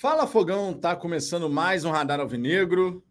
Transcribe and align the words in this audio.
Fala 0.00 0.26
Fogão, 0.26 0.72
tá 0.72 0.96
começando 0.96 1.50
mais 1.50 1.84
um 1.84 1.90
Radar 1.90 2.20
Alvinegro. 2.20 3.04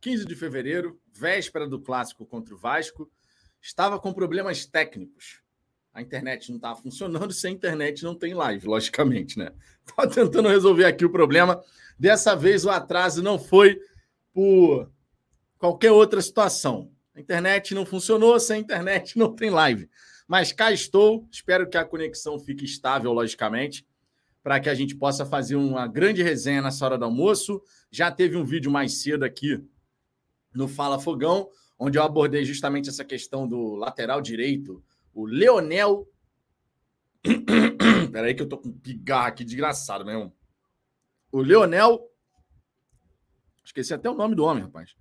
15 0.00 0.24
de 0.24 0.34
fevereiro, 0.34 0.98
véspera 1.12 1.68
do 1.68 1.78
clássico 1.78 2.24
contra 2.24 2.54
o 2.54 2.56
Vasco. 2.56 3.12
Estava 3.60 4.00
com 4.00 4.10
problemas 4.10 4.64
técnicos. 4.64 5.42
A 5.92 6.00
internet 6.00 6.48
não 6.48 6.56
estava 6.56 6.80
funcionando, 6.80 7.30
sem 7.30 7.52
internet 7.52 8.02
não 8.02 8.14
tem 8.14 8.32
live, 8.32 8.66
logicamente, 8.66 9.38
né? 9.38 9.52
Estava 9.86 10.08
tentando 10.08 10.48
resolver 10.48 10.86
aqui 10.86 11.04
o 11.04 11.12
problema. 11.12 11.62
Dessa 11.98 12.34
vez 12.34 12.64
o 12.64 12.70
atraso 12.70 13.22
não 13.22 13.38
foi 13.38 13.78
por 14.32 14.90
qualquer 15.58 15.92
outra 15.92 16.22
situação. 16.22 16.90
A 17.14 17.20
internet 17.20 17.74
não 17.74 17.84
funcionou, 17.84 18.40
sem 18.40 18.62
internet 18.62 19.12
não 19.20 19.36
tem 19.36 19.50
live. 19.50 19.90
Mas 20.26 20.52
cá 20.52 20.72
estou, 20.72 21.28
espero 21.30 21.68
que 21.68 21.76
a 21.76 21.84
conexão 21.84 22.38
fique 22.38 22.64
estável, 22.64 23.12
logicamente 23.12 23.84
para 24.42 24.58
que 24.58 24.68
a 24.68 24.74
gente 24.74 24.94
possa 24.94 25.26
fazer 25.26 25.56
uma 25.56 25.86
grande 25.86 26.22
resenha 26.22 26.62
nessa 26.62 26.84
hora 26.84 26.98
do 26.98 27.04
almoço. 27.04 27.62
Já 27.90 28.10
teve 28.10 28.36
um 28.36 28.44
vídeo 28.44 28.70
mais 28.70 29.02
cedo 29.02 29.24
aqui 29.24 29.62
no 30.54 30.66
Fala 30.66 30.98
Fogão, 30.98 31.48
onde 31.78 31.98
eu 31.98 32.02
abordei 32.02 32.44
justamente 32.44 32.88
essa 32.88 33.04
questão 33.04 33.46
do 33.46 33.74
lateral 33.74 34.20
direito, 34.20 34.82
o 35.12 35.24
Leonel. 35.26 36.08
Peraí, 38.12 38.34
que 38.34 38.42
eu 38.42 38.48
tô 38.48 38.58
com 38.58 38.72
pigarro 38.72 39.28
aqui 39.28 39.44
desgraçado 39.44 40.04
mesmo. 40.04 40.34
O 41.30 41.40
Leonel. 41.40 42.06
Esqueci 43.64 43.94
até 43.94 44.10
o 44.10 44.14
nome 44.14 44.34
do 44.34 44.44
homem, 44.44 44.64
rapaz. 44.64 44.96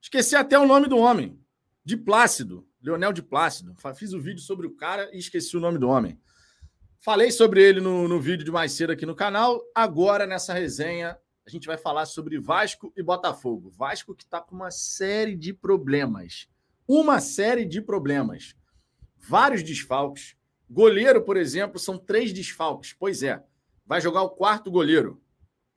Esqueci 0.00 0.34
até 0.34 0.58
o 0.58 0.66
nome 0.66 0.88
do 0.88 0.96
homem. 0.96 1.38
De 1.84 1.96
Plácido. 1.96 2.66
Leonel 2.82 3.12
de 3.12 3.22
Plácido. 3.22 3.74
Fiz 3.94 4.12
o 4.12 4.18
um 4.18 4.20
vídeo 4.20 4.40
sobre 4.40 4.66
o 4.66 4.74
cara 4.74 5.08
e 5.14 5.18
esqueci 5.18 5.56
o 5.56 5.60
nome 5.60 5.78
do 5.78 5.88
homem. 5.88 6.20
Falei 7.04 7.32
sobre 7.32 7.60
ele 7.60 7.80
no, 7.80 8.06
no 8.06 8.20
vídeo 8.20 8.44
de 8.44 8.52
mais 8.52 8.70
cedo 8.70 8.92
aqui 8.92 9.04
no 9.04 9.16
canal. 9.16 9.60
Agora, 9.74 10.24
nessa 10.24 10.54
resenha, 10.54 11.18
a 11.44 11.50
gente 11.50 11.66
vai 11.66 11.76
falar 11.76 12.06
sobre 12.06 12.38
Vasco 12.38 12.92
e 12.96 13.02
Botafogo. 13.02 13.70
Vasco 13.70 14.14
que 14.14 14.22
está 14.22 14.40
com 14.40 14.54
uma 14.54 14.70
série 14.70 15.34
de 15.34 15.52
problemas. 15.52 16.46
Uma 16.86 17.18
série 17.18 17.64
de 17.64 17.82
problemas. 17.82 18.54
Vários 19.18 19.64
desfalques. 19.64 20.36
Goleiro, 20.70 21.20
por 21.22 21.36
exemplo, 21.36 21.76
são 21.76 21.98
três 21.98 22.32
desfalques. 22.32 22.94
Pois 22.96 23.24
é, 23.24 23.42
vai 23.84 24.00
jogar 24.00 24.22
o 24.22 24.30
quarto 24.30 24.70
goleiro. 24.70 25.20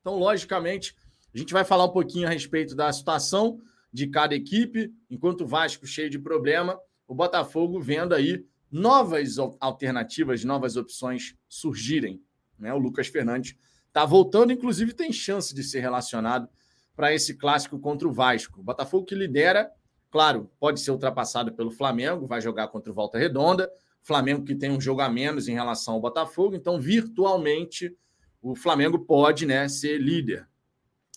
Então, 0.01 0.19
logicamente, 0.19 0.95
a 1.33 1.37
gente 1.39 1.53
vai 1.53 1.65
falar 1.65 1.85
um 1.85 1.91
pouquinho 1.91 2.27
a 2.27 2.31
respeito 2.31 2.75
da 2.75 2.93
situação 2.93 3.59
de 3.91 4.05
cada 4.05 4.35
equipe, 4.35 4.93
enquanto 5.09 5.41
o 5.41 5.47
Vasco 5.47 5.87
cheio 5.87 6.09
de 6.09 6.19
problema, 6.19 6.79
o 7.07 7.15
Botafogo 7.15 7.81
vendo 7.81 8.13
aí 8.13 8.45
novas 8.71 9.37
alternativas, 9.59 10.43
novas 10.43 10.75
opções 10.75 11.35
surgirem. 11.47 12.21
Né? 12.57 12.73
O 12.73 12.77
Lucas 12.77 13.07
Fernandes 13.07 13.55
está 13.87 14.05
voltando, 14.05 14.51
inclusive 14.51 14.93
tem 14.93 15.11
chance 15.11 15.53
de 15.53 15.63
ser 15.63 15.79
relacionado 15.79 16.49
para 16.95 17.13
esse 17.13 17.35
clássico 17.35 17.79
contra 17.79 18.07
o 18.07 18.13
Vasco. 18.13 18.59
O 18.59 18.63
Botafogo 18.63 19.05
que 19.05 19.15
lidera, 19.15 19.71
claro, 20.09 20.51
pode 20.59 20.79
ser 20.79 20.91
ultrapassado 20.91 21.53
pelo 21.53 21.71
Flamengo, 21.71 22.25
vai 22.25 22.41
jogar 22.41 22.67
contra 22.69 22.91
o 22.91 22.95
Volta 22.95 23.17
Redonda. 23.17 23.69
Flamengo 24.01 24.45
que 24.45 24.55
tem 24.55 24.71
um 24.71 24.79
jogo 24.79 25.01
a 25.01 25.09
menos 25.09 25.47
em 25.47 25.53
relação 25.53 25.95
ao 25.95 26.01
Botafogo, 26.01 26.55
então 26.55 26.79
virtualmente 26.79 27.95
o 28.41 28.55
Flamengo 28.55 28.99
pode 28.99 29.45
né, 29.45 29.67
ser 29.67 29.97
líder. 29.97 30.47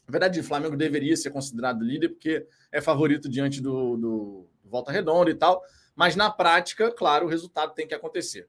Na 0.07 0.13
verdade, 0.13 0.41
o 0.41 0.45
Flamengo 0.45 0.75
deveria 0.75 1.15
ser 1.15 1.31
considerado 1.31 1.85
líder 1.85 2.09
porque 2.09 2.47
é 2.73 2.81
favorito 2.81 3.29
diante 3.29 3.61
do, 3.61 3.97
do, 3.99 4.49
Volta 4.65 4.91
Redonda 4.91 5.31
e 5.31 5.35
tal, 5.35 5.63
mas 5.99 6.15
na 6.15 6.31
prática, 6.31 6.93
claro, 6.93 7.27
o 7.27 7.29
resultado 7.29 7.75
tem 7.75 7.85
que 7.85 7.93
acontecer. 7.93 8.49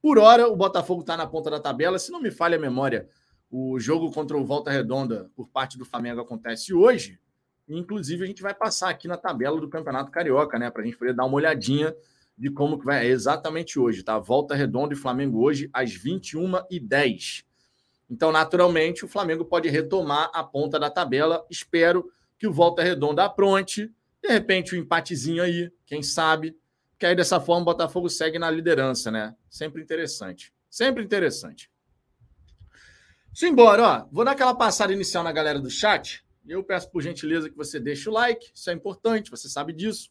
Por 0.00 0.18
hora, 0.18 0.48
o 0.48 0.56
Botafogo 0.56 1.02
está 1.02 1.14
na 1.14 1.26
ponta 1.26 1.50
da 1.50 1.60
tabela. 1.60 1.98
Se 1.98 2.10
não 2.10 2.22
me 2.22 2.30
falha 2.30 2.56
a 2.56 2.58
memória, 2.58 3.06
o 3.50 3.78
jogo 3.78 4.10
contra 4.10 4.34
o 4.34 4.46
Volta 4.46 4.70
Redonda 4.70 5.30
por 5.36 5.46
parte 5.46 5.76
do 5.76 5.84
Flamengo 5.84 6.22
acontece 6.22 6.72
hoje. 6.72 7.20
Inclusive, 7.68 8.24
a 8.24 8.26
gente 8.26 8.40
vai 8.40 8.54
passar 8.54 8.88
aqui 8.88 9.06
na 9.06 9.18
tabela 9.18 9.60
do 9.60 9.68
Campeonato 9.68 10.10
Carioca, 10.10 10.58
né? 10.58 10.70
Para 10.70 10.80
a 10.80 10.84
gente 10.86 10.96
poder 10.96 11.12
dar 11.12 11.26
uma 11.26 11.36
olhadinha 11.36 11.94
de 12.34 12.48
como 12.48 12.78
que 12.78 12.86
vai. 12.86 13.06
É 13.06 13.10
exatamente 13.10 13.78
hoje, 13.78 14.02
tá? 14.02 14.18
Volta 14.18 14.54
Redonda 14.54 14.94
e 14.94 14.96
Flamengo 14.96 15.44
hoje, 15.44 15.68
às 15.74 15.90
21h10. 15.90 17.44
Então, 18.08 18.32
naturalmente, 18.32 19.04
o 19.04 19.08
Flamengo 19.08 19.44
pode 19.44 19.68
retomar 19.68 20.30
a 20.32 20.42
ponta 20.42 20.78
da 20.78 20.88
tabela. 20.88 21.44
Espero 21.50 22.10
que 22.38 22.46
o 22.46 22.52
Volta 22.54 22.82
Redonda 22.82 23.22
apronte. 23.22 23.92
De 24.22 24.28
repente, 24.30 24.74
um 24.74 24.78
empatezinho 24.78 25.42
aí, 25.42 25.70
quem 25.84 26.02
sabe 26.02 26.56
que 26.98 27.06
aí 27.06 27.14
dessa 27.14 27.40
forma 27.40 27.62
o 27.62 27.66
Botafogo 27.66 28.08
segue 28.08 28.38
na 28.38 28.50
liderança, 28.50 29.10
né? 29.10 29.34
Sempre 29.50 29.82
interessante. 29.82 30.52
Sempre 30.70 31.04
interessante. 31.04 31.70
Simbora, 33.34 33.82
ó. 33.82 34.08
Vou 34.10 34.24
dar 34.24 34.32
aquela 34.32 34.54
passada 34.54 34.92
inicial 34.92 35.22
na 35.22 35.32
galera 35.32 35.60
do 35.60 35.68
chat. 35.68 36.24
Eu 36.48 36.62
peço 36.64 36.90
por 36.90 37.02
gentileza 37.02 37.50
que 37.50 37.56
você 37.56 37.78
deixe 37.78 38.08
o 38.08 38.12
like, 38.12 38.50
isso 38.54 38.70
é 38.70 38.72
importante, 38.72 39.30
você 39.30 39.48
sabe 39.48 39.72
disso. 39.72 40.10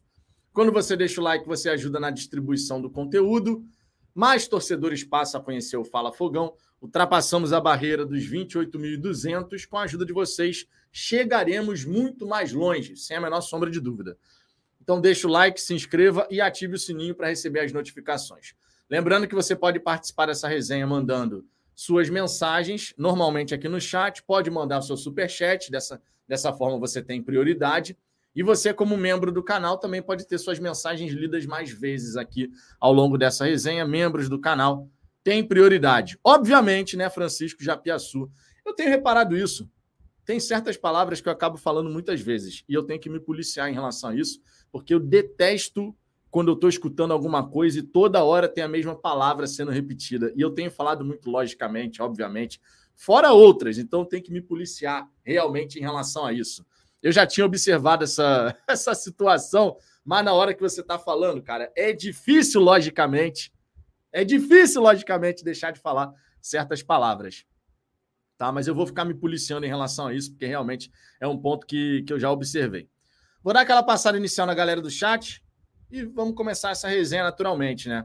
Quando 0.53 0.71
você 0.71 0.95
deixa 0.95 1.19
o 1.19 1.23
like, 1.23 1.47
você 1.47 1.69
ajuda 1.69 1.99
na 1.99 2.11
distribuição 2.11 2.81
do 2.81 2.89
conteúdo. 2.89 3.65
Mais 4.13 4.47
torcedores 4.47 5.03
passam 5.03 5.41
a 5.41 5.43
conhecer 5.43 5.75
o 5.75 5.83
Fala 5.83 6.13
Fogão. 6.13 6.53
Ultrapassamos 6.81 7.51
a 7.51 7.59
barreira 7.59 8.05
dos 8.05 8.23
28.200. 8.29 9.65
Com 9.65 9.77
a 9.77 9.83
ajuda 9.83 10.05
de 10.05 10.13
vocês, 10.13 10.65
chegaremos 10.91 11.83
muito 11.83 12.27
mais 12.27 12.53
longe, 12.53 12.95
sem 12.95 13.17
a 13.17 13.21
menor 13.21 13.41
sombra 13.41 13.69
de 13.69 13.79
dúvida. 13.79 14.17
Então 14.85 15.01
deixa 15.01 15.27
o 15.27 15.31
like, 15.31 15.59
se 15.59 15.73
inscreva 15.73 16.27
e 16.29 16.39
ative 16.39 16.75
o 16.75 16.77
sininho 16.77 17.15
para 17.15 17.29
receber 17.29 17.61
as 17.61 17.73
notificações. 17.73 18.53
Lembrando 18.87 19.27
que 19.27 19.33
você 19.33 19.55
pode 19.55 19.79
participar 19.79 20.27
dessa 20.27 20.47
resenha 20.47 20.85
mandando 20.85 21.43
suas 21.73 22.07
mensagens, 22.07 22.93
normalmente 22.95 23.51
aqui 23.51 23.67
no 23.67 23.81
chat, 23.81 24.21
pode 24.21 24.51
mandar 24.51 24.77
o 24.77 24.81
seu 24.83 24.95
super 24.95 25.27
chat, 25.27 25.71
dessa, 25.71 25.99
dessa 26.27 26.53
forma 26.53 26.77
você 26.77 27.01
tem 27.01 27.19
prioridade. 27.19 27.97
E 28.35 28.43
você, 28.43 28.71
como 28.71 28.95
membro 28.95 29.31
do 29.31 29.41
canal, 29.41 29.79
também 29.79 30.03
pode 30.03 30.27
ter 30.27 30.37
suas 30.37 30.59
mensagens 30.59 31.11
lidas 31.11 31.47
mais 31.47 31.71
vezes 31.71 32.15
aqui 32.15 32.51
ao 32.79 32.93
longo 32.93 33.17
dessa 33.17 33.43
resenha. 33.45 33.87
Membros 33.87 34.29
do 34.29 34.39
canal 34.39 34.87
têm 35.23 35.43
prioridade. 35.43 36.19
Obviamente, 36.23 36.95
né, 36.95 37.09
Francisco 37.09 37.63
Japiaçu? 37.63 38.29
Eu 38.63 38.75
tenho 38.75 38.89
reparado 38.89 39.35
isso. 39.35 39.67
Tem 40.25 40.39
certas 40.39 40.75
palavras 40.75 41.21
que 41.21 41.29
eu 41.29 41.33
acabo 41.33 41.57
falando 41.57 41.89
muitas 41.89 42.19
vezes 42.19 42.63
e 42.67 42.73
eu 42.73 42.83
tenho 42.83 42.99
que 42.99 43.09
me 43.09 43.19
policiar 43.19 43.69
em 43.69 43.73
relação 43.73 44.09
a 44.09 44.15
isso 44.15 44.41
porque 44.75 44.93
eu 44.93 44.99
detesto 44.99 45.95
quando 46.29 46.49
eu 46.49 46.53
estou 46.53 46.69
escutando 46.69 47.13
alguma 47.13 47.47
coisa 47.49 47.79
e 47.79 47.81
toda 47.81 48.25
hora 48.25 48.45
tem 48.49 48.61
a 48.61 48.67
mesma 48.67 48.93
palavra 48.93 49.47
sendo 49.47 49.71
repetida. 49.71 50.33
E 50.35 50.41
eu 50.41 50.49
tenho 50.49 50.69
falado 50.69 51.05
muito 51.05 51.31
logicamente, 51.31 52.01
obviamente, 52.01 52.59
fora 52.93 53.31
outras, 53.31 53.77
então 53.77 54.03
tenho 54.03 54.21
que 54.21 54.33
me 54.33 54.41
policiar 54.41 55.09
realmente 55.23 55.79
em 55.79 55.81
relação 55.81 56.25
a 56.25 56.33
isso. 56.33 56.65
Eu 57.01 57.13
já 57.13 57.25
tinha 57.25 57.45
observado 57.45 58.03
essa, 58.03 58.53
essa 58.67 58.93
situação, 58.93 59.77
mas 60.03 60.25
na 60.25 60.33
hora 60.33 60.53
que 60.53 60.59
você 60.59 60.81
está 60.81 60.99
falando, 60.99 61.41
cara, 61.41 61.71
é 61.73 61.93
difícil, 61.93 62.59
logicamente, 62.59 63.53
é 64.11 64.25
difícil, 64.25 64.81
logicamente, 64.81 65.41
deixar 65.41 65.71
de 65.71 65.79
falar 65.79 66.13
certas 66.41 66.83
palavras. 66.83 67.45
Tá? 68.37 68.51
Mas 68.51 68.67
eu 68.67 68.75
vou 68.75 68.85
ficar 68.85 69.05
me 69.05 69.13
policiando 69.13 69.65
em 69.65 69.69
relação 69.69 70.07
a 70.07 70.13
isso, 70.13 70.31
porque 70.31 70.45
realmente 70.45 70.91
é 71.21 71.25
um 71.25 71.37
ponto 71.37 71.65
que, 71.65 72.03
que 72.03 72.11
eu 72.11 72.19
já 72.19 72.29
observei. 72.29 72.89
Vou 73.45 73.53
dar 73.53 73.61
aquela 73.61 73.83
passada 73.83 74.17
inicial 74.17 74.47
na 74.47 74.55
galera 74.55 74.81
do 74.81 74.89
chat 74.89 75.45
e 75.91 76.03
vamos 76.03 76.33
começar 76.33 76.71
essa 76.71 76.87
resenha 76.87 77.21
naturalmente, 77.21 77.87
né? 77.87 78.03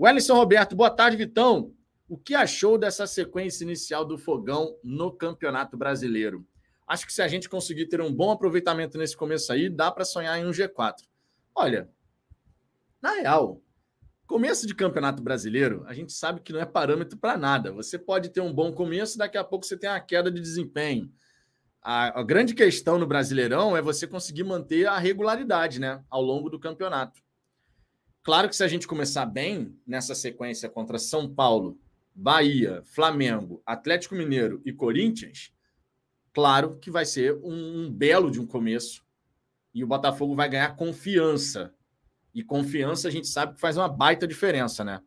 Wellington 0.00 0.34
Roberto, 0.34 0.74
boa 0.74 0.88
tarde, 0.88 1.14
Vitão. 1.14 1.74
O 2.08 2.16
que 2.16 2.34
achou 2.34 2.78
dessa 2.78 3.06
sequência 3.06 3.64
inicial 3.64 4.02
do 4.02 4.16
Fogão 4.16 4.74
no 4.82 5.12
Campeonato 5.12 5.76
Brasileiro? 5.76 6.46
Acho 6.88 7.04
que 7.04 7.12
se 7.12 7.20
a 7.20 7.28
gente 7.28 7.50
conseguir 7.50 7.86
ter 7.88 8.00
um 8.00 8.10
bom 8.10 8.30
aproveitamento 8.30 8.96
nesse 8.96 9.14
começo 9.14 9.52
aí, 9.52 9.68
dá 9.68 9.92
para 9.92 10.06
sonhar 10.06 10.38
em 10.38 10.46
um 10.46 10.52
G4. 10.52 11.02
Olha, 11.54 11.90
na 13.02 13.10
real, 13.16 13.60
começo 14.26 14.66
de 14.66 14.74
Campeonato 14.74 15.22
Brasileiro, 15.22 15.84
a 15.86 15.92
gente 15.92 16.14
sabe 16.14 16.40
que 16.40 16.50
não 16.50 16.60
é 16.60 16.64
parâmetro 16.64 17.18
para 17.18 17.36
nada. 17.36 17.72
Você 17.72 17.98
pode 17.98 18.30
ter 18.30 18.40
um 18.40 18.54
bom 18.54 18.72
começo, 18.72 19.18
daqui 19.18 19.36
a 19.36 19.44
pouco 19.44 19.66
você 19.66 19.76
tem 19.76 19.90
uma 19.90 20.00
queda 20.00 20.30
de 20.30 20.40
desempenho. 20.40 21.12
A, 21.84 22.20
a, 22.20 22.22
grande 22.22 22.54
questão 22.54 22.96
no 22.96 23.08
Brasileirão 23.08 23.76
é 23.76 23.82
você 23.82 24.06
conseguir 24.06 24.44
manter 24.44 24.86
a 24.86 24.98
regularidade 24.98 25.80
né, 25.80 26.00
ao 26.08 26.22
longo 26.22 26.48
do 26.48 26.60
campeonato. 26.60 27.20
Claro 28.22 28.48
que 28.48 28.54
se 28.54 28.62
a 28.62 28.68
gente 28.68 28.86
começar 28.86 29.26
bem 29.26 29.76
nessa 29.84 30.14
sequência 30.14 30.68
contra 30.68 30.96
São 30.96 31.28
Paulo, 31.28 31.76
Bahia, 32.14 32.82
Flamengo, 32.84 33.60
Atlético 33.66 34.14
Mineiro 34.14 34.62
e 34.64 34.72
Corinthians, 34.72 35.52
claro 36.32 36.78
que 36.78 36.88
vai 36.88 37.04
ser 37.04 37.34
um, 37.42 37.86
um 37.86 37.92
belo 37.92 38.30
de 38.30 38.40
um 38.40 38.46
começo 38.46 39.04
e 39.74 39.82
o 39.82 39.86
Botafogo 39.88 40.36
vai 40.36 40.48
ganhar 40.48 40.76
confiança. 40.76 41.74
E 42.32 42.44
confiança 42.44 43.08
a 43.08 43.10
gente 43.10 43.26
sabe 43.26 43.54
que 43.54 43.60
faz 43.60 43.76
uma 43.76 43.88
baita 43.88 44.24
diferença, 44.24 44.84
né? 44.84 45.02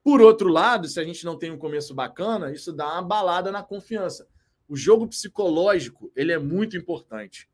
Por 0.00 0.20
outro 0.20 0.48
lado, 0.48 0.86
se 0.86 1.00
a 1.00 1.04
gente 1.04 1.24
não 1.24 1.36
tem 1.36 1.50
um 1.50 1.58
começo 1.58 1.92
bacana, 1.92 2.52
isso 2.52 2.72
dá 2.72 2.92
uma 2.92 3.02
balada 3.02 3.50
na 3.50 3.64
confiança 3.64 4.28
o 4.70 4.76
jogo 4.76 5.08
psicológico 5.08 6.12
ele 6.14 6.30
é 6.30 6.38
muito 6.38 6.76
importante. 6.76 7.50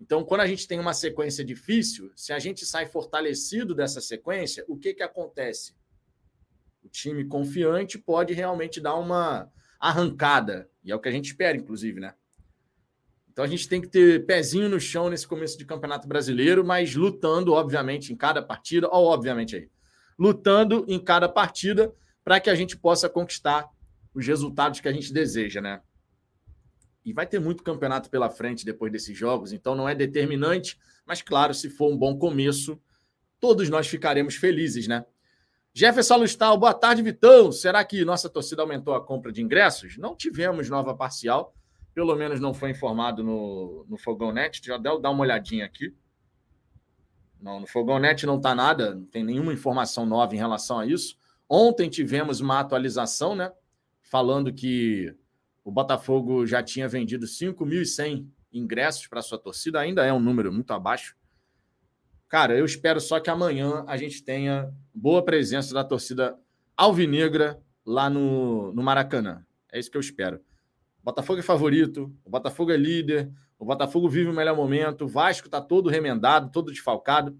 Então, 0.00 0.24
quando 0.24 0.40
a 0.40 0.46
gente 0.46 0.66
tem 0.66 0.80
uma 0.80 0.92
sequência 0.92 1.44
difícil, 1.44 2.10
se 2.16 2.32
a 2.32 2.38
gente 2.40 2.66
sai 2.66 2.84
fortalecido 2.84 3.76
dessa 3.76 4.00
sequência, 4.00 4.64
o 4.66 4.76
que, 4.76 4.92
que 4.92 5.02
acontece? 5.04 5.72
O 6.82 6.88
time 6.88 7.24
confiante 7.24 7.96
pode 7.96 8.34
realmente 8.34 8.80
dar 8.80 8.96
uma 8.96 9.48
arrancada 9.78 10.68
E 10.82 10.90
é 10.90 10.96
o 10.96 10.98
que 10.98 11.08
a 11.08 11.12
gente 11.12 11.26
espera, 11.26 11.56
inclusive, 11.56 12.00
né? 12.00 12.12
Então 13.30 13.44
a 13.44 13.48
gente 13.48 13.68
tem 13.68 13.80
que 13.80 13.86
ter 13.86 14.26
pezinho 14.26 14.68
no 14.68 14.80
chão 14.80 15.08
nesse 15.08 15.28
começo 15.28 15.56
de 15.56 15.64
campeonato 15.64 16.08
brasileiro, 16.08 16.64
mas 16.64 16.96
lutando, 16.96 17.52
obviamente, 17.52 18.12
em 18.12 18.16
cada 18.16 18.42
partida, 18.42 18.88
ó, 18.90 19.00
obviamente 19.14 19.54
aí, 19.54 19.70
lutando 20.18 20.84
em 20.88 20.98
cada 20.98 21.28
partida 21.28 21.94
para 22.24 22.40
que 22.40 22.50
a 22.50 22.54
gente 22.56 22.76
possa 22.76 23.08
conquistar 23.08 23.68
os 24.12 24.26
resultados 24.26 24.80
que 24.80 24.88
a 24.88 24.92
gente 24.92 25.12
deseja, 25.12 25.60
né? 25.60 25.80
E 27.08 27.12
vai 27.14 27.26
ter 27.26 27.40
muito 27.40 27.62
campeonato 27.62 28.10
pela 28.10 28.28
frente 28.28 28.66
depois 28.66 28.92
desses 28.92 29.16
jogos, 29.16 29.50
então 29.50 29.74
não 29.74 29.88
é 29.88 29.94
determinante, 29.94 30.78
mas 31.06 31.22
claro, 31.22 31.54
se 31.54 31.70
for 31.70 31.90
um 31.90 31.96
bom 31.96 32.18
começo, 32.18 32.78
todos 33.40 33.70
nós 33.70 33.88
ficaremos 33.88 34.34
felizes, 34.34 34.86
né? 34.86 35.06
Jefferson 35.72 36.18
Lustal, 36.18 36.58
boa 36.58 36.74
tarde, 36.74 37.00
Vitão. 37.00 37.50
Será 37.50 37.82
que 37.82 38.04
nossa 38.04 38.28
torcida 38.28 38.60
aumentou 38.60 38.94
a 38.94 39.02
compra 39.02 39.32
de 39.32 39.40
ingressos? 39.40 39.96
Não 39.96 40.14
tivemos 40.14 40.68
nova 40.68 40.94
parcial, 40.94 41.54
pelo 41.94 42.14
menos 42.14 42.40
não 42.40 42.52
foi 42.52 42.72
informado 42.72 43.24
no, 43.24 43.86
no 43.88 43.96
Fogão 43.96 44.30
Net. 44.30 44.60
Já 44.62 44.76
deu 44.76 45.00
dar 45.00 45.08
uma 45.08 45.22
olhadinha 45.22 45.64
aqui. 45.64 45.96
Não, 47.40 47.58
no 47.58 47.66
Fogão 47.66 47.98
Net 47.98 48.26
não 48.26 48.36
está 48.36 48.54
nada, 48.54 48.94
não 48.96 49.06
tem 49.06 49.24
nenhuma 49.24 49.54
informação 49.54 50.04
nova 50.04 50.34
em 50.34 50.38
relação 50.38 50.78
a 50.78 50.84
isso. 50.84 51.16
Ontem 51.48 51.88
tivemos 51.88 52.40
uma 52.40 52.60
atualização, 52.60 53.34
né? 53.34 53.50
Falando 54.02 54.52
que 54.52 55.16
o 55.68 55.70
Botafogo 55.70 56.46
já 56.46 56.62
tinha 56.62 56.88
vendido 56.88 57.26
5.100 57.26 58.26
ingressos 58.50 59.06
para 59.06 59.20
sua 59.20 59.36
torcida, 59.36 59.78
ainda 59.78 60.02
é 60.02 60.10
um 60.10 60.18
número 60.18 60.50
muito 60.50 60.70
abaixo. 60.70 61.14
Cara, 62.26 62.56
eu 62.56 62.64
espero 62.64 62.98
só 63.02 63.20
que 63.20 63.28
amanhã 63.28 63.84
a 63.86 63.94
gente 63.98 64.24
tenha 64.24 64.72
boa 64.94 65.22
presença 65.22 65.74
da 65.74 65.84
torcida 65.84 66.38
alvinegra 66.74 67.62
lá 67.84 68.08
no, 68.08 68.72
no 68.72 68.82
Maracanã. 68.82 69.44
É 69.70 69.78
isso 69.78 69.90
que 69.90 69.98
eu 69.98 70.00
espero. 70.00 70.40
Botafogo 71.04 71.40
é 71.40 71.42
favorito, 71.42 72.16
o 72.24 72.30
Botafogo 72.30 72.72
é 72.72 72.76
líder, 72.78 73.30
o 73.58 73.66
Botafogo 73.66 74.08
vive 74.08 74.30
o 74.30 74.34
melhor 74.34 74.56
momento, 74.56 75.04
o 75.04 75.08
Vasco 75.08 75.48
está 75.48 75.60
todo 75.60 75.90
remendado, 75.90 76.50
todo 76.50 76.72
desfalcado. 76.72 77.38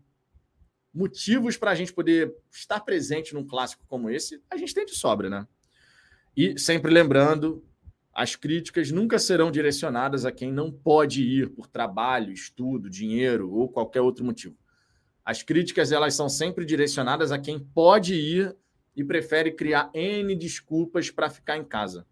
Motivos 0.92 1.56
para 1.56 1.70
a 1.70 1.74
gente 1.74 1.94
poder 1.94 2.34
estar 2.52 2.80
presente 2.80 3.32
num 3.32 3.46
clássico 3.46 3.86
como 3.88 4.10
esse, 4.10 4.42
a 4.50 4.58
gente 4.58 4.74
tem 4.74 4.84
de 4.84 4.94
sobra, 4.94 5.30
né? 5.30 5.48
E 6.36 6.58
sempre 6.58 6.92
lembrando, 6.92 7.66
as 8.14 8.34
críticas 8.34 8.90
nunca 8.90 9.18
serão 9.18 9.50
direcionadas 9.50 10.24
a 10.24 10.32
quem 10.32 10.52
não 10.52 10.72
pode 10.72 11.22
ir 11.22 11.50
por 11.50 11.66
trabalho, 11.66 12.32
estudo, 12.32 12.90
dinheiro 12.90 13.52
ou 13.52 13.68
qualquer 13.68 14.00
outro 14.00 14.24
motivo. 14.24 14.56
As 15.24 15.42
críticas 15.42 15.92
elas 15.92 16.14
são 16.14 16.28
sempre 16.28 16.64
direcionadas 16.64 17.30
a 17.30 17.38
quem 17.38 17.58
pode 17.58 18.14
ir 18.14 18.56
e 18.96 19.04
prefere 19.04 19.52
criar 19.52 19.90
N 19.94 20.34
desculpas 20.34 21.10
para 21.10 21.30
ficar 21.30 21.56
em 21.56 21.64
casa. 21.64 22.06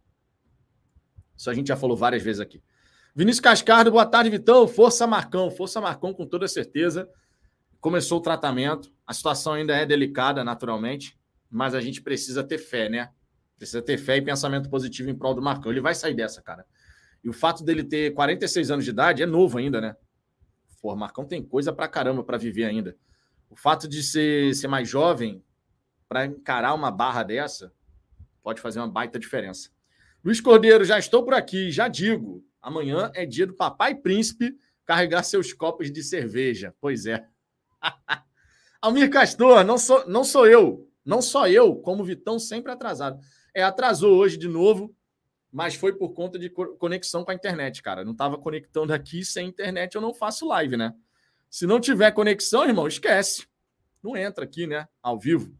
Isso 1.36 1.50
a 1.50 1.54
gente 1.54 1.68
já 1.68 1.76
falou 1.76 1.96
várias 1.96 2.22
vezes 2.22 2.40
aqui. 2.40 2.62
Vinícius 3.14 3.40
Cascardo, 3.40 3.90
boa 3.90 4.06
tarde, 4.06 4.30
Vitão. 4.30 4.68
Força 4.68 5.06
Marcão, 5.06 5.50
força 5.50 5.80
Marcão 5.80 6.12
com 6.12 6.26
toda 6.26 6.46
certeza. 6.46 7.08
Começou 7.80 8.18
o 8.18 8.22
tratamento. 8.22 8.92
A 9.06 9.12
situação 9.12 9.54
ainda 9.54 9.74
é 9.74 9.86
delicada, 9.86 10.44
naturalmente, 10.44 11.18
mas 11.50 11.74
a 11.74 11.80
gente 11.80 12.02
precisa 12.02 12.44
ter 12.44 12.58
fé, 12.58 12.88
né? 12.88 13.10
Precisa 13.56 13.80
ter 13.80 13.96
fé 13.96 14.16
e 14.16 14.22
pensamento 14.22 14.68
positivo 14.68 15.08
em 15.08 15.14
prol 15.14 15.34
do 15.34 15.42
Marcão. 15.42 15.72
Ele 15.72 15.80
vai 15.80 15.94
sair 15.94 16.14
dessa, 16.14 16.42
cara. 16.42 16.66
E 17.24 17.28
o 17.28 17.32
fato 17.32 17.64
dele 17.64 17.82
ter 17.82 18.12
46 18.12 18.70
anos 18.70 18.84
de 18.84 18.90
idade 18.90 19.22
é 19.22 19.26
novo 19.26 19.58
ainda, 19.58 19.80
né? 19.80 19.96
Pô, 20.80 20.94
Marcão 20.94 21.24
tem 21.24 21.42
coisa 21.42 21.72
pra 21.72 21.88
caramba 21.88 22.22
para 22.22 22.36
viver 22.36 22.64
ainda. 22.64 22.96
O 23.48 23.56
fato 23.56 23.88
de 23.88 24.02
ser, 24.02 24.54
ser 24.54 24.68
mais 24.68 24.88
jovem, 24.88 25.42
para 26.08 26.26
encarar 26.26 26.74
uma 26.74 26.90
barra 26.90 27.22
dessa, 27.22 27.72
pode 28.42 28.60
fazer 28.60 28.78
uma 28.78 28.88
baita 28.88 29.18
diferença. 29.18 29.70
Luiz 30.24 30.40
Cordeiro, 30.40 30.84
já 30.84 30.98
estou 30.98 31.24
por 31.24 31.34
aqui, 31.34 31.70
já 31.70 31.88
digo. 31.88 32.44
Amanhã 32.60 33.10
é 33.14 33.24
dia 33.24 33.46
do 33.46 33.54
Papai 33.54 33.94
Príncipe 33.94 34.56
carregar 34.84 35.22
seus 35.22 35.52
copos 35.52 35.90
de 35.90 36.02
cerveja. 36.02 36.74
Pois 36.80 37.06
é. 37.06 37.26
Almir 38.80 39.10
Castor, 39.10 39.64
não 39.64 39.78
sou, 39.78 40.06
não 40.08 40.22
sou 40.22 40.46
eu. 40.46 40.88
Não 41.04 41.22
só 41.22 41.48
eu, 41.48 41.76
como 41.76 42.04
Vitão, 42.04 42.38
sempre 42.38 42.72
atrasado. 42.72 43.20
É, 43.56 43.62
atrasou 43.62 44.18
hoje 44.18 44.36
de 44.36 44.48
novo, 44.48 44.94
mas 45.50 45.74
foi 45.74 45.90
por 45.90 46.10
conta 46.10 46.38
de 46.38 46.50
conexão 46.50 47.24
com 47.24 47.30
a 47.30 47.34
internet, 47.34 47.82
cara. 47.82 48.04
Não 48.04 48.12
estava 48.12 48.36
conectando 48.36 48.92
aqui, 48.92 49.24
sem 49.24 49.48
internet 49.48 49.94
eu 49.94 50.02
não 50.02 50.12
faço 50.12 50.46
live, 50.46 50.76
né? 50.76 50.94
Se 51.48 51.66
não 51.66 51.80
tiver 51.80 52.10
conexão, 52.10 52.66
irmão, 52.66 52.86
esquece. 52.86 53.46
Não 54.02 54.14
entra 54.14 54.44
aqui, 54.44 54.66
né? 54.66 54.86
Ao 55.02 55.18
vivo. 55.18 55.56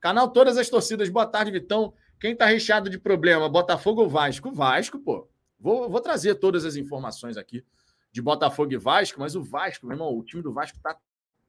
Canal 0.00 0.30
Todas 0.30 0.56
as 0.56 0.70
Torcidas. 0.70 1.10
Boa 1.10 1.26
tarde, 1.26 1.50
Vitão. 1.50 1.92
Quem 2.18 2.34
tá 2.34 2.46
recheado 2.46 2.88
de 2.88 2.98
problema, 2.98 3.46
Botafogo 3.46 4.00
ou 4.00 4.08
Vasco? 4.08 4.50
Vasco, 4.50 4.98
pô. 4.98 5.28
Vou, 5.60 5.90
vou 5.90 6.00
trazer 6.00 6.36
todas 6.36 6.64
as 6.64 6.76
informações 6.76 7.36
aqui 7.36 7.62
de 8.10 8.22
Botafogo 8.22 8.72
e 8.72 8.78
Vasco, 8.78 9.20
mas 9.20 9.36
o 9.36 9.42
Vasco, 9.42 9.86
meu 9.86 9.96
irmão, 9.96 10.16
o 10.16 10.24
time 10.24 10.42
do 10.42 10.50
Vasco 10.50 10.78
tá 10.82 10.96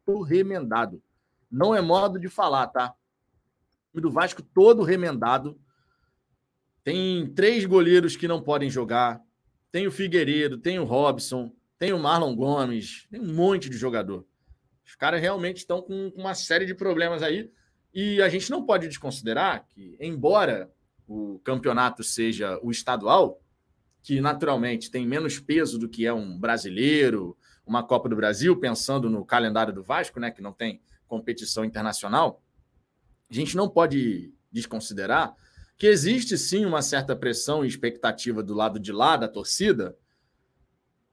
todo 0.05 0.23
remendado. 0.23 1.01
Não 1.49 1.73
é 1.73 1.79
modo 1.79 2.19
de 2.19 2.27
falar, 2.27 2.67
tá? 2.67 2.93
O 3.87 3.91
time 3.91 4.01
do 4.01 4.11
Vasco 4.11 4.41
todo 4.41 4.83
remendado. 4.83 5.57
Tem 6.85 7.25
três 7.33 7.65
goleiros 7.65 8.15
que 8.15 8.27
não 8.27 8.39
podem 8.39 8.69
jogar. 8.69 9.19
Tem 9.71 9.87
o 9.87 9.91
Figueiredo, 9.91 10.59
tem 10.59 10.77
o 10.77 10.83
Robson, 10.83 11.51
tem 11.79 11.91
o 11.91 11.97
Marlon 11.97 12.35
Gomes, 12.35 13.07
tem 13.09 13.19
um 13.19 13.33
monte 13.33 13.71
de 13.71 13.75
jogador. 13.75 14.23
Os 14.85 14.93
caras 14.93 15.19
realmente 15.19 15.57
estão 15.57 15.81
com 15.81 16.13
uma 16.15 16.35
série 16.35 16.63
de 16.63 16.75
problemas 16.75 17.23
aí. 17.23 17.51
E 17.91 18.21
a 18.21 18.29
gente 18.29 18.51
não 18.51 18.63
pode 18.63 18.87
desconsiderar 18.87 19.65
que, 19.67 19.97
embora 19.99 20.71
o 21.07 21.39
campeonato 21.39 22.03
seja 22.03 22.59
o 22.61 22.69
estadual, 22.69 23.41
que 24.03 24.21
naturalmente 24.21 24.91
tem 24.91 25.07
menos 25.07 25.39
peso 25.39 25.79
do 25.79 25.89
que 25.89 26.05
é 26.05 26.13
um 26.13 26.37
brasileiro, 26.37 27.35
uma 27.65 27.81
Copa 27.81 28.07
do 28.07 28.15
Brasil, 28.15 28.55
pensando 28.59 29.09
no 29.09 29.25
calendário 29.25 29.73
do 29.73 29.81
Vasco, 29.81 30.19
né, 30.19 30.29
que 30.29 30.41
não 30.41 30.53
tem 30.53 30.79
competição 31.07 31.65
internacional, 31.65 32.43
a 33.27 33.33
gente 33.33 33.57
não 33.57 33.67
pode 33.67 34.31
desconsiderar 34.51 35.35
que 35.77 35.87
existe 35.87 36.37
sim 36.37 36.65
uma 36.65 36.81
certa 36.81 37.15
pressão 37.15 37.63
e 37.63 37.67
expectativa 37.67 38.41
do 38.41 38.53
lado 38.53 38.79
de 38.79 38.91
lá 38.91 39.17
da 39.17 39.27
torcida, 39.27 39.97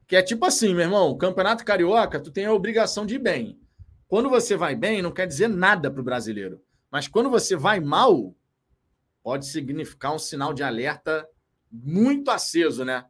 que 0.07 0.15
é 0.15 0.21
tipo 0.21 0.45
assim, 0.45 0.73
meu 0.73 0.83
irmão, 0.83 1.17
Campeonato 1.17 1.65
Carioca, 1.65 2.19
tu 2.19 2.31
tem 2.31 2.45
a 2.45 2.53
obrigação 2.53 3.05
de 3.05 3.15
ir 3.15 3.19
bem. 3.19 3.59
Quando 4.07 4.29
você 4.29 4.55
vai 4.55 4.75
bem, 4.75 5.01
não 5.01 5.11
quer 5.11 5.25
dizer 5.25 5.47
nada 5.47 5.89
para 5.89 6.01
o 6.01 6.03
brasileiro. 6.03 6.61
Mas 6.91 7.07
quando 7.07 7.29
você 7.29 7.55
vai 7.55 7.79
mal, 7.79 8.35
pode 9.23 9.47
significar 9.47 10.13
um 10.13 10.19
sinal 10.19 10.53
de 10.53 10.61
alerta 10.61 11.27
muito 11.71 12.29
aceso, 12.29 12.85
né? 12.85 13.05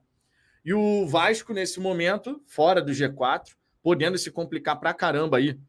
E 0.64 0.74
o 0.74 1.06
Vasco, 1.06 1.54
nesse 1.54 1.80
momento, 1.80 2.42
fora 2.46 2.82
do 2.82 2.94
G4, 2.94 3.50
podendo 3.82 4.18
se 4.18 4.32
complicar 4.32 4.80
pra 4.80 4.94
caramba 4.94 5.38
aí 5.38 5.60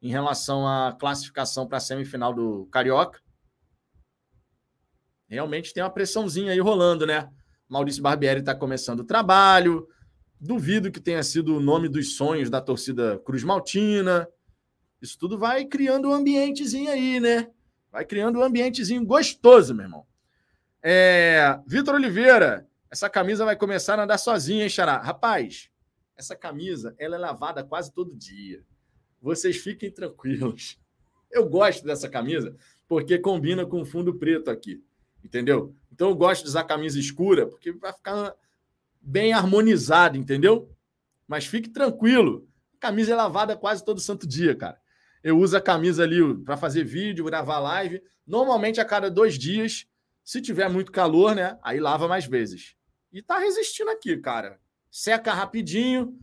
em 0.00 0.08
relação 0.08 0.68
à 0.68 0.92
classificação 0.92 1.66
para 1.66 1.78
a 1.78 1.80
semifinal 1.80 2.32
do 2.32 2.66
Carioca. 2.66 3.20
Realmente 5.28 5.74
tem 5.74 5.82
uma 5.82 5.90
pressãozinha 5.90 6.52
aí 6.52 6.60
rolando, 6.60 7.06
né? 7.06 7.28
Maurício 7.68 8.02
Barbieri 8.02 8.40
está 8.40 8.54
começando 8.54 9.00
o 9.00 9.04
trabalho. 9.04 9.86
Duvido 10.40 10.90
que 10.90 11.00
tenha 11.00 11.22
sido 11.22 11.56
o 11.56 11.60
nome 11.60 11.88
dos 11.88 12.16
sonhos 12.16 12.48
da 12.48 12.60
torcida 12.60 13.18
Cruz 13.24 13.42
Maltina. 13.42 14.28
Isso 15.00 15.18
tudo 15.18 15.38
vai 15.38 15.64
criando 15.64 16.08
um 16.08 16.12
ambientezinho 16.12 16.90
aí, 16.90 17.18
né? 17.18 17.48
Vai 17.90 18.04
criando 18.04 18.38
um 18.38 18.42
ambientezinho 18.42 19.04
gostoso, 19.04 19.74
meu 19.74 19.84
irmão. 19.84 20.06
É, 20.82 21.58
Vitor 21.66 21.94
Oliveira, 21.94 22.68
essa 22.90 23.10
camisa 23.10 23.44
vai 23.44 23.56
começar 23.56 23.98
a 23.98 24.04
andar 24.04 24.18
sozinha, 24.18 24.62
hein, 24.62 24.68
Xará? 24.68 24.98
Rapaz, 24.98 25.70
essa 26.16 26.36
camisa 26.36 26.94
ela 26.98 27.16
é 27.16 27.18
lavada 27.18 27.64
quase 27.64 27.92
todo 27.92 28.14
dia. 28.14 28.62
Vocês 29.20 29.56
fiquem 29.56 29.90
tranquilos. 29.90 30.78
Eu 31.30 31.48
gosto 31.48 31.84
dessa 31.84 32.08
camisa 32.08 32.54
porque 32.88 33.18
combina 33.18 33.66
com 33.66 33.80
o 33.80 33.84
fundo 33.84 34.14
preto 34.14 34.50
aqui, 34.50 34.82
entendeu? 35.26 35.74
Então 35.92 36.08
eu 36.08 36.14
gosto 36.14 36.42
de 36.42 36.48
usar 36.48 36.64
camisa 36.64 36.98
escura 36.98 37.46
porque 37.46 37.72
vai 37.72 37.92
ficar 37.92 38.34
bem 39.00 39.32
harmonizado, 39.32 40.16
entendeu? 40.16 40.70
Mas 41.26 41.46
fique 41.46 41.68
tranquilo. 41.68 42.48
A 42.76 42.78
camisa 42.78 43.12
é 43.12 43.16
lavada 43.16 43.56
quase 43.56 43.84
todo 43.84 44.00
santo 44.00 44.26
dia, 44.26 44.54
cara. 44.54 44.78
Eu 45.22 45.38
uso 45.38 45.56
a 45.56 45.60
camisa 45.60 46.04
ali 46.04 46.34
para 46.44 46.56
fazer 46.56 46.84
vídeo, 46.84 47.24
gravar 47.24 47.58
live. 47.58 48.00
Normalmente 48.26 48.80
a 48.80 48.84
cada 48.84 49.10
dois 49.10 49.36
dias. 49.36 49.86
Se 50.22 50.40
tiver 50.40 50.68
muito 50.68 50.92
calor, 50.92 51.34
né? 51.34 51.58
Aí 51.62 51.80
lava 51.80 52.06
mais 52.08 52.26
vezes. 52.26 52.76
E 53.12 53.22
tá 53.22 53.38
resistindo 53.38 53.90
aqui, 53.90 54.16
cara. 54.16 54.60
Seca 54.90 55.32
rapidinho. 55.32 56.18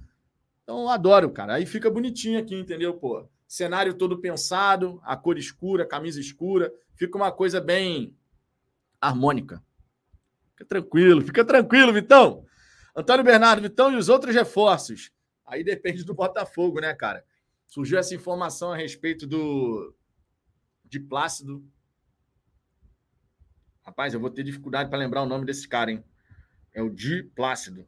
Então 0.63 0.81
eu 0.81 0.89
adoro, 0.89 1.29
cara. 1.29 1.55
Aí 1.55 1.65
fica 1.65 1.89
bonitinho 1.89 2.39
aqui, 2.39 2.55
entendeu, 2.55 2.93
pô? 2.93 3.27
Cenário 3.47 3.93
todo 3.93 4.19
pensado, 4.19 5.01
a 5.03 5.17
cor 5.17 5.37
escura, 5.37 5.85
camisa 5.85 6.19
escura. 6.19 6.73
Fica 6.95 7.17
uma 7.17 7.31
coisa 7.31 7.59
bem 7.59 8.15
harmônica. 9.07 9.63
Fica 10.51 10.65
tranquilo, 10.65 11.21
fica 11.21 11.45
tranquilo, 11.45 11.93
Vitão. 11.93 12.45
Antônio 12.95 13.23
Bernardo, 13.23 13.61
Vitão 13.61 13.91
e 13.91 13.95
os 13.95 14.07
outros 14.07 14.33
reforços. 14.33 15.11
Aí 15.45 15.63
depende 15.63 16.03
do 16.03 16.13
Botafogo, 16.13 16.79
né, 16.79 16.93
cara? 16.93 17.25
Surgiu 17.67 17.97
essa 17.97 18.15
informação 18.15 18.71
a 18.71 18.77
respeito 18.77 19.25
do 19.27 19.95
de 20.85 20.99
Plácido. 20.99 21.65
Rapaz, 23.83 24.13
eu 24.13 24.19
vou 24.19 24.29
ter 24.29 24.43
dificuldade 24.43 24.89
para 24.89 24.99
lembrar 24.99 25.23
o 25.23 25.25
nome 25.25 25.45
desse 25.45 25.67
cara, 25.67 25.91
hein? 25.91 26.03
É 26.71 26.81
o 26.81 26.89
Di 26.89 27.23
Plácido. 27.23 27.81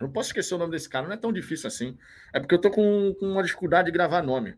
Eu 0.00 0.08
não 0.08 0.12
posso 0.12 0.30
esquecer 0.30 0.54
o 0.54 0.58
nome 0.58 0.72
desse 0.72 0.88
cara, 0.88 1.06
não 1.06 1.14
é 1.14 1.16
tão 1.16 1.32
difícil 1.32 1.68
assim. 1.68 1.96
É 2.32 2.40
porque 2.40 2.54
eu 2.54 2.60
tô 2.60 2.70
com, 2.70 3.14
com 3.18 3.26
uma 3.26 3.42
dificuldade 3.42 3.86
de 3.86 3.92
gravar 3.92 4.22
nome. 4.22 4.56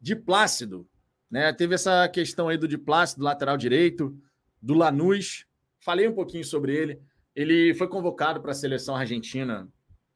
Di 0.00 0.16
Plácido, 0.16 0.88
né? 1.30 1.52
Teve 1.52 1.74
essa 1.74 2.08
questão 2.08 2.48
aí 2.48 2.56
do 2.56 2.66
Di 2.66 2.78
Plácido, 2.78 3.22
lateral 3.22 3.56
direito, 3.56 4.18
do 4.60 4.74
Lanús. 4.74 5.46
Falei 5.78 6.08
um 6.08 6.14
pouquinho 6.14 6.44
sobre 6.44 6.74
ele. 6.74 7.00
Ele 7.34 7.74
foi 7.74 7.88
convocado 7.88 8.40
para 8.40 8.50
a 8.50 8.54
seleção 8.54 8.94
argentina 8.94 9.68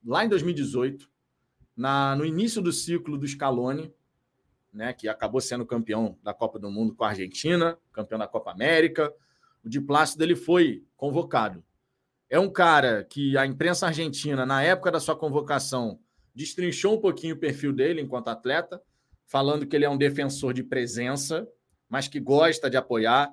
lá 0.05 0.25
em 0.25 0.29
2018, 0.29 1.09
na, 1.77 2.15
no 2.15 2.25
início 2.25 2.61
do 2.61 2.73
ciclo 2.73 3.17
do 3.17 3.27
Scaloni, 3.27 3.93
né, 4.73 4.93
que 4.93 5.09
acabou 5.09 5.41
sendo 5.41 5.65
campeão 5.65 6.19
da 6.23 6.35
Copa 6.35 6.59
do 6.59 6.71
Mundo 6.71 6.95
com 6.95 7.05
a 7.05 7.09
Argentina, 7.09 7.79
campeão 7.93 8.19
da 8.19 8.27
Copa 8.27 8.51
América. 8.51 9.13
O 9.65 9.69
Di 9.69 9.81
Plácido 9.81 10.23
ele 10.23 10.37
foi 10.37 10.85
convocado. 10.97 11.65
É 12.29 12.39
um 12.39 12.51
cara 12.51 13.05
que 13.05 13.37
a 13.39 13.47
imprensa 13.47 13.87
argentina, 13.87 14.45
na 14.45 14.63
época 14.63 14.91
da 14.91 14.99
sua 14.99 15.17
convocação, 15.17 16.01
destrinchou 16.35 16.97
um 16.97 17.01
pouquinho 17.01 17.37
o 17.37 17.39
perfil 17.39 17.73
dele 17.73 18.01
enquanto 18.01 18.29
atleta, 18.29 18.83
falando 19.27 19.67
que 19.67 19.77
ele 19.77 19.85
é 19.85 19.91
um 19.91 19.97
defensor 19.97 20.53
de 20.53 20.63
presença, 20.63 21.49
mas 21.89 22.09
que 22.09 22.19
gosta 22.19 22.69
de 22.69 22.77
apoiar, 22.77 23.33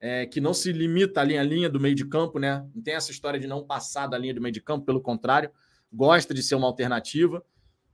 é, 0.00 0.24
que 0.24 0.40
não 0.40 0.54
se 0.54 0.72
limita 0.72 1.20
ali 1.20 1.36
à 1.36 1.42
linha 1.42 1.68
do 1.68 1.78
meio 1.78 1.94
de 1.94 2.06
campo, 2.06 2.38
né? 2.38 2.66
Não 2.74 2.82
tem 2.82 2.94
essa 2.94 3.10
história 3.10 3.38
de 3.38 3.46
não 3.46 3.62
passar 3.62 4.06
da 4.06 4.16
linha 4.16 4.32
do 4.32 4.40
meio 4.40 4.52
de 4.52 4.60
campo, 4.60 4.86
pelo 4.86 5.00
contrário, 5.00 5.50
gosta 5.92 6.32
de 6.32 6.42
ser 6.42 6.54
uma 6.54 6.66
alternativa. 6.66 7.44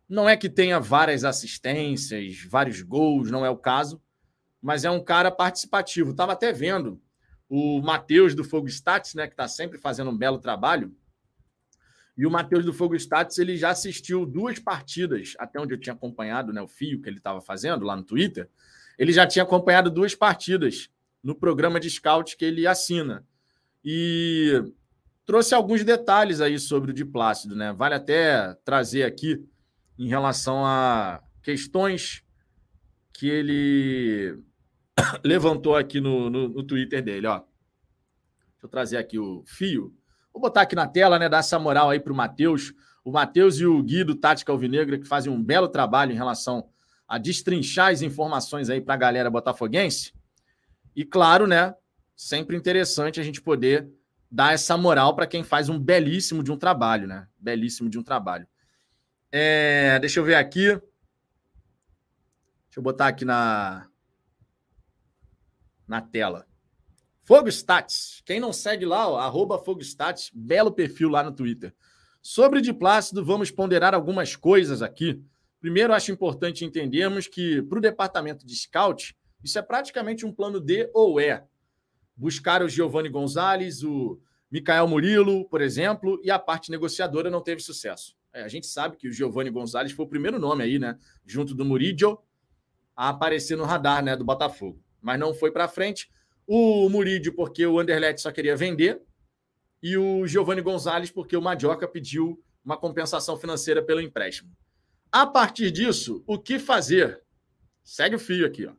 Não 0.09 0.29
é 0.29 0.37
que 0.37 0.49
tenha 0.49 0.79
várias 0.79 1.25
assistências, 1.25 2.47
vários 2.49 2.81
gols, 2.81 3.31
não 3.31 3.45
é 3.45 3.51
o 3.51 3.57
caso, 3.57 4.01
mas 4.63 4.85
é 4.85 4.91
um 4.91 5.03
cara 5.03 5.33
participativo. 5.33 6.13
Estava 6.13 6.33
até 6.33 6.53
vendo 6.53 7.01
o 7.49 7.81
Matheus 7.83 8.35
do 8.35 8.45
Fogo 8.45 8.69
Stats, 8.69 9.15
né, 9.15 9.27
que 9.27 9.33
está 9.33 9.49
sempre 9.49 9.77
fazendo 9.77 10.11
um 10.11 10.17
belo 10.17 10.39
trabalho. 10.39 10.95
E 12.17 12.25
o 12.25 12.31
Matheus 12.31 12.65
do 12.65 12.73
Fogo 12.73 12.95
Stats 12.95 13.39
ele 13.39 13.57
já 13.57 13.71
assistiu 13.71 14.25
duas 14.25 14.59
partidas, 14.59 15.35
até 15.39 15.61
onde 15.61 15.75
eu 15.75 15.79
tinha 15.79 15.93
acompanhado 15.93 16.53
né, 16.53 16.63
o 16.63 16.69
fio 16.69 17.03
que 17.03 17.09
ele 17.09 17.19
estava 17.19 17.41
fazendo 17.41 17.85
lá 17.85 17.97
no 17.97 18.05
Twitter. 18.05 18.49
Ele 18.97 19.13
já 19.13 19.27
tinha 19.27 19.43
acompanhado 19.43 19.91
duas 19.91 20.15
partidas 20.15 20.89
no 21.27 21.35
programa 21.35 21.81
de 21.81 21.91
scout 21.91 22.37
que 22.37 22.45
ele 22.45 22.69
assina. 22.69 23.27
E 23.85 24.63
trouxe 25.25 25.57
alguns 25.57 25.83
detalhes 25.83 26.41
aí 26.41 26.57
sobre 26.57 26.93
o 26.93 26.95
Diplácido, 26.95 27.57
né? 27.57 27.73
Vale 27.73 27.97
até 27.97 28.55
trazer 28.65 29.03
aqui 29.03 29.45
em 29.99 30.07
relação 30.07 30.65
a 30.65 31.21
questões 31.43 32.23
que 33.13 33.29
ele 33.29 34.39
levantou 35.25 35.75
aqui 35.75 36.01
no, 36.01 36.31
no, 36.31 36.49
no, 36.49 36.63
Twitter 36.63 37.03
dele, 37.03 37.27
ó. 37.27 37.39
Deixa 37.39 38.63
eu 38.63 38.69
trazer 38.69 38.97
aqui 38.97 39.19
o 39.19 39.43
fio. 39.47 39.93
Vou 40.33 40.41
botar 40.41 40.61
aqui 40.61 40.77
na 40.77 40.87
tela, 40.87 41.19
né? 41.19 41.29
Dar 41.29 41.39
essa 41.39 41.59
moral 41.59 41.91
aí 41.91 41.99
para 41.99 42.13
o 42.13 42.17
Matheus. 42.17 42.73
O 43.05 43.11
Matheus 43.11 43.59
e 43.59 43.67
o 43.67 43.83
Gui 43.83 44.05
do 44.05 44.15
Tática 44.15 44.53
Alvinegra, 44.53 44.97
que 44.97 45.09
fazem 45.09 45.33
um 45.33 45.43
belo 45.43 45.67
trabalho 45.67 46.13
em 46.13 46.17
relação 46.17 46.69
a 47.09 47.19
destrinchar 47.19 47.91
as 47.91 48.01
informações 48.01 48.71
aí 48.71 48.81
para 48.81 48.95
a 48.95 48.99
galera 48.99 49.29
botafoguense. 49.29 50.16
E 50.97 51.05
claro, 51.05 51.47
né? 51.47 51.75
Sempre 52.17 52.57
interessante 52.57 53.21
a 53.21 53.23
gente 53.23 53.43
poder 53.43 53.87
dar 54.31 54.55
essa 54.55 54.77
moral 54.79 55.15
para 55.15 55.27
quem 55.27 55.45
faz 55.45 55.69
um 55.69 55.79
belíssimo 55.79 56.43
de 56.43 56.51
um 56.51 56.57
trabalho, 56.57 57.07
né? 57.07 57.29
Belíssimo 57.39 57.91
de 57.91 57.99
um 57.99 58.03
trabalho. 58.03 58.49
É, 59.31 59.99
deixa 59.99 60.19
eu 60.19 60.25
ver 60.25 60.37
aqui. 60.37 60.69
Deixa 60.69 60.81
eu 62.79 62.83
botar 62.83 63.09
aqui 63.09 63.27
na, 63.27 63.87
na 65.87 66.01
tela. 66.01 66.47
Fogo 67.23 67.49
Stats. 67.49 68.23
Quem 68.25 68.41
não 68.41 68.53
segue 68.53 68.87
lá, 68.87 69.09
ó, 69.09 69.19
arroba 69.19 69.59
Fogo 69.59 69.83
Stats, 69.83 70.31
belo 70.35 70.73
perfil 70.73 71.11
lá 71.11 71.23
no 71.23 71.33
Twitter. 71.33 71.75
Sobre 72.23 72.61
de 72.61 72.73
Plácido, 72.73 73.25
vamos 73.25 73.51
ponderar 73.51 73.95
algumas 73.95 74.35
coisas 74.35 74.81
aqui. 74.81 75.23
Primeiro, 75.61 75.93
acho 75.93 76.11
importante 76.11 76.65
entendermos 76.65 77.27
que 77.27 77.63
para 77.63 77.79
o 77.79 77.81
departamento 77.81 78.47
de 78.47 78.57
scout, 78.57 79.17
isso 79.43 79.59
é 79.59 79.63
praticamente 79.63 80.25
um 80.25 80.33
plano 80.33 80.61
D 80.61 80.91
ou 80.95 81.21
E. 81.21 81.43
Buscar 82.17 82.63
o 82.63 82.69
Giovanni 82.69 83.09
Gonzalez, 83.09 83.83
o 83.83 84.21
Mikael 84.51 84.89
Murilo, 84.89 85.49
por 85.49 85.61
exemplo, 85.61 86.21
e 86.23 86.31
a 86.31 86.39
parte 86.39 86.71
negociadora 86.71 87.31
não 87.31 87.43
teve 87.43 87.61
sucesso. 87.61 88.17
É, 88.33 88.43
a 88.43 88.49
gente 88.49 88.67
sabe 88.67 88.97
que 88.97 89.09
o 89.09 89.13
Giovanni 89.13 89.51
Gonzalez 89.51 89.93
foi 89.93 90.05
o 90.05 90.09
primeiro 90.09 90.39
nome 90.39 90.63
aí, 90.63 90.79
né? 90.79 90.99
Junto 91.25 91.55
do 91.55 91.65
Murillo, 91.65 92.23
a 92.95 93.09
aparecer 93.09 93.57
no 93.57 93.65
radar 93.65 94.03
né, 94.03 94.17
do 94.17 94.25
Botafogo. 94.25 94.83
Mas 95.01 95.19
não 95.19 95.35
foi 95.35 95.51
para 95.51 95.69
frente. 95.69 96.11
O 96.47 96.89
Murillo, 96.89 97.35
porque 97.35 97.67
o 97.67 97.79
Anderlecht 97.79 98.21
só 98.21 98.31
queria 98.31 98.57
vender, 98.57 99.03
e 99.83 99.97
o 99.97 100.27
Giovanni 100.27 100.63
Gonzalez, 100.63 101.11
porque 101.11 101.37
o 101.37 101.43
Madioca 101.43 101.87
pediu 101.87 102.43
uma 102.65 102.77
compensação 102.77 103.37
financeira 103.37 103.83
pelo 103.83 104.01
empréstimo. 104.01 104.51
A 105.11 105.27
partir 105.27 105.71
disso, 105.71 106.23
o 106.27 106.39
que 106.39 106.59
fazer? 106.59 107.23
Segue 107.85 108.17
o 108.17 108.19
fio 108.19 108.47
aqui, 108.47 108.67
ó. 108.67 108.73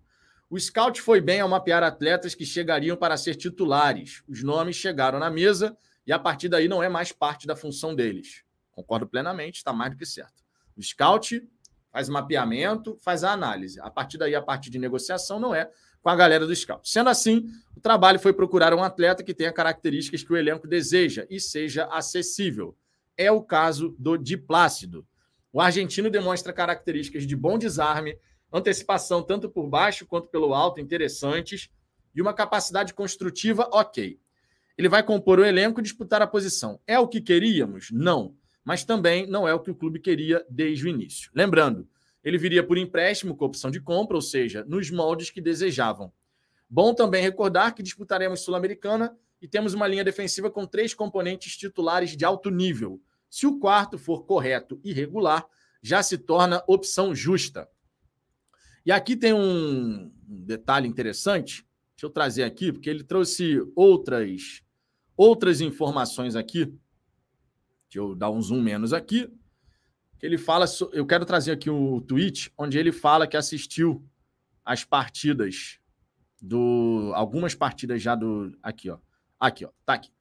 O 0.49 0.57
scout 0.57 1.01
foi 1.01 1.19
bem 1.19 1.41
ao 1.41 1.49
mapear 1.49 1.83
atletas 1.83 2.33
que 2.33 2.45
chegariam 2.45 2.95
para 2.95 3.17
ser 3.17 3.35
titulares. 3.35 4.23
Os 4.27 4.43
nomes 4.43 4.77
chegaram 4.77 5.19
na 5.19 5.29
mesa 5.29 5.77
e 6.05 6.13
a 6.13 6.17
partir 6.17 6.47
daí 6.47 6.69
não 6.69 6.81
é 6.81 6.87
mais 6.87 7.11
parte 7.11 7.45
da 7.45 7.55
função 7.55 7.93
deles. 7.93 8.43
Concordo 8.71 9.05
plenamente, 9.05 9.57
está 9.57 9.73
mais 9.73 9.91
do 9.91 9.97
que 9.97 10.05
certo. 10.05 10.45
O 10.75 10.81
scout 10.81 11.45
faz 11.91 12.07
mapeamento, 12.07 12.97
faz 13.01 13.25
a 13.25 13.31
análise. 13.31 13.79
A 13.81 13.89
partir 13.89 14.17
daí, 14.17 14.35
a 14.35 14.41
parte 14.41 14.69
de 14.69 14.79
negociação 14.79 15.39
não 15.39 15.53
é 15.53 15.69
com 16.01 16.09
a 16.09 16.15
galera 16.15 16.45
do 16.45 16.55
scout. 16.55 16.89
Sendo 16.89 17.09
assim, 17.09 17.49
o 17.75 17.81
trabalho 17.81 18.19
foi 18.19 18.31
procurar 18.31 18.73
um 18.73 18.83
atleta 18.83 19.23
que 19.23 19.33
tenha 19.33 19.51
características 19.51 20.23
que 20.23 20.31
o 20.31 20.37
elenco 20.37 20.67
deseja 20.67 21.25
e 21.29 21.39
seja 21.39 21.85
acessível. 21.85 22.77
É 23.17 23.29
o 23.31 23.41
caso 23.41 23.95
do 23.99 24.15
Diplácido. 24.15 25.05
O 25.51 25.59
argentino 25.59 26.09
demonstra 26.09 26.53
características 26.53 27.25
de 27.25 27.35
bom 27.35 27.57
desarme, 27.57 28.17
antecipação 28.51 29.21
tanto 29.21 29.49
por 29.49 29.67
baixo 29.67 30.05
quanto 30.05 30.27
pelo 30.27 30.53
alto 30.53 30.79
interessantes 30.79 31.69
e 32.15 32.21
uma 32.21 32.33
capacidade 32.33 32.93
construtiva 32.93 33.69
ok. 33.71 34.19
Ele 34.77 34.89
vai 34.89 35.03
compor 35.03 35.39
o 35.39 35.45
elenco 35.45 35.79
e 35.79 35.83
disputar 35.83 36.21
a 36.21 36.27
posição. 36.27 36.79
É 36.85 36.99
o 36.99 37.07
que 37.07 37.21
queríamos? 37.21 37.89
Não 37.91 38.35
mas 38.67 38.83
também 38.83 39.25
não 39.25 39.47
é 39.47 39.53
o 39.53 39.61
que 39.61 39.71
o 39.71 39.75
clube 39.75 39.97
queria 39.97 40.45
desde 40.49 40.83
o 40.83 40.89
início. 40.89 41.31
Lembrando, 41.33 41.87
ele 42.21 42.37
viria 42.37 42.61
por 42.61 42.77
empréstimo 42.77 43.33
com 43.33 43.45
opção 43.45 43.71
de 43.71 43.79
compra, 43.79 44.17
ou 44.17 44.21
seja, 44.21 44.65
nos 44.67 44.91
moldes 44.91 45.29
que 45.29 45.39
desejavam. 45.39 46.11
Bom 46.69 46.93
também 46.93 47.23
recordar 47.23 47.73
que 47.73 47.81
disputaremos 47.81 48.41
Sul-Americana 48.41 49.17
e 49.41 49.47
temos 49.47 49.73
uma 49.73 49.87
linha 49.87 50.03
defensiva 50.03 50.51
com 50.51 50.65
três 50.65 50.93
componentes 50.93 51.55
titulares 51.55 52.17
de 52.17 52.25
alto 52.25 52.51
nível. 52.51 52.99
Se 53.29 53.47
o 53.47 53.57
quarto 53.57 53.97
for 53.97 54.25
correto 54.25 54.81
e 54.83 54.91
regular, 54.91 55.45
já 55.81 56.03
se 56.03 56.17
torna 56.17 56.61
opção 56.67 57.15
justa. 57.15 57.69
E 58.87 58.91
aqui 58.91 59.15
tem 59.15 59.33
um 59.33 60.11
detalhe 60.25 60.87
interessante, 60.87 61.67
deixa 61.95 62.05
eu 62.05 62.09
trazer 62.09 62.43
aqui, 62.43 62.71
porque 62.71 62.89
ele 62.89 63.03
trouxe 63.03 63.61
outras 63.75 64.63
outras 65.15 65.61
informações 65.61 66.35
aqui 66.35 66.73
Deixa 67.89 67.99
eu 67.99 68.13
dar 68.13 68.29
um 68.29 68.41
zoom 68.41 68.61
menos 68.61 68.91
aqui. 68.91 69.31
Ele 70.21 70.37
fala. 70.37 70.65
Eu 70.91 71.05
quero 71.05 71.25
trazer 71.25 71.51
aqui 71.51 71.69
o 71.69 72.01
tweet 72.01 72.51
onde 72.57 72.77
ele 72.77 72.91
fala 72.91 73.25
que 73.25 73.37
assistiu 73.37 74.05
as 74.63 74.83
partidas 74.83 75.79
do. 76.41 77.11
Algumas 77.15 77.55
partidas 77.55 78.01
já 78.01 78.13
do. 78.13 78.57
Aqui, 78.61 78.89
ó. 78.89 78.99
Aqui, 79.39 79.65
ó. 79.65 79.69
Tá 79.85 79.93
aqui. 79.93 80.11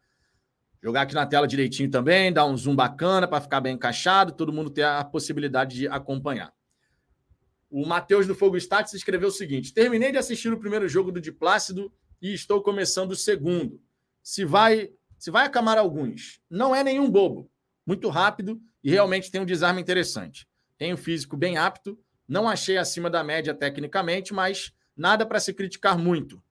Jogar 0.83 1.03
aqui 1.03 1.15
na 1.15 1.27
tela 1.27 1.49
direitinho 1.49 1.91
também, 1.91 2.33
dar 2.33 2.47
um 2.47 2.57
zoom 2.57 2.77
bacana 2.77 3.27
para 3.27 3.41
ficar 3.41 3.61
bem 3.61 3.75
encaixado, 3.75 4.31
todo 4.31 4.53
mundo 4.53 4.71
ter 4.71 4.85
a 4.85 5.03
possibilidade 5.03 5.75
de 5.75 5.89
acompanhar. 5.89 6.53
O 7.79 7.85
Matheus 7.85 8.27
do 8.27 8.35
Fogo 8.35 8.57
Stats 8.57 8.95
escreveu 8.95 9.29
o 9.29 9.31
seguinte: 9.31 9.75
terminei 9.75 10.11
de 10.11 10.17
assistir 10.17 10.51
o 10.51 10.59
primeiro 10.59 10.89
jogo 10.89 11.13
do 11.13 11.21
Diplácido 11.21 11.93
e 12.23 12.33
estou 12.33 12.63
começando 12.63 13.11
o 13.11 13.17
segundo. 13.17 13.79
Se 14.23 14.47
vai, 14.47 14.89
se 15.19 15.31
vai 15.31 15.45
acamar 15.45 15.77
alguns, 15.77 16.41
não 16.49 16.75
é 16.75 16.83
nenhum 16.83 17.11
bobo 17.11 17.51
muito 17.85 18.09
rápido 18.09 18.59
e 18.83 18.91
realmente 18.91 19.31
tem 19.31 19.43
um 19.43 19.45
desarme 19.45 19.79
interessante. 19.79 20.49
Tem 20.79 20.95
um 20.95 20.97
físico 20.97 21.37
bem 21.37 21.59
apto, 21.59 22.01
não 22.27 22.49
achei 22.49 22.79
acima 22.79 23.11
da 23.11 23.23
média 23.23 23.53
tecnicamente, 23.53 24.33
mas 24.33 24.73
nada 24.97 25.27
para 25.27 25.39
se 25.39 25.53
criticar 25.53 25.99
muito. 25.99 26.43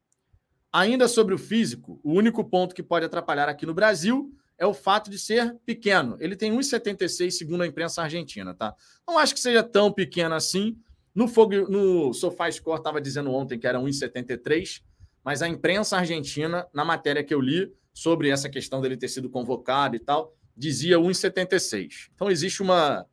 Ainda 0.72 1.08
sobre 1.08 1.34
o 1.34 1.40
físico, 1.40 2.00
o 2.04 2.14
único 2.14 2.44
ponto 2.44 2.76
que 2.76 2.84
pode 2.84 3.04
atrapalhar 3.04 3.50
aqui 3.50 3.66
no 3.66 3.74
Brasil 3.74 4.32
é 4.60 4.66
o 4.68 4.76
fato 4.76 5.10
de 5.10 5.18
ser 5.18 5.56
pequeno. 5.66 6.18
Ele 6.20 6.36
tem 6.36 6.56
1,76 6.56 7.32
segundo 7.32 7.64
a 7.64 7.68
imprensa 7.68 8.04
argentina, 8.04 8.54
tá? 8.54 8.76
Não 9.08 9.18
acho 9.18 9.34
que 9.34 9.40
seja 9.40 9.64
tão 9.64 9.92
pequeno 9.92 10.36
assim. 10.36 10.78
No 11.16 11.30
Fogo, 11.30 11.70
no 11.70 12.14
SofaScore 12.14 12.78
estava 12.78 13.00
dizendo 13.00 13.32
ontem 13.32 13.58
que 13.58 13.66
era 13.66 13.80
1,73, 13.80 14.84
mas 15.24 15.42
a 15.42 15.48
imprensa 15.48 15.98
argentina, 15.98 16.68
na 16.74 16.84
matéria 16.84 17.24
que 17.24 17.34
eu 17.34 17.40
li 17.40 17.74
sobre 17.94 18.30
essa 18.30 18.50
questão 18.50 18.82
dele 18.82 18.98
ter 18.98 19.08
sido 19.08 19.30
convocado 19.30 19.96
e 19.96 20.00
tal, 20.00 20.36
dizia 20.56 20.98
1,76. 20.98 22.10
Então 22.14 22.30
existe 22.30 22.62
uma 22.62 23.06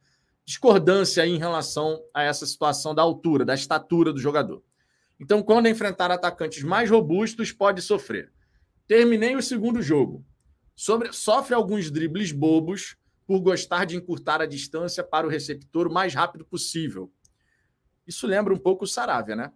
discordância 0.45 1.25
em 1.25 1.39
relação 1.39 2.03
a 2.13 2.25
essa 2.25 2.45
situação 2.45 2.93
da 2.93 3.03
altura, 3.03 3.45
da 3.45 3.55
estatura 3.55 4.13
do 4.13 4.19
jogador. 4.19 4.63
Então, 5.21 5.41
quando 5.41 5.69
enfrentar 5.69 6.11
atacantes 6.11 6.65
mais 6.65 6.91
robustos, 6.91 7.53
pode 7.53 7.81
sofrer. 7.81 8.33
Terminei 8.89 9.37
o 9.37 9.43
segundo 9.43 9.81
jogo. 9.81 10.25
sobre, 10.75 11.13
sofre 11.13 11.55
alguns 11.55 11.91
dribles 11.91 12.33
bobos 12.33 12.97
por 13.25 13.39
gostar 13.39 13.85
de 13.85 13.97
encurtar 13.97 14.43
a 14.43 14.47
distância 14.47 15.05
para 15.05 15.25
o 15.25 15.31
receptor 15.31 15.87
o 15.87 15.93
mais 15.93 16.13
rápido 16.13 16.45
possível. 16.45 17.13
Isso 18.07 18.27
lembra 18.27 18.53
um 18.53 18.59
pouco 18.59 18.85
o 18.85 18.89
Saravia, 18.89 19.37
né? 19.37 19.53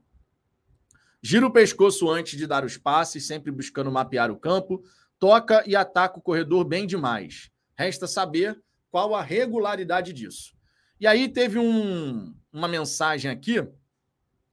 Gira 1.23 1.47
o 1.47 1.53
pescoço 1.53 2.09
antes 2.09 2.39
de 2.39 2.47
dar 2.47 2.65
os 2.65 2.77
passes, 2.77 3.27
sempre 3.27 3.51
buscando 3.51 3.91
mapear 3.91 4.31
o 4.31 4.39
campo, 4.39 4.83
toca 5.19 5.65
e 5.67 5.75
ataca 5.75 6.19
o 6.19 6.23
corredor 6.23 6.65
bem 6.65 6.87
demais. 6.87 7.51
Resta 7.77 8.07
saber 8.07 8.61
qual 8.91 9.15
a 9.15 9.23
regularidade 9.23 10.13
disso. 10.13 10.55
E 11.01 11.07
aí 11.07 11.29
teve 11.29 11.59
um, 11.59 12.35
uma 12.53 12.69
mensagem 12.69 13.31
aqui 13.31 13.63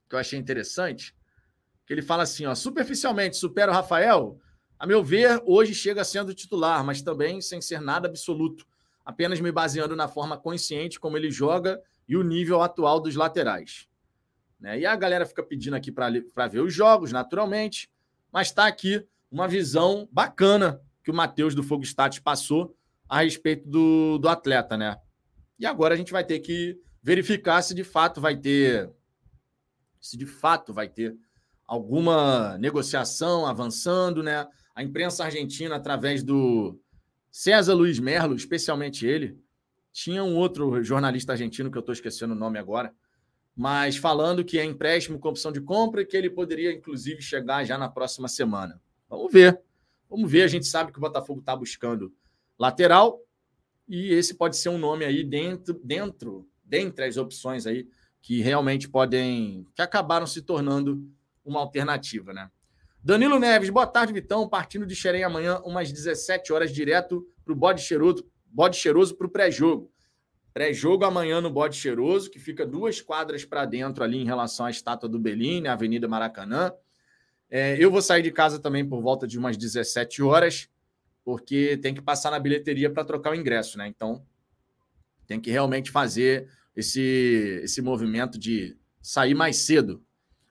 que 0.08 0.14
eu 0.14 0.18
achei 0.18 0.38
interessante, 0.38 1.14
que 1.86 1.92
ele 1.92 2.02
fala 2.02 2.24
assim, 2.24 2.44
ó, 2.44 2.54
superficialmente 2.54 3.36
supera 3.36 3.70
o 3.70 3.74
Rafael, 3.74 4.38
a 4.78 4.86
meu 4.86 5.02
ver, 5.02 5.42
hoje 5.46 5.74
chega 5.74 6.04
sendo 6.04 6.34
titular, 6.34 6.84
mas 6.84 7.00
também 7.00 7.40
sem 7.40 7.60
ser 7.60 7.80
nada 7.80 8.08
absoluto, 8.08 8.66
apenas 9.04 9.40
me 9.40 9.52
baseando 9.52 9.96
na 9.96 10.08
forma 10.08 10.36
consciente 10.36 11.00
como 11.00 11.16
ele 11.16 11.30
joga 11.30 11.80
e 12.08 12.16
o 12.16 12.22
nível 12.22 12.62
atual 12.62 13.00
dos 13.00 13.14
laterais. 13.14 13.88
Né? 14.60 14.80
E 14.80 14.86
a 14.86 14.96
galera 14.96 15.26
fica 15.26 15.42
pedindo 15.42 15.74
aqui 15.74 15.92
para 15.92 16.48
ver 16.48 16.60
os 16.60 16.72
jogos, 16.72 17.12
naturalmente, 17.12 17.90
mas 18.32 18.48
está 18.48 18.66
aqui 18.66 19.06
uma 19.30 19.48
visão 19.48 20.08
bacana 20.10 20.80
que 21.02 21.10
o 21.10 21.14
Matheus 21.14 21.54
do 21.54 21.62
Fogo 21.62 21.84
Status 21.84 22.18
passou 22.18 22.76
a 23.08 23.22
respeito 23.22 23.68
do, 23.68 24.18
do 24.18 24.28
atleta, 24.28 24.76
né? 24.76 24.96
E 25.58 25.66
agora 25.66 25.94
a 25.94 25.96
gente 25.96 26.12
vai 26.12 26.24
ter 26.24 26.40
que 26.40 26.80
verificar 27.02 27.60
se 27.62 27.74
de 27.74 27.84
fato 27.84 28.20
vai 28.20 28.36
ter 28.36 28.90
se 30.00 30.16
de 30.16 30.26
fato 30.26 30.72
vai 30.72 30.88
ter 30.88 31.16
alguma 31.66 32.58
negociação 32.58 33.46
avançando, 33.46 34.22
né? 34.22 34.46
A 34.74 34.82
imprensa 34.82 35.24
argentina, 35.24 35.76
através 35.76 36.22
do 36.22 36.78
César 37.30 37.74
Luiz 37.74 37.98
Merlo, 37.98 38.34
especialmente 38.34 39.06
ele, 39.06 39.38
tinha 39.94 40.24
um 40.24 40.34
outro 40.36 40.82
jornalista 40.82 41.32
argentino 41.32 41.70
que 41.70 41.78
eu 41.78 41.80
estou 41.80 41.92
esquecendo 41.92 42.34
o 42.34 42.36
nome 42.36 42.58
agora, 42.58 42.92
mas 43.54 43.96
falando 43.96 44.44
que 44.44 44.58
é 44.58 44.64
empréstimo 44.64 45.20
com 45.20 45.28
opção 45.28 45.52
de 45.52 45.60
compra 45.60 46.02
e 46.02 46.04
que 46.04 46.16
ele 46.16 46.28
poderia, 46.28 46.72
inclusive, 46.72 47.22
chegar 47.22 47.62
já 47.62 47.78
na 47.78 47.88
próxima 47.88 48.26
semana. 48.26 48.82
Vamos 49.08 49.32
ver. 49.32 49.62
Vamos 50.10 50.28
ver. 50.28 50.42
A 50.42 50.48
gente 50.48 50.66
sabe 50.66 50.90
que 50.90 50.98
o 50.98 51.00
Botafogo 51.00 51.38
está 51.38 51.54
buscando 51.54 52.12
lateral 52.58 53.20
e 53.88 54.12
esse 54.12 54.34
pode 54.34 54.56
ser 54.56 54.68
um 54.68 54.78
nome 54.78 55.04
aí 55.04 55.22
dentro, 55.22 55.80
dentro, 55.84 56.48
dentre 56.64 57.04
as 57.04 57.16
opções 57.16 57.64
aí 57.64 57.86
que 58.20 58.40
realmente 58.40 58.88
podem, 58.88 59.64
que 59.76 59.82
acabaram 59.82 60.26
se 60.26 60.42
tornando 60.42 61.08
uma 61.44 61.60
alternativa, 61.60 62.32
né? 62.32 62.50
Danilo 63.00 63.38
Neves, 63.38 63.70
boa 63.70 63.86
tarde, 63.86 64.12
Vitão. 64.12 64.48
Partindo 64.48 64.86
de 64.86 64.96
Xerém 64.96 65.22
amanhã, 65.22 65.60
umas 65.64 65.92
17 65.92 66.52
horas, 66.52 66.72
direto 66.72 67.24
para 67.44 67.52
o 67.52 67.56
bode 67.56 67.80
cheiroso, 67.80 68.26
bode 68.54 68.76
cheiroso 68.76 69.16
para 69.16 69.26
o 69.26 69.30
pré-jogo. 69.30 69.90
Pré-jogo 70.52 71.04
amanhã 71.04 71.40
no 71.40 71.50
Bode 71.50 71.76
Cheiroso, 71.76 72.30
que 72.30 72.38
fica 72.38 72.64
duas 72.64 73.00
quadras 73.00 73.44
para 73.44 73.64
dentro 73.64 74.04
ali 74.04 74.18
em 74.18 74.24
relação 74.24 74.64
à 74.64 74.70
estátua 74.70 75.08
do 75.08 75.18
Bellini, 75.18 75.66
Avenida 75.66 76.06
Maracanã. 76.06 76.72
É, 77.50 77.76
eu 77.76 77.90
vou 77.90 78.00
sair 78.00 78.22
de 78.22 78.30
casa 78.30 78.60
também 78.60 78.88
por 78.88 79.02
volta 79.02 79.26
de 79.26 79.36
umas 79.36 79.56
17 79.56 80.22
horas, 80.22 80.68
porque 81.24 81.76
tem 81.78 81.92
que 81.92 82.00
passar 82.00 82.30
na 82.30 82.38
bilheteria 82.38 82.88
para 82.88 83.04
trocar 83.04 83.32
o 83.32 83.34
ingresso, 83.34 83.76
né? 83.76 83.88
Então, 83.88 84.24
tem 85.26 85.40
que 85.40 85.50
realmente 85.50 85.90
fazer 85.90 86.48
esse, 86.76 87.60
esse 87.64 87.82
movimento 87.82 88.38
de 88.38 88.76
sair 89.02 89.34
mais 89.34 89.56
cedo. 89.56 90.04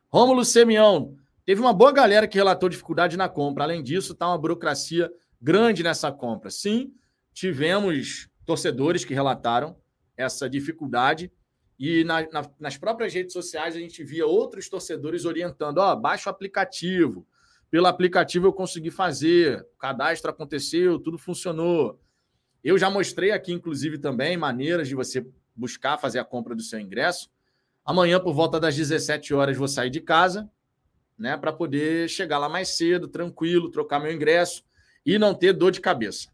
Rômulo 0.09 0.43
Semião, 0.43 1.15
teve 1.45 1.61
uma 1.61 1.71
boa 1.71 1.93
galera 1.93 2.27
que 2.27 2.37
relatou 2.37 2.67
dificuldade 2.67 3.15
na 3.15 3.29
compra. 3.29 3.63
Além 3.63 3.81
disso, 3.81 4.11
está 4.11 4.27
uma 4.27 4.37
burocracia 4.37 5.09
grande 5.41 5.81
nessa 5.81 6.11
compra. 6.11 6.49
Sim, 6.49 6.93
tivemos 7.33 8.29
torcedores 8.45 9.03
que 9.03 9.13
relataram 9.13 9.75
essa 10.15 10.49
dificuldade. 10.49 11.31
E 11.79 12.03
na, 12.03 12.21
na, 12.31 12.49
nas 12.59 12.77
próprias 12.77 13.13
redes 13.13 13.33
sociais 13.33 13.75
a 13.75 13.79
gente 13.79 14.03
via 14.03 14.25
outros 14.25 14.69
torcedores 14.69 15.25
orientando: 15.25 15.79
ó, 15.79 15.93
oh, 15.93 15.95
baixa 15.95 16.29
o 16.29 16.33
aplicativo. 16.33 17.27
Pelo 17.69 17.87
aplicativo 17.87 18.45
eu 18.45 18.53
consegui 18.53 18.91
fazer, 18.91 19.59
o 19.73 19.77
cadastro 19.77 20.29
aconteceu, 20.29 20.99
tudo 20.99 21.17
funcionou. 21.17 21.99
Eu 22.63 22.77
já 22.77 22.89
mostrei 22.89 23.31
aqui, 23.31 23.51
inclusive, 23.51 23.97
também 23.97 24.37
maneiras 24.37 24.87
de 24.87 24.95
você 24.95 25.25
buscar 25.55 25.97
fazer 25.97 26.19
a 26.19 26.23
compra 26.23 26.55
do 26.55 26.61
seu 26.61 26.79
ingresso. 26.79 27.29
Amanhã, 27.83 28.19
por 28.19 28.33
volta 28.33 28.59
das 28.59 28.75
17 28.75 29.33
horas, 29.33 29.57
vou 29.57 29.67
sair 29.67 29.89
de 29.89 29.99
casa, 29.99 30.49
né, 31.17 31.35
para 31.35 31.51
poder 31.51 32.07
chegar 32.09 32.37
lá 32.37 32.47
mais 32.47 32.69
cedo, 32.69 33.07
tranquilo, 33.07 33.69
trocar 33.69 33.99
meu 33.99 34.11
ingresso 34.11 34.63
e 35.05 35.19
não 35.19 35.33
ter 35.33 35.51
dor 35.51 35.71
de 35.71 35.81
cabeça. 35.81 36.29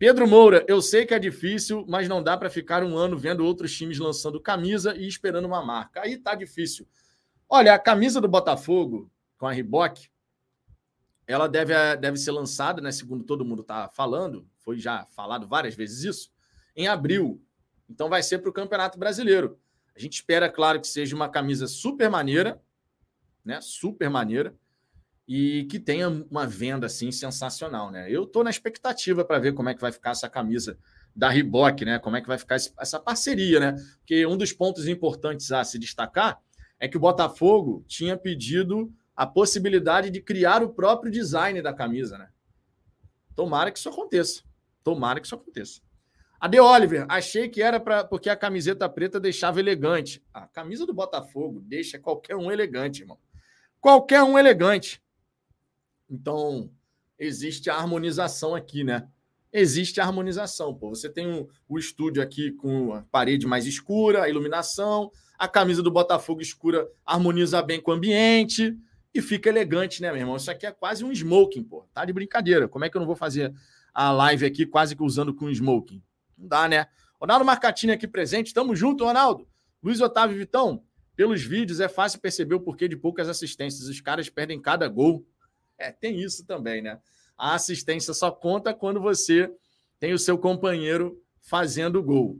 Pedro 0.00 0.26
Moura, 0.26 0.64
eu 0.66 0.80
sei 0.80 1.04
que 1.04 1.12
é 1.12 1.18
difícil, 1.18 1.84
mas 1.86 2.08
não 2.08 2.22
dá 2.22 2.34
para 2.34 2.48
ficar 2.48 2.82
um 2.82 2.96
ano 2.96 3.18
vendo 3.18 3.44
outros 3.44 3.76
times 3.76 3.98
lançando 3.98 4.40
camisa 4.40 4.96
e 4.96 5.06
esperando 5.06 5.44
uma 5.44 5.62
marca. 5.62 6.00
Aí 6.00 6.16
tá 6.16 6.34
difícil. 6.34 6.88
Olha, 7.46 7.74
a 7.74 7.78
camisa 7.78 8.18
do 8.18 8.26
Botafogo 8.26 9.12
com 9.36 9.46
a 9.46 9.52
Reebok, 9.52 10.08
ela 11.26 11.46
deve, 11.46 11.74
deve 11.98 12.16
ser 12.16 12.30
lançada, 12.30 12.80
né? 12.80 12.90
Segundo 12.90 13.24
todo 13.24 13.44
mundo 13.44 13.60
está 13.60 13.90
falando, 13.90 14.48
foi 14.60 14.78
já 14.78 15.04
falado 15.04 15.46
várias 15.46 15.74
vezes 15.74 16.02
isso, 16.02 16.32
em 16.74 16.88
abril. 16.88 17.44
Então 17.86 18.08
vai 18.08 18.22
ser 18.22 18.38
para 18.38 18.48
o 18.48 18.54
Campeonato 18.54 18.98
Brasileiro. 18.98 19.58
A 19.94 19.98
gente 19.98 20.14
espera, 20.14 20.48
claro, 20.48 20.80
que 20.80 20.88
seja 20.88 21.14
uma 21.14 21.28
camisa 21.28 21.66
super 21.66 22.08
maneira, 22.08 22.58
né? 23.44 23.60
Super 23.60 24.08
maneira 24.08 24.56
e 25.32 25.62
que 25.66 25.78
tenha 25.78 26.08
uma 26.08 26.44
venda 26.44 26.86
assim 26.86 27.12
sensacional, 27.12 27.88
né? 27.88 28.10
Eu 28.10 28.24
estou 28.24 28.42
na 28.42 28.50
expectativa 28.50 29.24
para 29.24 29.38
ver 29.38 29.52
como 29.52 29.68
é 29.68 29.74
que 29.74 29.80
vai 29.80 29.92
ficar 29.92 30.10
essa 30.10 30.28
camisa 30.28 30.76
da 31.14 31.28
Reebok, 31.28 31.84
né? 31.84 32.00
Como 32.00 32.16
é 32.16 32.20
que 32.20 32.26
vai 32.26 32.36
ficar 32.36 32.56
essa 32.56 32.98
parceria, 32.98 33.60
né? 33.60 33.76
Porque 33.98 34.26
um 34.26 34.36
dos 34.36 34.52
pontos 34.52 34.88
importantes 34.88 35.52
a 35.52 35.62
se 35.62 35.78
destacar 35.78 36.42
é 36.80 36.88
que 36.88 36.96
o 36.96 37.00
Botafogo 37.00 37.84
tinha 37.86 38.16
pedido 38.16 38.92
a 39.14 39.24
possibilidade 39.24 40.10
de 40.10 40.20
criar 40.20 40.64
o 40.64 40.70
próprio 40.70 41.12
design 41.12 41.62
da 41.62 41.72
camisa, 41.72 42.18
né? 42.18 42.28
Tomara 43.36 43.70
que 43.70 43.78
isso 43.78 43.88
aconteça. 43.88 44.42
Tomara 44.82 45.20
que 45.20 45.26
isso 45.26 45.36
aconteça. 45.36 45.80
A 46.40 46.48
De 46.48 46.58
Oliver, 46.58 47.06
achei 47.08 47.48
que 47.48 47.62
era 47.62 47.78
para 47.78 48.02
porque 48.02 48.30
a 48.30 48.36
camiseta 48.36 48.88
preta 48.88 49.20
deixava 49.20 49.60
elegante. 49.60 50.20
A 50.34 50.48
camisa 50.48 50.84
do 50.84 50.92
Botafogo 50.92 51.60
deixa 51.60 52.00
qualquer 52.00 52.34
um 52.34 52.50
elegante, 52.50 53.02
irmão. 53.02 53.18
Qualquer 53.80 54.24
um 54.24 54.36
elegante. 54.36 55.00
Então, 56.10 56.70
existe 57.18 57.70
a 57.70 57.76
harmonização 57.76 58.54
aqui, 58.54 58.82
né? 58.82 59.06
Existe 59.52 60.00
a 60.00 60.04
harmonização. 60.04 60.74
Pô. 60.74 60.88
Você 60.90 61.08
tem 61.08 61.46
o, 61.68 61.78
estúdio 61.78 62.22
aqui 62.22 62.52
com 62.52 62.94
a 62.94 63.02
parede 63.02 63.46
mais 63.46 63.66
escura, 63.66 64.22
a 64.22 64.28
iluminação, 64.28 65.10
a 65.38 65.46
camisa 65.46 65.82
do 65.82 65.90
Botafogo 65.90 66.40
escura 66.40 66.88
harmoniza 67.04 67.62
bem 67.62 67.80
com 67.80 67.90
o 67.90 67.94
ambiente 67.94 68.76
e 69.14 69.20
fica 69.20 69.48
elegante, 69.48 70.02
né, 70.02 70.10
meu 70.10 70.20
irmão? 70.20 70.36
Isso 70.36 70.50
aqui 70.50 70.66
é 70.66 70.72
quase 70.72 71.04
um 71.04 71.12
smoking, 71.12 71.62
pô. 71.62 71.84
Tá 71.92 72.04
de 72.04 72.12
brincadeira. 72.12 72.68
Como 72.68 72.84
é 72.84 72.90
que 72.90 72.96
eu 72.96 73.00
não 73.00 73.06
vou 73.06 73.16
fazer 73.16 73.52
a 73.92 74.10
live 74.12 74.46
aqui 74.46 74.66
quase 74.66 74.94
que 74.94 75.02
usando 75.02 75.34
com 75.34 75.50
smoking? 75.50 76.02
Não 76.36 76.48
dá, 76.48 76.68
né? 76.68 76.86
Ronaldo 77.20 77.44
Marcatini 77.44 77.92
aqui 77.92 78.08
presente. 78.08 78.54
Tamo 78.54 78.74
junto, 78.74 79.04
Ronaldo. 79.04 79.46
Luiz 79.82 80.00
Otávio 80.00 80.36
Vitão. 80.36 80.82
Pelos 81.16 81.42
vídeos 81.42 81.80
é 81.80 81.88
fácil 81.88 82.20
perceber 82.20 82.54
o 82.54 82.60
porquê 82.60 82.88
de 82.88 82.96
poucas 82.96 83.28
assistências. 83.28 83.88
Os 83.88 84.00
caras 84.00 84.30
perdem 84.30 84.60
cada 84.60 84.88
gol. 84.88 85.26
É, 85.80 85.90
tem 85.90 86.20
isso 86.20 86.44
também, 86.44 86.82
né? 86.82 87.00
A 87.36 87.54
assistência 87.54 88.12
só 88.12 88.30
conta 88.30 88.74
quando 88.74 89.00
você 89.00 89.50
tem 89.98 90.12
o 90.12 90.18
seu 90.18 90.36
companheiro 90.38 91.22
fazendo 91.40 92.02
gol. 92.02 92.38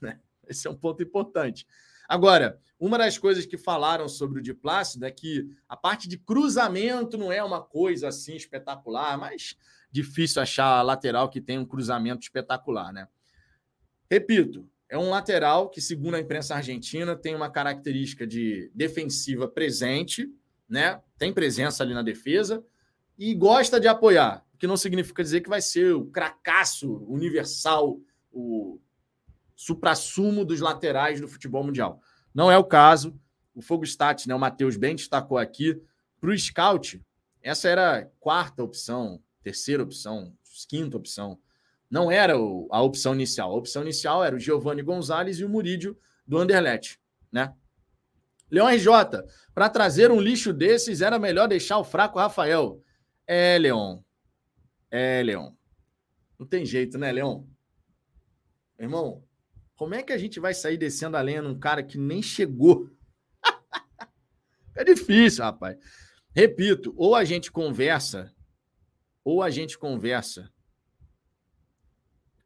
Né? 0.00 0.18
Esse 0.48 0.66
é 0.66 0.70
um 0.70 0.76
ponto 0.76 1.02
importante. 1.02 1.66
Agora, 2.08 2.60
uma 2.78 2.98
das 2.98 3.16
coisas 3.16 3.46
que 3.46 3.56
falaram 3.56 4.08
sobre 4.08 4.40
o 4.40 4.42
de 4.42 4.52
Plácido 4.52 5.06
é 5.06 5.10
que 5.10 5.48
a 5.68 5.76
parte 5.76 6.08
de 6.08 6.18
cruzamento 6.18 7.16
não 7.16 7.30
é 7.30 7.42
uma 7.44 7.62
coisa 7.62 8.08
assim 8.08 8.34
espetacular, 8.34 9.16
mas 9.16 9.56
difícil 9.92 10.42
achar 10.42 10.82
lateral 10.82 11.28
que 11.28 11.40
tem 11.40 11.58
um 11.58 11.64
cruzamento 11.64 12.22
espetacular, 12.22 12.92
né? 12.92 13.06
Repito, 14.10 14.68
é 14.88 14.98
um 14.98 15.10
lateral 15.10 15.70
que, 15.70 15.80
segundo 15.80 16.16
a 16.16 16.20
imprensa 16.20 16.56
argentina, 16.56 17.14
tem 17.14 17.36
uma 17.36 17.48
característica 17.48 18.26
de 18.26 18.72
defensiva 18.74 19.46
presente, 19.46 20.28
né? 20.68 21.00
Tem 21.16 21.32
presença 21.32 21.84
ali 21.84 21.94
na 21.94 22.02
defesa, 22.02 22.64
e 23.20 23.34
gosta 23.34 23.78
de 23.78 23.86
apoiar, 23.86 24.42
que 24.58 24.66
não 24.66 24.78
significa 24.78 25.22
dizer 25.22 25.42
que 25.42 25.48
vai 25.50 25.60
ser 25.60 25.94
o 25.94 26.06
cracaço 26.06 27.04
universal, 27.06 28.00
o 28.32 28.80
suprassumo 29.54 30.42
dos 30.42 30.60
laterais 30.60 31.20
do 31.20 31.28
futebol 31.28 31.62
mundial. 31.62 32.00
Não 32.34 32.50
é 32.50 32.56
o 32.56 32.64
caso. 32.64 33.14
O 33.54 33.60
Fogo 33.60 33.84
Stat, 33.84 34.26
né, 34.26 34.34
o 34.34 34.38
Matheus 34.38 34.78
bem 34.78 34.96
destacou 34.96 35.36
aqui, 35.36 35.78
para 36.18 36.30
o 36.30 36.38
scout, 36.38 36.98
essa 37.42 37.68
era 37.68 37.98
a 37.98 38.04
quarta 38.18 38.62
opção, 38.62 39.22
terceira 39.42 39.82
opção, 39.82 40.32
quinta 40.66 40.96
opção. 40.96 41.38
Não 41.90 42.10
era 42.10 42.32
a 42.34 42.82
opção 42.82 43.14
inicial. 43.14 43.52
A 43.52 43.56
opção 43.56 43.82
inicial 43.82 44.24
era 44.24 44.34
o 44.34 44.40
Giovanni 44.40 44.80
Gonzalez 44.80 45.40
e 45.40 45.44
o 45.44 45.48
Murídio 45.48 45.94
do 46.26 46.38
Anderlecht, 46.38 46.98
né? 47.30 47.52
Leão 48.50 48.66
RJ, 48.66 48.88
para 49.54 49.68
trazer 49.68 50.10
um 50.10 50.20
lixo 50.20 50.54
desses 50.54 51.02
era 51.02 51.18
melhor 51.18 51.48
deixar 51.48 51.76
o 51.76 51.84
fraco 51.84 52.18
Rafael. 52.18 52.82
É, 53.32 53.56
Leon. 53.58 54.02
É, 54.90 55.22
Leon. 55.22 55.52
Não 56.36 56.44
tem 56.44 56.66
jeito, 56.66 56.98
né, 56.98 57.12
Leão? 57.12 57.48
Irmão, 58.76 59.24
como 59.76 59.94
é 59.94 60.02
que 60.02 60.12
a 60.12 60.18
gente 60.18 60.40
vai 60.40 60.52
sair 60.52 60.76
descendo 60.76 61.16
a 61.16 61.20
lenha 61.20 61.40
num 61.40 61.56
cara 61.56 61.80
que 61.80 61.96
nem 61.96 62.20
chegou? 62.20 62.90
é 64.74 64.82
difícil, 64.82 65.44
rapaz. 65.44 65.78
Repito, 66.34 66.92
ou 66.96 67.14
a 67.14 67.24
gente 67.24 67.52
conversa, 67.52 68.34
ou 69.22 69.44
a 69.44 69.48
gente 69.48 69.78
conversa, 69.78 70.52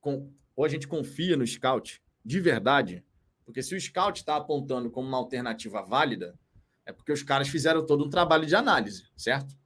com, 0.02 0.30
ou 0.54 0.66
a 0.66 0.68
gente 0.68 0.86
confia 0.86 1.34
no 1.34 1.46
scout 1.46 2.02
de 2.22 2.40
verdade. 2.40 3.02
Porque 3.46 3.62
se 3.62 3.74
o 3.74 3.80
scout 3.80 4.20
está 4.20 4.36
apontando 4.36 4.90
como 4.90 5.08
uma 5.08 5.16
alternativa 5.16 5.80
válida, 5.80 6.38
é 6.84 6.92
porque 6.92 7.10
os 7.10 7.22
caras 7.22 7.48
fizeram 7.48 7.86
todo 7.86 8.04
um 8.04 8.10
trabalho 8.10 8.44
de 8.44 8.54
análise, 8.54 9.08
certo? 9.16 9.63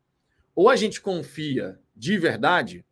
Ou 0.59 0.69
a 0.69 0.75
gente 0.75 1.01
confia 1.01 1.79
de 1.95 2.19
verdade, 2.19 2.85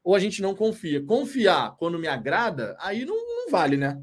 ou 0.00 0.14
a 0.14 0.20
gente 0.20 0.40
não 0.40 0.54
confia. 0.54 1.04
Confiar 1.04 1.76
quando 1.76 1.98
me 1.98 2.06
agrada, 2.06 2.76
aí 2.78 3.04
não, 3.04 3.16
não 3.16 3.50
vale, 3.50 3.76
né? 3.76 4.00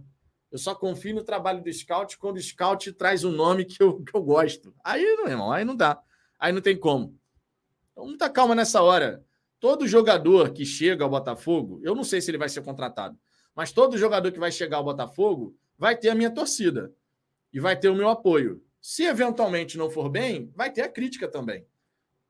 Eu 0.51 0.57
só 0.57 0.75
confio 0.75 1.15
no 1.15 1.23
trabalho 1.23 1.63
do 1.63 1.71
scout 1.71 2.17
quando 2.17 2.35
o 2.35 2.41
scout 2.41 2.91
traz 2.91 3.23
um 3.23 3.31
nome 3.31 3.63
que 3.63 3.81
eu, 3.81 4.03
que 4.03 4.13
eu 4.13 4.21
gosto. 4.21 4.75
Aí, 4.83 5.05
não, 5.15 5.25
irmão, 5.25 5.53
aí 5.53 5.63
não 5.63 5.73
dá. 5.73 6.03
Aí 6.37 6.51
não 6.51 6.59
tem 6.59 6.75
como. 6.75 7.17
Então, 7.93 8.07
muita 8.07 8.29
calma 8.29 8.53
nessa 8.53 8.81
hora. 8.81 9.23
Todo 9.57 9.87
jogador 9.87 10.51
que 10.51 10.65
chega 10.65 11.05
ao 11.05 11.09
Botafogo, 11.09 11.79
eu 11.85 11.95
não 11.95 12.03
sei 12.03 12.19
se 12.19 12.29
ele 12.29 12.37
vai 12.37 12.49
ser 12.49 12.61
contratado, 12.61 13.17
mas 13.55 13.71
todo 13.71 13.97
jogador 13.97 14.33
que 14.33 14.39
vai 14.39 14.51
chegar 14.51 14.77
ao 14.79 14.83
Botafogo 14.83 15.55
vai 15.77 15.95
ter 15.95 16.09
a 16.09 16.15
minha 16.15 16.29
torcida 16.29 16.93
e 17.53 17.59
vai 17.61 17.79
ter 17.79 17.87
o 17.87 17.95
meu 17.95 18.09
apoio. 18.09 18.61
Se 18.81 19.05
eventualmente 19.05 19.77
não 19.77 19.89
for 19.89 20.09
bem, 20.09 20.51
vai 20.53 20.69
ter 20.69 20.81
a 20.81 20.89
crítica 20.89 21.25
também. 21.25 21.65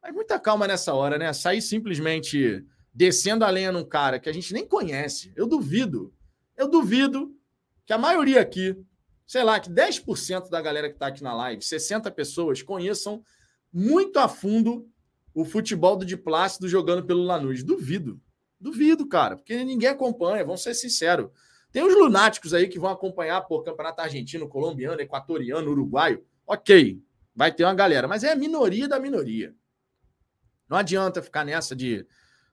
Mas 0.02 0.14
muita 0.14 0.40
calma 0.40 0.68
nessa 0.68 0.94
hora, 0.94 1.18
né? 1.18 1.32
Sair 1.34 1.62
simplesmente 1.62 2.66
descendo 2.94 3.46
a 3.46 3.50
lenha 3.50 3.72
num 3.72 3.86
cara 3.86 4.20
que 4.20 4.30
a 4.30 4.34
gente 4.34 4.54
nem 4.54 4.68
conhece. 4.68 5.32
Eu 5.36 5.48
duvido. 5.48 6.14
Eu 6.56 6.68
duvido 6.68 7.36
que 7.86 7.94
a 7.94 7.98
maioria 7.98 8.42
aqui, 8.42 8.76
sei 9.26 9.44
lá, 9.44 9.60
que 9.60 9.70
10% 9.70 10.50
da 10.50 10.62
galera 10.62 10.90
que 10.90 10.96
está 10.96 11.08
aqui 11.08 11.24
na 11.24 11.34
live, 11.34 11.62
60 11.62 12.10
pessoas, 12.12 12.62
conheçam 12.62 13.24
muito 13.72 14.18
a 14.18 14.28
fundo 14.28 14.90
o 15.34 15.46
futebol 15.46 15.96
do 15.96 16.06
de 16.06 16.18
Plácido 16.18 16.68
jogando 16.68 17.06
pelo 17.06 17.22
Lanús. 17.22 17.64
Duvido. 17.64 18.20
Duvido, 18.60 19.08
cara, 19.08 19.36
porque 19.36 19.64
ninguém 19.64 19.90
acompanha, 19.90 20.44
vamos 20.44 20.64
ser 20.64 20.74
sinceros. 20.74 21.30
Tem 21.72 21.84
os 21.84 21.94
lunáticos 21.94 22.54
aí 22.56 22.68
que 22.68 22.80
vão 22.80 22.90
acompanhar 22.90 23.42
por 23.42 23.64
campeonato 23.64 24.02
argentino, 24.02 24.48
colombiano, 24.48 25.00
equatoriano, 25.00 25.70
uruguaio. 25.70 26.26
Ok, 26.48 27.00
vai 27.36 27.52
ter 27.52 27.66
uma 27.66 27.76
galera, 27.76 28.08
mas 28.08 28.24
é 28.24 28.32
a 28.32 28.36
minoria 28.36 28.88
da 28.88 29.00
minoria. 29.00 29.54
Não 30.70 30.78
adianta 30.78 31.22
ficar 31.22 31.46
nessa 31.46 31.76
de 31.76 32.06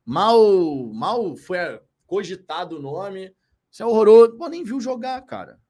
mal, 0.05 0.92
mal 0.92 1.37
foi 1.37 1.59
cogitado 2.07 2.77
o 2.77 2.83
nome. 2.83 3.35
Isso 3.70 3.83
é 3.83 3.87
horroroso. 3.87 4.37
Pô, 4.37 4.48
nem 4.48 4.62
viu 4.62 4.81
jogar, 4.81 5.20
cara. 5.22 5.61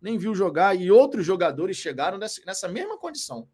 Nem 0.00 0.16
viu 0.16 0.34
jogar. 0.34 0.76
E 0.76 0.90
outros 0.90 1.26
jogadores 1.26 1.76
chegaram 1.76 2.18
nessa, 2.18 2.40
nessa 2.46 2.68
mesma 2.68 2.98
condição. 2.98 3.48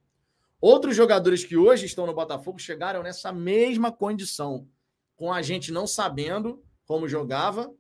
Outros 0.61 0.97
jogadores 0.97 1.45
que 1.45 1.57
hoje 1.57 1.87
estão 1.87 2.07
no 2.07 2.15
Botafogo 2.15 2.59
chegaram 2.59 3.03
nessa 3.03 3.33
mesma 3.33 3.93
condição, 3.93 4.69
com 5.17 5.33
a 5.33 5.43
gente 5.43 5.71
não 5.71 5.87
sabendo 5.87 6.65
como 6.87 7.09
jogava 7.09 7.73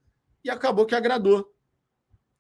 e 0.42 0.50
acabou 0.50 0.86
que 0.86 0.94
agradou. 0.94 1.50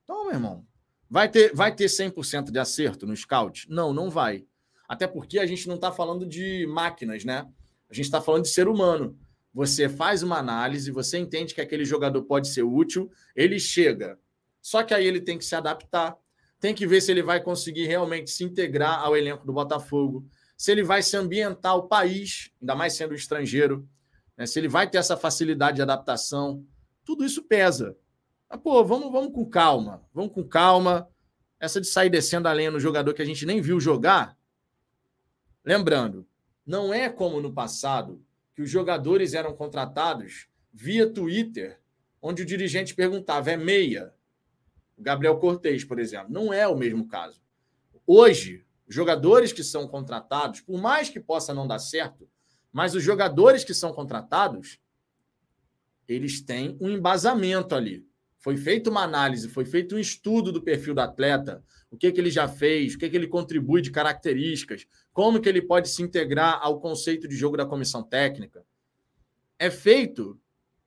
Então, 0.02 0.24
meu 0.24 0.34
irmão, 0.34 0.66
vai 1.08 1.30
ter, 1.30 1.54
vai 1.54 1.74
ter 1.74 1.86
100% 1.86 2.50
de 2.50 2.58
acerto 2.58 3.06
no 3.06 3.16
scout? 3.16 3.66
Não, 3.70 3.92
não 3.92 4.10
vai. 4.10 4.46
Até 4.86 5.06
porque 5.06 5.38
a 5.38 5.46
gente 5.46 5.66
não 5.66 5.76
está 5.76 5.90
falando 5.90 6.26
de 6.26 6.66
máquinas, 6.66 7.24
né? 7.24 7.50
A 7.94 7.96
gente 7.96 8.06
está 8.06 8.20
falando 8.20 8.42
de 8.42 8.48
ser 8.48 8.66
humano. 8.66 9.16
Você 9.52 9.88
faz 9.88 10.24
uma 10.24 10.36
análise, 10.36 10.90
você 10.90 11.16
entende 11.16 11.54
que 11.54 11.60
aquele 11.60 11.84
jogador 11.84 12.24
pode 12.24 12.48
ser 12.48 12.64
útil, 12.64 13.08
ele 13.36 13.60
chega. 13.60 14.18
Só 14.60 14.82
que 14.82 14.92
aí 14.92 15.06
ele 15.06 15.20
tem 15.20 15.38
que 15.38 15.44
se 15.44 15.54
adaptar, 15.54 16.16
tem 16.58 16.74
que 16.74 16.88
ver 16.88 17.00
se 17.00 17.12
ele 17.12 17.22
vai 17.22 17.40
conseguir 17.40 17.86
realmente 17.86 18.32
se 18.32 18.42
integrar 18.42 18.98
ao 18.98 19.16
elenco 19.16 19.46
do 19.46 19.52
Botafogo, 19.52 20.26
se 20.56 20.72
ele 20.72 20.82
vai 20.82 21.04
se 21.04 21.16
ambientar 21.16 21.76
o 21.76 21.86
país, 21.86 22.50
ainda 22.60 22.74
mais 22.74 22.94
sendo 22.94 23.14
estrangeiro, 23.14 23.88
né? 24.36 24.44
se 24.44 24.58
ele 24.58 24.66
vai 24.66 24.90
ter 24.90 24.98
essa 24.98 25.16
facilidade 25.16 25.76
de 25.76 25.82
adaptação. 25.82 26.66
Tudo 27.04 27.24
isso 27.24 27.44
pesa. 27.44 27.96
Mas, 28.50 28.60
pô, 28.60 28.84
vamos, 28.84 29.12
vamos 29.12 29.32
com 29.32 29.48
calma, 29.48 30.02
vamos 30.12 30.32
com 30.32 30.42
calma. 30.42 31.08
Essa 31.60 31.80
de 31.80 31.86
sair 31.86 32.10
descendo 32.10 32.48
a 32.48 32.52
lenha 32.52 32.72
no 32.72 32.80
jogador 32.80 33.14
que 33.14 33.22
a 33.22 33.24
gente 33.24 33.46
nem 33.46 33.60
viu 33.60 33.78
jogar. 33.78 34.36
Lembrando, 35.64 36.26
não 36.66 36.92
é 36.92 37.08
como 37.08 37.40
no 37.40 37.52
passado 37.52 38.24
que 38.54 38.62
os 38.62 38.70
jogadores 38.70 39.34
eram 39.34 39.54
contratados 39.54 40.48
via 40.72 41.08
Twitter, 41.08 41.80
onde 42.20 42.42
o 42.42 42.46
dirigente 42.46 42.94
perguntava: 42.94 43.50
é 43.50 43.56
meia? 43.56 44.14
Gabriel 44.96 45.38
Cortez, 45.38 45.84
por 45.84 45.98
exemplo. 45.98 46.32
Não 46.32 46.52
é 46.52 46.66
o 46.66 46.76
mesmo 46.76 47.06
caso. 47.06 47.42
Hoje, 48.06 48.64
jogadores 48.88 49.52
que 49.52 49.64
são 49.64 49.88
contratados, 49.88 50.60
por 50.60 50.80
mais 50.80 51.08
que 51.08 51.20
possa 51.20 51.52
não 51.52 51.66
dar 51.66 51.78
certo, 51.78 52.28
mas 52.72 52.94
os 52.94 53.02
jogadores 53.02 53.64
que 53.64 53.74
são 53.74 53.92
contratados, 53.92 54.78
eles 56.06 56.40
têm 56.40 56.76
um 56.80 56.88
embasamento 56.90 57.74
ali. 57.74 58.06
Foi 58.38 58.56
feita 58.56 58.90
uma 58.90 59.02
análise, 59.02 59.48
foi 59.48 59.64
feito 59.64 59.96
um 59.96 59.98
estudo 59.98 60.52
do 60.52 60.62
perfil 60.62 60.94
do 60.94 61.00
atleta, 61.00 61.64
o 61.90 61.96
que, 61.96 62.12
que 62.12 62.20
ele 62.20 62.30
já 62.30 62.46
fez, 62.46 62.94
o 62.94 62.98
que, 62.98 63.08
que 63.08 63.16
ele 63.16 63.26
contribui 63.26 63.80
de 63.80 63.90
características, 63.90 64.86
como 65.14 65.40
que 65.40 65.48
ele 65.48 65.62
pode 65.62 65.88
se 65.88 66.02
integrar 66.02 66.58
ao 66.60 66.80
conceito 66.80 67.28
de 67.28 67.36
jogo 67.36 67.56
da 67.56 67.64
comissão 67.64 68.02
técnica. 68.02 68.66
É 69.56 69.70
feito 69.70 70.38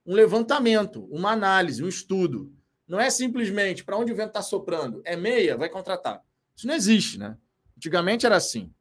um 0.05 0.13
levantamento, 0.13 1.05
uma 1.05 1.31
análise, 1.31 1.81
um 1.81 1.87
estudo. 1.87 2.53
Não 2.85 2.99
é 2.99 3.09
simplesmente 3.09 3.85
para 3.85 3.97
onde 3.97 4.11
o 4.11 4.15
vento 4.15 4.27
está 4.27 4.41
soprando, 4.41 5.01
é 5.05 5.15
meia, 5.15 5.57
vai 5.57 5.69
contratar. 5.69 6.21
Isso 6.55 6.67
não 6.67 6.75
existe, 6.75 7.17
né? 7.17 7.37
Antigamente 7.75 8.25
era 8.25 8.35
assim. 8.35 8.71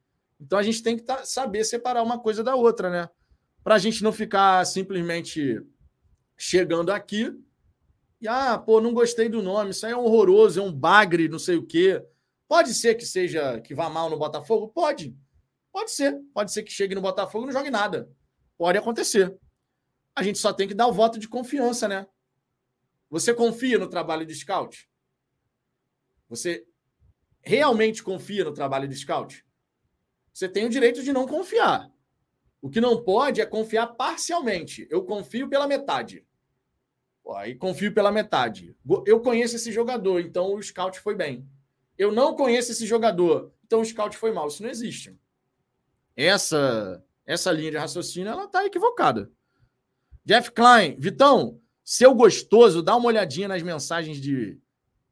Então 0.41 0.59
a 0.59 0.63
gente 0.65 0.83
tem 0.83 0.97
que 0.97 1.05
tá, 1.05 1.25
saber 1.25 1.65
separar 1.65 2.03
uma 2.03 2.19
coisa 2.19 2.43
da 2.43 2.57
outra, 2.57 2.91
né? 2.91 3.09
Para 3.63 3.77
a 3.77 3.79
gente 3.79 4.03
não 4.03 4.13
ficar 4.13 4.65
simplesmente 4.67 5.63
chegando 6.37 6.91
aqui 6.91 7.33
e, 8.21 8.27
ah, 8.27 8.59
pô, 8.59 8.81
não 8.81 8.93
gostei 8.93 9.29
do 9.29 9.43
nome, 9.43 9.71
isso 9.71 9.87
aí 9.87 9.93
é 9.93 9.97
horroroso, 9.97 10.59
é 10.59 10.63
um 10.63 10.73
bagre, 10.73 11.29
não 11.29 11.39
sei 11.39 11.57
o 11.57 11.67
quê. 11.67 12.03
Pode 12.49 12.75
ser 12.75 12.97
que 12.97 13.07
seja, 13.07 13.61
que 13.61 13.75
vá 13.75 13.89
mal 13.89 14.11
no 14.11 14.19
Botafogo? 14.19 14.69
Pode. 14.69 15.17
Pode 15.77 15.91
ser. 15.91 16.19
Pode 16.33 16.53
ser 16.53 16.63
que 16.63 16.73
chegue 16.73 16.95
no 16.95 17.03
Botafogo 17.03 17.45
e 17.45 17.47
não 17.49 17.53
jogue 17.53 17.71
nada. 17.71 18.11
Pode 18.57 18.79
acontecer. 18.79 19.39
A 20.15 20.23
gente 20.23 20.39
só 20.39 20.51
tem 20.51 20.67
que 20.67 20.73
dar 20.73 20.87
o 20.87 20.93
voto 20.93 21.19
de 21.19 21.29
confiança, 21.29 21.87
né? 21.87 22.07
Você 23.11 23.35
confia 23.35 23.79
no 23.79 23.87
trabalho 23.87 24.25
de 24.25 24.35
scout? 24.35 24.89
Você 26.31 26.67
realmente 27.43 28.03
confia 28.03 28.43
no 28.43 28.55
trabalho 28.55 28.89
de 28.89 28.97
scout? 28.97 29.45
Você 30.33 30.49
tem 30.49 30.65
o 30.65 30.71
direito 30.71 31.03
de 31.03 31.13
não 31.13 31.27
confiar. 31.27 31.93
O 32.63 32.71
que 32.71 32.81
não 32.81 33.05
pode 33.05 33.43
é 33.43 33.45
confiar 33.45 33.89
parcialmente. 33.89 34.89
Eu 34.91 35.05
confio 35.05 35.47
pela 35.47 35.69
metade. 35.69 36.27
aí 37.35 37.55
confio 37.55 37.93
pela 37.93 38.11
metade. 38.11 38.75
Eu 39.05 39.21
conheço 39.21 39.57
esse 39.57 39.71
jogador, 39.71 40.21
então 40.21 40.55
o 40.55 40.63
scout 40.63 40.99
foi 41.01 41.15
bem. 41.15 41.47
Eu 41.99 42.13
não 42.13 42.35
conheço 42.35 42.73
esse 42.73 42.87
jogador, 42.87 43.53
então 43.63 43.83
o 43.83 43.85
scout 43.85 44.17
foi 44.17 44.33
mal. 44.33 44.49
Isso 44.49 44.63
não 44.63 44.71
existe. 44.71 45.15
Essa 46.17 47.05
essa 47.27 47.51
linha 47.51 47.73
de 47.73 47.77
raciocínio 47.77 48.31
ela 48.31 48.45
está 48.45 48.65
equivocada. 48.65 49.31
Jeff 50.25 50.51
Klein, 50.53 50.97
Vitão, 50.99 51.61
seu 51.85 52.15
gostoso, 52.15 52.83
dá 52.83 52.97
uma 52.97 53.09
olhadinha 53.09 53.49
nas 53.49 53.63
mensagens 53.63 54.21
de 54.21 54.59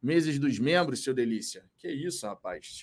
meses 0.01 0.38
dos 0.38 0.59
membros, 0.59 1.03
seu 1.03 1.12
delícia. 1.12 1.64
Que 1.77 1.88
isso, 1.88 2.27
rapaz. 2.27 2.83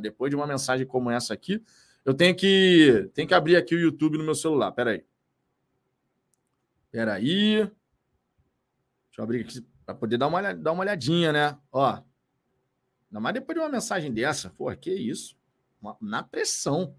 Depois 0.00 0.30
de 0.30 0.36
uma 0.36 0.46
mensagem 0.46 0.86
como 0.86 1.10
essa 1.10 1.34
aqui, 1.34 1.62
eu 2.04 2.14
tenho 2.14 2.34
que, 2.36 3.10
tenho 3.14 3.26
que 3.26 3.34
abrir 3.34 3.56
aqui 3.56 3.74
o 3.74 3.80
YouTube 3.80 4.16
no 4.16 4.24
meu 4.24 4.34
celular. 4.34 4.70
Peraí. 4.72 5.04
Peraí. 6.90 7.56
Deixa 7.56 7.72
eu 9.18 9.24
abrir 9.24 9.40
aqui 9.40 9.64
para 9.84 9.94
poder 9.94 10.18
dar 10.18 10.28
uma, 10.28 10.54
dar 10.54 10.72
uma 10.72 10.82
olhadinha, 10.82 11.32
né? 11.32 11.58
Ó. 11.70 12.02
Ainda 13.10 13.20
mais 13.20 13.34
depois 13.34 13.56
de 13.56 13.60
uma 13.62 13.68
mensagem 13.68 14.12
dessa. 14.12 14.50
Pô, 14.50 14.74
que 14.76 14.92
isso. 14.92 15.36
Na 16.00 16.22
pressão. 16.22 16.96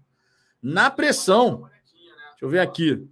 Na 0.64 0.90
pressão. 0.90 1.68
Deixa 2.30 2.40
eu 2.40 2.48
ver 2.48 2.60
aqui. 2.60 3.06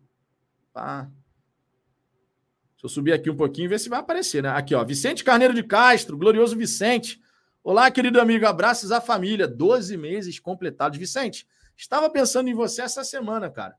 Tá. 0.72 1.02
Deixa 1.02 2.84
eu 2.84 2.88
subir 2.88 3.12
aqui 3.12 3.28
um 3.28 3.36
pouquinho 3.36 3.66
e 3.66 3.68
ver 3.68 3.78
se 3.78 3.90
vai 3.90 4.00
aparecer, 4.00 4.42
né? 4.42 4.48
Aqui, 4.48 4.74
ó. 4.74 4.82
Vicente 4.82 5.22
Carneiro 5.22 5.52
de 5.52 5.62
Castro, 5.62 6.16
glorioso 6.16 6.56
Vicente. 6.56 7.20
Olá, 7.62 7.90
querido 7.90 8.18
amigo. 8.18 8.46
Abraços 8.46 8.90
à 8.90 9.02
família. 9.02 9.46
12 9.46 9.98
meses 9.98 10.40
completados. 10.40 10.98
Vicente, 10.98 11.46
estava 11.76 12.08
pensando 12.08 12.48
em 12.48 12.54
você 12.54 12.80
essa 12.80 13.04
semana, 13.04 13.50
cara. 13.50 13.76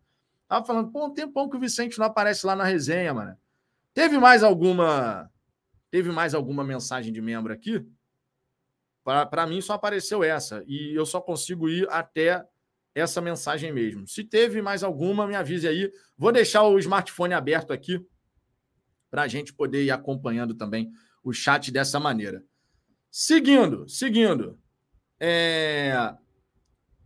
Tava 0.47 0.63
falando, 0.63 0.91
pô, 0.91 1.07
um 1.07 1.11
tempão 1.11 1.49
que 1.49 1.57
o 1.57 1.59
Vicente 1.59 1.97
não 1.97 2.05
aparece 2.05 2.45
lá 2.45 2.55
na 2.55 2.65
resenha, 2.65 3.11
mano. 3.11 3.35
Teve 3.91 4.19
mais 4.19 4.43
alguma. 4.43 5.31
Teve 5.89 6.11
mais 6.11 6.35
alguma 6.35 6.63
mensagem 6.63 7.11
de 7.11 7.21
membro 7.21 7.51
aqui? 7.51 7.83
Para 9.03 9.47
mim 9.47 9.61
só 9.61 9.73
apareceu 9.73 10.23
essa. 10.23 10.63
E 10.67 10.93
eu 10.93 11.07
só 11.07 11.19
consigo 11.19 11.67
ir 11.67 11.89
até 11.89 12.47
essa 12.95 13.21
mensagem 13.21 13.71
mesmo. 13.71 14.07
Se 14.07 14.23
teve 14.23 14.61
mais 14.61 14.83
alguma, 14.83 15.27
me 15.27 15.35
avise 15.35 15.67
aí. 15.67 15.91
Vou 16.17 16.31
deixar 16.31 16.63
o 16.63 16.77
smartphone 16.79 17.33
aberto 17.33 17.73
aqui 17.73 18.05
para 19.09 19.23
a 19.23 19.27
gente 19.27 19.53
poder 19.53 19.83
ir 19.83 19.91
acompanhando 19.91 20.53
também 20.53 20.91
o 21.23 21.33
chat 21.33 21.71
dessa 21.71 21.99
maneira. 21.99 22.43
Seguindo, 23.09 23.87
seguindo. 23.87 24.59
É... 25.19 26.15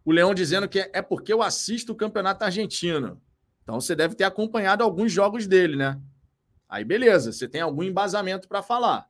O 0.04 0.12
Leão 0.12 0.34
dizendo 0.34 0.68
que 0.70 0.90
é 0.94 1.02
porque 1.02 1.32
eu 1.34 1.42
assisto 1.42 1.92
o 1.92 1.96
campeonato 1.96 2.44
argentino. 2.44 3.22
Então 3.62 3.80
você 3.80 3.94
deve 3.96 4.16
ter 4.16 4.24
acompanhado 4.24 4.84
alguns 4.84 5.12
jogos 5.12 5.46
dele, 5.48 5.76
né? 5.76 6.02
Aí 6.70 6.84
beleza, 6.84 7.32
você 7.32 7.48
tem 7.48 7.62
algum 7.62 7.84
embasamento 7.84 8.48
para 8.48 8.64
falar. 8.64 9.10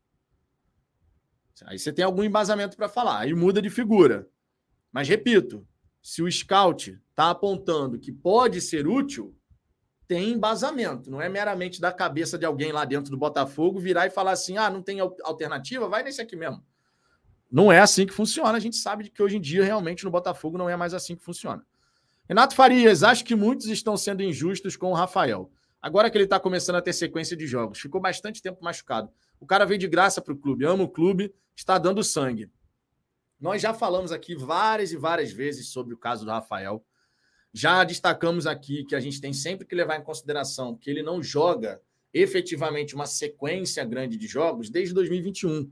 Aí 1.66 1.78
você 1.78 1.94
tem 1.94 2.04
algum 2.04 2.24
embasamento 2.24 2.76
para 2.76 2.90
falar. 2.90 3.20
Aí 3.20 3.34
muda 3.34 3.62
de 3.62 3.70
figura. 3.70 4.28
Mas 4.92 5.08
repito, 5.08 5.68
se 6.08 6.24
o 6.24 6.32
scout 6.32 6.98
está 7.10 7.32
apontando 7.32 8.00
que 8.00 8.14
pode 8.14 8.62
ser 8.62 8.88
útil, 8.88 9.36
tem 10.08 10.32
embasamento. 10.32 11.12
Não 11.12 11.22
é 11.22 11.28
meramente 11.28 11.82
da 11.82 11.92
cabeça 11.92 12.38
de 12.38 12.46
alguém 12.46 12.72
lá 12.72 12.86
dentro 12.86 13.12
do 13.12 13.18
Botafogo 13.18 13.78
virar 13.78 14.08
e 14.08 14.10
falar 14.10 14.32
assim: 14.32 14.58
ah, 14.58 14.70
não 14.70 14.82
tem 14.82 15.02
alternativa, 15.02 15.90
vai 15.90 16.04
nesse 16.04 16.22
aqui 16.22 16.38
mesmo. 16.38 16.64
Não 17.52 17.70
é 17.70 17.80
assim 17.80 18.06
que 18.06 18.14
funciona. 18.14 18.54
A 18.54 18.60
gente 18.60 18.78
sabe 18.78 19.10
que 19.10 19.22
hoje 19.22 19.36
em 19.36 19.42
dia, 19.42 19.66
realmente, 19.66 20.06
no 20.06 20.10
Botafogo 20.10 20.58
não 20.58 20.70
é 20.70 20.78
mais 20.78 20.94
assim 20.94 21.14
que 21.14 21.26
funciona. 21.26 21.62
Renato 22.26 22.56
Farias, 22.56 23.04
acho 23.04 23.26
que 23.26 23.36
muitos 23.36 23.68
estão 23.68 23.98
sendo 23.98 24.24
injustos 24.24 24.78
com 24.78 24.92
o 24.92 24.96
Rafael. 24.96 25.52
Agora 25.82 26.10
que 26.10 26.18
ele 26.18 26.24
está 26.24 26.40
começando 26.40 26.78
a 26.78 26.82
ter 26.82 26.94
sequência 26.94 27.36
de 27.36 27.46
jogos, 27.46 27.80
ficou 27.80 28.00
bastante 28.00 28.42
tempo 28.42 28.64
machucado. 28.64 29.12
O 29.42 29.46
cara 29.46 29.66
veio 29.66 29.78
de 29.78 29.90
graça 29.90 30.22
para 30.22 30.34
o 30.34 30.38
clube, 30.38 30.64
ama 30.64 30.86
o 30.86 30.90
clube, 30.90 31.36
está 31.54 31.78
dando 31.78 32.02
sangue. 32.02 32.50
Nós 33.40 33.62
já 33.62 33.74
falamos 33.74 34.12
aqui 34.12 34.36
várias 34.36 34.92
e 34.92 34.98
várias 34.98 35.32
vezes 35.32 35.70
sobre 35.70 35.94
o 35.94 35.98
caso 35.98 36.26
do 36.26 36.32
Rafael. 36.32 36.84
Já 37.54 37.84
destacamos 37.84 38.48
aqui 38.48 38.84
que 38.84 38.96
a 38.96 39.00
gente 39.00 39.22
tem 39.22 39.34
sempre 39.34 39.66
que 39.66 39.76
levar 39.76 40.00
em 40.00 40.04
consideração 40.04 40.76
que 40.76 40.90
ele 40.90 41.04
não 41.04 41.22
joga 41.22 41.82
efetivamente 42.14 42.96
uma 42.96 43.06
sequência 43.06 43.84
grande 43.86 44.18
de 44.18 44.28
jogos 44.28 44.70
desde 44.70 44.94
2021. 44.94 45.72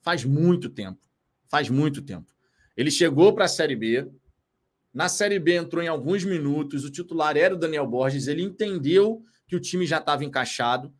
Faz 0.00 0.24
muito 0.24 0.68
tempo. 0.68 1.00
Faz 1.48 1.68
muito 1.68 2.02
tempo. 2.02 2.32
Ele 2.76 2.90
chegou 2.90 3.34
para 3.34 3.44
a 3.44 3.48
Série 3.48 3.76
B. 3.76 4.08
Na 4.92 5.08
Série 5.08 5.38
B 5.38 5.56
entrou 5.56 5.82
em 5.82 5.88
alguns 5.88 6.24
minutos. 6.24 6.84
O 6.84 6.90
titular 6.90 7.36
era 7.36 7.54
o 7.54 7.58
Daniel 7.58 7.86
Borges. 7.86 8.26
Ele 8.26 8.42
entendeu 8.42 9.24
que 9.46 9.56
o 9.56 9.60
time 9.60 9.86
já 9.86 9.98
estava 9.98 10.24
encaixado. 10.24 10.92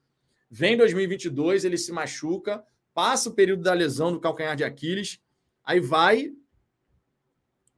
Vem 0.50 0.76
2022, 0.76 1.64
ele 1.64 1.78
se 1.78 1.90
machuca, 1.90 2.62
passa 2.92 3.30
o 3.30 3.32
período 3.32 3.62
da 3.62 3.72
lesão 3.72 4.12
do 4.12 4.20
calcanhar 4.20 4.54
de 4.54 4.62
Aquiles, 4.62 5.18
aí 5.64 5.80
vai 5.80 6.32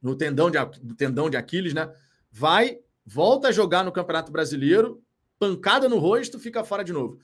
no 0.01 0.15
tendão 0.15 0.51
de, 0.51 0.57
do 0.81 0.95
tendão 0.95 1.29
de 1.29 1.37
Aquiles, 1.37 1.73
né? 1.73 1.93
Vai, 2.31 2.79
volta 3.05 3.47
a 3.47 3.51
jogar 3.51 3.83
no 3.83 3.91
Campeonato 3.91 4.31
Brasileiro, 4.31 5.03
pancada 5.39 5.89
no 5.89 5.97
rosto, 5.97 6.39
fica 6.39 6.63
fora 6.63 6.83
de 6.83 6.93
novo. 6.93 7.19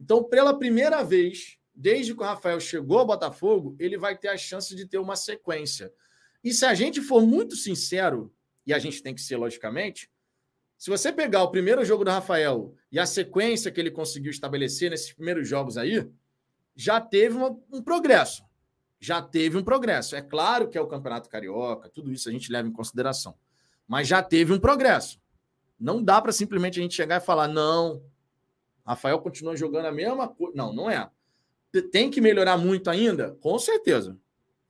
Então, 0.00 0.24
pela 0.24 0.58
primeira 0.58 1.02
vez 1.02 1.58
desde 1.74 2.14
que 2.14 2.20
o 2.20 2.24
Rafael 2.24 2.60
chegou 2.60 2.98
ao 2.98 3.06
Botafogo, 3.06 3.74
ele 3.80 3.98
vai 3.98 4.16
ter 4.16 4.28
a 4.28 4.36
chance 4.36 4.74
de 4.76 4.86
ter 4.86 4.98
uma 4.98 5.16
sequência. 5.16 5.92
E 6.42 6.52
se 6.52 6.64
a 6.64 6.74
gente 6.74 7.00
for 7.00 7.20
muito 7.20 7.56
sincero, 7.56 8.32
e 8.66 8.72
a 8.72 8.78
gente 8.78 9.02
tem 9.02 9.14
que 9.14 9.20
ser 9.20 9.36
logicamente, 9.36 10.08
se 10.78 10.90
você 10.90 11.12
pegar 11.12 11.42
o 11.42 11.50
primeiro 11.50 11.84
jogo 11.84 12.04
do 12.04 12.10
Rafael 12.10 12.74
e 12.92 12.98
a 12.98 13.06
sequência 13.06 13.70
que 13.70 13.80
ele 13.80 13.90
conseguiu 13.90 14.30
estabelecer 14.30 14.90
nesses 14.90 15.12
primeiros 15.12 15.48
jogos 15.48 15.76
aí, 15.76 16.08
já 16.76 17.00
teve 17.00 17.36
uma, 17.36 17.58
um 17.72 17.82
progresso. 17.82 18.44
Já 19.00 19.20
teve 19.20 19.56
um 19.56 19.64
progresso. 19.64 20.16
É 20.16 20.22
claro 20.22 20.68
que 20.68 20.78
é 20.78 20.80
o 20.80 20.86
Campeonato 20.86 21.28
Carioca, 21.28 21.88
tudo 21.88 22.12
isso 22.12 22.28
a 22.28 22.32
gente 22.32 22.50
leva 22.50 22.68
em 22.68 22.72
consideração. 22.72 23.34
Mas 23.86 24.08
já 24.08 24.22
teve 24.22 24.52
um 24.52 24.58
progresso. 24.58 25.20
Não 25.78 26.02
dá 26.02 26.20
para 26.20 26.32
simplesmente 26.32 26.78
a 26.78 26.82
gente 26.82 26.94
chegar 26.94 27.20
e 27.20 27.24
falar, 27.24 27.48
não, 27.48 28.02
Rafael 28.86 29.18
continua 29.20 29.56
jogando 29.56 29.86
a 29.86 29.92
mesma 29.92 30.28
coisa. 30.28 30.56
Não, 30.56 30.72
não 30.72 30.90
é. 30.90 31.10
Tem 31.90 32.10
que 32.10 32.20
melhorar 32.20 32.56
muito 32.56 32.88
ainda? 32.88 33.36
Com 33.40 33.58
certeza. 33.58 34.16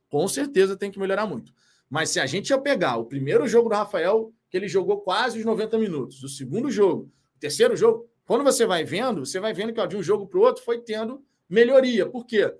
Com 0.09 0.27
certeza 0.27 0.75
tem 0.75 0.89
que 0.89 0.99
melhorar 0.99 1.27
muito. 1.27 1.53
Mas 1.89 2.09
se 2.09 2.19
a 2.19 2.25
gente 2.25 2.49
ia 2.49 2.57
pegar 2.57 2.97
o 2.97 3.05
primeiro 3.05 3.47
jogo 3.47 3.69
do 3.69 3.75
Rafael, 3.75 4.33
que 4.49 4.57
ele 4.57 4.67
jogou 4.67 5.01
quase 5.01 5.39
os 5.39 5.45
90 5.45 5.77
minutos, 5.77 6.23
o 6.23 6.29
segundo 6.29 6.71
jogo, 6.71 7.11
o 7.35 7.39
terceiro 7.39 7.75
jogo, 7.75 8.09
quando 8.25 8.43
você 8.43 8.65
vai 8.65 8.83
vendo, 8.83 9.25
você 9.25 9.39
vai 9.39 9.53
vendo 9.53 9.71
que 9.71 9.79
ó, 9.79 9.85
de 9.85 9.95
um 9.95 10.01
jogo 10.01 10.25
para 10.25 10.39
o 10.39 10.41
outro 10.41 10.63
foi 10.63 10.79
tendo 10.79 11.23
melhoria. 11.47 12.05
Por 12.07 12.25
quê? 12.25 12.53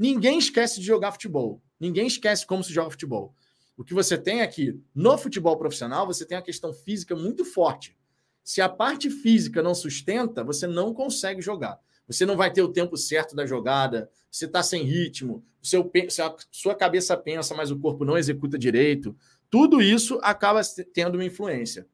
Ninguém 0.00 0.38
esquece 0.38 0.80
de 0.80 0.86
jogar 0.86 1.12
futebol. 1.12 1.62
Ninguém 1.78 2.06
esquece 2.06 2.46
como 2.46 2.64
se 2.64 2.72
joga 2.72 2.90
futebol. 2.90 3.34
O 3.76 3.84
que 3.84 3.94
você 3.94 4.18
tem 4.18 4.40
aqui 4.42 4.82
no 4.94 5.16
futebol 5.16 5.56
profissional, 5.56 6.06
você 6.06 6.24
tem 6.24 6.36
a 6.38 6.42
questão 6.42 6.72
física 6.72 7.14
muito 7.14 7.44
forte. 7.44 7.96
Se 8.42 8.60
a 8.60 8.68
parte 8.68 9.10
física 9.10 9.62
não 9.62 9.74
sustenta, 9.74 10.42
você 10.42 10.66
não 10.66 10.92
consegue 10.94 11.42
jogar 11.42 11.78
você 12.10 12.26
não 12.26 12.36
vai 12.36 12.52
ter 12.52 12.60
o 12.60 12.72
tempo 12.72 12.96
certo 12.96 13.36
da 13.36 13.46
jogada, 13.46 14.10
você 14.28 14.46
está 14.46 14.64
sem 14.64 14.82
ritmo, 14.82 15.44
seu, 15.62 15.88
sua 16.50 16.74
cabeça 16.74 17.16
pensa, 17.16 17.54
mas 17.54 17.70
o 17.70 17.78
corpo 17.78 18.04
não 18.04 18.18
executa 18.18 18.58
direito. 18.58 19.16
Tudo 19.48 19.80
isso 19.80 20.18
acaba 20.20 20.60
tendo 20.92 21.14
uma 21.14 21.24
influência. 21.24 21.86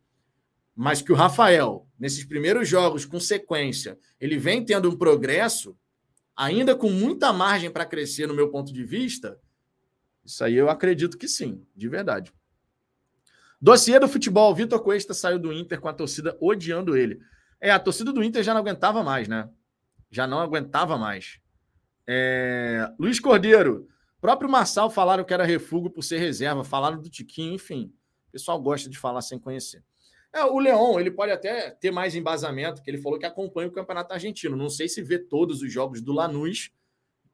Mas 0.75 1.03
que 1.03 1.12
o 1.12 1.14
Rafael, 1.14 1.87
nesses 1.99 2.25
primeiros 2.25 2.66
jogos 2.66 3.05
com 3.05 3.21
sequência, 3.21 3.99
ele 4.19 4.38
vem 4.38 4.64
tendo 4.64 4.88
um 4.88 4.97
progresso, 4.97 5.77
ainda 6.37 6.77
com 6.77 6.90
muita 6.90 7.33
margem 7.33 7.70
para 7.70 7.87
crescer, 7.87 8.27
no 8.27 8.35
meu 8.35 8.51
ponto 8.51 8.72
de 8.72 8.85
vista, 8.85 9.40
isso 10.25 10.44
aí 10.44 10.55
eu 10.55 10.68
acredito 10.68 11.16
que 11.16 11.27
sim, 11.27 11.64
de 11.75 11.88
verdade. 11.88 12.33
Dossiê 13.61 13.99
do 13.99 14.09
futebol, 14.09 14.55
Vitor 14.55 14.81
Cuesta 14.81 15.14
saiu 15.14 15.38
do 15.38 15.53
Inter 15.53 15.81
com 15.81 15.88
a 15.88 15.92
torcida 15.92 16.37
odiando 16.40 16.96
ele. 16.96 17.20
É, 17.61 17.70
a 17.70 17.79
torcida 17.79 18.12
do 18.12 18.22
Inter 18.22 18.42
já 18.42 18.53
não 18.53 18.61
aguentava 18.61 19.03
mais, 19.03 19.29
né? 19.29 19.49
já 20.11 20.27
não 20.27 20.40
aguentava 20.40 20.96
mais. 20.96 21.38
É... 22.07 22.90
Luiz 22.99 23.18
Cordeiro, 23.20 23.88
próprio 24.20 24.51
Marçal 24.51 24.90
falaram 24.90 25.25
que 25.25 25.35
era 25.35 25.44
refúgio 25.44 25.90
por 25.90 26.03
ser 26.03 26.18
reserva, 26.18 26.64
falaram 26.64 27.01
do 27.01 27.11
Tiquinho, 27.11 27.55
enfim. 27.55 27.92
O 28.29 28.33
pessoal 28.33 28.61
gosta 28.61 28.88
de 28.88 28.99
falar 28.99 29.22
sem 29.22 29.38
conhecer. 29.38 29.83
É, 30.37 30.44
o 30.44 30.59
Leão, 30.59 31.01
ele 31.01 31.11
pode 31.11 31.33
até 31.33 31.70
ter 31.70 31.90
mais 31.90 32.14
embasamento, 32.14 32.83
que 32.83 32.90
ele 32.90 32.99
falou 32.99 33.18
que 33.18 33.25
acompanha 33.25 33.68
o 33.68 33.72
Campeonato 33.72 34.12
Argentino. 34.12 34.55
Não 34.55 34.68
sei 34.68 34.87
se 34.87 35.01
vê 35.01 35.18
todos 35.18 35.62
os 35.62 35.72
jogos 35.72 36.03
do 36.03 36.12
Lanús. 36.12 36.70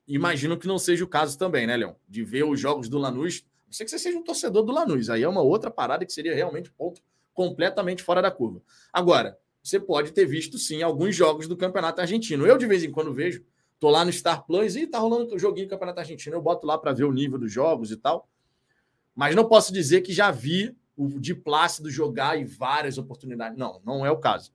Imagino 0.06 0.56
que 0.56 0.68
não 0.68 0.78
seja 0.78 1.02
o 1.02 1.08
caso 1.08 1.36
também, 1.36 1.66
né, 1.66 1.76
Leão? 1.76 1.96
De 2.08 2.22
ver 2.22 2.44
os 2.44 2.60
jogos 2.60 2.88
do 2.88 2.98
Lanús. 2.98 3.44
Não 3.66 3.72
sei 3.72 3.84
que 3.84 3.90
você 3.90 3.98
seja 3.98 4.16
um 4.16 4.22
torcedor 4.22 4.62
do 4.62 4.70
Lanús. 4.70 5.10
Aí 5.10 5.24
é 5.24 5.28
uma 5.28 5.42
outra 5.42 5.68
parada 5.68 6.06
que 6.06 6.12
seria 6.12 6.32
realmente 6.32 6.70
ponto 6.70 7.02
completamente 7.34 8.04
fora 8.04 8.22
da 8.22 8.30
curva. 8.30 8.62
Agora, 8.92 9.36
você 9.60 9.80
pode 9.80 10.12
ter 10.12 10.24
visto 10.24 10.56
sim 10.56 10.80
alguns 10.80 11.16
jogos 11.16 11.48
do 11.48 11.56
Campeonato 11.56 12.00
Argentino. 12.00 12.46
Eu, 12.46 12.56
de 12.56 12.68
vez 12.68 12.84
em 12.84 12.92
quando, 12.92 13.12
vejo, 13.12 13.44
tô 13.80 13.90
lá 13.90 14.04
no 14.04 14.12
Star 14.12 14.46
Plus 14.46 14.76
e 14.76 14.86
tá 14.86 15.00
rolando 15.00 15.34
o 15.34 15.38
joguinho 15.40 15.66
do 15.66 15.70
Campeonato 15.70 15.98
Argentino. 15.98 16.36
Eu 16.36 16.42
boto 16.42 16.68
lá 16.68 16.78
para 16.78 16.92
ver 16.92 17.02
o 17.02 17.12
nível 17.12 17.36
dos 17.36 17.50
jogos 17.50 17.90
e 17.90 17.96
tal. 17.96 18.28
Mas 19.12 19.34
não 19.34 19.48
posso 19.48 19.72
dizer 19.72 20.02
que 20.02 20.12
já 20.12 20.30
vi 20.30 20.76
o 20.96 21.20
de 21.20 21.34
Plácido 21.34 21.90
jogar 21.90 22.38
e 22.38 22.44
várias 22.44 22.98
oportunidades. 22.98 23.58
Não, 23.58 23.80
não 23.84 24.04
é 24.04 24.10
o 24.10 24.18
caso. 24.18 24.52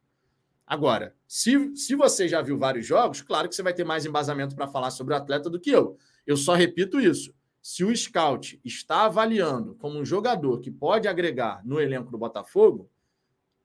Agora, 0.65 1.15
se, 1.27 1.75
se 1.75 1.95
você 1.95 2.27
já 2.27 2.41
viu 2.41 2.57
vários 2.57 2.85
jogos, 2.85 3.21
claro 3.21 3.47
que 3.47 3.55
você 3.55 3.63
vai 3.63 3.73
ter 3.73 3.83
mais 3.83 4.05
embasamento 4.05 4.55
para 4.55 4.67
falar 4.67 4.91
sobre 4.91 5.13
o 5.13 5.17
atleta 5.17 5.49
do 5.49 5.59
que 5.59 5.69
eu. 5.69 5.97
Eu 6.25 6.35
só 6.35 6.53
repito 6.53 6.99
isso. 6.99 7.33
Se 7.61 7.83
o 7.83 7.95
scout 7.95 8.59
está 8.63 9.05
avaliando 9.05 9.75
como 9.75 9.97
um 9.97 10.05
jogador 10.05 10.59
que 10.59 10.71
pode 10.71 11.07
agregar 11.07 11.61
no 11.65 11.79
elenco 11.79 12.11
do 12.11 12.17
Botafogo, 12.17 12.89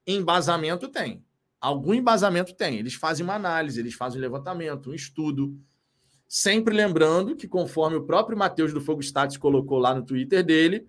embasamento 0.05 0.87
tem 0.87 1.23
algum 1.63 1.93
embasamento 1.93 2.53
tem. 2.53 2.77
Eles 2.77 2.95
fazem 2.95 3.23
uma 3.23 3.35
análise, 3.35 3.79
eles 3.79 3.93
fazem 3.93 4.19
um 4.19 4.21
levantamento, 4.21 4.89
um 4.89 4.93
estudo. 4.93 5.57
Sempre 6.27 6.75
lembrando 6.75 7.37
que, 7.37 7.47
conforme 7.47 7.95
o 7.95 8.03
próprio 8.03 8.37
Matheus 8.37 8.73
do 8.73 8.81
Fogo 8.81 9.01
Status 9.01 9.37
colocou 9.37 9.77
lá 9.77 9.95
no 9.95 10.03
Twitter 10.03 10.43
dele, 10.43 10.85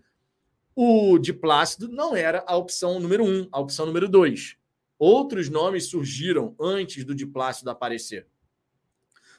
o 0.74 1.18
de 1.18 1.32
Plácido 1.32 1.88
não 1.88 2.16
era 2.16 2.44
a 2.46 2.56
opção 2.56 2.98
número 2.98 3.24
um, 3.24 3.48
a 3.52 3.60
opção 3.60 3.86
número 3.86 4.08
dois. 4.08 4.56
Outros 4.98 5.48
nomes 5.48 5.88
surgiram 5.88 6.54
antes 6.60 7.04
do 7.04 7.14
de 7.14 7.26
Plácido 7.26 7.70
aparecer. 7.70 8.26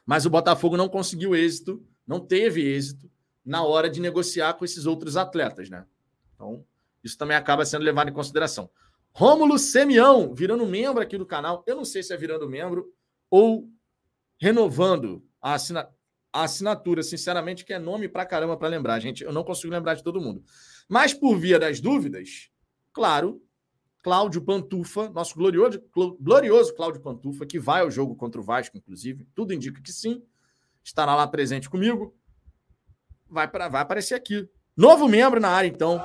Mas 0.05 0.25
o 0.25 0.29
Botafogo 0.29 0.77
não 0.77 0.87
conseguiu 0.87 1.35
êxito, 1.35 1.83
não 2.05 2.19
teve 2.19 2.61
êxito 2.61 3.09
na 3.43 3.63
hora 3.63 3.89
de 3.89 3.99
negociar 3.99 4.53
com 4.53 4.65
esses 4.65 4.85
outros 4.85 5.17
atletas, 5.17 5.69
né? 5.69 5.85
Então, 6.33 6.65
isso 7.03 7.17
também 7.17 7.37
acaba 7.37 7.65
sendo 7.65 7.83
levado 7.83 8.09
em 8.09 8.13
consideração. 8.13 8.69
Rômulo 9.11 9.57
Semião, 9.57 10.33
virando 10.33 10.65
membro 10.65 11.01
aqui 11.01 11.17
do 11.17 11.25
canal. 11.25 11.63
Eu 11.65 11.75
não 11.75 11.85
sei 11.85 12.03
se 12.03 12.13
é 12.13 12.17
virando 12.17 12.49
membro 12.49 12.93
ou 13.29 13.69
renovando 14.37 15.25
a, 15.41 15.53
assina 15.53 15.89
a 16.33 16.43
assinatura, 16.43 17.01
sinceramente, 17.01 17.63
que 17.63 17.71
é 17.71 17.79
nome 17.79 18.09
pra 18.09 18.25
caramba 18.25 18.57
para 18.57 18.67
lembrar, 18.67 18.99
gente. 18.99 19.23
Eu 19.23 19.31
não 19.31 19.43
consigo 19.43 19.71
lembrar 19.71 19.93
de 19.93 20.03
todo 20.03 20.19
mundo. 20.19 20.43
Mas, 20.87 21.13
por 21.13 21.37
via 21.37 21.57
das 21.57 21.79
dúvidas, 21.79 22.49
claro, 22.93 23.41
Cláudio 24.03 24.41
Pantufa, 24.41 25.09
nosso 25.09 25.33
glorioso, 25.33 25.83
glorioso 26.19 26.75
Cláudio 26.75 27.01
Pantufa, 27.01 27.43
que 27.45 27.57
vai 27.57 27.81
ao 27.81 27.89
jogo 27.89 28.15
contra 28.15 28.39
o 28.39 28.43
Vasco, 28.43 28.77
inclusive, 28.77 29.27
tudo 29.33 29.51
indica 29.51 29.81
que 29.81 29.91
sim, 29.91 30.23
estará 30.83 31.15
lá 31.15 31.27
presente 31.27 31.67
comigo, 31.67 32.15
vai, 33.27 33.47
pra, 33.47 33.67
vai 33.67 33.81
aparecer 33.81 34.13
aqui. 34.13 34.47
Novo 34.77 35.07
membro 35.07 35.39
na 35.39 35.49
área, 35.49 35.67
então. 35.67 35.99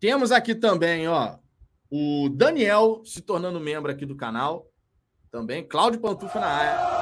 Temos 0.00 0.32
aqui 0.32 0.54
também, 0.54 1.08
ó, 1.08 1.38
o 1.96 2.28
Daniel 2.28 3.02
se 3.04 3.22
tornando 3.22 3.60
membro 3.60 3.88
aqui 3.88 4.04
do 4.04 4.16
canal. 4.16 4.68
Também, 5.30 5.64
Cláudio 5.64 6.00
Pantufa 6.00 6.40
na 6.40 6.46
área. 6.48 6.94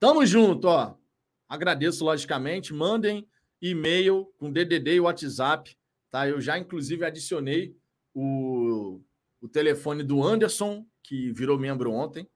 Tamo 0.00 0.24
junto, 0.24 0.68
ó. 0.68 0.96
Agradeço, 1.46 2.02
logicamente. 2.02 2.72
Mandem 2.72 3.28
e-mail 3.60 4.32
com 4.38 4.50
DDD 4.50 4.94
e 4.94 5.00
WhatsApp, 5.00 5.76
tá? 6.10 6.26
Eu 6.26 6.40
já, 6.40 6.58
inclusive, 6.58 7.04
adicionei 7.04 7.76
o, 8.14 9.02
o 9.38 9.48
telefone 9.48 10.02
do 10.02 10.22
Anderson, 10.22 10.86
que 11.02 11.30
virou 11.30 11.58
membro 11.58 11.92
ontem, 11.92 12.26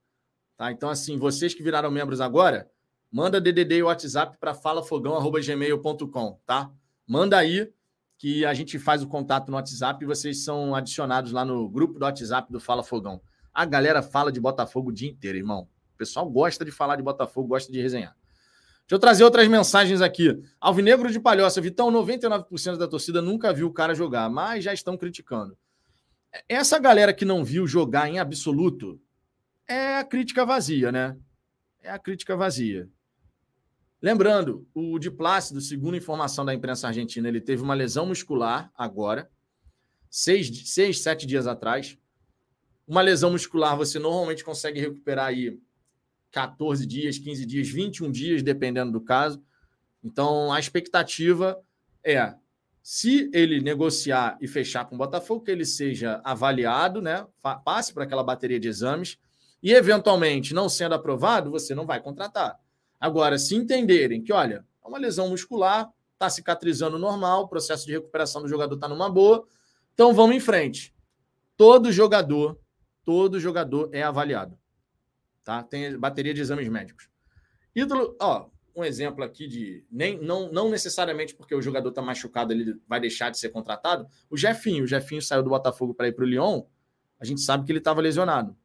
tá? 0.64 0.72
Então, 0.72 0.90
assim, 0.90 1.16
vocês 1.18 1.54
que 1.54 1.62
viraram 1.62 1.90
membros 1.90 2.20
agora, 2.20 2.70
manda 3.10 3.40
DDD 3.40 3.76
e 3.76 3.82
WhatsApp 3.82 4.36
para 4.38 4.54
falafogão.gmail.com, 4.54 6.38
tá? 6.46 6.70
Manda 7.06 7.38
aí 7.38 7.72
que 8.18 8.44
a 8.44 8.54
gente 8.54 8.78
faz 8.78 9.02
o 9.02 9.08
contato 9.08 9.50
no 9.50 9.56
WhatsApp 9.56 10.04
e 10.04 10.06
vocês 10.06 10.44
são 10.44 10.74
adicionados 10.74 11.32
lá 11.32 11.44
no 11.44 11.68
grupo 11.68 11.98
do 11.98 12.04
WhatsApp 12.04 12.52
do 12.52 12.60
Fala 12.60 12.82
Fogão. 12.82 13.20
A 13.52 13.64
galera 13.64 14.02
fala 14.02 14.30
de 14.30 14.40
Botafogo 14.40 14.90
o 14.90 14.92
dia 14.92 15.10
inteiro, 15.10 15.38
irmão 15.38 15.68
pessoal 16.02 16.28
gosta 16.28 16.64
de 16.64 16.72
falar 16.72 16.96
de 16.96 17.02
Botafogo, 17.02 17.48
gosta 17.48 17.70
de 17.70 17.80
resenhar. 17.80 18.16
Deixa 18.80 18.96
eu 18.96 18.98
trazer 18.98 19.22
outras 19.22 19.46
mensagens 19.46 20.00
aqui. 20.00 20.42
Alvinegro 20.60 21.10
de 21.10 21.20
Palhoça. 21.20 21.60
Vitão, 21.60 21.92
99% 21.92 22.76
da 22.76 22.88
torcida 22.88 23.22
nunca 23.22 23.52
viu 23.52 23.68
o 23.68 23.72
cara 23.72 23.94
jogar, 23.94 24.28
mas 24.28 24.64
já 24.64 24.74
estão 24.74 24.96
criticando. 24.96 25.56
Essa 26.48 26.78
galera 26.80 27.12
que 27.12 27.24
não 27.24 27.44
viu 27.44 27.68
jogar 27.68 28.08
em 28.08 28.18
absoluto 28.18 29.00
é 29.68 29.96
a 29.96 30.04
crítica 30.04 30.44
vazia, 30.44 30.92
né? 30.92 31.16
É 31.82 31.90
a 31.90 31.98
crítica 31.98 32.36
vazia. 32.36 32.88
Lembrando, 34.00 34.66
o 34.74 34.98
de 34.98 35.10
Plácido, 35.10 35.60
segundo 35.60 35.96
informação 35.96 36.44
da 36.44 36.52
imprensa 36.52 36.88
argentina, 36.88 37.28
ele 37.28 37.40
teve 37.40 37.62
uma 37.62 37.74
lesão 37.74 38.06
muscular 38.06 38.70
agora, 38.74 39.30
seis, 40.10 40.70
seis, 40.70 41.00
sete 41.00 41.26
dias 41.26 41.46
atrás. 41.46 41.96
Uma 42.86 43.00
lesão 43.00 43.30
muscular 43.30 43.76
você 43.76 43.98
normalmente 43.98 44.44
consegue 44.44 44.80
recuperar 44.80 45.26
aí 45.26 45.58
14 46.32 46.84
dias, 46.84 47.18
15 47.18 47.46
dias, 47.46 47.68
21 47.68 48.10
dias, 48.10 48.42
dependendo 48.42 48.90
do 48.90 49.00
caso. 49.00 49.40
Então, 50.02 50.52
a 50.52 50.58
expectativa 50.58 51.62
é, 52.02 52.34
se 52.82 53.30
ele 53.32 53.60
negociar 53.60 54.36
e 54.40 54.48
fechar 54.48 54.84
com 54.84 54.96
o 54.96 54.98
Botafogo, 54.98 55.44
que 55.44 55.50
ele 55.50 55.64
seja 55.64 56.20
avaliado, 56.24 57.00
né? 57.00 57.24
Passe 57.64 57.94
para 57.94 58.02
aquela 58.02 58.24
bateria 58.24 58.58
de 58.58 58.66
exames 58.66 59.18
e, 59.62 59.72
eventualmente, 59.72 60.54
não 60.54 60.68
sendo 60.68 60.94
aprovado, 60.94 61.50
você 61.50 61.74
não 61.74 61.86
vai 61.86 62.00
contratar. 62.00 62.58
Agora, 63.00 63.38
se 63.38 63.54
entenderem 63.54 64.22
que, 64.22 64.32
olha, 64.32 64.64
é 64.84 64.88
uma 64.88 64.98
lesão 64.98 65.28
muscular, 65.28 65.90
está 66.14 66.28
cicatrizando 66.28 66.98
normal, 66.98 67.42
o 67.44 67.48
processo 67.48 67.86
de 67.86 67.92
recuperação 67.92 68.42
do 68.42 68.48
jogador 68.48 68.74
está 68.74 68.88
numa 68.88 69.10
boa, 69.10 69.46
então 69.94 70.12
vamos 70.12 70.36
em 70.36 70.40
frente. 70.40 70.94
Todo 71.56 71.92
jogador, 71.92 72.58
todo 73.04 73.38
jogador 73.38 73.90
é 73.92 74.02
avaliado 74.02 74.56
tá? 75.44 75.62
Tem 75.62 75.98
bateria 75.98 76.32
de 76.32 76.40
exames 76.40 76.68
médicos. 76.68 77.08
Ídolo, 77.74 78.16
ó, 78.20 78.48
um 78.74 78.84
exemplo 78.84 79.22
aqui 79.22 79.46
de 79.46 79.84
nem 79.90 80.18
não, 80.18 80.50
não 80.50 80.70
necessariamente 80.70 81.34
porque 81.34 81.54
o 81.54 81.62
jogador 81.62 81.90
está 81.90 82.00
machucado 82.00 82.52
ele 82.52 82.80
vai 82.88 83.00
deixar 83.00 83.30
de 83.30 83.38
ser 83.38 83.50
contratado. 83.50 84.06
O 84.30 84.36
Jefinho, 84.36 84.84
o 84.84 84.86
Jefinho 84.86 85.22
saiu 85.22 85.42
do 85.42 85.50
Botafogo 85.50 85.94
para 85.94 86.08
ir 86.08 86.12
para 86.12 86.24
o 86.24 86.28
Lyon. 86.28 86.62
A 87.20 87.24
gente 87.24 87.40
sabe 87.40 87.64
que 87.64 87.72
ele 87.72 87.78
estava 87.78 88.00
lesionado 88.00 88.56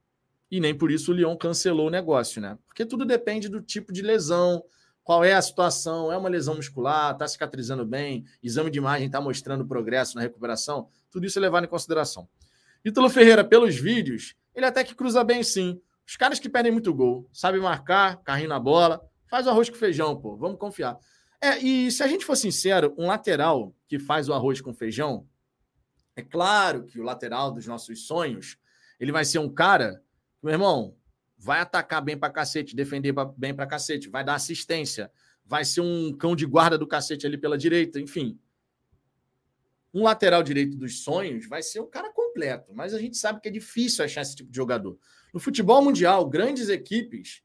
e 0.49 0.59
nem 0.59 0.75
por 0.75 0.91
isso 0.91 1.11
o 1.11 1.15
Lyon 1.15 1.35
cancelou 1.35 1.87
o 1.87 1.91
negócio, 1.91 2.41
né? 2.41 2.57
Porque 2.65 2.85
tudo 2.85 3.05
depende 3.05 3.49
do 3.49 3.61
tipo 3.61 3.91
de 3.91 4.01
lesão, 4.01 4.63
qual 5.03 5.23
é 5.23 5.33
a 5.33 5.41
situação, 5.41 6.11
é 6.11 6.17
uma 6.17 6.29
lesão 6.29 6.55
muscular, 6.55 7.13
está 7.13 7.27
cicatrizando 7.27 7.85
bem, 7.85 8.25
exame 8.41 8.69
de 8.69 8.77
imagem 8.77 9.07
está 9.07 9.21
mostrando 9.21 9.65
progresso 9.65 10.15
na 10.15 10.21
recuperação, 10.21 10.89
tudo 11.09 11.25
isso 11.25 11.39
é 11.39 11.41
levado 11.41 11.65
em 11.65 11.69
consideração. 11.69 12.27
Ítalo 12.83 13.09
Ferreira, 13.09 13.43
pelos 13.43 13.75
vídeos, 13.75 14.35
ele 14.53 14.65
até 14.65 14.83
que 14.83 14.95
cruza 14.95 15.23
bem 15.23 15.43
sim, 15.43 15.81
os 16.07 16.15
caras 16.15 16.39
que 16.39 16.47
perdem 16.47 16.71
muito 16.71 16.93
gol, 16.93 17.27
sabem 17.33 17.59
marcar, 17.59 18.23
carrinho 18.23 18.47
na 18.47 18.59
bola, 18.59 19.01
faz 19.29 19.45
o 19.45 19.49
arroz 19.49 19.69
com 19.69 19.75
feijão, 19.75 20.15
pô. 20.15 20.37
Vamos 20.37 20.57
confiar. 20.57 20.97
É, 21.41 21.57
e 21.57 21.91
se 21.91 22.01
a 22.01 22.07
gente 22.07 22.25
for 22.25 22.35
sincero, 22.37 22.95
um 22.97 23.07
lateral 23.07 23.75
que 23.87 23.99
faz 23.99 24.29
o 24.29 24.33
arroz 24.33 24.61
com 24.61 24.73
feijão, 24.73 25.27
é 26.15 26.21
claro 26.21 26.85
que 26.85 26.99
o 26.99 27.03
lateral 27.03 27.51
dos 27.51 27.67
nossos 27.67 28.07
sonhos, 28.07 28.57
ele 28.99 29.11
vai 29.11 29.25
ser 29.25 29.39
um 29.39 29.49
cara, 29.53 30.01
meu 30.41 30.53
irmão, 30.53 30.95
vai 31.37 31.59
atacar 31.59 32.01
bem 32.01 32.17
pra 32.17 32.29
cacete, 32.29 32.75
defender 32.75 33.13
bem 33.37 33.53
pra 33.53 33.67
cacete, 33.67 34.09
vai 34.09 34.23
dar 34.23 34.35
assistência, 34.35 35.11
vai 35.45 35.63
ser 35.63 35.81
um 35.81 36.11
cão 36.13 36.35
de 36.35 36.45
guarda 36.45 36.77
do 36.77 36.87
cacete 36.87 37.25
ali 37.25 37.37
pela 37.37 37.57
direita, 37.57 37.99
enfim. 37.99 38.39
Um 39.93 40.03
lateral 40.03 40.43
direito 40.43 40.77
dos 40.77 41.03
sonhos 41.03 41.47
vai 41.47 41.61
ser 41.61 41.79
um 41.79 41.89
cara 41.89 42.11
completo, 42.11 42.73
mas 42.73 42.93
a 42.93 42.99
gente 42.99 43.17
sabe 43.17 43.39
que 43.39 43.47
é 43.47 43.51
difícil 43.51 44.03
achar 44.03 44.21
esse 44.21 44.35
tipo 44.35 44.51
de 44.51 44.55
jogador. 44.55 44.97
No 45.33 45.39
futebol 45.39 45.81
mundial, 45.81 46.27
grandes 46.27 46.69
equipes, 46.69 47.41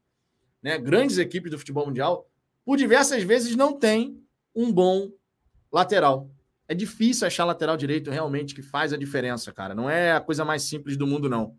né, 0.61 0.77
grandes 0.77 1.17
equipes 1.17 1.49
do 1.49 1.57
futebol 1.57 1.85
mundial, 1.85 2.29
por 2.65 2.77
diversas 2.77 3.23
vezes 3.23 3.55
não 3.55 3.77
tem 3.77 4.21
um 4.55 4.71
bom 4.71 5.11
lateral. 5.71 6.29
É 6.67 6.73
difícil 6.73 7.27
achar 7.27 7.45
lateral 7.45 7.75
direito 7.75 8.09
realmente 8.09 8.55
que 8.55 8.61
faz 8.61 8.93
a 8.93 8.97
diferença, 8.97 9.51
cara. 9.51 9.75
Não 9.75 9.89
é 9.89 10.13
a 10.13 10.21
coisa 10.21 10.45
mais 10.45 10.63
simples 10.63 10.95
do 10.95 11.05
mundo, 11.05 11.29
não. 11.29 11.57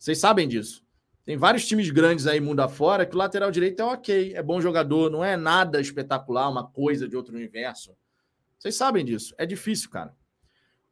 Vocês 0.00 0.18
sabem 0.18 0.48
disso. 0.48 0.82
Tem 1.26 1.36
vários 1.36 1.66
times 1.66 1.90
grandes 1.90 2.26
aí 2.26 2.40
mundo 2.40 2.60
afora 2.60 3.04
que 3.04 3.14
o 3.14 3.18
lateral 3.18 3.50
direito 3.50 3.80
é 3.80 3.84
ok, 3.84 4.34
é 4.34 4.42
bom 4.42 4.60
jogador, 4.60 5.10
não 5.10 5.22
é 5.22 5.36
nada 5.36 5.80
espetacular, 5.80 6.48
uma 6.48 6.66
coisa 6.66 7.06
de 7.06 7.14
outro 7.14 7.36
universo. 7.36 7.94
Vocês 8.58 8.74
sabem 8.74 9.04
disso. 9.04 9.34
É 9.36 9.44
difícil, 9.44 9.90
cara. 9.90 10.16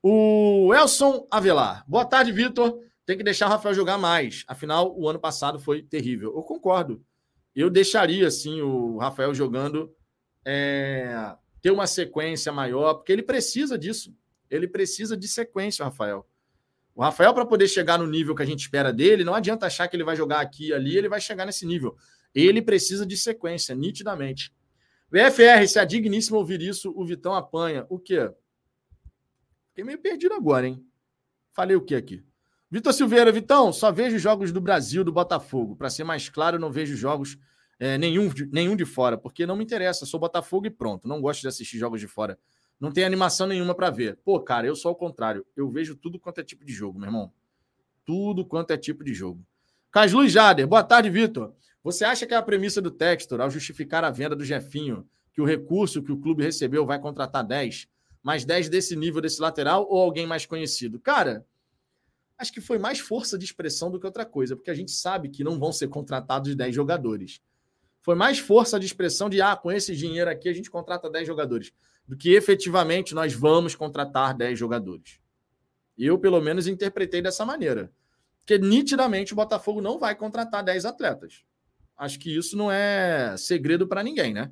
O 0.02 0.72
Elson 0.74 1.26
Avelar. 1.30 1.84
Boa 1.88 2.04
tarde, 2.04 2.30
Vitor 2.30 2.78
tem 3.08 3.16
que 3.16 3.24
deixar 3.24 3.46
o 3.46 3.48
Rafael 3.48 3.74
jogar 3.74 3.96
mais. 3.96 4.44
Afinal, 4.46 4.94
o 4.94 5.08
ano 5.08 5.18
passado 5.18 5.58
foi 5.58 5.82
terrível. 5.82 6.34
Eu 6.36 6.42
concordo. 6.42 7.02
Eu 7.56 7.70
deixaria, 7.70 8.30
sim, 8.30 8.60
o 8.60 8.98
Rafael 8.98 9.34
jogando, 9.34 9.90
é, 10.44 11.34
ter 11.62 11.70
uma 11.70 11.86
sequência 11.86 12.52
maior, 12.52 12.96
porque 12.96 13.10
ele 13.10 13.22
precisa 13.22 13.78
disso. 13.78 14.14
Ele 14.50 14.68
precisa 14.68 15.16
de 15.16 15.26
sequência, 15.26 15.86
Rafael. 15.86 16.28
O 16.98 17.02
Rafael, 17.02 17.32
para 17.32 17.46
poder 17.46 17.68
chegar 17.68 17.96
no 17.96 18.08
nível 18.08 18.34
que 18.34 18.42
a 18.42 18.44
gente 18.44 18.58
espera 18.58 18.92
dele, 18.92 19.22
não 19.22 19.32
adianta 19.32 19.64
achar 19.64 19.86
que 19.86 19.94
ele 19.94 20.02
vai 20.02 20.16
jogar 20.16 20.40
aqui 20.40 20.70
e 20.70 20.72
ali, 20.72 20.96
ele 20.96 21.08
vai 21.08 21.20
chegar 21.20 21.46
nesse 21.46 21.64
nível. 21.64 21.96
Ele 22.34 22.60
precisa 22.60 23.06
de 23.06 23.16
sequência, 23.16 23.72
nitidamente. 23.72 24.52
VFR, 25.08 25.64
se 25.68 25.78
é 25.78 25.86
digníssimo 25.86 26.38
ouvir 26.38 26.60
isso, 26.60 26.92
o 26.96 27.06
Vitão 27.06 27.34
apanha. 27.34 27.86
O 27.88 28.00
quê? 28.00 28.28
Fiquei 29.68 29.84
meio 29.84 29.98
perdido 30.00 30.34
agora, 30.34 30.66
hein? 30.66 30.84
Falei 31.52 31.76
o 31.76 31.80
quê 31.80 31.94
aqui? 31.94 32.20
Vitor 32.68 32.92
Silveira, 32.92 33.30
Vitão, 33.30 33.72
só 33.72 33.92
vejo 33.92 34.18
jogos 34.18 34.50
do 34.50 34.60
Brasil, 34.60 35.04
do 35.04 35.12
Botafogo. 35.12 35.76
Para 35.76 35.90
ser 35.90 36.02
mais 36.02 36.28
claro, 36.28 36.58
não 36.58 36.72
vejo 36.72 36.96
jogos 36.96 37.38
é, 37.78 37.96
nenhum, 37.96 38.28
de, 38.28 38.44
nenhum 38.46 38.74
de 38.74 38.84
fora, 38.84 39.16
porque 39.16 39.46
não 39.46 39.54
me 39.54 39.62
interessa. 39.62 40.04
Sou 40.04 40.18
Botafogo 40.18 40.66
e 40.66 40.70
pronto. 40.70 41.06
Não 41.06 41.20
gosto 41.20 41.42
de 41.42 41.46
assistir 41.46 41.78
jogos 41.78 42.00
de 42.00 42.08
fora. 42.08 42.36
Não 42.80 42.92
tem 42.92 43.04
animação 43.04 43.46
nenhuma 43.46 43.74
para 43.74 43.90
ver. 43.90 44.16
Pô, 44.24 44.40
cara, 44.40 44.66
eu 44.66 44.76
sou 44.76 44.90
ao 44.90 44.96
contrário. 44.96 45.44
Eu 45.56 45.68
vejo 45.70 45.96
tudo 45.96 46.18
quanto 46.18 46.40
é 46.40 46.44
tipo 46.44 46.64
de 46.64 46.72
jogo, 46.72 46.98
meu 46.98 47.08
irmão. 47.08 47.32
Tudo 48.04 48.44
quanto 48.44 48.70
é 48.70 48.76
tipo 48.76 49.02
de 49.02 49.12
jogo. 49.12 49.44
Caslu 49.90 50.28
Jader, 50.28 50.66
boa 50.66 50.84
tarde, 50.84 51.10
Vitor. 51.10 51.54
Você 51.82 52.04
acha 52.04 52.26
que 52.26 52.34
é 52.34 52.36
a 52.36 52.42
premissa 52.42 52.80
do 52.80 52.90
Textor, 52.90 53.40
ao 53.40 53.50
justificar 53.50 54.04
a 54.04 54.10
venda 54.10 54.36
do 54.36 54.44
Jefinho, 54.44 55.08
que 55.32 55.40
o 55.40 55.44
recurso 55.44 56.02
que 56.02 56.12
o 56.12 56.18
clube 56.18 56.42
recebeu 56.42 56.84
vai 56.84 57.00
contratar 57.00 57.44
10, 57.44 57.88
mais 58.22 58.44
10 58.44 58.68
desse 58.68 58.94
nível, 58.94 59.20
desse 59.20 59.40
lateral, 59.40 59.86
ou 59.88 60.02
alguém 60.02 60.26
mais 60.26 60.44
conhecido? 60.44 61.00
Cara, 61.00 61.46
acho 62.36 62.52
que 62.52 62.60
foi 62.60 62.78
mais 62.78 63.00
força 63.00 63.38
de 63.38 63.44
expressão 63.44 63.90
do 63.90 63.98
que 63.98 64.06
outra 64.06 64.24
coisa, 64.26 64.54
porque 64.54 64.70
a 64.70 64.74
gente 64.74 64.90
sabe 64.90 65.28
que 65.28 65.42
não 65.42 65.58
vão 65.58 65.72
ser 65.72 65.88
contratados 65.88 66.54
10 66.54 66.74
jogadores. 66.74 67.40
Foi 68.02 68.14
mais 68.14 68.38
força 68.38 68.78
de 68.78 68.86
expressão 68.86 69.28
de, 69.28 69.40
ah, 69.40 69.56
com 69.56 69.72
esse 69.72 69.96
dinheiro 69.96 70.30
aqui 70.30 70.48
a 70.48 70.52
gente 70.52 70.70
contrata 70.70 71.10
10 71.10 71.26
jogadores, 71.26 71.72
do 72.08 72.16
que 72.16 72.34
efetivamente 72.34 73.14
nós 73.14 73.34
vamos 73.34 73.74
contratar 73.74 74.34
10 74.34 74.58
jogadores. 74.58 75.20
Eu, 75.96 76.18
pelo 76.18 76.40
menos, 76.40 76.66
interpretei 76.66 77.20
dessa 77.20 77.44
maneira. 77.44 77.92
Porque 78.38 78.56
nitidamente 78.56 79.34
o 79.34 79.36
Botafogo 79.36 79.82
não 79.82 79.98
vai 79.98 80.14
contratar 80.14 80.64
10 80.64 80.86
atletas. 80.86 81.44
Acho 81.94 82.18
que 82.18 82.34
isso 82.34 82.56
não 82.56 82.72
é 82.72 83.36
segredo 83.36 83.86
para 83.86 84.02
ninguém, 84.02 84.32
né? 84.32 84.50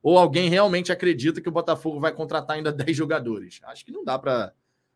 Ou 0.00 0.16
alguém 0.16 0.48
realmente 0.48 0.92
acredita 0.92 1.40
que 1.40 1.48
o 1.48 1.52
Botafogo 1.52 1.98
vai 1.98 2.12
contratar 2.12 2.56
ainda 2.56 2.70
10 2.70 2.96
jogadores? 2.96 3.60
Acho 3.64 3.84
que 3.84 3.90
não 3.90 4.04
dá 4.04 4.16
para 4.16 4.52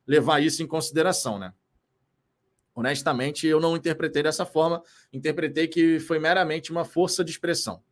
levar 0.07 0.41
isso 0.41 0.63
em 0.63 0.67
consideração, 0.67 1.41
né? 1.41 1.53
Honestamente, 2.73 3.49
eu 3.49 3.59
não 3.59 3.77
interpretei 3.77 4.23
dessa 4.23 4.47
forma. 4.47 4.81
Interpretei 5.13 5.67
que 5.67 5.99
foi 5.99 6.21
meramente 6.21 6.71
uma 6.71 6.85
força 6.85 7.25
de 7.25 7.33
expressão. 7.33 7.83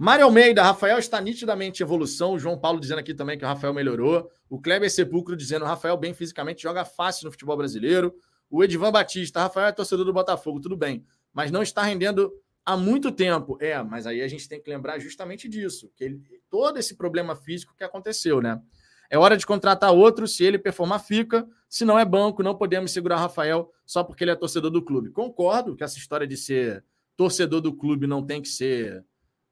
Mário 0.00 0.26
Almeida, 0.26 0.62
Rafael 0.62 0.96
está 0.96 1.20
nitidamente 1.20 1.82
em 1.82 1.84
evolução. 1.84 2.34
O 2.34 2.38
João 2.38 2.56
Paulo 2.56 2.78
dizendo 2.78 3.00
aqui 3.00 3.12
também 3.12 3.36
que 3.36 3.44
o 3.44 3.48
Rafael 3.48 3.74
melhorou. 3.74 4.30
O 4.48 4.60
Kleber 4.60 4.88
Sepulcro 4.88 5.34
dizendo 5.34 5.64
o 5.64 5.68
Rafael 5.68 5.96
bem 5.96 6.14
fisicamente 6.14 6.62
joga 6.62 6.84
fácil 6.84 7.24
no 7.24 7.32
futebol 7.32 7.56
brasileiro. 7.56 8.14
O 8.48 8.62
Edivan 8.62 8.92
Batista, 8.92 9.40
Rafael 9.40 9.66
é 9.66 9.72
torcedor 9.72 10.06
do 10.06 10.12
Botafogo, 10.12 10.60
tudo 10.60 10.76
bem. 10.76 11.04
mas 11.32 11.50
não 11.50 11.62
está 11.62 11.82
rendendo 11.82 12.32
há 12.64 12.76
muito 12.76 13.10
tempo. 13.10 13.58
É, 13.60 13.82
mas 13.82 14.06
aí 14.06 14.22
a 14.22 14.28
gente 14.28 14.48
tem 14.48 14.62
que 14.62 14.70
lembrar 14.70 15.00
justamente 15.00 15.48
disso, 15.48 15.90
que 15.96 16.04
ele, 16.04 16.22
todo 16.48 16.78
esse 16.78 16.94
problema 16.94 17.34
físico 17.34 17.74
que 17.76 17.82
aconteceu, 17.82 18.40
né? 18.40 18.62
É 19.10 19.18
hora 19.18 19.36
de 19.36 19.44
contratar 19.44 19.92
outro, 19.92 20.28
se 20.28 20.44
ele 20.44 20.60
performar, 20.60 21.00
fica. 21.00 21.44
Se 21.68 21.84
não 21.84 21.98
é 21.98 22.04
banco, 22.04 22.40
não 22.40 22.54
podemos 22.54 22.92
segurar 22.92 23.16
Rafael 23.16 23.72
só 23.84 24.04
porque 24.04 24.22
ele 24.22 24.30
é 24.30 24.36
torcedor 24.36 24.70
do 24.70 24.80
clube. 24.80 25.10
Concordo 25.10 25.74
que 25.74 25.82
essa 25.82 25.98
história 25.98 26.26
de 26.26 26.36
ser 26.36 26.84
torcedor 27.16 27.60
do 27.60 27.74
clube 27.74 28.06
não 28.06 28.24
tem 28.24 28.40
que 28.40 28.48
ser 28.48 29.04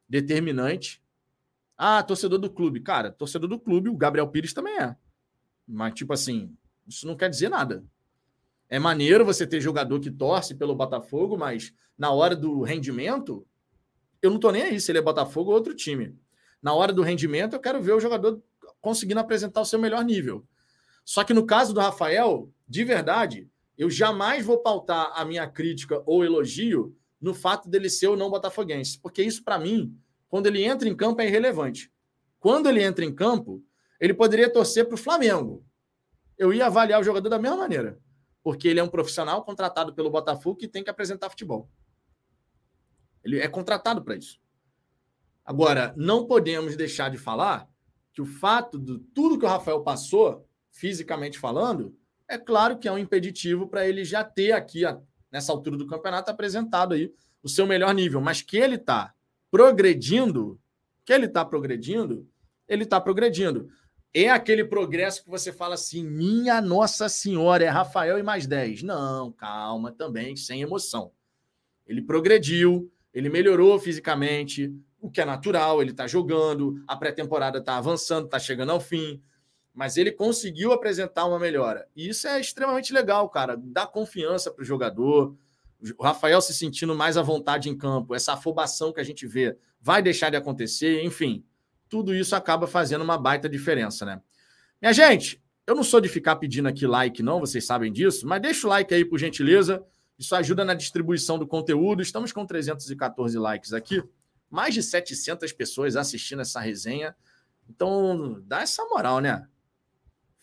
determinante. 0.08 1.02
Ah, 1.76 2.02
torcedor 2.02 2.38
do 2.38 2.50
clube. 2.50 2.80
Cara, 2.80 3.10
torcedor 3.10 3.48
do 3.48 3.58
clube, 3.58 3.88
o 3.88 3.96
Gabriel 3.96 4.28
Pires 4.28 4.52
também 4.52 4.78
é. 4.78 4.96
Mas, 5.66 5.94
tipo 5.94 6.12
assim, 6.12 6.56
isso 6.86 7.06
não 7.06 7.16
quer 7.16 7.28
dizer 7.28 7.48
nada. 7.48 7.84
É 8.68 8.78
maneiro 8.78 9.24
você 9.24 9.46
ter 9.46 9.60
jogador 9.60 10.00
que 10.00 10.10
torce 10.10 10.54
pelo 10.54 10.74
Botafogo, 10.74 11.36
mas 11.36 11.72
na 11.96 12.10
hora 12.10 12.34
do 12.34 12.62
rendimento, 12.62 13.46
eu 14.20 14.30
não 14.30 14.38
tô 14.38 14.50
nem 14.50 14.62
aí 14.62 14.80
se 14.80 14.90
ele 14.90 14.98
é 14.98 15.02
Botafogo 15.02 15.50
ou 15.50 15.56
outro 15.56 15.74
time. 15.74 16.18
Na 16.62 16.74
hora 16.74 16.92
do 16.92 17.02
rendimento, 17.02 17.54
eu 17.54 17.60
quero 17.60 17.80
ver 17.80 17.92
o 17.92 18.00
jogador 18.00 18.42
conseguindo 18.80 19.20
apresentar 19.20 19.60
o 19.60 19.64
seu 19.64 19.78
melhor 19.78 20.04
nível. 20.04 20.44
Só 21.04 21.22
que 21.22 21.34
no 21.34 21.46
caso 21.46 21.72
do 21.72 21.80
Rafael, 21.80 22.50
de 22.68 22.82
verdade, 22.82 23.48
eu 23.78 23.88
jamais 23.88 24.44
vou 24.44 24.58
pautar 24.58 25.12
a 25.14 25.24
minha 25.24 25.46
crítica 25.46 26.02
ou 26.06 26.24
elogio 26.24 26.96
no 27.20 27.34
fato 27.34 27.68
dele 27.68 27.88
ser 27.88 28.08
ou 28.08 28.16
não 28.16 28.30
botafoguense, 28.30 28.98
porque 29.00 29.22
isso 29.22 29.42
para 29.42 29.58
mim, 29.58 29.96
quando 30.28 30.46
ele 30.46 30.62
entra 30.62 30.88
em 30.88 30.96
campo 30.96 31.20
é 31.20 31.26
irrelevante. 31.26 31.90
Quando 32.38 32.68
ele 32.68 32.82
entra 32.82 33.04
em 33.04 33.14
campo, 33.14 33.64
ele 34.00 34.14
poderia 34.14 34.52
torcer 34.52 34.86
para 34.86 34.94
o 34.94 34.98
Flamengo. 34.98 35.64
Eu 36.36 36.52
ia 36.52 36.66
avaliar 36.66 37.00
o 37.00 37.04
jogador 37.04 37.28
da 37.28 37.38
mesma 37.38 37.56
maneira 37.56 37.98
porque 38.46 38.68
ele 38.68 38.78
é 38.78 38.82
um 38.84 38.88
profissional 38.88 39.44
contratado 39.44 39.92
pelo 39.92 40.08
Botafogo 40.08 40.56
que 40.56 40.68
tem 40.68 40.84
que 40.84 40.88
apresentar 40.88 41.28
futebol. 41.28 41.68
Ele 43.24 43.40
é 43.40 43.48
contratado 43.48 44.04
para 44.04 44.14
isso. 44.14 44.38
Agora, 45.44 45.92
não 45.96 46.28
podemos 46.28 46.76
deixar 46.76 47.10
de 47.10 47.18
falar 47.18 47.68
que 48.12 48.22
o 48.22 48.24
fato 48.24 48.78
de 48.78 49.00
tudo 49.12 49.36
que 49.36 49.44
o 49.44 49.48
Rafael 49.48 49.82
passou, 49.82 50.48
fisicamente 50.70 51.40
falando, 51.40 51.98
é 52.28 52.38
claro 52.38 52.78
que 52.78 52.86
é 52.86 52.92
um 52.92 52.98
impeditivo 52.98 53.66
para 53.66 53.84
ele 53.84 54.04
já 54.04 54.22
ter 54.22 54.52
aqui, 54.52 54.82
nessa 55.30 55.52
altura 55.52 55.76
do 55.76 55.86
campeonato, 55.86 56.30
apresentado 56.30 56.94
aí 56.94 57.12
o 57.42 57.48
seu 57.48 57.66
melhor 57.66 57.94
nível. 57.94 58.20
Mas 58.20 58.42
que 58.42 58.56
ele 58.56 58.76
está 58.76 59.14
progredindo, 59.50 60.60
que 61.04 61.12
ele 61.12 61.26
está 61.26 61.44
progredindo, 61.44 62.28
ele 62.68 62.84
está 62.84 63.00
progredindo. 63.00 63.68
É 64.12 64.30
aquele 64.30 64.64
progresso 64.64 65.22
que 65.22 65.28
você 65.28 65.52
fala 65.52 65.74
assim, 65.74 66.02
minha 66.02 66.60
Nossa 66.60 67.08
Senhora, 67.08 67.64
é 67.64 67.68
Rafael 67.68 68.18
e 68.18 68.22
mais 68.22 68.46
10. 68.46 68.82
Não, 68.82 69.30
calma 69.32 69.92
também, 69.92 70.34
sem 70.36 70.62
emoção. 70.62 71.12
Ele 71.86 72.00
progrediu, 72.00 72.90
ele 73.12 73.28
melhorou 73.28 73.78
fisicamente, 73.78 74.74
o 75.00 75.10
que 75.10 75.20
é 75.20 75.24
natural, 75.24 75.80
ele 75.80 75.90
está 75.90 76.06
jogando, 76.06 76.82
a 76.86 76.96
pré-temporada 76.96 77.58
está 77.58 77.76
avançando, 77.76 78.24
está 78.24 78.38
chegando 78.38 78.72
ao 78.72 78.80
fim, 78.80 79.22
mas 79.76 79.96
ele 79.96 80.10
conseguiu 80.10 80.72
apresentar 80.72 81.26
uma 81.26 81.38
melhora. 81.38 81.86
E 81.94 82.08
isso 82.08 82.26
é 82.26 82.40
extremamente 82.40 82.92
legal, 82.92 83.28
cara. 83.28 83.56
Dá 83.56 83.86
confiança 83.86 84.50
para 84.50 84.62
o 84.62 84.64
jogador. 84.64 85.36
O 85.96 86.02
Rafael 86.02 86.40
se 86.40 86.52
sentindo 86.52 86.96
mais 86.96 87.16
à 87.16 87.22
vontade 87.22 87.68
em 87.68 87.76
campo, 87.76 88.16
essa 88.16 88.32
afobação 88.32 88.92
que 88.92 89.00
a 89.00 89.04
gente 89.04 89.24
vê 89.24 89.56
vai 89.80 90.02
deixar 90.02 90.30
de 90.30 90.36
acontecer, 90.36 91.04
enfim 91.04 91.44
tudo 91.88 92.14
isso 92.14 92.34
acaba 92.34 92.66
fazendo 92.66 93.02
uma 93.02 93.18
baita 93.18 93.48
diferença, 93.48 94.04
né? 94.04 94.20
Minha 94.80 94.92
gente, 94.92 95.42
eu 95.66 95.74
não 95.74 95.82
sou 95.82 96.00
de 96.00 96.08
ficar 96.08 96.36
pedindo 96.36 96.68
aqui 96.68 96.86
like, 96.86 97.22
não, 97.22 97.40
vocês 97.40 97.64
sabem 97.64 97.92
disso, 97.92 98.26
mas 98.26 98.42
deixa 98.42 98.66
o 98.66 98.70
like 98.70 98.92
aí, 98.92 99.04
por 99.04 99.18
gentileza. 99.18 99.82
Isso 100.18 100.34
ajuda 100.34 100.64
na 100.64 100.74
distribuição 100.74 101.38
do 101.38 101.46
conteúdo. 101.46 102.02
Estamos 102.02 102.32
com 102.32 102.46
314 102.46 103.38
likes 103.38 103.72
aqui, 103.72 104.02
mais 104.50 104.74
de 104.74 104.82
700 104.82 105.52
pessoas 105.52 105.96
assistindo 105.96 106.40
essa 106.40 106.60
resenha. 106.60 107.14
Então, 107.68 108.40
dá 108.46 108.62
essa 108.62 108.84
moral, 108.84 109.20
né? 109.20 109.46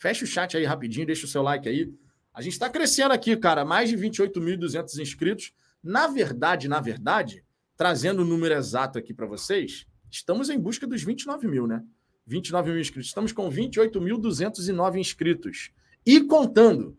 Fecha 0.03 0.23
o 0.23 0.27
chat 0.27 0.55
aí 0.55 0.65
rapidinho, 0.65 1.07
deixa 1.07 1.25
o 1.25 1.29
seu 1.29 1.41
like 1.41 1.67
aí. 1.67 1.91
A 2.33 2.41
gente 2.41 2.53
está 2.53 2.69
crescendo 2.69 3.13
aqui, 3.13 3.35
cara, 3.37 3.65
mais 3.65 3.89
de 3.89 3.97
28.200 3.97 4.99
inscritos. 4.99 5.53
Na 5.81 6.05
verdade, 6.07 6.67
na 6.67 6.79
verdade, 6.79 7.43
trazendo 7.75 8.21
o 8.21 8.25
número 8.25 8.53
exato 8.53 8.99
aqui 8.99 9.13
para 9.13 9.25
vocês, 9.25 9.87
Estamos 10.13 10.51
em 10.51 10.59
busca 10.59 10.85
dos 10.85 11.01
29 11.01 11.47
mil, 11.47 11.65
né? 11.65 11.83
29 12.27 12.69
mil 12.69 12.79
inscritos. 12.79 13.07
Estamos 13.07 13.31
com 13.31 13.49
28.209 13.49 14.97
inscritos. 14.97 15.71
E 16.05 16.21
contando. 16.21 16.95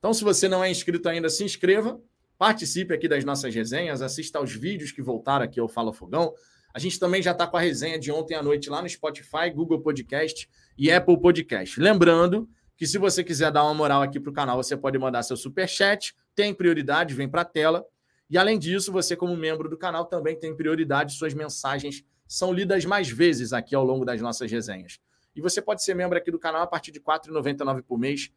Então, 0.00 0.12
se 0.12 0.24
você 0.24 0.48
não 0.48 0.64
é 0.64 0.68
inscrito 0.68 1.08
ainda, 1.08 1.28
se 1.28 1.44
inscreva. 1.44 2.00
Participe 2.36 2.92
aqui 2.92 3.06
das 3.06 3.24
nossas 3.24 3.54
resenhas. 3.54 4.02
Assista 4.02 4.40
aos 4.40 4.52
vídeos 4.52 4.90
que 4.90 5.00
voltaram 5.00 5.44
aqui 5.44 5.60
ao 5.60 5.68
Fala 5.68 5.92
Fogão. 5.92 6.34
A 6.74 6.80
gente 6.80 6.98
também 6.98 7.22
já 7.22 7.30
está 7.30 7.46
com 7.46 7.56
a 7.56 7.60
resenha 7.60 8.00
de 8.00 8.10
ontem 8.10 8.34
à 8.34 8.42
noite 8.42 8.68
lá 8.68 8.82
no 8.82 8.88
Spotify, 8.88 9.48
Google 9.54 9.80
Podcast 9.80 10.50
e 10.76 10.90
Apple 10.90 11.20
Podcast. 11.20 11.80
Lembrando 11.80 12.48
que 12.76 12.86
se 12.86 12.98
você 12.98 13.24
quiser 13.24 13.50
dar 13.50 13.64
uma 13.64 13.74
moral 13.74 14.02
aqui 14.02 14.20
para 14.20 14.30
o 14.30 14.34
canal, 14.34 14.62
você 14.62 14.76
pode 14.76 14.98
mandar 14.98 15.22
seu 15.22 15.36
super 15.36 15.68
chat. 15.68 16.14
Tem 16.34 16.52
prioridade, 16.52 17.14
vem 17.14 17.28
para 17.28 17.42
a 17.42 17.44
tela. 17.44 17.84
E 18.28 18.36
além 18.36 18.58
disso, 18.58 18.92
você 18.92 19.16
como 19.16 19.36
membro 19.36 19.68
do 19.68 19.78
canal 19.78 20.04
também 20.04 20.38
tem 20.38 20.54
prioridade 20.54 21.14
suas 21.14 21.32
mensagens 21.32 22.04
são 22.26 22.52
lidas 22.52 22.84
mais 22.84 23.08
vezes 23.08 23.52
aqui 23.52 23.74
ao 23.74 23.84
longo 23.84 24.04
das 24.04 24.20
nossas 24.20 24.50
resenhas. 24.50 24.98
E 25.34 25.40
você 25.40 25.60
pode 25.62 25.84
ser 25.84 25.94
membro 25.94 26.18
aqui 26.18 26.30
do 26.30 26.38
canal 26.38 26.62
a 26.62 26.66
partir 26.66 26.90
de 26.90 26.98
R$ 26.98 27.04
4,99 27.04 27.82
por 27.82 27.98
mês. 27.98 28.30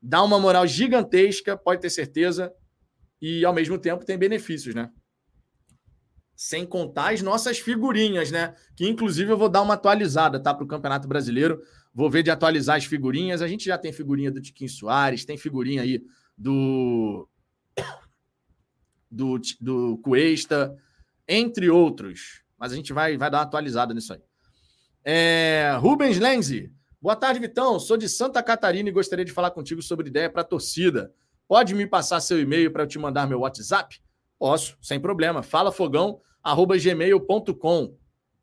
Dá 0.00 0.22
uma 0.22 0.38
moral 0.38 0.66
gigantesca, 0.66 1.56
pode 1.56 1.80
ter 1.80 1.90
certeza. 1.90 2.52
E 3.20 3.44
ao 3.44 3.52
mesmo 3.52 3.78
tempo 3.78 4.04
tem 4.04 4.18
benefícios, 4.18 4.74
né? 4.74 4.90
Sem 6.34 6.66
contar 6.66 7.12
as 7.12 7.22
nossas 7.22 7.58
figurinhas, 7.58 8.30
né? 8.30 8.54
Que 8.74 8.86
inclusive 8.86 9.30
eu 9.30 9.38
vou 9.38 9.48
dar 9.48 9.62
uma 9.62 9.74
atualizada, 9.74 10.40
tá? 10.40 10.52
Para 10.52 10.64
o 10.64 10.68
Campeonato 10.68 11.08
Brasileiro. 11.08 11.62
Vou 11.96 12.08
ver 12.10 12.22
de 12.22 12.30
atualizar 12.30 12.76
as 12.76 12.84
figurinhas. 12.84 13.40
A 13.40 13.48
gente 13.48 13.64
já 13.64 13.78
tem 13.78 13.90
figurinha 13.90 14.30
do 14.30 14.38
Tiquinho 14.38 14.68
Soares, 14.68 15.24
tem 15.24 15.38
figurinha 15.38 15.80
aí 15.80 16.04
do. 16.36 17.26
Do, 19.10 19.40
do 19.58 19.96
Cuesta, 20.02 20.76
entre 21.26 21.70
outros. 21.70 22.42
Mas 22.58 22.72
a 22.72 22.76
gente 22.76 22.92
vai, 22.92 23.16
vai 23.16 23.30
dar 23.30 23.38
uma 23.38 23.44
atualizada 23.44 23.94
nisso 23.94 24.12
aí. 24.12 24.20
É, 25.02 25.74
Rubens 25.80 26.18
Lenzi. 26.18 26.70
Boa 27.00 27.16
tarde, 27.16 27.40
Vitão. 27.40 27.80
Sou 27.80 27.96
de 27.96 28.10
Santa 28.10 28.42
Catarina 28.42 28.90
e 28.90 28.92
gostaria 28.92 29.24
de 29.24 29.32
falar 29.32 29.50
contigo 29.50 29.80
sobre 29.80 30.10
ideia 30.10 30.28
para 30.28 30.44
torcida. 30.44 31.10
Pode 31.48 31.74
me 31.74 31.86
passar 31.86 32.20
seu 32.20 32.38
e-mail 32.38 32.70
para 32.70 32.82
eu 32.82 32.86
te 32.86 32.98
mandar 32.98 33.26
meu 33.26 33.40
WhatsApp? 33.40 34.02
Posso, 34.38 34.76
sem 34.82 35.00
problema. 35.00 35.42
falafogão@gmail.com. 35.42 37.96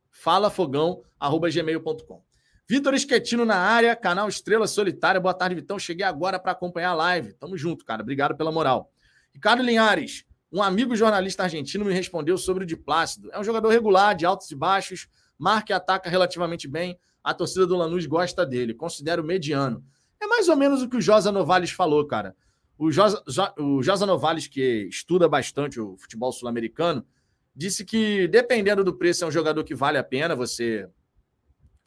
falafogão@gmail.com. 0.10 2.33
Vitor 2.66 2.94
Esquetino 2.94 3.44
na 3.44 3.58
área, 3.58 3.94
canal 3.94 4.30
Estrela 4.30 4.68
Solitária. 4.68 5.20
Boa 5.20 5.34
tarde, 5.34 5.56
Vitão. 5.56 5.78
Cheguei 5.78 6.06
agora 6.06 6.40
para 6.40 6.54
acompanhar 6.54 6.92
a 6.92 6.96
live. 6.96 7.34
Tamo 7.34 7.58
junto, 7.58 7.84
cara. 7.84 8.02
Obrigado 8.02 8.38
pela 8.38 8.54
moral. 8.54 8.90
Ricardo 9.34 9.62
Linhares. 9.62 10.26
Um 10.50 10.64
amigo 10.64 10.96
jornalista 10.96 11.44
argentino 11.44 11.84
me 11.84 11.94
respondeu 11.94 12.38
sobre 12.38 12.64
o 12.64 12.68
de 12.68 12.78
Plácido. 12.78 13.30
É 13.34 13.40
um 13.40 13.44
jogador 13.44 13.68
regular, 13.70 14.16
de 14.16 14.26
altos 14.26 14.50
e 14.50 14.56
baixos, 14.56 15.10
marca 15.38 15.74
e 15.74 15.76
ataca 15.76 16.10
relativamente 16.10 16.68
bem. 16.68 16.98
A 17.22 17.34
torcida 17.34 17.68
do 17.68 17.76
Lanús 17.76 18.06
gosta 18.06 18.46
dele, 18.46 18.74
considero 18.74 19.24
mediano. 19.24 19.84
É 20.22 20.28
mais 20.28 20.48
ou 20.48 20.56
menos 20.56 20.82
o 20.82 20.88
que 20.88 20.96
o 20.96 21.02
Josa 21.02 21.32
Novales 21.32 21.72
falou, 21.72 22.06
cara. 22.06 22.34
O 22.78 22.92
Josa, 22.92 23.22
o 23.58 23.84
Josa 23.84 24.06
Novales, 24.06 24.48
que 24.48 24.88
estuda 24.90 25.28
bastante 25.28 25.82
o 25.82 25.98
futebol 25.98 26.32
sul-americano, 26.32 27.06
disse 27.54 27.84
que, 27.84 28.28
dependendo 28.28 28.84
do 28.84 28.94
preço, 28.94 29.26
é 29.26 29.28
um 29.28 29.32
jogador 29.32 29.64
que 29.64 29.76
vale 29.76 29.98
a 29.98 30.04
pena 30.04 30.36
você 30.36 30.88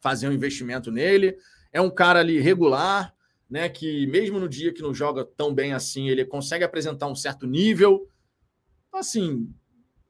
fazer 0.07 0.29
um 0.29 0.33
investimento 0.33 0.91
nele. 0.91 1.37
É 1.73 1.81
um 1.81 1.89
cara 1.89 2.19
ali 2.19 2.39
regular, 2.39 3.13
né? 3.49 3.67
Que 3.67 4.07
mesmo 4.07 4.39
no 4.39 4.47
dia 4.47 4.73
que 4.73 4.81
não 4.81 4.93
joga 4.93 5.25
tão 5.25 5.53
bem 5.53 5.73
assim, 5.73 6.07
ele 6.07 6.23
consegue 6.23 6.63
apresentar 6.63 7.07
um 7.07 7.15
certo 7.15 7.45
nível 7.45 8.09
assim, 8.99 9.53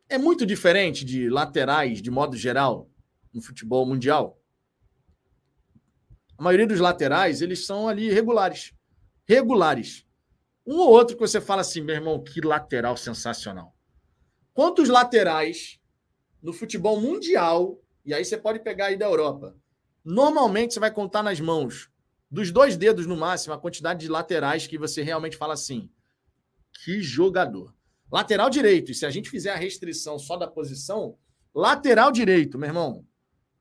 é 0.10 0.18
muito 0.18 0.46
diferente 0.46 1.04
de 1.04 1.30
laterais, 1.30 2.02
de 2.02 2.10
modo 2.10 2.38
geral, 2.38 2.90
no 3.34 3.42
futebol 3.42 3.86
mundial. 3.86 4.40
A 6.38 6.44
maioria 6.44 6.68
dos 6.68 6.80
laterais, 6.80 7.42
eles 7.42 7.66
são 7.66 7.88
ali 7.88 8.10
regulares. 8.12 8.74
Regulares. 9.28 10.06
Um 10.66 10.78
ou 10.78 10.90
outro 10.90 11.16
que 11.16 11.22
você 11.22 11.42
fala 11.42 11.62
assim, 11.62 11.82
meu 11.82 11.96
irmão, 11.96 12.24
que 12.24 12.42
lateral 12.42 12.96
sensacional. 12.96 13.76
Quantos 14.54 14.90
laterais 14.90 15.80
no 16.42 16.54
futebol 16.54 17.00
mundial, 17.02 17.82
e 18.06 18.14
aí 18.14 18.24
você 18.24 18.38
pode 18.38 18.60
pegar 18.60 18.88
aí 18.88 18.98
da 18.98 19.06
Europa, 19.06 19.56
normalmente 20.08 20.74
você 20.74 20.80
vai 20.80 20.90
contar 20.90 21.22
nas 21.22 21.38
mãos, 21.38 21.90
dos 22.32 22.50
dois 22.50 22.78
dedos 22.78 23.06
no 23.06 23.18
máximo, 23.18 23.54
a 23.54 23.58
quantidade 23.58 24.00
de 24.00 24.08
laterais 24.08 24.66
que 24.66 24.78
você 24.78 25.02
realmente 25.02 25.36
fala 25.36 25.54
assim, 25.54 25.92
que 26.82 27.02
jogador. 27.02 27.76
Lateral 28.10 28.50
direito, 28.50 28.90
e 28.90 28.96
se 28.96 29.06
a 29.06 29.10
gente 29.10 29.30
fizer 29.30 29.52
a 29.52 29.58
restrição 29.58 30.18
só 30.18 30.38
da 30.38 30.48
posição, 30.48 31.18
lateral 31.54 32.10
direito, 32.10 32.58
meu 32.58 32.70
irmão. 32.70 33.06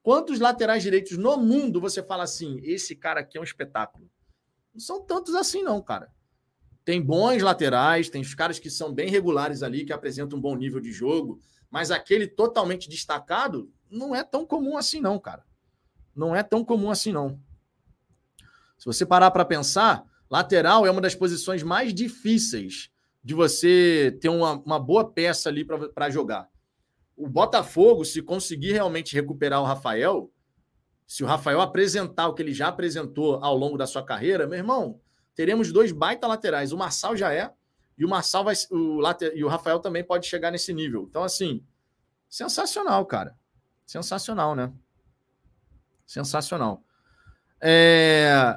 Quantos 0.05 0.39
laterais 0.39 0.85
direitos 0.85 1.19
no 1.19 1.37
mundo 1.37 1.81
você 1.81 2.01
fala 2.01 2.23
assim, 2.23 2.61
esse 2.63 2.95
cara 2.95 3.23
aqui 3.23 3.37
é 3.37 3.41
um 3.41 3.45
espetáculo? 3.45 4.09
Não 4.73 4.81
são 4.81 5.03
tantos 5.03 5.35
assim, 5.35 5.65
não, 5.65 5.83
cara. 5.83 6.13
Tem 6.85 7.03
bons 7.03 7.43
laterais, 7.43 8.09
tem 8.09 8.23
os 8.23 8.37
caras 8.37 8.61
que 8.61 8.71
são 8.71 8.95
bem 8.95 9.11
regulares 9.11 9.65
ali, 9.65 9.85
que 9.85 9.93
apresentam 9.93 10.39
um 10.39 10.43
bom 10.43 10.55
nível 10.55 10.79
de 10.79 10.93
jogo, 10.93 11.41
mas 11.69 11.91
aquele 11.91 12.29
totalmente 12.29 12.89
destacado 12.89 13.69
não 13.91 14.15
é 14.15 14.23
tão 14.23 14.47
comum 14.47 14.77
assim, 14.77 15.01
não, 15.01 15.19
cara. 15.19 15.45
Não 16.17 16.35
é 16.35 16.43
tão 16.43 16.64
comum 16.64 16.91
assim, 16.91 17.12
não. 17.12 17.39
Se 18.79 18.87
você 18.87 19.05
parar 19.05 19.31
para 19.31 19.45
pensar, 19.45 20.05
lateral 20.31 20.87
é 20.87 20.91
uma 20.91 21.01
das 21.01 21.14
posições 21.14 21.62
mais 21.62 21.93
difíceis 21.93 22.91
de 23.23 23.35
você 23.35 24.17
ter 24.21 24.29
uma, 24.29 24.53
uma 24.53 24.79
boa 24.79 25.11
peça 25.11 25.49
ali 25.49 25.64
para 25.64 26.11
jogar. 26.11 26.49
O 27.17 27.29
Botafogo, 27.29 28.05
se 28.05 28.23
conseguir 28.23 28.73
realmente 28.73 29.14
recuperar 29.14 29.61
o 29.61 29.64
Rafael, 29.64 30.31
se 31.07 31.25
o 31.25 31.27
Rafael 31.27 31.61
apresentar 31.61 32.29
o 32.29 32.35
que 32.35 32.43
ele 32.43 32.53
já 32.53 32.69
apresentou 32.69 33.37
ao 33.43 33.57
longo 33.57 33.77
da 33.77 33.87
sua 33.87 34.05
carreira, 34.05 34.47
meu 34.47 34.59
irmão, 34.59 35.01
teremos 35.35 35.73
dois 35.73 35.93
baita 35.93 36.27
laterais. 36.27 36.73
O 36.73 36.77
Marçal 36.77 37.17
já 37.17 37.33
é, 37.33 37.53
e 37.97 38.05
o 38.05 38.09
Marçal 38.09 38.45
vai. 38.45 38.55
O 38.71 39.01
later, 39.01 39.33
e 39.35 39.43
o 39.45 39.49
Rafael 39.49 39.81
também 39.81 40.05
pode 40.05 40.27
chegar 40.27 40.51
nesse 40.51 40.73
nível. 40.73 41.07
Então, 41.09 41.23
assim, 41.23 41.64
sensacional, 42.29 43.05
cara. 43.07 43.37
Sensacional, 43.87 44.55
né? 44.55 44.73
Sensacional. 46.07 46.85
É... 47.61 48.57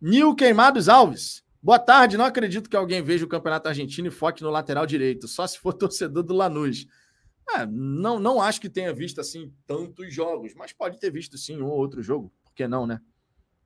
Nil 0.00 0.34
Queimados 0.34 0.88
Alves. 0.88 1.42
Boa 1.62 1.78
tarde. 1.78 2.16
Não 2.16 2.24
acredito 2.24 2.70
que 2.70 2.76
alguém 2.76 3.02
veja 3.02 3.24
o 3.24 3.28
Campeonato 3.28 3.68
Argentino 3.68 4.08
e 4.08 4.10
foque 4.10 4.42
no 4.42 4.50
lateral 4.50 4.86
direito, 4.86 5.28
só 5.28 5.46
se 5.46 5.58
for 5.58 5.72
torcedor 5.74 6.22
do 6.22 6.34
Lanús. 6.34 6.86
É, 7.54 7.66
não, 7.66 8.20
não 8.20 8.40
acho 8.40 8.60
que 8.60 8.70
tenha 8.70 8.92
visto 8.94 9.20
assim 9.20 9.52
tantos 9.66 10.14
jogos, 10.14 10.54
mas 10.54 10.72
pode 10.72 10.98
ter 11.00 11.10
visto 11.10 11.36
sim 11.36 11.60
um 11.60 11.66
ou 11.66 11.76
outro 11.76 12.02
jogo. 12.02 12.32
Por 12.44 12.54
que 12.54 12.68
não, 12.68 12.86
né? 12.86 13.00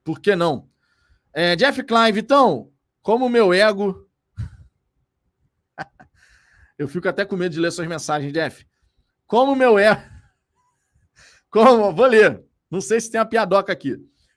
Por 0.03 0.21
que 0.21 0.35
não? 0.35 0.69
É, 1.33 1.55
Jeff 1.55 1.83
Klein, 1.83 2.13
Vitão, 2.13 2.73
como 3.03 3.29
meu 3.29 3.53
ego. 3.53 4.09
Eu 6.79 6.89
fico 6.89 7.09
até 7.09 7.25
com 7.25 7.37
medo 7.37 7.53
de 7.53 7.61
ler 7.61 7.71
suas 7.71 7.87
mensagens, 7.87 8.33
Jeff. 8.33 8.67
Como 9.27 9.55
meu 9.55 9.79
ego. 9.79 10.03
Como, 11.51 11.95
vou 11.95 12.07
ler. 12.07 12.44
Não 12.71 12.81
sei 12.81 13.01
se 13.01 13.11
tem 13.11 13.21
a 13.21 13.25
piadoca 13.25 13.73
aqui. 13.73 13.97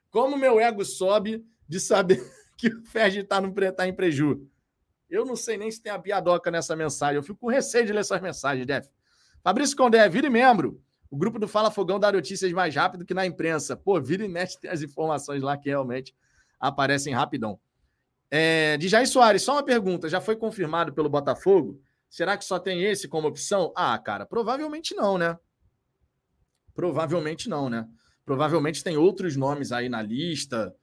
Como 0.10 0.38
meu 0.38 0.60
ego 0.60 0.84
sobe 0.86 1.46
de 1.68 1.80
saber 1.80 2.24
que 2.58 2.70
o 2.70 2.86
Ferdi 2.86 3.20
está 3.20 3.42
tá 3.72 3.88
em 3.88 3.94
preju. 3.94 4.48
Eu 5.10 5.26
não 5.26 5.36
sei 5.36 5.58
nem 5.58 5.72
se 5.72 5.82
tem 5.82 5.92
a 5.92 6.00
piadoca 6.00 6.52
nessa 6.52 6.76
mensagem. 6.76 7.16
Eu 7.16 7.24
fico 7.24 7.40
com 7.40 7.48
receio 7.48 7.86
de 7.86 7.94
ler 7.94 8.04
suas 8.04 8.22
mensagens, 8.22 8.66
Jeff. 8.66 8.90
Fabrício 9.44 9.78
Condé, 9.78 10.08
vire 10.10 10.30
membro. 10.30 10.82
O 11.10 11.18
grupo 11.18 11.40
do 11.40 11.48
Fala 11.48 11.72
Fogão 11.72 12.00
dá 12.00 12.12
notícias 12.12 12.52
mais 12.52 12.76
rápido 12.76 13.06
que 13.06 13.14
na 13.14 13.26
imprensa. 13.26 13.78
Pô, 13.78 14.00
vira 14.02 14.26
e 14.26 14.28
mexe 14.28 14.60
tem 14.60 14.70
as 14.70 14.82
informações 14.82 15.42
lá 15.42 15.58
que 15.58 15.70
realmente 15.70 16.14
aparecem 16.60 17.14
rapidão. 17.14 17.60
É, 18.30 18.76
de 18.78 18.90
Jair 18.90 19.08
Soares, 19.08 19.42
só 19.42 19.54
uma 19.54 19.64
pergunta. 19.64 20.10
Já 20.10 20.20
foi 20.20 20.36
confirmado 20.36 20.94
pelo 20.94 21.10
Botafogo? 21.10 21.82
Será 22.10 22.38
que 22.38 22.44
só 22.44 22.60
tem 22.60 22.84
esse 22.84 23.08
como 23.08 23.28
opção? 23.28 23.72
Ah, 23.76 23.98
cara, 23.98 24.26
provavelmente 24.26 24.94
não, 24.96 25.18
né? 25.18 25.38
Provavelmente 26.74 27.48
não, 27.48 27.70
né? 27.70 27.88
Provavelmente 28.28 28.84
tem 28.84 28.98
outros 28.98 29.38
nomes 29.38 29.72
aí 29.72 29.88
na 29.88 30.02
lista. 30.02 30.76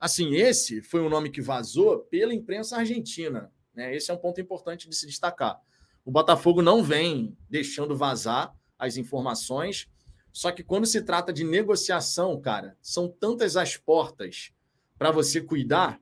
Assim, 0.00 0.34
esse 0.34 0.82
foi 0.82 1.00
um 1.00 1.08
nome 1.08 1.30
que 1.30 1.40
vazou 1.40 2.00
pela 2.00 2.34
imprensa 2.34 2.76
argentina. 2.76 3.52
Né? 3.72 3.94
Esse 3.94 4.10
é 4.10 4.14
um 4.14 4.18
ponto 4.18 4.40
importante 4.40 4.88
de 4.88 4.96
se 4.96 5.06
destacar. 5.06 5.60
O 6.04 6.10
Botafogo 6.10 6.60
não 6.60 6.82
vem 6.82 7.38
deixando 7.48 7.96
vazar 7.96 8.52
as 8.76 8.96
informações. 8.96 9.88
Só 10.32 10.50
que 10.50 10.64
quando 10.64 10.86
se 10.86 11.00
trata 11.00 11.32
de 11.32 11.44
negociação, 11.44 12.40
cara, 12.40 12.76
são 12.82 13.06
tantas 13.08 13.56
as 13.56 13.76
portas 13.76 14.50
para 14.98 15.12
você 15.12 15.40
cuidar 15.40 16.00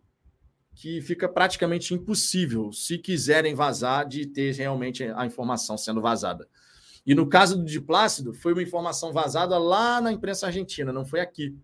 que 0.74 1.03
fica 1.03 1.28
praticamente 1.28 1.92
impossível, 1.92 2.72
se 2.72 2.97
quiserem 2.97 3.55
vazar, 3.55 4.09
de 4.09 4.24
ter 4.24 4.55
realmente 4.55 5.05
a 5.05 5.26
informação 5.26 5.76
sendo 5.76 6.01
vazada. 6.01 6.49
E 7.07 7.14
no 7.14 7.28
caso 7.28 7.57
do 7.57 7.64
Di 7.64 7.80
Plácido, 7.80 8.34
foi 8.34 8.52
uma 8.52 8.62
informação 8.62 9.12
vazada 9.12 9.57
lá 9.57 10.00
na 10.00 10.11
imprensa 10.11 10.46
argentina, 10.46 10.92
não 10.92 11.04
foi 11.04 11.20
aqui. 11.20 11.57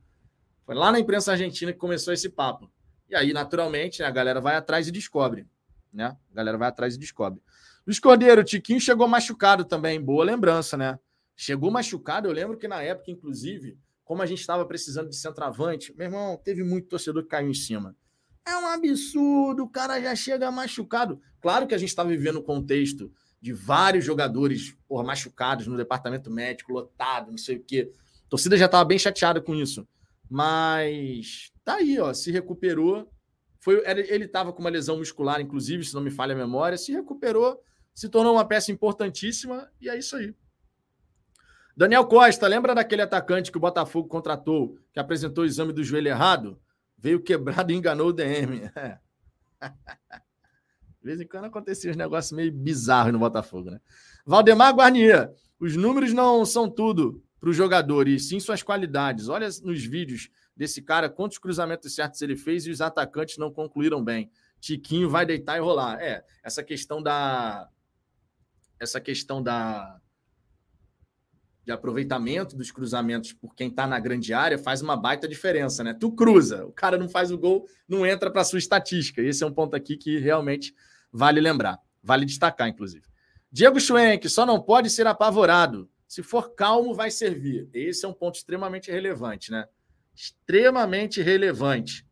Foi 0.64 0.74
lá 0.74 0.92
na 0.92 1.00
imprensa 1.00 1.32
argentina 1.32 1.72
que 1.72 1.78
começou 1.78 2.14
esse 2.14 2.28
papo. 2.28 2.70
E 3.10 3.16
aí, 3.16 3.32
naturalmente, 3.32 4.04
a 4.04 4.10
galera 4.10 4.40
vai 4.40 4.54
atrás 4.54 4.86
e 4.86 4.92
descobre. 4.92 5.46
Né? 5.92 6.16
A 6.30 6.34
galera 6.34 6.56
vai 6.56 6.68
atrás 6.68 6.94
e 6.94 6.98
descobre. 6.98 7.42
Luiz 7.84 7.98
Cordeiro, 7.98 8.40
o 8.40 8.44
Tiquinho 8.44 8.80
chegou 8.80 9.08
machucado 9.08 9.64
também. 9.64 10.00
Boa 10.00 10.24
lembrança, 10.24 10.76
né? 10.76 10.98
Chegou 11.34 11.70
machucado. 11.72 12.28
Eu 12.28 12.32
lembro 12.32 12.56
que 12.56 12.68
na 12.68 12.80
época, 12.80 13.10
inclusive, 13.10 13.76
como 14.04 14.22
a 14.22 14.26
gente 14.26 14.40
estava 14.40 14.64
precisando 14.64 15.08
de 15.08 15.16
centroavante, 15.16 15.92
meu 15.96 16.06
irmão, 16.06 16.40
teve 16.42 16.62
muito 16.62 16.88
torcedor 16.88 17.24
que 17.24 17.28
caiu 17.30 17.50
em 17.50 17.54
cima. 17.54 17.96
É 18.46 18.56
um 18.56 18.66
absurdo, 18.66 19.64
o 19.64 19.68
cara 19.68 20.00
já 20.00 20.14
chega 20.14 20.50
machucado. 20.50 21.20
Claro 21.40 21.66
que 21.66 21.74
a 21.74 21.78
gente 21.78 21.88
estava 21.88 22.08
vivendo 22.08 22.38
um 22.38 22.42
contexto 22.42 23.12
de 23.42 23.52
vários 23.52 24.04
jogadores 24.04 24.74
porra, 24.88 25.04
machucados 25.04 25.66
no 25.66 25.76
departamento 25.76 26.30
médico, 26.30 26.72
lotado, 26.72 27.30
não 27.30 27.38
sei 27.38 27.56
o 27.56 27.62
quê. 27.62 27.92
A 28.26 28.30
torcida 28.30 28.56
já 28.56 28.64
estava 28.64 28.84
bem 28.84 28.98
chateada 28.98 29.40
com 29.42 29.54
isso. 29.54 29.86
Mas 30.30 31.52
tá 31.62 31.74
aí, 31.74 32.00
ó, 32.00 32.14
se 32.14 32.30
recuperou. 32.30 33.10
Foi, 33.60 33.82
ele 33.86 34.24
estava 34.24 34.52
com 34.52 34.60
uma 34.60 34.70
lesão 34.70 34.96
muscular, 34.96 35.40
inclusive, 35.40 35.84
se 35.84 35.94
não 35.94 36.00
me 36.00 36.10
falha 36.10 36.34
a 36.34 36.38
memória, 36.38 36.78
se 36.78 36.92
recuperou 36.92 37.62
se 37.94 38.08
tornou 38.08 38.34
uma 38.34 38.44
peça 38.44 38.72
importantíssima 38.72 39.70
e 39.80 39.88
é 39.88 39.98
isso 39.98 40.16
aí. 40.16 40.34
Daniel 41.76 42.06
Costa, 42.06 42.46
lembra 42.46 42.74
daquele 42.74 43.02
atacante 43.02 43.50
que 43.50 43.56
o 43.56 43.60
Botafogo 43.60 44.08
contratou, 44.08 44.78
que 44.92 45.00
apresentou 45.00 45.44
o 45.44 45.46
exame 45.46 45.72
do 45.72 45.82
joelho 45.82 46.08
errado? 46.08 46.60
Veio 46.98 47.22
quebrado 47.22 47.72
e 47.72 47.74
enganou 47.74 48.08
o 48.08 48.12
DM. 48.12 48.70
É. 48.76 48.98
De 51.02 51.06
vez 51.08 51.20
em 51.20 51.26
quando 51.26 51.46
acontecia 51.46 51.90
uns 51.90 51.96
negócios 51.96 52.30
meio 52.30 52.52
bizarros 52.52 53.12
no 53.12 53.18
Botafogo, 53.18 53.72
né? 53.72 53.80
Valdemar 54.24 54.72
Guarnier, 54.72 55.32
os 55.58 55.76
números 55.76 56.12
não 56.12 56.46
são 56.46 56.70
tudo 56.70 57.20
para 57.40 57.50
o 57.50 57.52
jogador, 57.52 58.06
e 58.06 58.20
sim 58.20 58.38
suas 58.38 58.62
qualidades. 58.62 59.28
Olha 59.28 59.48
nos 59.64 59.84
vídeos 59.84 60.30
desse 60.56 60.80
cara 60.80 61.10
quantos 61.10 61.38
cruzamentos 61.38 61.92
certos 61.92 62.22
ele 62.22 62.36
fez 62.36 62.66
e 62.66 62.70
os 62.70 62.80
atacantes 62.80 63.36
não 63.36 63.52
concluíram 63.52 64.02
bem. 64.02 64.30
Tiquinho 64.60 65.10
vai 65.10 65.26
deitar 65.26 65.56
e 65.56 65.60
rolar. 65.60 66.00
É, 66.00 66.24
essa 66.44 66.62
questão 66.62 67.02
da 67.02 67.68
essa 68.78 69.00
questão 69.00 69.42
da 69.42 70.00
de 71.64 71.70
aproveitamento 71.70 72.56
dos 72.56 72.70
cruzamentos 72.70 73.32
por 73.32 73.54
quem 73.54 73.68
está 73.68 73.86
na 73.86 73.98
grande 73.98 74.32
área 74.32 74.58
faz 74.58 74.82
uma 74.82 74.96
baita 74.96 75.28
diferença, 75.28 75.82
né? 75.82 75.94
Tu 75.94 76.12
cruza, 76.12 76.64
o 76.64 76.72
cara 76.72 76.98
não 76.98 77.08
faz 77.08 77.30
o 77.30 77.38
gol, 77.38 77.66
não 77.88 78.04
entra 78.04 78.30
para 78.30 78.44
sua 78.44 78.58
estatística. 78.58 79.22
Esse 79.22 79.44
é 79.44 79.46
um 79.46 79.52
ponto 79.52 79.74
aqui 79.76 79.96
que 79.96 80.18
realmente 80.18 80.74
vale 81.12 81.40
lembrar, 81.40 81.78
vale 82.02 82.24
destacar, 82.24 82.68
inclusive. 82.68 83.04
Diego 83.50 83.78
Schwenk 83.78 84.28
só 84.28 84.46
não 84.46 84.60
pode 84.60 84.88
ser 84.88 85.06
apavorado. 85.06 85.90
Se 86.08 86.22
for 86.22 86.54
calmo, 86.54 86.94
vai 86.94 87.10
servir. 87.10 87.68
Esse 87.72 88.04
é 88.04 88.08
um 88.08 88.12
ponto 88.12 88.36
extremamente 88.36 88.90
relevante, 88.90 89.50
né? 89.50 89.66
Extremamente 90.14 91.20
relevante. 91.20 92.06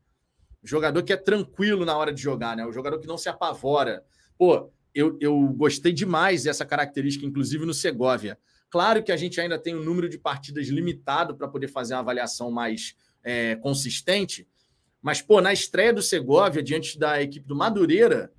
O 0.63 0.67
jogador 0.67 1.03
que 1.03 1.13
é 1.13 1.17
tranquilo 1.17 1.85
na 1.85 1.97
hora 1.97 2.13
de 2.13 2.21
jogar, 2.21 2.57
né? 2.57 2.67
O 2.67 2.73
jogador 2.73 2.99
que 2.99 3.07
não 3.07 3.17
se 3.17 3.29
apavora. 3.29 4.05
Pô, 4.37 4.71
eu, 4.95 5.17
eu 5.21 5.39
gostei 5.55 5.93
demais 5.93 6.43
dessa 6.43 6.65
característica, 6.65 7.25
inclusive 7.25 7.65
no 7.65 7.75
Segovia. 7.75 8.39
Claro 8.69 9.03
que 9.03 9.13
a 9.13 9.17
gente 9.17 9.41
ainda 9.41 9.59
tem 9.59 9.75
um 9.75 9.83
número 9.83 10.09
de 10.09 10.19
partidas 10.19 10.69
limitado 10.69 11.35
para 11.35 11.49
poder 11.49 11.69
fazer 11.69 11.95
uma 11.95 12.01
avaliação 12.01 12.51
mais 12.51 12.95
é, 13.23 13.57
consistente, 13.57 14.47
mas, 15.03 15.23
pô, 15.23 15.41
na 15.41 15.53
estreia 15.53 15.93
do 15.93 16.03
Segovia, 16.03 16.63
diante 16.63 16.99
da 16.99 17.23
equipe 17.23 17.47
do 17.47 17.57
Madureira, 17.57 18.31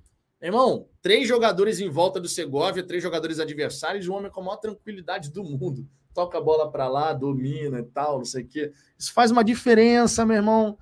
irmão, 0.48 0.88
três 1.00 1.28
jogadores 1.28 1.80
em 1.80 1.88
volta 1.88 2.20
do 2.20 2.28
Segovia, 2.28 2.82
três 2.82 3.02
jogadores 3.02 3.38
adversários, 3.38 4.08
um 4.08 4.14
homem 4.14 4.30
com 4.30 4.40
a 4.40 4.44
maior 4.44 4.56
tranquilidade 4.56 5.30
do 5.30 5.44
mundo. 5.44 5.88
Toca 6.12 6.38
a 6.38 6.40
bola 6.40 6.70
para 6.70 6.88
lá, 6.88 7.12
domina 7.12 7.78
e 7.78 7.84
tal, 7.84 8.18
não 8.18 8.24
sei 8.24 8.42
o 8.42 8.48
quê. 8.48 8.72
Isso 8.98 9.12
faz 9.12 9.30
uma 9.30 9.44
diferença, 9.44 10.26
meu 10.26 10.36
irmão. 10.36 10.76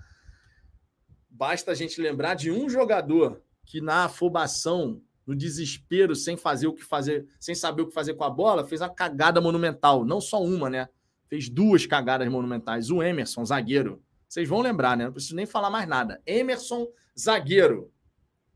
Basta 1.29 1.71
a 1.71 1.75
gente 1.75 2.01
lembrar 2.01 2.35
de 2.35 2.51
um 2.51 2.69
jogador 2.69 3.43
que 3.65 3.81
na 3.81 4.05
afobação 4.05 5.01
no 5.27 5.37
desespero, 5.37 6.17
sem 6.17 6.37
fazer 6.37 6.67
o 6.67 6.73
que 6.73 6.83
fazer, 6.83 7.25
sem 7.39 7.55
saber 7.55 7.83
o 7.83 7.87
que 7.87 7.95
fazer 7.95 8.15
com 8.15 8.25
a 8.25 8.31
bola, 8.31 8.67
fez 8.67 8.81
uma 8.81 8.91
cagada 8.91 9.41
monumental. 9.41 10.05
Não 10.05 10.21
só 10.21 10.43
uma, 10.43 10.69
né? 10.69 10.89
Fez 11.29 11.49
duas 11.49 11.87
cagadas 11.87 12.29
monumentais. 12.29 12.91
O 12.91 13.01
Emerson, 13.01 13.45
zagueiro. 13.45 14.03
Vocês 14.29 14.49
vão 14.49 14.61
lembrar, 14.61 14.97
né? 14.97 15.05
Não 15.05 15.13
preciso 15.13 15.37
nem 15.37 15.47
falar 15.47 15.71
mais 15.71 15.89
nada. 15.89 16.21
Emerson, 16.27 16.89
zagueiro. 17.17 17.93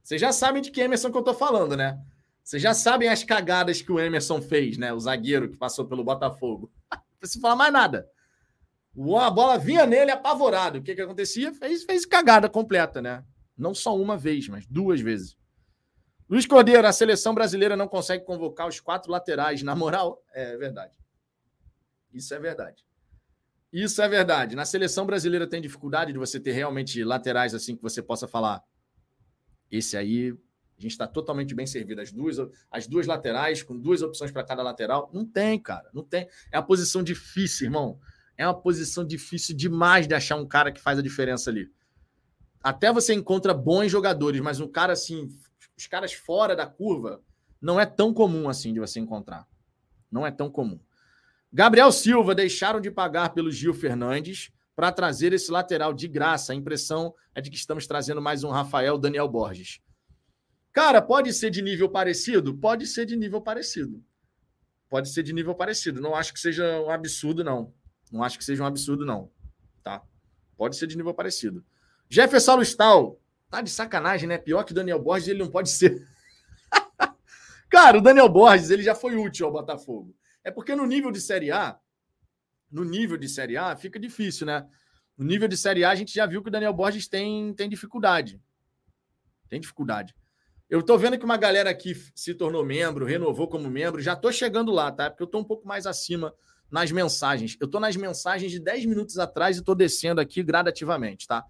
Vocês 0.04 0.20
já 0.20 0.32
sabem 0.32 0.60
de 0.60 0.70
que 0.70 0.82
Emerson 0.82 1.10
que 1.10 1.16
eu 1.16 1.22
tô 1.22 1.32
falando, 1.32 1.74
né? 1.74 1.98
Vocês 2.42 2.62
já 2.62 2.74
sabem 2.74 3.08
as 3.08 3.24
cagadas 3.24 3.80
que 3.80 3.90
o 3.90 3.98
Emerson 3.98 4.42
fez, 4.42 4.76
né? 4.76 4.92
O 4.92 5.00
zagueiro 5.00 5.48
que 5.48 5.56
passou 5.56 5.86
pelo 5.86 6.04
Botafogo. 6.04 6.70
Não 6.92 7.18
preciso 7.18 7.40
falar 7.40 7.56
mais 7.56 7.72
nada. 7.72 8.06
A 9.18 9.30
bola 9.30 9.58
vinha 9.58 9.86
nele 9.86 10.10
apavorado. 10.10 10.78
O 10.78 10.82
que, 10.82 10.94
que 10.94 11.00
acontecia? 11.00 11.54
Fez, 11.54 11.84
fez 11.84 12.04
cagada 12.04 12.50
completa, 12.50 13.00
né? 13.00 13.24
Não 13.56 13.74
só 13.74 13.96
uma 13.96 14.14
vez, 14.14 14.46
mas 14.46 14.66
duas 14.66 15.00
vezes. 15.00 15.38
Luiz 16.28 16.44
Cordeiro, 16.44 16.86
a 16.86 16.92
seleção 16.92 17.34
brasileira 17.34 17.74
não 17.74 17.88
consegue 17.88 18.26
convocar 18.26 18.68
os 18.68 18.78
quatro 18.80 19.10
laterais. 19.10 19.62
Na 19.62 19.74
moral, 19.74 20.22
é 20.34 20.54
verdade. 20.58 20.98
Isso 22.12 22.34
é 22.34 22.38
verdade. 22.38 22.84
Isso 23.72 24.02
é 24.02 24.08
verdade. 24.08 24.54
Na 24.54 24.66
seleção 24.66 25.06
brasileira 25.06 25.46
tem 25.46 25.62
dificuldade 25.62 26.12
de 26.12 26.18
você 26.18 26.38
ter 26.38 26.52
realmente 26.52 27.02
laterais 27.02 27.54
assim 27.54 27.74
que 27.74 27.82
você 27.82 28.02
possa 28.02 28.28
falar. 28.28 28.62
Esse 29.76 29.96
aí 29.96 30.32
A 30.78 30.82
gente 30.82 30.92
está 30.92 31.06
totalmente 31.06 31.54
bem 31.54 31.66
servido. 31.66 32.00
As 32.00 32.12
duas, 32.12 32.36
as 32.70 32.86
duas 32.86 33.06
laterais, 33.06 33.62
com 33.62 33.78
duas 33.78 34.02
opções 34.02 34.30
para 34.30 34.44
cada 34.44 34.62
lateral. 34.62 35.10
Não 35.12 35.24
tem, 35.24 35.58
cara. 35.58 35.88
Não 35.92 36.02
tem. 36.02 36.28
É 36.50 36.58
uma 36.58 36.66
posição 36.66 37.02
difícil, 37.02 37.66
irmão. 37.66 37.98
É 38.36 38.46
uma 38.46 38.60
posição 38.60 39.04
difícil 39.04 39.56
demais 39.56 40.06
de 40.06 40.14
achar 40.14 40.36
um 40.36 40.46
cara 40.46 40.72
que 40.72 40.80
faz 40.80 40.98
a 40.98 41.02
diferença 41.02 41.50
ali. 41.50 41.70
Até 42.62 42.92
você 42.92 43.14
encontra 43.14 43.52
bons 43.52 43.90
jogadores, 43.90 44.40
mas 44.40 44.58
um 44.58 44.66
cara 44.66 44.92
assim, 44.92 45.28
os 45.76 45.86
caras 45.86 46.12
fora 46.12 46.56
da 46.56 46.66
curva, 46.66 47.22
não 47.60 47.78
é 47.78 47.86
tão 47.86 48.12
comum 48.12 48.48
assim 48.48 48.72
de 48.72 48.80
você 48.80 48.98
encontrar. 48.98 49.46
Não 50.10 50.26
é 50.26 50.30
tão 50.30 50.50
comum. 50.50 50.80
Gabriel 51.52 51.92
Silva 51.92 52.34
deixaram 52.34 52.80
de 52.80 52.90
pagar 52.90 53.30
pelo 53.34 53.50
Gil 53.50 53.74
Fernandes 53.74 54.50
para 54.76 54.92
trazer 54.92 55.32
esse 55.32 55.50
lateral 55.50 55.92
de 55.92 56.08
graça. 56.08 56.52
A 56.52 56.56
impressão 56.56 57.14
é 57.34 57.40
de 57.40 57.50
que 57.50 57.56
estamos 57.56 57.86
trazendo 57.86 58.20
mais 58.20 58.44
um 58.44 58.50
Rafael 58.50 58.98
Daniel 58.98 59.28
Borges. 59.28 59.80
Cara, 60.72 61.00
pode 61.00 61.32
ser 61.32 61.50
de 61.50 61.62
nível 61.62 61.88
parecido? 61.88 62.56
Pode 62.56 62.86
ser 62.86 63.06
de 63.06 63.16
nível 63.16 63.40
parecido. 63.40 64.02
Pode 64.88 65.08
ser 65.08 65.22
de 65.22 65.32
nível 65.32 65.54
parecido. 65.54 66.00
Não 66.00 66.14
acho 66.14 66.32
que 66.32 66.40
seja 66.40 66.80
um 66.80 66.90
absurdo, 66.90 67.44
não. 67.44 67.72
Não 68.10 68.22
acho 68.22 68.38
que 68.38 68.44
seja 68.44 68.62
um 68.62 68.66
absurdo, 68.66 69.04
não. 69.04 69.30
Tá? 69.82 70.02
Pode 70.56 70.76
ser 70.76 70.86
de 70.86 70.96
nível 70.96 71.14
parecido. 71.14 71.64
Jefferson 72.08 72.56
Lustal. 72.56 73.20
Tá 73.50 73.60
de 73.60 73.70
sacanagem, 73.70 74.28
né? 74.28 74.36
Pior 74.36 74.64
que 74.64 74.72
o 74.72 74.74
Daniel 74.74 75.00
Borges, 75.00 75.28
ele 75.28 75.38
não 75.38 75.50
pode 75.50 75.70
ser. 75.70 76.04
Cara, 77.70 77.98
o 77.98 78.00
Daniel 78.00 78.28
Borges, 78.28 78.70
ele 78.70 78.82
já 78.82 78.96
foi 78.96 79.14
útil 79.16 79.46
ao 79.46 79.52
Botafogo. 79.52 80.14
É 80.42 80.50
porque 80.50 80.74
no 80.74 80.86
nível 80.86 81.12
de 81.12 81.20
Série 81.20 81.52
A, 81.52 81.78
no 82.74 82.82
nível 82.82 83.16
de 83.16 83.28
Série 83.28 83.56
A, 83.56 83.76
fica 83.76 84.00
difícil, 84.00 84.46
né? 84.46 84.66
No 85.16 85.24
nível 85.24 85.46
de 85.46 85.56
Série 85.56 85.84
A, 85.84 85.90
a 85.90 85.94
gente 85.94 86.12
já 86.12 86.26
viu 86.26 86.42
que 86.42 86.48
o 86.48 86.50
Daniel 86.50 86.72
Borges 86.72 87.06
tem, 87.06 87.54
tem 87.54 87.68
dificuldade. 87.68 88.40
Tem 89.48 89.60
dificuldade. 89.60 90.12
Eu 90.68 90.82
tô 90.82 90.98
vendo 90.98 91.16
que 91.16 91.24
uma 91.24 91.36
galera 91.36 91.70
aqui 91.70 91.94
se 92.16 92.34
tornou 92.34 92.64
membro, 92.64 93.04
renovou 93.04 93.46
como 93.46 93.70
membro, 93.70 94.02
já 94.02 94.16
tô 94.16 94.32
chegando 94.32 94.72
lá, 94.72 94.90
tá? 94.90 95.08
Porque 95.08 95.22
eu 95.22 95.26
tô 95.28 95.38
um 95.38 95.44
pouco 95.44 95.68
mais 95.68 95.86
acima 95.86 96.34
nas 96.68 96.90
mensagens. 96.90 97.56
Eu 97.60 97.68
tô 97.68 97.78
nas 97.78 97.94
mensagens 97.94 98.50
de 98.50 98.58
10 98.58 98.86
minutos 98.86 99.20
atrás 99.20 99.56
e 99.56 99.62
tô 99.62 99.72
descendo 99.72 100.20
aqui 100.20 100.42
gradativamente, 100.42 101.28
tá? 101.28 101.44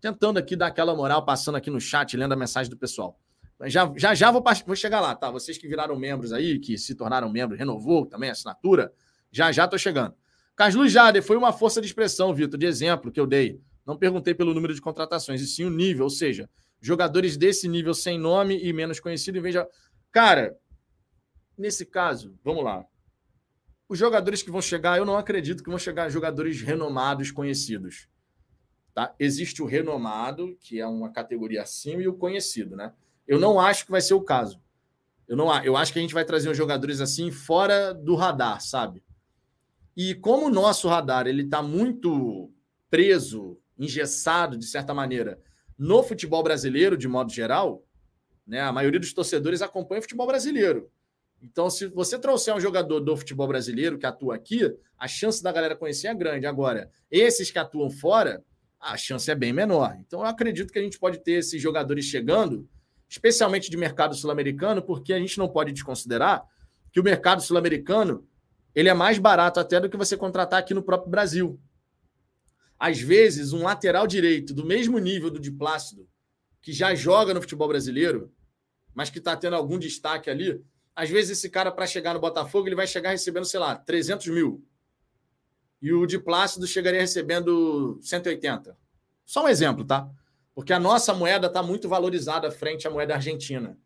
Tentando 0.00 0.38
aqui 0.38 0.54
dar 0.54 0.68
aquela 0.68 0.94
moral, 0.94 1.24
passando 1.24 1.56
aqui 1.56 1.70
no 1.70 1.80
chat, 1.80 2.16
lendo 2.16 2.34
a 2.34 2.36
mensagem 2.36 2.70
do 2.70 2.76
pessoal. 2.76 3.18
Já 3.64 3.92
já, 3.96 4.14
já 4.14 4.30
vou, 4.30 4.44
vou 4.64 4.76
chegar 4.76 5.00
lá, 5.00 5.16
tá? 5.16 5.28
Vocês 5.28 5.58
que 5.58 5.66
viraram 5.66 5.98
membros 5.98 6.32
aí, 6.32 6.60
que 6.60 6.78
se 6.78 6.94
tornaram 6.94 7.28
membros, 7.28 7.58
renovou 7.58 8.06
também 8.06 8.28
a 8.28 8.32
assinatura, 8.32 8.92
já 9.32 9.50
já 9.50 9.66
tô 9.66 9.76
chegando. 9.76 10.14
Carlos 10.56 10.90
Jader 10.90 11.22
foi 11.22 11.36
uma 11.36 11.52
força 11.52 11.82
de 11.82 11.86
expressão, 11.86 12.34
Vitor, 12.34 12.58
de 12.58 12.64
exemplo 12.64 13.12
que 13.12 13.20
eu 13.20 13.26
dei. 13.26 13.60
Não 13.84 13.96
perguntei 13.96 14.34
pelo 14.34 14.54
número 14.54 14.74
de 14.74 14.80
contratações, 14.80 15.42
e 15.42 15.46
sim 15.46 15.64
o 15.64 15.70
nível, 15.70 16.04
ou 16.04 16.10
seja, 16.10 16.48
jogadores 16.80 17.36
desse 17.36 17.68
nível 17.68 17.92
sem 17.92 18.18
nome 18.18 18.58
e 18.64 18.72
menos 18.72 18.98
conhecido, 18.98 19.38
em. 19.38 19.68
Cara, 20.10 20.56
nesse 21.56 21.84
caso, 21.84 22.34
vamos 22.42 22.64
lá. 22.64 22.84
Os 23.86 23.98
jogadores 23.98 24.42
que 24.42 24.50
vão 24.50 24.62
chegar, 24.62 24.96
eu 24.96 25.04
não 25.04 25.16
acredito 25.16 25.62
que 25.62 25.68
vão 25.68 25.78
chegar 25.78 26.08
jogadores 26.08 26.60
renomados, 26.62 27.30
conhecidos. 27.30 28.08
Tá? 28.94 29.14
Existe 29.18 29.62
o 29.62 29.66
renomado, 29.66 30.56
que 30.58 30.80
é 30.80 30.86
uma 30.86 31.12
categoria 31.12 31.62
acima, 31.62 32.02
e 32.02 32.08
o 32.08 32.14
conhecido, 32.14 32.74
né? 32.74 32.94
Eu 33.28 33.38
não 33.38 33.60
acho 33.60 33.84
que 33.84 33.90
vai 33.90 34.00
ser 34.00 34.14
o 34.14 34.22
caso. 34.22 34.60
Eu 35.28 35.36
não 35.36 35.52
eu 35.62 35.76
acho 35.76 35.92
que 35.92 35.98
a 35.98 36.02
gente 36.02 36.14
vai 36.14 36.24
trazer 36.24 36.48
uns 36.48 36.56
jogadores 36.56 37.00
assim 37.00 37.30
fora 37.30 37.92
do 37.92 38.14
radar, 38.14 38.60
sabe? 38.60 39.02
E 39.96 40.14
como 40.14 40.46
o 40.46 40.50
nosso 40.50 40.88
radar 40.88 41.26
ele 41.26 41.42
está 41.42 41.62
muito 41.62 42.52
preso, 42.90 43.58
engessado 43.78 44.56
de 44.56 44.66
certa 44.66 44.92
maneira 44.92 45.40
no 45.78 46.02
futebol 46.02 46.42
brasileiro, 46.42 46.96
de 46.96 47.08
modo 47.08 47.32
geral, 47.32 47.84
né? 48.46 48.60
A 48.60 48.72
maioria 48.72 49.00
dos 49.00 49.12
torcedores 49.12 49.60
acompanha 49.60 49.98
o 49.98 50.02
futebol 50.02 50.26
brasileiro. 50.26 50.90
Então, 51.42 51.68
se 51.68 51.86
você 51.86 52.18
trouxer 52.18 52.54
um 52.54 52.60
jogador 52.60 53.00
do 53.00 53.16
futebol 53.16 53.46
brasileiro 53.46 53.98
que 53.98 54.06
atua 54.06 54.36
aqui, 54.36 54.72
a 54.98 55.06
chance 55.06 55.42
da 55.42 55.52
galera 55.52 55.76
conhecer 55.76 56.08
é 56.08 56.14
grande. 56.14 56.46
Agora, 56.46 56.90
esses 57.10 57.50
que 57.50 57.58
atuam 57.58 57.90
fora, 57.90 58.42
a 58.80 58.96
chance 58.96 59.30
é 59.30 59.34
bem 59.34 59.52
menor. 59.52 59.96
Então, 60.00 60.20
eu 60.20 60.26
acredito 60.26 60.72
que 60.72 60.78
a 60.78 60.82
gente 60.82 60.98
pode 60.98 61.18
ter 61.18 61.32
esses 61.32 61.60
jogadores 61.60 62.04
chegando, 62.06 62.68
especialmente 63.08 63.70
de 63.70 63.76
mercado 63.76 64.14
sul-americano, 64.14 64.82
porque 64.82 65.12
a 65.12 65.18
gente 65.18 65.38
não 65.38 65.48
pode 65.48 65.72
desconsiderar 65.72 66.44
que 66.90 67.00
o 67.00 67.04
mercado 67.04 67.42
sul-americano 67.42 68.26
ele 68.76 68.88
é 68.88 68.94
mais 68.94 69.18
barato 69.18 69.58
até 69.58 69.80
do 69.80 69.90
que 69.90 69.96
você 69.96 70.16
contratar 70.16 70.60
aqui 70.60 70.72
no 70.72 70.82
próprio 70.84 71.10
Brasil 71.10 71.60
às 72.78 73.00
vezes, 73.00 73.52
um 73.52 73.62
lateral 73.62 74.06
direito 74.06 74.52
do 74.52 74.64
mesmo 74.64 74.98
nível 74.98 75.30
do 75.30 75.40
de 75.40 75.50
Plácido, 75.50 76.08
que 76.60 76.72
já 76.72 76.94
joga 76.94 77.32
no 77.32 77.40
futebol 77.40 77.68
brasileiro, 77.68 78.32
mas 78.94 79.10
que 79.10 79.18
está 79.18 79.36
tendo 79.36 79.56
algum 79.56 79.78
destaque 79.78 80.28
ali, 80.28 80.62
às 80.94 81.10
vezes 81.10 81.38
esse 81.38 81.50
cara, 81.50 81.70
para 81.70 81.86
chegar 81.86 82.14
no 82.14 82.20
Botafogo, 82.20 82.68
ele 82.68 82.74
vai 82.74 82.86
chegar 82.86 83.10
recebendo, 83.10 83.44
sei 83.44 83.60
lá, 83.60 83.76
300 83.76 84.26
mil. 84.28 84.64
E 85.80 85.92
o 85.92 86.06
de 86.06 86.18
Plácido 86.18 86.66
chegaria 86.66 87.00
recebendo 87.00 87.98
180. 88.02 88.76
Só 89.24 89.44
um 89.44 89.48
exemplo, 89.48 89.84
tá? 89.84 90.08
Porque 90.54 90.72
a 90.72 90.80
nossa 90.80 91.12
moeda 91.12 91.48
está 91.48 91.62
muito 91.62 91.88
valorizada 91.88 92.50
frente 92.50 92.86
à 92.86 92.90
moeda 92.90 93.14
argentina. 93.14 93.78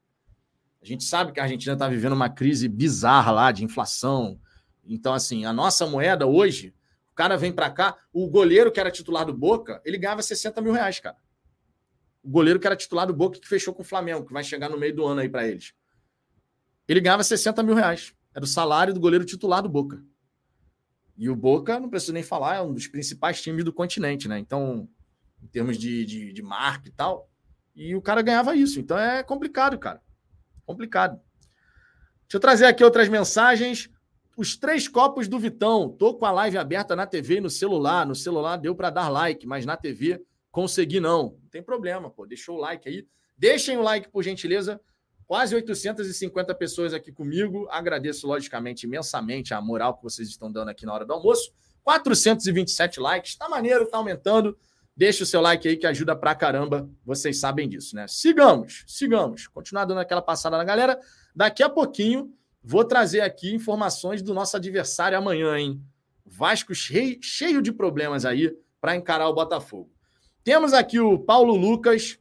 A 0.80 0.86
gente 0.86 1.03
sabe 1.05 1.32
que 1.32 1.41
a 1.41 1.43
Argentina 1.43 1.72
está 1.72 1.88
vivendo 1.88 2.12
uma 2.12 2.30
crise 2.30 2.68
bizarra 2.68 3.32
lá 3.32 3.53
de 3.53 3.64
inflação. 3.64 4.41
Então, 4.93 5.14
assim, 5.14 5.45
a 5.45 5.53
nossa 5.53 5.86
moeda 5.86 6.26
hoje 6.26 6.74
cara 7.20 7.36
vem 7.36 7.53
para 7.53 7.68
cá, 7.70 7.99
o 8.14 8.26
goleiro 8.26 8.72
que 8.72 8.80
era 8.80 8.91
titular 8.91 9.26
do 9.26 9.34
Boca, 9.34 9.82
ele 9.84 9.99
ganhava 9.99 10.22
60 10.22 10.59
mil 10.62 10.72
reais, 10.72 11.01
cara. 11.01 11.18
O 12.22 12.30
goleiro 12.30 12.59
que 12.59 12.66
era 12.66 12.74
titular 12.74 13.07
do 13.07 13.12
Boca 13.12 13.38
que 13.38 13.47
fechou 13.47 13.74
com 13.74 13.82
o 13.82 13.84
Flamengo, 13.84 14.24
que 14.24 14.32
vai 14.32 14.43
chegar 14.43 14.70
no 14.70 14.78
meio 14.78 14.97
do 14.97 15.05
ano 15.05 15.20
aí 15.20 15.28
para 15.28 15.47
eles. 15.47 15.74
Ele 16.88 16.99
ganhava 16.99 17.22
60 17.22 17.62
mil 17.62 17.74
reais. 17.74 18.14
Era 18.34 18.43
o 18.43 18.49
salário 18.49 18.95
do 18.95 19.01
goleiro 19.01 19.26
titular 19.26 19.62
do 19.62 19.68
Boca. 19.68 20.03
E 21.14 21.28
o 21.28 21.36
Boca, 21.36 21.78
não 21.78 21.91
preciso 21.91 22.14
nem 22.14 22.22
falar, 22.22 22.57
é 22.57 22.62
um 22.62 22.72
dos 22.72 22.86
principais 22.86 23.43
times 23.43 23.66
do 23.66 23.72
continente, 23.72 24.26
né? 24.26 24.38
Então, 24.38 24.88
em 25.43 25.47
termos 25.47 25.76
de, 25.76 26.07
de, 26.07 26.32
de 26.32 26.41
marca 26.41 26.88
e 26.88 26.93
tal. 26.93 27.30
E 27.76 27.95
o 27.95 28.01
cara 28.01 28.22
ganhava 28.22 28.57
isso. 28.57 28.80
Então 28.80 28.99
é 28.99 29.22
complicado, 29.22 29.78
cara. 29.78 30.01
Complicado. 30.64 31.20
Deixa 32.22 32.36
eu 32.36 32.41
trazer 32.41 32.64
aqui 32.64 32.82
outras 32.82 33.11
mensagens. 33.11 33.91
Os 34.41 34.57
três 34.57 34.88
copos 34.88 35.28
do 35.28 35.38
Vitão. 35.38 35.91
Tô 35.91 36.14
com 36.14 36.24
a 36.24 36.30
live 36.30 36.57
aberta 36.57 36.97
na 36.97 37.07
TV 37.07 37.36
e 37.36 37.41
no 37.43 37.51
celular. 37.51 38.07
No 38.07 38.14
celular 38.14 38.57
deu 38.57 38.74
para 38.74 38.88
dar 38.88 39.11
like, 39.11 39.47
mas 39.47 39.66
na 39.66 39.76
TV 39.76 40.18
consegui 40.51 40.99
não. 40.99 41.36
Não 41.43 41.51
tem 41.51 41.62
problema, 41.62 42.09
pô. 42.09 42.24
Deixou 42.24 42.57
o 42.57 42.59
like 42.59 42.88
aí. 42.88 43.07
Deixem 43.36 43.76
o 43.76 43.82
like, 43.82 44.09
por 44.09 44.22
gentileza. 44.22 44.80
Quase 45.26 45.55
850 45.55 46.55
pessoas 46.55 46.95
aqui 46.95 47.12
comigo. 47.12 47.68
Agradeço, 47.70 48.26
logicamente, 48.26 48.86
imensamente 48.86 49.53
a 49.53 49.61
moral 49.61 49.95
que 49.99 50.03
vocês 50.03 50.26
estão 50.30 50.51
dando 50.51 50.70
aqui 50.70 50.86
na 50.86 50.95
hora 50.95 51.05
do 51.05 51.12
almoço. 51.12 51.53
427 51.82 52.99
likes. 52.99 53.36
Tá 53.36 53.47
maneiro, 53.47 53.91
tá 53.91 53.99
aumentando. 53.99 54.57
Deixa 54.97 55.22
o 55.22 55.26
seu 55.26 55.43
like 55.43 55.68
aí 55.68 55.76
que 55.76 55.86
ajuda 55.86 56.16
pra 56.16 56.34
caramba. 56.34 56.88
Vocês 57.05 57.38
sabem 57.38 57.68
disso, 57.68 57.95
né? 57.95 58.07
Sigamos, 58.09 58.84
sigamos. 58.86 59.49
Continuar 59.49 59.84
dando 59.84 60.01
aquela 60.01 60.22
passada 60.22 60.57
na 60.57 60.64
galera. 60.64 60.99
Daqui 61.36 61.62
a 61.62 61.68
pouquinho 61.68 62.34
Vou 62.63 62.85
trazer 62.85 63.21
aqui 63.21 63.55
informações 63.55 64.23
do 64.23 64.35
nosso 64.35 64.57
adversário 64.57 65.17
amanhã, 65.17 65.59
hein? 65.59 65.83
Vasco 66.25 66.75
cheio, 66.75 67.19
cheio 67.23 67.63
de 67.63 67.73
problemas 67.73 68.25
aí 68.25 68.55
para 68.81 68.95
encarar 68.95 69.29
o 69.29 69.35
Botafogo. 69.35 69.91
Temos 70.45 70.73
aqui 70.73 71.01
o 71.01 71.19
Paulo 71.19 71.55
Lucas 71.55 72.19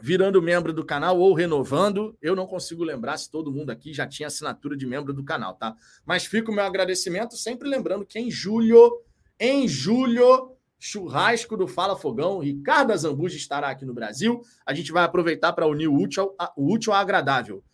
virando 0.00 0.40
membro 0.40 0.72
do 0.72 0.84
canal 0.84 1.18
ou 1.18 1.34
renovando. 1.34 2.16
Eu 2.22 2.36
não 2.36 2.46
consigo 2.46 2.84
lembrar 2.84 3.16
se 3.16 3.30
todo 3.30 3.52
mundo 3.52 3.70
aqui 3.70 3.92
já 3.92 4.06
tinha 4.06 4.28
assinatura 4.28 4.76
de 4.76 4.86
membro 4.86 5.12
do 5.12 5.24
canal, 5.24 5.54
tá? 5.54 5.74
Mas 6.06 6.24
fica 6.24 6.50
o 6.50 6.54
meu 6.54 6.64
agradecimento, 6.64 7.36
sempre 7.36 7.68
lembrando 7.68 8.06
que 8.06 8.18
em 8.18 8.30
julho, 8.30 9.02
em 9.38 9.66
julho, 9.66 10.56
churrasco 10.78 11.56
do 11.56 11.66
Fala 11.66 11.96
Fogão, 11.96 12.38
Ricardo 12.38 12.92
Azambuja 12.92 13.36
estará 13.36 13.70
aqui 13.70 13.84
no 13.84 13.92
Brasil. 13.92 14.40
A 14.64 14.72
gente 14.72 14.92
vai 14.92 15.04
aproveitar 15.04 15.52
para 15.52 15.66
unir 15.66 15.88
o 15.88 15.94
útil, 15.94 16.34
o 16.56 16.72
útil 16.72 16.92
ao 16.92 17.00
agradável. 17.00 17.64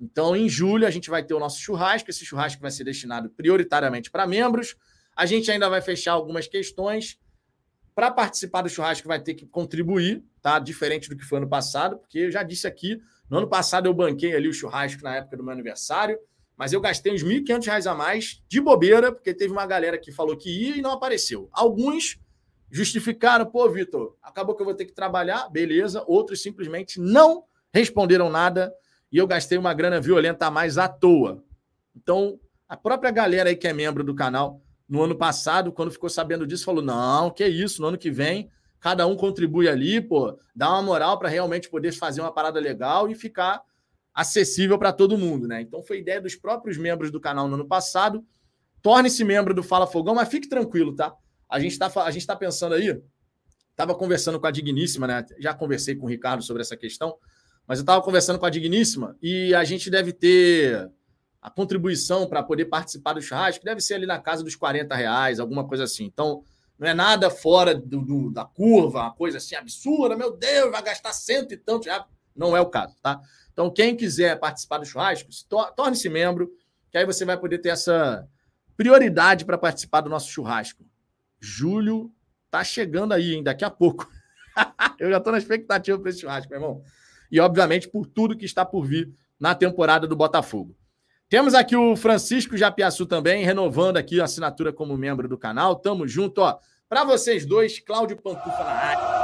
Então, 0.00 0.34
em 0.34 0.48
julho, 0.48 0.86
a 0.86 0.90
gente 0.90 1.10
vai 1.10 1.22
ter 1.22 1.34
o 1.34 1.38
nosso 1.38 1.60
churrasco. 1.60 2.08
Esse 2.08 2.24
churrasco 2.24 2.62
vai 2.62 2.70
ser 2.70 2.84
destinado 2.84 3.28
prioritariamente 3.30 4.10
para 4.10 4.26
membros. 4.26 4.76
A 5.14 5.26
gente 5.26 5.50
ainda 5.50 5.68
vai 5.68 5.82
fechar 5.82 6.12
algumas 6.12 6.48
questões. 6.48 7.18
Para 7.94 8.10
participar 8.10 8.62
do 8.62 8.68
churrasco, 8.68 9.06
vai 9.06 9.20
ter 9.20 9.34
que 9.34 9.46
contribuir, 9.46 10.24
tá? 10.40 10.58
Diferente 10.58 11.08
do 11.08 11.16
que 11.16 11.24
foi 11.24 11.38
ano 11.38 11.48
passado, 11.48 11.98
porque 11.98 12.20
eu 12.20 12.30
já 12.30 12.42
disse 12.42 12.66
aqui, 12.66 12.98
no 13.28 13.38
ano 13.38 13.48
passado 13.48 13.86
eu 13.86 13.92
banquei 13.92 14.34
ali 14.34 14.48
o 14.48 14.54
churrasco 14.54 15.02
na 15.02 15.16
época 15.16 15.36
do 15.36 15.42
meu 15.42 15.52
aniversário, 15.52 16.18
mas 16.56 16.72
eu 16.72 16.80
gastei 16.80 17.12
uns 17.12 17.22
R$ 17.22 17.40
1.500 17.40 17.90
a 17.90 17.94
mais 17.94 18.42
de 18.48 18.60
bobeira, 18.60 19.12
porque 19.12 19.34
teve 19.34 19.52
uma 19.52 19.66
galera 19.66 19.98
que 19.98 20.12
falou 20.12 20.36
que 20.36 20.48
ia 20.48 20.76
e 20.76 20.80
não 20.80 20.92
apareceu. 20.92 21.48
Alguns 21.52 22.18
justificaram, 22.70 23.44
pô, 23.44 23.68
Vitor, 23.68 24.16
acabou 24.22 24.54
que 24.54 24.62
eu 24.62 24.66
vou 24.66 24.74
ter 24.74 24.84
que 24.84 24.92
trabalhar, 24.92 25.48
beleza. 25.50 26.04
Outros 26.06 26.40
simplesmente 26.40 27.00
não 27.00 27.44
responderam 27.72 28.30
nada 28.30 28.72
e 29.10 29.18
eu 29.18 29.26
gastei 29.26 29.58
uma 29.58 29.74
grana 29.74 30.00
violenta 30.00 30.46
a 30.46 30.50
mais 30.50 30.78
à 30.78 30.88
toa. 30.88 31.42
Então, 31.96 32.38
a 32.68 32.76
própria 32.76 33.10
galera 33.10 33.50
aí 33.50 33.56
que 33.56 33.66
é 33.66 33.72
membro 33.72 34.04
do 34.04 34.14
canal, 34.14 34.60
no 34.88 35.02
ano 35.02 35.16
passado, 35.16 35.72
quando 35.72 35.90
ficou 35.90 36.08
sabendo 36.08 36.46
disso, 36.46 36.64
falou: 36.64 36.82
não, 36.82 37.30
que 37.30 37.46
isso, 37.46 37.80
no 37.80 37.88
ano 37.88 37.98
que 37.98 38.10
vem 38.10 38.50
cada 38.80 39.06
um 39.06 39.14
contribui 39.14 39.68
ali, 39.68 40.00
pô, 40.00 40.36
dá 40.56 40.70
uma 40.70 40.82
moral 40.82 41.18
para 41.18 41.28
realmente 41.28 41.68
poder 41.68 41.92
fazer 41.92 42.22
uma 42.22 42.32
parada 42.32 42.58
legal 42.58 43.08
e 43.10 43.14
ficar 43.14 43.62
acessível 44.12 44.78
para 44.78 44.92
todo 44.92 45.18
mundo, 45.18 45.46
né? 45.46 45.60
Então 45.60 45.82
foi 45.82 45.98
ideia 45.98 46.20
dos 46.20 46.34
próprios 46.34 46.78
membros 46.78 47.10
do 47.10 47.20
canal 47.20 47.46
no 47.46 47.54
ano 47.54 47.68
passado. 47.68 48.24
Torne-se 48.82 49.22
membro 49.22 49.52
do 49.52 49.62
Fala 49.62 49.86
Fogão, 49.86 50.14
mas 50.14 50.28
fique 50.28 50.48
tranquilo, 50.48 50.94
tá? 50.94 51.14
A 51.48 51.60
gente 51.60 51.72
está 51.72 51.92
a 52.02 52.10
gente 52.10 52.26
tá 52.26 52.34
pensando 52.34 52.74
aí, 52.74 52.98
estava 53.70 53.94
conversando 53.94 54.40
com 54.40 54.46
a 54.46 54.50
Digníssima, 54.50 55.06
né? 55.06 55.26
Já 55.38 55.52
conversei 55.52 55.94
com 55.94 56.06
o 56.06 56.08
Ricardo 56.08 56.42
sobre 56.42 56.62
essa 56.62 56.76
questão, 56.76 57.14
mas 57.70 57.78
eu 57.78 57.84
estava 57.84 58.02
conversando 58.02 58.36
com 58.36 58.44
a 58.44 58.50
Digníssima 58.50 59.16
e 59.22 59.54
a 59.54 59.62
gente 59.62 59.88
deve 59.88 60.12
ter 60.12 60.90
a 61.40 61.48
contribuição 61.48 62.26
para 62.26 62.42
poder 62.42 62.64
participar 62.64 63.12
do 63.12 63.22
churrasco, 63.22 63.64
deve 63.64 63.80
ser 63.80 63.94
ali 63.94 64.06
na 64.06 64.18
casa 64.18 64.42
dos 64.42 64.56
40 64.56 64.92
reais, 64.92 65.38
alguma 65.38 65.64
coisa 65.64 65.84
assim. 65.84 66.02
Então, 66.02 66.42
não 66.76 66.88
é 66.88 66.92
nada 66.92 67.30
fora 67.30 67.72
do, 67.72 68.04
do, 68.04 68.28
da 68.32 68.44
curva, 68.44 69.02
uma 69.02 69.14
coisa 69.14 69.38
assim 69.38 69.54
absurda, 69.54 70.16
meu 70.16 70.36
Deus, 70.36 70.72
vai 70.72 70.82
gastar 70.82 71.12
cento 71.12 71.54
e 71.54 71.56
tanto 71.56 71.84
reais. 71.84 72.02
Não 72.34 72.56
é 72.56 72.60
o 72.60 72.66
caso, 72.66 72.96
tá? 73.00 73.20
Então, 73.52 73.70
quem 73.70 73.94
quiser 73.94 74.40
participar 74.40 74.78
do 74.78 74.84
churrasco, 74.84 75.30
torne-se 75.76 76.08
membro, 76.08 76.50
que 76.90 76.98
aí 76.98 77.06
você 77.06 77.24
vai 77.24 77.38
poder 77.38 77.58
ter 77.58 77.68
essa 77.68 78.26
prioridade 78.76 79.44
para 79.44 79.56
participar 79.56 80.00
do 80.00 80.10
nosso 80.10 80.28
churrasco. 80.28 80.84
Julho 81.38 82.12
tá 82.50 82.64
chegando 82.64 83.14
aí, 83.14 83.32
hein? 83.32 83.44
Daqui 83.44 83.64
a 83.64 83.70
pouco. 83.70 84.10
Eu 84.98 85.08
já 85.08 85.18
estou 85.18 85.30
na 85.32 85.38
expectativa 85.38 85.96
para 86.00 86.10
esse 86.10 86.22
churrasco, 86.22 86.50
meu 86.50 86.58
irmão. 86.58 86.82
E, 87.30 87.38
obviamente, 87.40 87.88
por 87.88 88.06
tudo 88.06 88.36
que 88.36 88.44
está 88.44 88.64
por 88.64 88.84
vir 88.84 89.12
na 89.38 89.54
temporada 89.54 90.06
do 90.06 90.16
Botafogo. 90.16 90.76
Temos 91.28 91.54
aqui 91.54 91.76
o 91.76 91.94
Francisco 91.94 92.56
Japiaçu 92.56 93.06
também, 93.06 93.44
renovando 93.44 93.96
aqui 93.96 94.20
a 94.20 94.24
assinatura 94.24 94.72
como 94.72 94.96
membro 94.96 95.28
do 95.28 95.38
canal. 95.38 95.76
Tamo 95.76 96.06
junto, 96.08 96.40
ó. 96.40 96.58
Para 96.88 97.04
vocês 97.04 97.46
dois, 97.46 97.78
Cláudio 97.78 98.20
Pantufa 98.20 98.64
na 98.64 98.70
área. 98.70 99.20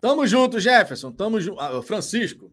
Tamo 0.00 0.26
junto, 0.26 0.58
Jefferson. 0.58 1.12
Tamo 1.12 1.40
junto. 1.40 1.60
Ah, 1.60 1.82
Francisco. 1.82 2.52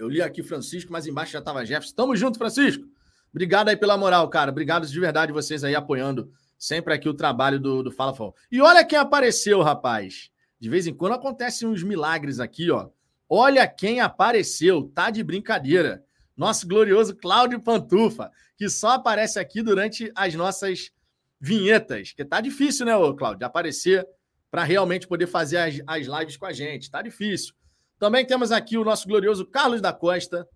Eu 0.00 0.08
li 0.08 0.22
aqui 0.22 0.42
Francisco, 0.42 0.90
mas 0.90 1.06
embaixo 1.06 1.32
já 1.32 1.42
tava 1.42 1.62
Jefferson. 1.62 1.94
Tamo 1.94 2.16
junto, 2.16 2.38
Francisco. 2.38 2.86
Obrigado 3.30 3.68
aí 3.68 3.76
pela 3.76 3.98
moral, 3.98 4.26
cara. 4.30 4.50
Obrigado 4.50 4.86
de 4.86 4.98
verdade 4.98 5.30
vocês 5.30 5.62
aí 5.62 5.74
apoiando 5.74 6.32
sempre 6.58 6.94
aqui 6.94 7.06
o 7.06 7.12
trabalho 7.12 7.60
do, 7.60 7.82
do 7.82 7.90
Fala 7.90 8.14
Fala. 8.14 8.32
E 8.50 8.62
olha 8.62 8.82
quem 8.82 8.98
apareceu, 8.98 9.60
rapaz. 9.60 10.30
De 10.58 10.70
vez 10.70 10.86
em 10.86 10.94
quando 10.94 11.12
acontecem 11.12 11.68
uns 11.68 11.82
milagres 11.82 12.40
aqui, 12.40 12.70
ó. 12.70 12.88
Olha 13.28 13.68
quem 13.68 14.00
apareceu. 14.00 14.90
Tá 14.94 15.10
de 15.10 15.22
brincadeira. 15.22 16.02
Nosso 16.34 16.66
glorioso 16.66 17.14
Cláudio 17.14 17.60
Pantufa, 17.60 18.30
que 18.56 18.70
só 18.70 18.92
aparece 18.92 19.38
aqui 19.38 19.62
durante 19.62 20.10
as 20.14 20.34
nossas 20.34 20.90
vinhetas. 21.38 22.12
Que 22.12 22.24
tá 22.24 22.40
difícil, 22.40 22.86
né, 22.86 22.92
Cláudio, 23.18 23.40
de 23.40 23.44
aparecer 23.44 24.08
para 24.50 24.64
realmente 24.64 25.06
poder 25.06 25.26
fazer 25.26 25.58
as, 25.58 25.82
as 25.86 26.06
lives 26.06 26.38
com 26.38 26.46
a 26.46 26.52
gente. 26.54 26.84
Está 26.84 27.02
difícil. 27.02 27.54
Também 28.00 28.24
temos 28.26 28.50
aqui 28.50 28.78
o 28.78 28.82
nosso 28.82 29.06
glorioso 29.06 29.44
Carlos 29.44 29.82
da 29.82 29.92
Costa. 29.92 30.48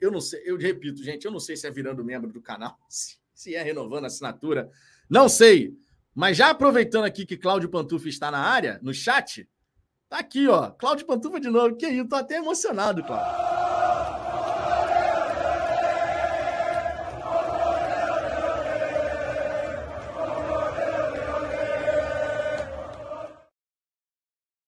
Eu 0.00 0.10
não 0.10 0.22
sei, 0.22 0.42
eu 0.46 0.56
repito, 0.56 1.04
gente, 1.04 1.26
eu 1.26 1.30
não 1.30 1.38
sei 1.38 1.54
se 1.54 1.66
é 1.66 1.70
virando 1.70 2.02
membro 2.02 2.32
do 2.32 2.40
canal, 2.40 2.78
se 2.88 3.54
é 3.54 3.62
renovando 3.62 4.04
a 4.04 4.06
assinatura. 4.06 4.70
Não 5.08 5.28
sei. 5.28 5.76
Mas 6.14 6.38
já 6.38 6.48
aproveitando 6.48 7.04
aqui 7.04 7.26
que 7.26 7.36
Cláudio 7.36 7.68
Pantufa 7.68 8.08
está 8.08 8.30
na 8.30 8.38
área, 8.38 8.80
no 8.82 8.92
chat, 8.92 9.46
tá 10.08 10.18
aqui, 10.18 10.48
ó. 10.48 10.70
Cláudio 10.70 11.06
Pantufa 11.06 11.38
de 11.38 11.50
novo. 11.50 11.76
Que 11.76 11.86
isso, 11.88 12.08
tô 12.08 12.16
até 12.16 12.36
emocionado, 12.36 13.04
Cláudio. 13.04 13.52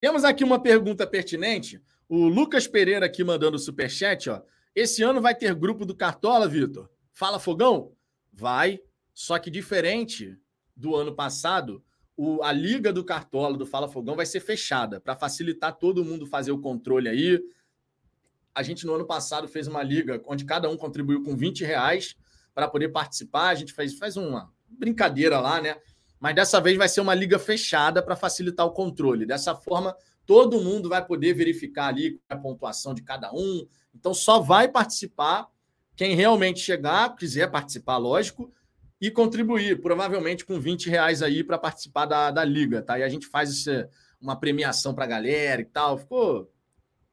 Temos 0.03 0.23
aqui 0.23 0.45
uma 0.45 0.61
pergunta 0.61 1.07
pertinente. 1.07 1.81
O 2.09 2.29
Lucas 2.29 2.67
Pereira 2.67 3.07
aqui 3.07 3.25
mandando 3.25 3.57
o 3.57 3.61
superchat, 3.61 4.29
ó. 4.31 4.43
Esse 4.75 5.03
ano 5.03 5.21
vai 5.21 5.35
ter 5.35 5.55
grupo 5.55 5.85
do 5.85 5.95
Cartola, 5.95 6.49
Vitor? 6.49 6.91
Fala 7.13 7.39
Fogão? 7.39 7.93
Vai, 8.33 8.81
só 9.13 9.39
que 9.39 9.51
diferente 9.51 10.37
do 10.77 10.97
ano 10.97 11.15
passado, 11.15 11.83
o, 12.17 12.43
a 12.43 12.53
liga 12.53 12.93
do 12.93 13.05
Cartola, 13.05 13.57
do 13.57 13.65
Fala 13.65 13.89
Fogão, 13.89 14.17
vai 14.17 14.27
ser 14.27 14.41
fechada 14.41 15.01
para 15.01 15.15
facilitar 15.15 15.77
todo 15.77 16.05
mundo 16.05 16.27
fazer 16.27 16.51
o 16.51 16.61
controle 16.61 17.09
aí. 17.09 17.41
A 18.55 18.63
gente, 18.63 18.85
no 18.85 18.95
ano 18.95 19.07
passado, 19.07 19.47
fez 19.47 19.67
uma 19.67 19.83
liga 19.83 20.21
onde 20.27 20.45
cada 20.45 20.69
um 20.69 20.77
contribuiu 20.77 21.23
com 21.23 21.37
20 21.37 21.65
reais 21.65 22.17
para 22.53 22.69
poder 22.69 22.89
participar. 22.89 23.49
A 23.49 23.55
gente 23.55 23.73
fez, 23.73 23.95
fez 23.95 24.17
uma 24.17 24.53
brincadeira 24.69 25.39
lá, 25.41 25.61
né? 25.61 25.77
mas 26.25 26.35
dessa 26.35 26.59
vez 26.59 26.79
vai 26.79 26.89
ser 26.89 27.03
uma 27.03 27.15
liga 27.15 27.39
fechada 27.39 28.03
para 28.03 28.17
facilitar 28.17 28.65
o 28.65 28.73
controle. 28.73 29.27
Dessa 29.27 29.55
forma, 29.55 29.95
todo 30.27 30.61
mundo 30.61 30.89
vai 30.89 31.05
poder 31.05 31.35
verificar 31.35 31.89
ali 31.89 32.21
a 32.29 32.37
pontuação 32.37 32.95
de 32.95 33.03
cada 33.03 33.33
um. 33.33 33.67
Então, 33.95 34.13
só 34.15 34.41
vai 34.41 34.69
participar 34.69 35.49
quem 35.97 36.15
realmente 36.15 36.61
chegar, 36.61 37.15
quiser 37.15 37.51
participar, 37.51 37.99
lógico, 37.99 38.53
e 39.01 39.11
contribuir, 39.11 39.81
provavelmente 39.81 40.45
com 40.45 40.59
20 40.59 40.89
reais 40.89 41.23
aí 41.23 41.45
para 41.45 41.59
participar 41.59 42.07
da, 42.07 42.31
da 42.31 42.45
liga, 42.45 42.81
tá? 42.83 42.99
E 42.99 43.03
a 43.03 43.09
gente 43.09 43.27
faz 43.27 43.67
uma 44.21 44.35
premiação 44.35 44.95
para 44.95 45.05
a 45.05 45.09
galera 45.09 45.61
e 45.61 45.65
tal. 45.65 45.99
Ficou, 45.99 46.51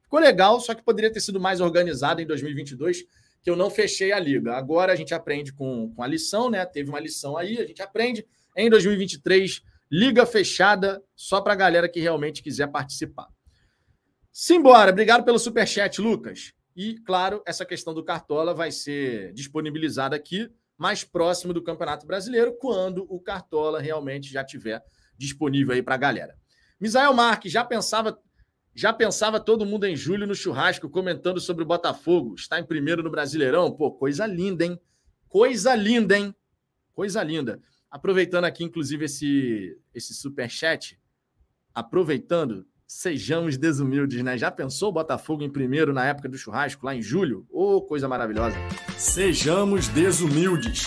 ficou 0.02 0.18
legal, 0.18 0.58
só 0.60 0.74
que 0.74 0.82
poderia 0.82 1.12
ter 1.12 1.20
sido 1.20 1.38
mais 1.38 1.60
organizado 1.60 2.22
em 2.22 2.26
2022, 2.26 3.04
que 3.42 3.50
eu 3.50 3.56
não 3.56 3.68
fechei 3.68 4.10
a 4.10 4.18
liga. 4.18 4.54
Agora 4.54 4.92
a 4.92 4.96
gente 4.96 5.12
aprende 5.12 5.52
com, 5.52 5.92
com 5.94 6.02
a 6.02 6.06
lição, 6.06 6.48
né? 6.48 6.64
Teve 6.64 6.88
uma 6.88 7.00
lição 7.00 7.36
aí, 7.36 7.58
a 7.58 7.66
gente 7.66 7.82
aprende 7.82 8.26
em 8.56 8.70
2023. 8.70 9.62
Liga 9.94 10.24
fechada 10.24 11.04
só 11.14 11.42
para 11.42 11.52
a 11.52 11.56
galera 11.56 11.86
que 11.86 12.00
realmente 12.00 12.42
quiser 12.42 12.68
participar. 12.68 13.28
Simbora. 14.32 14.90
Obrigado 14.90 15.22
pelo 15.22 15.38
superchat, 15.38 16.00
Lucas. 16.00 16.54
E, 16.74 16.94
claro, 17.00 17.42
essa 17.46 17.66
questão 17.66 17.92
do 17.92 18.02
Cartola 18.02 18.54
vai 18.54 18.72
ser 18.72 19.34
disponibilizada 19.34 20.16
aqui 20.16 20.50
mais 20.78 21.04
próximo 21.04 21.52
do 21.52 21.62
Campeonato 21.62 22.06
Brasileiro, 22.06 22.56
quando 22.58 23.06
o 23.06 23.20
Cartola 23.20 23.80
realmente 23.80 24.32
já 24.32 24.42
tiver 24.42 24.82
disponível 25.18 25.74
aí 25.74 25.82
para 25.82 25.94
a 25.96 25.98
galera. 25.98 26.34
Misael 26.80 27.12
Marques, 27.12 27.52
já 27.52 27.62
pensava, 27.62 28.18
já 28.74 28.94
pensava 28.94 29.38
todo 29.38 29.66
mundo 29.66 29.84
em 29.84 29.94
julho 29.94 30.26
no 30.26 30.34
churrasco 30.34 30.88
comentando 30.88 31.38
sobre 31.38 31.64
o 31.64 31.66
Botafogo. 31.66 32.34
Está 32.34 32.58
em 32.58 32.64
primeiro 32.64 33.02
no 33.02 33.10
Brasileirão? 33.10 33.70
Pô, 33.70 33.92
coisa 33.92 34.24
linda, 34.26 34.64
hein? 34.64 34.80
Coisa 35.28 35.74
linda, 35.74 36.16
hein? 36.16 36.34
Coisa 36.94 37.22
linda. 37.22 37.60
Aproveitando 37.92 38.46
aqui, 38.46 38.64
inclusive, 38.64 39.04
esse, 39.04 39.78
esse 39.94 40.14
super 40.14 40.48
chat, 40.48 40.98
aproveitando, 41.74 42.66
sejamos 42.86 43.58
desumildes, 43.58 44.22
né? 44.22 44.38
Já 44.38 44.50
pensou 44.50 44.88
o 44.88 44.92
Botafogo 44.92 45.42
em 45.42 45.52
primeiro 45.52 45.92
na 45.92 46.06
época 46.06 46.26
do 46.26 46.38
churrasco, 46.38 46.86
lá 46.86 46.94
em 46.94 47.02
julho? 47.02 47.46
Ô, 47.50 47.76
oh, 47.76 47.82
coisa 47.82 48.08
maravilhosa. 48.08 48.56
Sejamos 48.96 49.88
desumildes. 49.88 50.86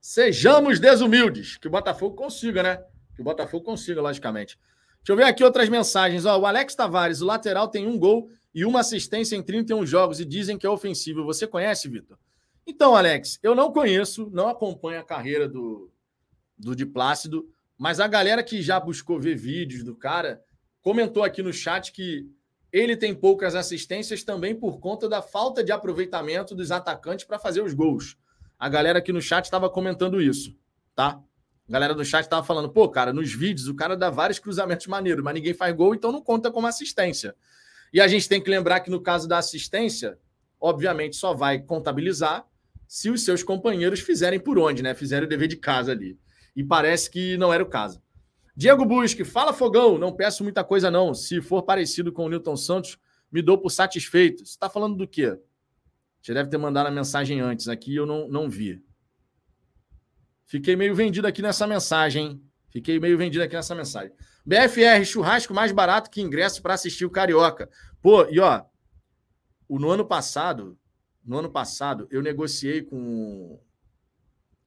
Sejamos 0.00 0.80
desumildes. 0.80 1.56
Que 1.56 1.68
o 1.68 1.70
Botafogo 1.70 2.16
consiga, 2.16 2.64
né? 2.64 2.84
Que 3.14 3.20
o 3.20 3.24
Botafogo 3.24 3.64
consiga, 3.64 4.02
logicamente. 4.02 4.58
Deixa 4.96 5.12
eu 5.12 5.16
ver 5.16 5.22
aqui 5.22 5.44
outras 5.44 5.68
mensagens. 5.68 6.26
Ó, 6.26 6.36
o 6.36 6.46
Alex 6.46 6.74
Tavares, 6.74 7.20
o 7.20 7.26
lateral 7.26 7.68
tem 7.68 7.86
um 7.86 7.96
gol 7.96 8.28
e 8.52 8.64
uma 8.64 8.80
assistência 8.80 9.36
em 9.36 9.42
31 9.42 9.86
jogos 9.86 10.18
e 10.18 10.24
dizem 10.24 10.58
que 10.58 10.66
é 10.66 10.70
ofensivo. 10.70 11.24
Você 11.24 11.46
conhece, 11.46 11.88
Vitor? 11.88 12.18
Então, 12.68 12.94
Alex, 12.94 13.40
eu 13.42 13.54
não 13.54 13.72
conheço, 13.72 14.28
não 14.30 14.46
acompanho 14.46 15.00
a 15.00 15.02
carreira 15.02 15.48
do, 15.48 15.90
do 16.56 16.76
Di 16.76 16.84
Plácido, 16.84 17.48
mas 17.78 17.98
a 17.98 18.06
galera 18.06 18.42
que 18.42 18.60
já 18.60 18.78
buscou 18.78 19.18
ver 19.18 19.36
vídeos 19.36 19.82
do 19.82 19.96
cara 19.96 20.42
comentou 20.82 21.24
aqui 21.24 21.42
no 21.42 21.50
chat 21.50 21.90
que 21.90 22.30
ele 22.70 22.94
tem 22.94 23.14
poucas 23.14 23.54
assistências 23.54 24.22
também 24.22 24.54
por 24.54 24.80
conta 24.80 25.08
da 25.08 25.22
falta 25.22 25.64
de 25.64 25.72
aproveitamento 25.72 26.54
dos 26.54 26.70
atacantes 26.70 27.24
para 27.24 27.38
fazer 27.38 27.62
os 27.62 27.72
gols. 27.72 28.18
A 28.58 28.68
galera 28.68 28.98
aqui 28.98 29.14
no 29.14 29.22
chat 29.22 29.46
estava 29.46 29.70
comentando 29.70 30.20
isso, 30.20 30.54
tá? 30.94 31.18
A 31.66 31.72
galera 31.72 31.94
do 31.94 32.04
chat 32.04 32.24
estava 32.24 32.44
falando, 32.44 32.68
pô, 32.68 32.86
cara, 32.90 33.14
nos 33.14 33.32
vídeos 33.32 33.66
o 33.66 33.74
cara 33.74 33.96
dá 33.96 34.10
vários 34.10 34.38
cruzamentos 34.38 34.86
maneiros, 34.86 35.24
mas 35.24 35.32
ninguém 35.32 35.54
faz 35.54 35.74
gol, 35.74 35.94
então 35.94 36.12
não 36.12 36.20
conta 36.20 36.50
como 36.50 36.66
assistência. 36.66 37.34
E 37.94 37.98
a 37.98 38.06
gente 38.06 38.28
tem 38.28 38.42
que 38.42 38.50
lembrar 38.50 38.80
que 38.80 38.90
no 38.90 39.00
caso 39.00 39.26
da 39.26 39.38
assistência, 39.38 40.18
obviamente 40.60 41.16
só 41.16 41.32
vai 41.32 41.60
contabilizar 41.60 42.46
se 42.88 43.10
os 43.10 43.22
seus 43.24 43.42
companheiros 43.42 44.00
fizerem 44.00 44.40
por 44.40 44.58
onde, 44.58 44.82
né? 44.82 44.94
Fizerem 44.94 45.26
o 45.26 45.28
dever 45.28 45.46
de 45.46 45.56
casa 45.56 45.92
ali. 45.92 46.18
E 46.56 46.64
parece 46.64 47.10
que 47.10 47.36
não 47.36 47.52
era 47.52 47.62
o 47.62 47.68
caso. 47.68 48.02
Diego 48.56 48.84
Busque, 48.84 49.24
fala 49.24 49.52
fogão, 49.52 49.98
não 49.98 50.12
peço 50.12 50.42
muita 50.42 50.64
coisa 50.64 50.90
não. 50.90 51.14
Se 51.14 51.40
for 51.40 51.62
parecido 51.62 52.10
com 52.10 52.24
o 52.24 52.28
Newton 52.28 52.56
Santos, 52.56 52.98
me 53.30 53.42
dou 53.42 53.58
por 53.58 53.70
satisfeito. 53.70 54.38
Você 54.38 54.52
está 54.52 54.68
falando 54.68 54.96
do 54.96 55.06
quê? 55.06 55.38
Você 56.20 56.34
deve 56.34 56.48
ter 56.48 56.58
mandado 56.58 56.86
a 56.86 56.90
mensagem 56.90 57.40
antes 57.40 57.68
aqui, 57.68 57.94
eu 57.94 58.06
não, 58.06 58.26
não 58.28 58.48
vi. 58.48 58.82
Fiquei 60.46 60.74
meio 60.74 60.94
vendido 60.94 61.26
aqui 61.26 61.42
nessa 61.42 61.66
mensagem, 61.66 62.26
hein? 62.26 62.42
Fiquei 62.70 62.98
meio 62.98 63.16
vendido 63.18 63.44
aqui 63.44 63.54
nessa 63.54 63.74
mensagem. 63.74 64.12
BFR, 64.44 65.04
churrasco 65.04 65.52
mais 65.52 65.72
barato 65.72 66.10
que 66.10 66.20
ingresso 66.20 66.62
para 66.62 66.74
assistir 66.74 67.04
o 67.04 67.10
Carioca. 67.10 67.68
Pô, 68.00 68.26
e 68.30 68.40
ó, 68.40 68.64
no 69.68 69.90
ano 69.90 70.06
passado, 70.06 70.77
no 71.28 71.38
ano 71.38 71.50
passado, 71.50 72.08
eu 72.10 72.22
negociei 72.22 72.80
com, 72.80 73.60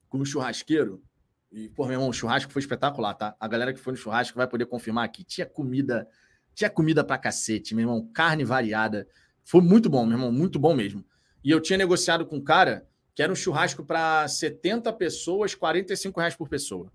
com 0.07 0.19
um 0.19 0.25
churrasqueiro. 0.25 1.03
E, 1.51 1.67
pô, 1.69 1.85
meu 1.85 1.93
irmão, 1.93 2.07
o 2.07 2.13
churrasco 2.13 2.51
foi 2.51 2.59
espetacular, 2.59 3.15
tá? 3.15 3.35
A 3.39 3.47
galera 3.47 3.73
que 3.73 3.79
foi 3.79 3.93
no 3.93 3.97
churrasco 3.97 4.37
vai 4.37 4.47
poder 4.47 4.67
confirmar 4.67 5.03
aqui. 5.03 5.23
Tinha 5.23 5.45
comida, 5.47 6.07
tinha 6.53 6.69
comida 6.69 7.03
pra 7.03 7.17
cacete, 7.17 7.73
meu 7.73 7.81
irmão, 7.81 8.07
carne 8.13 8.43
variada. 8.43 9.07
Foi 9.43 9.59
muito 9.59 9.89
bom, 9.89 10.05
meu 10.05 10.17
irmão, 10.17 10.31
muito 10.31 10.59
bom 10.59 10.75
mesmo. 10.75 11.03
E 11.43 11.49
eu 11.49 11.59
tinha 11.59 11.79
negociado 11.79 12.27
com 12.27 12.35
um 12.35 12.43
cara 12.43 12.87
que 13.15 13.23
era 13.23 13.33
um 13.33 13.35
churrasco 13.35 13.83
para 13.83 14.27
70 14.27 14.93
pessoas, 14.93 15.55
45 15.55 16.19
reais 16.19 16.35
por 16.35 16.47
pessoa. 16.47 16.91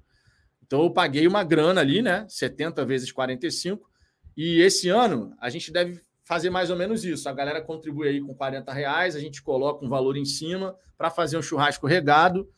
Então 0.65 0.85
eu 0.85 0.93
paguei 0.93 1.27
uma 1.27 1.43
grana 1.43 1.81
ali, 1.81 2.03
né? 2.03 2.25
70 2.29 2.85
vezes 2.85 3.11
45. 3.11 3.91
E 4.37 4.61
esse 4.61 4.89
ano 4.89 5.35
a 5.41 5.51
gente 5.51 5.73
deve 5.73 6.01
fazer 6.27 6.51
mais 6.51 6.71
ou 6.71 6.77
menos 6.77 7.05
isso. 7.05 7.29
A 7.29 7.33
galera 7.33 7.63
contribui 7.63 8.09
aí 8.09 8.21
com 8.21 8.35
40 8.35 8.73
reais, 8.73 9.15
a 9.15 9.21
gente 9.21 9.41
coloca 9.41 9.85
um 9.85 9.89
valor 9.89 10.17
em 10.17 10.25
cima 10.25 10.77
para 10.99 11.09
fazer 11.09 11.39
um 11.39 11.43
churrasco 11.43 11.87
regado 11.87 12.51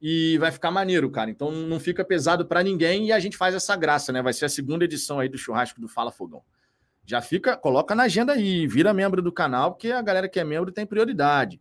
e 0.00 0.38
vai 0.38 0.50
ficar 0.50 0.70
maneiro, 0.70 1.10
cara. 1.10 1.30
Então 1.30 1.52
não 1.52 1.78
fica 1.78 2.02
pesado 2.04 2.46
para 2.46 2.62
ninguém 2.62 3.08
e 3.08 3.12
a 3.12 3.20
gente 3.20 3.36
faz 3.36 3.54
essa 3.54 3.76
graça, 3.76 4.12
né? 4.12 4.22
Vai 4.22 4.32
ser 4.32 4.46
a 4.46 4.48
segunda 4.48 4.86
edição 4.86 5.20
aí 5.20 5.28
do 5.28 5.36
churrasco 5.36 5.78
do 5.78 5.88
Fala 5.88 6.10
Fogão. 6.10 6.42
Já 7.04 7.20
fica, 7.20 7.54
coloca 7.54 7.94
na 7.94 8.04
agenda 8.04 8.32
aí, 8.32 8.66
vira 8.66 8.94
membro 8.94 9.20
do 9.20 9.30
canal, 9.30 9.72
porque 9.72 9.92
a 9.92 10.00
galera 10.00 10.28
que 10.28 10.40
é 10.40 10.44
membro 10.44 10.72
tem 10.72 10.86
prioridade. 10.86 11.60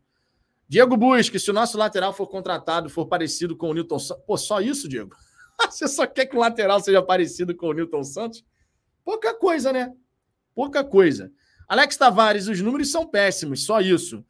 Diego 0.69 0.95
Busque, 0.95 1.37
se 1.37 1.51
o 1.51 1.53
nosso 1.53 1.77
lateral 1.77 2.13
for 2.13 2.27
contratado, 2.27 2.89
for 2.89 3.07
parecido 3.07 3.57
com 3.57 3.69
o 3.69 3.73
Newton 3.73 3.99
Santos. 3.99 4.23
Pô, 4.25 4.37
só 4.37 4.61
isso, 4.61 4.87
Diego? 4.87 5.13
Você 5.69 5.85
só 5.85 6.07
quer 6.07 6.27
que 6.27 6.37
o 6.37 6.39
lateral 6.39 6.79
seja 6.79 7.01
parecido 7.01 7.53
com 7.53 7.67
o 7.67 7.73
Newton 7.73 8.05
Santos? 8.05 8.45
Pouca 9.03 9.33
coisa, 9.33 9.73
né? 9.73 9.91
Pouca 10.55 10.81
coisa. 10.81 11.29
Alex 11.72 11.95
Tavares, 11.95 12.49
os 12.49 12.59
números 12.59 12.91
são 12.91 13.07
péssimos, 13.07 13.63
só 13.63 13.80
isso. 13.80 14.26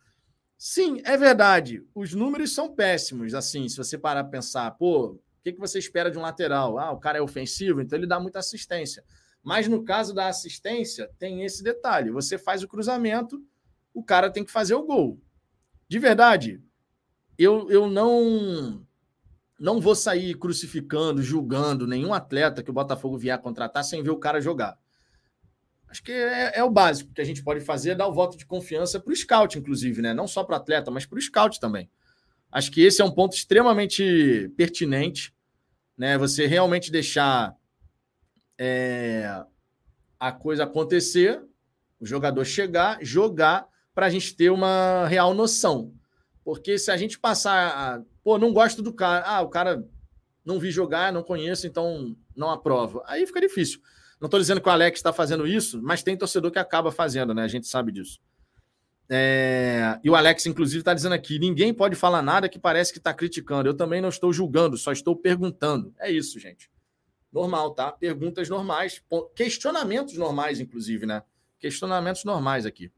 Sim, 0.55 1.01
é 1.03 1.17
verdade. 1.17 1.83
Os 1.95 2.13
números 2.13 2.53
são 2.53 2.71
péssimos. 2.71 3.33
Assim, 3.33 3.67
se 3.67 3.75
você 3.75 3.97
parar 3.97 4.23
para 4.25 4.33
pensar, 4.33 4.69
pô, 4.69 5.13
o 5.13 5.19
que, 5.43 5.51
que 5.51 5.59
você 5.59 5.79
espera 5.79 6.11
de 6.11 6.19
um 6.19 6.21
lateral? 6.21 6.77
Ah, 6.77 6.91
o 6.91 6.99
cara 6.99 7.17
é 7.17 7.21
ofensivo, 7.21 7.81
então 7.81 7.97
ele 7.97 8.05
dá 8.05 8.19
muita 8.19 8.37
assistência. 8.37 9.03
Mas 9.41 9.67
no 9.67 9.83
caso 9.83 10.13
da 10.13 10.27
assistência, 10.27 11.09
tem 11.17 11.43
esse 11.43 11.63
detalhe: 11.63 12.11
você 12.11 12.37
faz 12.37 12.61
o 12.61 12.67
cruzamento, 12.67 13.43
o 13.91 14.03
cara 14.03 14.29
tem 14.29 14.45
que 14.45 14.51
fazer 14.51 14.75
o 14.75 14.85
gol. 14.85 15.19
De 15.87 15.97
verdade, 15.97 16.61
eu, 17.39 17.71
eu 17.71 17.89
não 17.89 18.85
não 19.59 19.81
vou 19.81 19.95
sair 19.95 20.35
crucificando, 20.35 21.23
julgando 21.23 21.87
nenhum 21.87 22.13
atleta 22.13 22.61
que 22.61 22.69
o 22.69 22.73
Botafogo 22.73 23.17
vier 23.17 23.41
contratar 23.41 23.83
sem 23.83 24.03
ver 24.03 24.11
o 24.11 24.19
cara 24.19 24.39
jogar. 24.39 24.77
Acho 25.91 26.01
que 26.03 26.11
é, 26.13 26.59
é 26.59 26.63
o 26.63 26.69
básico 26.69 27.13
que 27.13 27.19
a 27.19 27.25
gente 27.25 27.43
pode 27.43 27.59
fazer, 27.59 27.91
é 27.91 27.95
dar 27.95 28.07
o 28.07 28.13
voto 28.13 28.37
de 28.37 28.45
confiança 28.45 28.97
para 28.97 29.11
o 29.11 29.15
scout, 29.15 29.59
inclusive, 29.59 30.01
né? 30.01 30.13
Não 30.13 30.25
só 30.25 30.41
para 30.41 30.55
atleta, 30.55 30.89
mas 30.89 31.05
para 31.05 31.17
o 31.17 31.21
scout 31.21 31.59
também. 31.59 31.89
Acho 32.49 32.71
que 32.71 32.81
esse 32.81 33.01
é 33.01 33.05
um 33.05 33.11
ponto 33.11 33.35
extremamente 33.35 34.49
pertinente, 34.55 35.33
né? 35.97 36.17
Você 36.17 36.47
realmente 36.47 36.89
deixar 36.89 37.53
é, 38.57 39.43
a 40.17 40.31
coisa 40.31 40.63
acontecer, 40.63 41.43
o 41.99 42.05
jogador 42.05 42.45
chegar, 42.45 42.97
jogar, 43.01 43.67
para 43.93 44.05
a 44.05 44.09
gente 44.09 44.33
ter 44.33 44.49
uma 44.49 45.05
real 45.07 45.33
noção. 45.33 45.93
Porque 46.41 46.79
se 46.79 46.89
a 46.89 46.95
gente 46.95 47.19
passar, 47.19 47.67
a, 47.67 48.01
pô, 48.23 48.37
não 48.37 48.53
gosto 48.53 48.81
do 48.81 48.93
cara, 48.93 49.25
ah, 49.27 49.41
o 49.41 49.49
cara 49.49 49.85
não 50.45 50.57
vi 50.57 50.71
jogar, 50.71 51.11
não 51.11 51.21
conheço, 51.21 51.67
então 51.67 52.15
não 52.33 52.49
aprovo. 52.49 53.03
Aí 53.05 53.27
fica 53.27 53.41
difícil. 53.41 53.81
Não 54.21 54.27
estou 54.27 54.39
dizendo 54.39 54.61
que 54.61 54.69
o 54.69 54.71
Alex 54.71 54.99
está 54.99 55.11
fazendo 55.11 55.45
isso, 55.45 55.81
mas 55.81 56.03
tem 56.03 56.15
torcedor 56.15 56.51
que 56.51 56.59
acaba 56.59 56.91
fazendo, 56.91 57.33
né? 57.33 57.43
A 57.43 57.47
gente 57.47 57.67
sabe 57.67 57.91
disso. 57.91 58.21
É... 59.09 59.99
E 60.03 60.09
o 60.09 60.15
Alex, 60.15 60.45
inclusive, 60.45 60.79
está 60.79 60.93
dizendo 60.93 61.13
aqui: 61.13 61.39
ninguém 61.39 61.73
pode 61.73 61.95
falar 61.95 62.21
nada 62.21 62.47
que 62.47 62.59
parece 62.59 62.93
que 62.93 62.99
está 62.99 63.13
criticando. 63.13 63.67
Eu 63.67 63.73
também 63.73 63.99
não 63.99 64.09
estou 64.09 64.31
julgando, 64.31 64.77
só 64.77 64.91
estou 64.91 65.15
perguntando. 65.15 65.93
É 65.99 66.09
isso, 66.09 66.39
gente 66.39 66.69
normal, 67.31 67.71
tá? 67.73 67.91
Perguntas 67.91 68.49
normais, 68.49 69.01
questionamentos 69.35 70.17
normais, 70.17 70.59
inclusive, 70.59 71.05
né? 71.05 71.23
Questionamentos 71.59 72.23
normais 72.23 72.65
aqui. 72.65 72.91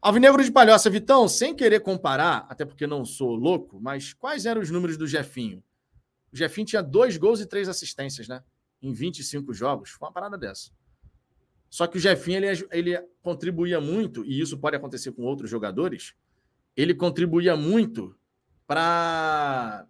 Alvinegro 0.00 0.42
de 0.42 0.50
Palhoça, 0.50 0.90
Vitão, 0.90 1.28
sem 1.28 1.54
querer 1.54 1.80
comparar, 1.80 2.46
até 2.48 2.64
porque 2.64 2.86
não 2.86 3.04
sou 3.04 3.34
louco, 3.34 3.80
mas 3.80 4.12
quais 4.12 4.46
eram 4.46 4.60
os 4.60 4.70
números 4.70 4.96
do 4.96 5.06
Jefinho? 5.06 5.62
O 6.32 6.36
Jefinho 6.36 6.66
tinha 6.66 6.82
dois 6.82 7.16
gols 7.16 7.40
e 7.40 7.46
três 7.46 7.68
assistências, 7.68 8.26
né? 8.26 8.42
Em 8.82 8.92
25 8.92 9.54
jogos. 9.54 9.90
Foi 9.90 10.08
uma 10.08 10.12
parada 10.12 10.36
dessa. 10.36 10.70
Só 11.70 11.86
que 11.86 11.96
o 11.96 12.00
Jefinho, 12.00 12.44
ele, 12.44 12.68
ele 12.70 12.98
contribuía 13.22 13.80
muito, 13.80 14.24
e 14.24 14.40
isso 14.40 14.58
pode 14.58 14.76
acontecer 14.76 15.12
com 15.12 15.22
outros 15.22 15.48
jogadores, 15.48 16.14
ele 16.76 16.92
contribuía 16.92 17.56
muito 17.56 18.14
para 18.66 19.86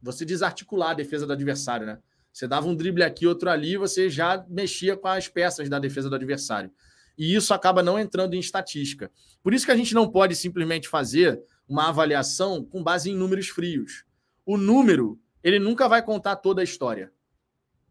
você 0.00 0.24
desarticular 0.24 0.90
a 0.90 0.94
defesa 0.94 1.26
do 1.26 1.32
adversário, 1.32 1.86
né? 1.86 1.98
Você 2.32 2.46
dava 2.46 2.68
um 2.68 2.74
drible 2.74 3.02
aqui, 3.02 3.26
outro 3.26 3.50
ali, 3.50 3.76
você 3.76 4.08
já 4.08 4.44
mexia 4.48 4.96
com 4.96 5.08
as 5.08 5.28
peças 5.28 5.68
da 5.68 5.78
defesa 5.78 6.08
do 6.08 6.14
adversário. 6.14 6.70
E 7.18 7.34
isso 7.34 7.52
acaba 7.52 7.82
não 7.82 7.98
entrando 7.98 8.34
em 8.34 8.38
estatística. 8.38 9.10
Por 9.42 9.52
isso 9.52 9.66
que 9.66 9.72
a 9.72 9.76
gente 9.76 9.92
não 9.92 10.08
pode 10.08 10.36
simplesmente 10.36 10.88
fazer 10.88 11.42
uma 11.68 11.88
avaliação 11.88 12.64
com 12.64 12.82
base 12.82 13.10
em 13.10 13.16
números 13.16 13.48
frios. 13.48 14.04
O 14.46 14.56
número, 14.56 15.20
ele 15.42 15.58
nunca 15.58 15.88
vai 15.88 16.00
contar 16.00 16.36
toda 16.36 16.60
a 16.60 16.64
história. 16.64 17.12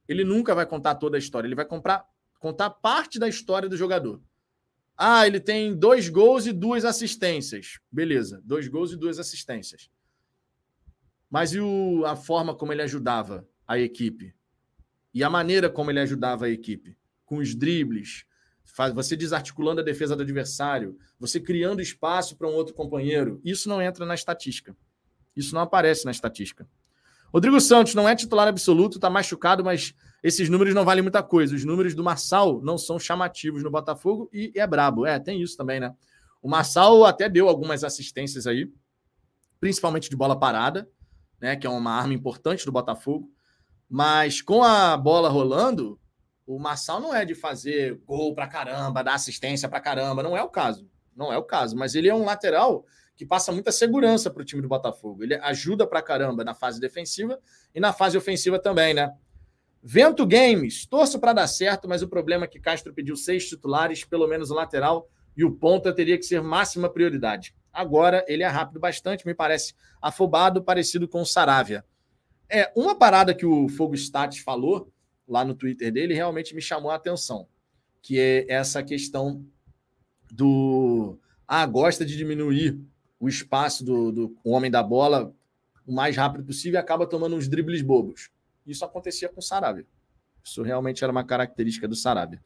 Ele 0.07 0.23
nunca 0.23 0.55
vai 0.55 0.65
contar 0.65 0.95
toda 0.95 1.17
a 1.17 1.19
história. 1.19 1.47
Ele 1.47 1.55
vai 1.55 1.65
comprar, 1.65 2.05
contar 2.39 2.69
parte 2.69 3.19
da 3.19 3.27
história 3.27 3.67
do 3.67 3.77
jogador. 3.77 4.21
Ah, 4.97 5.27
ele 5.27 5.39
tem 5.39 5.75
dois 5.75 6.09
gols 6.09 6.47
e 6.47 6.51
duas 6.51 6.83
assistências. 6.83 7.79
Beleza, 7.91 8.41
dois 8.43 8.67
gols 8.67 8.91
e 8.91 8.97
duas 8.97 9.19
assistências. 9.19 9.89
Mas 11.29 11.53
e 11.53 11.59
o, 11.59 12.03
a 12.05 12.15
forma 12.15 12.55
como 12.55 12.71
ele 12.71 12.81
ajudava 12.81 13.47
a 13.67 13.77
equipe? 13.77 14.33
E 15.13 15.23
a 15.23 15.29
maneira 15.29 15.69
como 15.69 15.91
ele 15.91 15.99
ajudava 15.99 16.45
a 16.45 16.49
equipe, 16.49 16.97
com 17.25 17.37
os 17.37 17.53
dribles, 17.53 18.25
você 18.93 19.15
desarticulando 19.15 19.81
a 19.81 19.83
defesa 19.83 20.15
do 20.15 20.23
adversário, 20.23 20.97
você 21.19 21.39
criando 21.39 21.81
espaço 21.81 22.35
para 22.35 22.47
um 22.47 22.53
outro 22.53 22.73
companheiro, 22.73 23.41
isso 23.43 23.67
não 23.67 23.81
entra 23.81 24.05
na 24.05 24.15
estatística. 24.15 24.75
Isso 25.35 25.53
não 25.53 25.61
aparece 25.61 26.05
na 26.05 26.11
estatística. 26.11 26.67
Rodrigo 27.33 27.59
Santos 27.59 27.93
não 27.93 28.07
é 28.07 28.15
titular 28.15 28.47
absoluto, 28.47 28.97
está 28.97 29.09
machucado, 29.09 29.63
mas 29.63 29.93
esses 30.23 30.49
números 30.49 30.73
não 30.73 30.85
valem 30.85 31.01
muita 31.01 31.21
coisa. 31.21 31.55
Os 31.55 31.63
números 31.63 31.93
do 31.93 32.03
Marçal 32.03 32.61
não 32.61 32.77
são 32.77 32.97
chamativos 32.97 33.63
no 33.63 33.69
Botafogo 33.69 34.29
e 34.33 34.51
é 34.55 34.65
brabo. 34.65 35.05
É, 35.05 35.19
tem 35.19 35.41
isso 35.41 35.55
também, 35.55 35.79
né? 35.79 35.93
O 36.41 36.49
Marçal 36.49 37.05
até 37.05 37.29
deu 37.29 37.49
algumas 37.49 37.83
assistências 37.83 38.47
aí, 38.47 38.71
principalmente 39.59 40.09
de 40.09 40.15
bola 40.15 40.37
parada, 40.39 40.89
né? 41.39 41.55
Que 41.55 41.67
é 41.67 41.69
uma 41.69 41.91
arma 41.91 42.13
importante 42.13 42.65
do 42.65 42.71
Botafogo. 42.71 43.31
Mas 43.89 44.41
com 44.41 44.63
a 44.63 44.97
bola 44.97 45.29
rolando, 45.29 45.99
o 46.45 46.59
Marçal 46.59 46.99
não 46.99 47.13
é 47.13 47.25
de 47.25 47.35
fazer 47.35 48.01
gol 48.05 48.33
pra 48.33 48.47
caramba, 48.47 49.03
dar 49.03 49.13
assistência 49.13 49.69
pra 49.69 49.79
caramba. 49.79 50.23
Não 50.23 50.35
é 50.35 50.41
o 50.41 50.49
caso. 50.49 50.89
Não 51.15 51.31
é 51.31 51.37
o 51.37 51.43
caso. 51.43 51.75
Mas 51.75 51.95
ele 51.95 52.07
é 52.07 52.15
um 52.15 52.25
lateral 52.25 52.85
que 53.17 53.25
passa 53.25 53.51
muita 53.51 53.71
segurança 53.71 54.29
para 54.29 54.43
o 54.43 54.45
time 54.45 54.61
do 54.61 54.67
Botafogo. 54.67 55.23
Ele 55.23 55.33
ajuda 55.35 55.87
pra 55.87 56.03
caramba 56.03 56.43
na 56.43 56.53
fase 56.53 56.79
defensiva 56.79 57.39
e 57.73 57.79
na 57.79 57.91
fase 57.91 58.15
ofensiva 58.15 58.59
também, 58.59 58.93
né? 58.93 59.11
Vento 59.81 60.25
Games, 60.25 60.85
torço 60.85 61.19
para 61.19 61.33
dar 61.33 61.47
certo, 61.47 61.87
mas 61.87 62.03
o 62.03 62.07
problema 62.07 62.45
é 62.45 62.47
que 62.47 62.59
Castro 62.59 62.93
pediu 62.93 63.15
seis 63.15 63.47
titulares, 63.49 64.03
pelo 64.03 64.27
menos 64.27 64.51
o 64.51 64.53
lateral, 64.53 65.09
e 65.35 65.43
o 65.43 65.51
ponta 65.51 65.93
teria 65.93 66.17
que 66.17 66.23
ser 66.23 66.41
máxima 66.41 66.89
prioridade. 66.89 67.55
Agora 67.73 68.23
ele 68.27 68.43
é 68.43 68.47
rápido 68.47 68.79
bastante, 68.79 69.25
me 69.25 69.33
parece 69.33 69.73
afobado, 70.01 70.63
parecido 70.63 71.07
com 71.07 71.21
o 71.21 71.25
Saravia. 71.25 71.83
É, 72.49 72.71
uma 72.75 72.95
parada 72.95 73.33
que 73.33 73.45
o 73.45 73.67
Fogo 73.67 73.95
Stats 73.95 74.39
falou 74.39 74.91
lá 75.27 75.43
no 75.43 75.55
Twitter 75.55 75.91
dele 75.91 76.13
realmente 76.13 76.55
me 76.55 76.61
chamou 76.61 76.91
a 76.91 76.95
atenção, 76.95 77.47
que 78.01 78.19
é 78.19 78.45
essa 78.47 78.81
questão 78.83 79.43
do 80.31 81.19
ah, 81.47 81.65
gosta 81.65 82.05
de 82.05 82.17
diminuir 82.17 82.79
o 83.19 83.27
espaço 83.27 83.83
do, 83.83 84.11
do 84.11 84.37
homem 84.43 84.69
da 84.69 84.83
bola 84.83 85.33
o 85.85 85.93
mais 85.93 86.17
rápido 86.17 86.43
possível 86.43 86.77
e 86.77 86.81
acaba 86.81 87.07
tomando 87.07 87.35
uns 87.35 87.47
dribles 87.47 87.81
bobos. 87.81 88.29
Isso 88.65 88.83
acontecia 88.83 89.29
com 89.29 89.39
o 89.39 89.43
Sarabia. 89.43 89.87
Isso 90.43 90.61
realmente 90.61 91.03
era 91.03 91.11
uma 91.11 91.23
característica 91.23 91.87
do 91.87 91.95
Sarabia. 91.95 92.43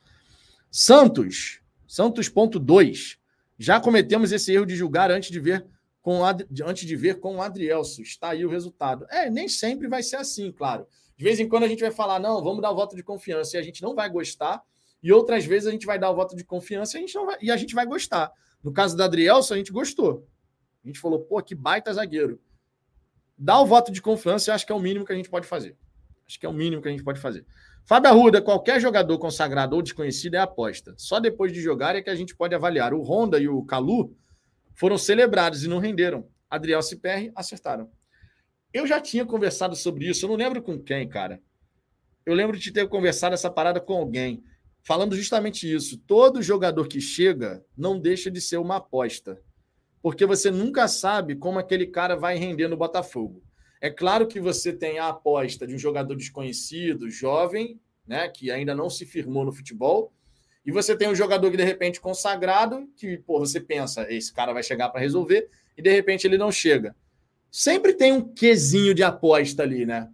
Santos, 0.69 1.59
Santos 1.87 2.29
ponto 2.29 2.59
2. 2.59 3.17
Já 3.57 3.79
cometemos 3.79 4.31
esse 4.31 4.53
erro 4.53 4.65
de 4.65 4.75
julgar 4.75 5.11
antes 5.11 5.31
de 5.31 5.39
ver 5.39 5.65
com 6.01 6.23
antes 6.23 6.87
de 6.87 6.95
ver 6.95 7.19
com 7.19 7.37
o 7.37 7.41
Adrielso. 7.41 8.01
Está 8.01 8.29
aí 8.29 8.45
o 8.45 8.49
resultado. 8.49 9.05
É, 9.09 9.29
nem 9.29 9.47
sempre 9.47 9.87
vai 9.87 10.01
ser 10.03 10.15
assim, 10.17 10.51
claro. 10.51 10.87
De 11.17 11.23
vez 11.23 11.39
em 11.39 11.47
quando 11.47 11.63
a 11.63 11.67
gente 11.67 11.81
vai 11.81 11.91
falar, 11.91 12.19
não, 12.19 12.43
vamos 12.43 12.61
dar 12.61 12.71
o 12.71 12.75
voto 12.75 12.95
de 12.95 13.03
confiança 13.03 13.57
e 13.57 13.59
a 13.59 13.63
gente 13.63 13.81
não 13.81 13.93
vai 13.93 14.09
gostar. 14.09 14.63
E 15.03 15.11
outras 15.11 15.45
vezes 15.45 15.67
a 15.67 15.71
gente 15.71 15.85
vai 15.85 15.99
dar 15.99 16.09
o 16.11 16.15
voto 16.15 16.35
de 16.35 16.43
confiança 16.43 16.97
e 16.97 16.99
a 16.99 17.01
gente, 17.01 17.13
vai, 17.13 17.37
e 17.41 17.51
a 17.51 17.57
gente 17.57 17.75
vai 17.75 17.85
gostar. 17.85 18.31
No 18.63 18.71
caso 18.71 18.95
do 18.95 19.03
Adrielso, 19.03 19.53
a 19.53 19.57
gente 19.57 19.71
gostou. 19.71 20.27
A 20.83 20.87
gente 20.87 20.99
falou, 20.99 21.19
pô, 21.19 21.41
que 21.41 21.55
baita 21.55 21.93
zagueiro. 21.93 22.41
Dar 23.37 23.59
o 23.61 23.65
voto 23.65 23.91
de 23.91 24.01
confiança, 24.01 24.49
eu 24.49 24.55
acho 24.55 24.65
que 24.65 24.71
é 24.71 24.75
o 24.75 24.79
mínimo 24.79 25.05
que 25.05 25.13
a 25.13 25.15
gente 25.15 25.29
pode 25.29 25.47
fazer. 25.47 25.77
Acho 26.27 26.39
que 26.39 26.45
é 26.45 26.49
o 26.49 26.53
mínimo 26.53 26.81
que 26.81 26.87
a 26.87 26.91
gente 26.91 27.03
pode 27.03 27.19
fazer. 27.19 27.45
Fábio 27.85 28.09
Arruda, 28.09 28.41
qualquer 28.41 28.79
jogador 28.79 29.17
consagrado 29.17 29.75
ou 29.75 29.81
desconhecido 29.81 30.35
é 30.35 30.39
aposta. 30.39 30.93
Só 30.97 31.19
depois 31.19 31.51
de 31.51 31.61
jogar 31.61 31.95
é 31.95 32.01
que 32.01 32.09
a 32.09 32.15
gente 32.15 32.35
pode 32.35 32.55
avaliar. 32.55 32.93
O 32.93 33.01
Honda 33.01 33.39
e 33.39 33.47
o 33.47 33.63
Calu 33.63 34.15
foram 34.73 34.97
celebrados 34.97 35.63
e 35.63 35.67
não 35.67 35.79
renderam. 35.79 36.27
Adriel 36.49 36.81
Ciperri 36.81 37.31
acertaram. 37.35 37.89
Eu 38.73 38.87
já 38.87 39.01
tinha 39.01 39.25
conversado 39.25 39.75
sobre 39.75 40.07
isso, 40.07 40.25
eu 40.25 40.29
não 40.29 40.35
lembro 40.35 40.61
com 40.61 40.81
quem, 40.81 41.07
cara. 41.07 41.41
Eu 42.25 42.33
lembro 42.33 42.57
de 42.57 42.71
ter 42.71 42.87
conversado 42.87 43.33
essa 43.33 43.49
parada 43.49 43.81
com 43.81 43.93
alguém, 43.93 44.43
falando 44.81 45.15
justamente 45.15 45.71
isso. 45.71 45.97
Todo 46.07 46.41
jogador 46.41 46.87
que 46.87 47.01
chega 47.01 47.65
não 47.75 47.99
deixa 47.99 48.31
de 48.31 48.39
ser 48.39 48.57
uma 48.57 48.77
aposta. 48.77 49.41
Porque 50.01 50.25
você 50.25 50.49
nunca 50.49 50.87
sabe 50.87 51.35
como 51.35 51.59
aquele 51.59 51.87
cara 51.87 52.15
vai 52.15 52.37
render 52.37 52.67
no 52.67 52.77
Botafogo. 52.77 53.43
É 53.79 53.89
claro 53.89 54.27
que 54.27 54.39
você 54.39 54.73
tem 54.73 54.99
a 54.99 55.09
aposta 55.09 55.65
de 55.65 55.75
um 55.75 55.79
jogador 55.79 56.15
desconhecido, 56.15 57.09
jovem, 57.09 57.79
né, 58.07 58.27
que 58.29 58.51
ainda 58.51 58.75
não 58.75 58.89
se 58.89 59.05
firmou 59.05 59.45
no 59.45 59.51
futebol, 59.51 60.13
e 60.65 60.71
você 60.71 60.95
tem 60.95 61.09
um 61.09 61.15
jogador 61.15 61.49
que 61.49 61.57
de 61.57 61.63
repente 61.63 61.99
consagrado, 61.99 62.87
que 62.95 63.17
pô, 63.17 63.39
você 63.39 63.59
pensa, 63.59 64.05
esse 64.11 64.31
cara 64.31 64.53
vai 64.53 64.61
chegar 64.61 64.89
para 64.89 65.01
resolver, 65.01 65.49
e 65.75 65.81
de 65.81 65.91
repente 65.91 66.27
ele 66.27 66.37
não 66.37 66.51
chega. 66.51 66.95
Sempre 67.49 67.93
tem 67.93 68.11
um 68.13 68.21
quesinho 68.21 68.93
de 68.93 69.03
aposta 69.03 69.63
ali, 69.63 69.85
né? 69.85 70.09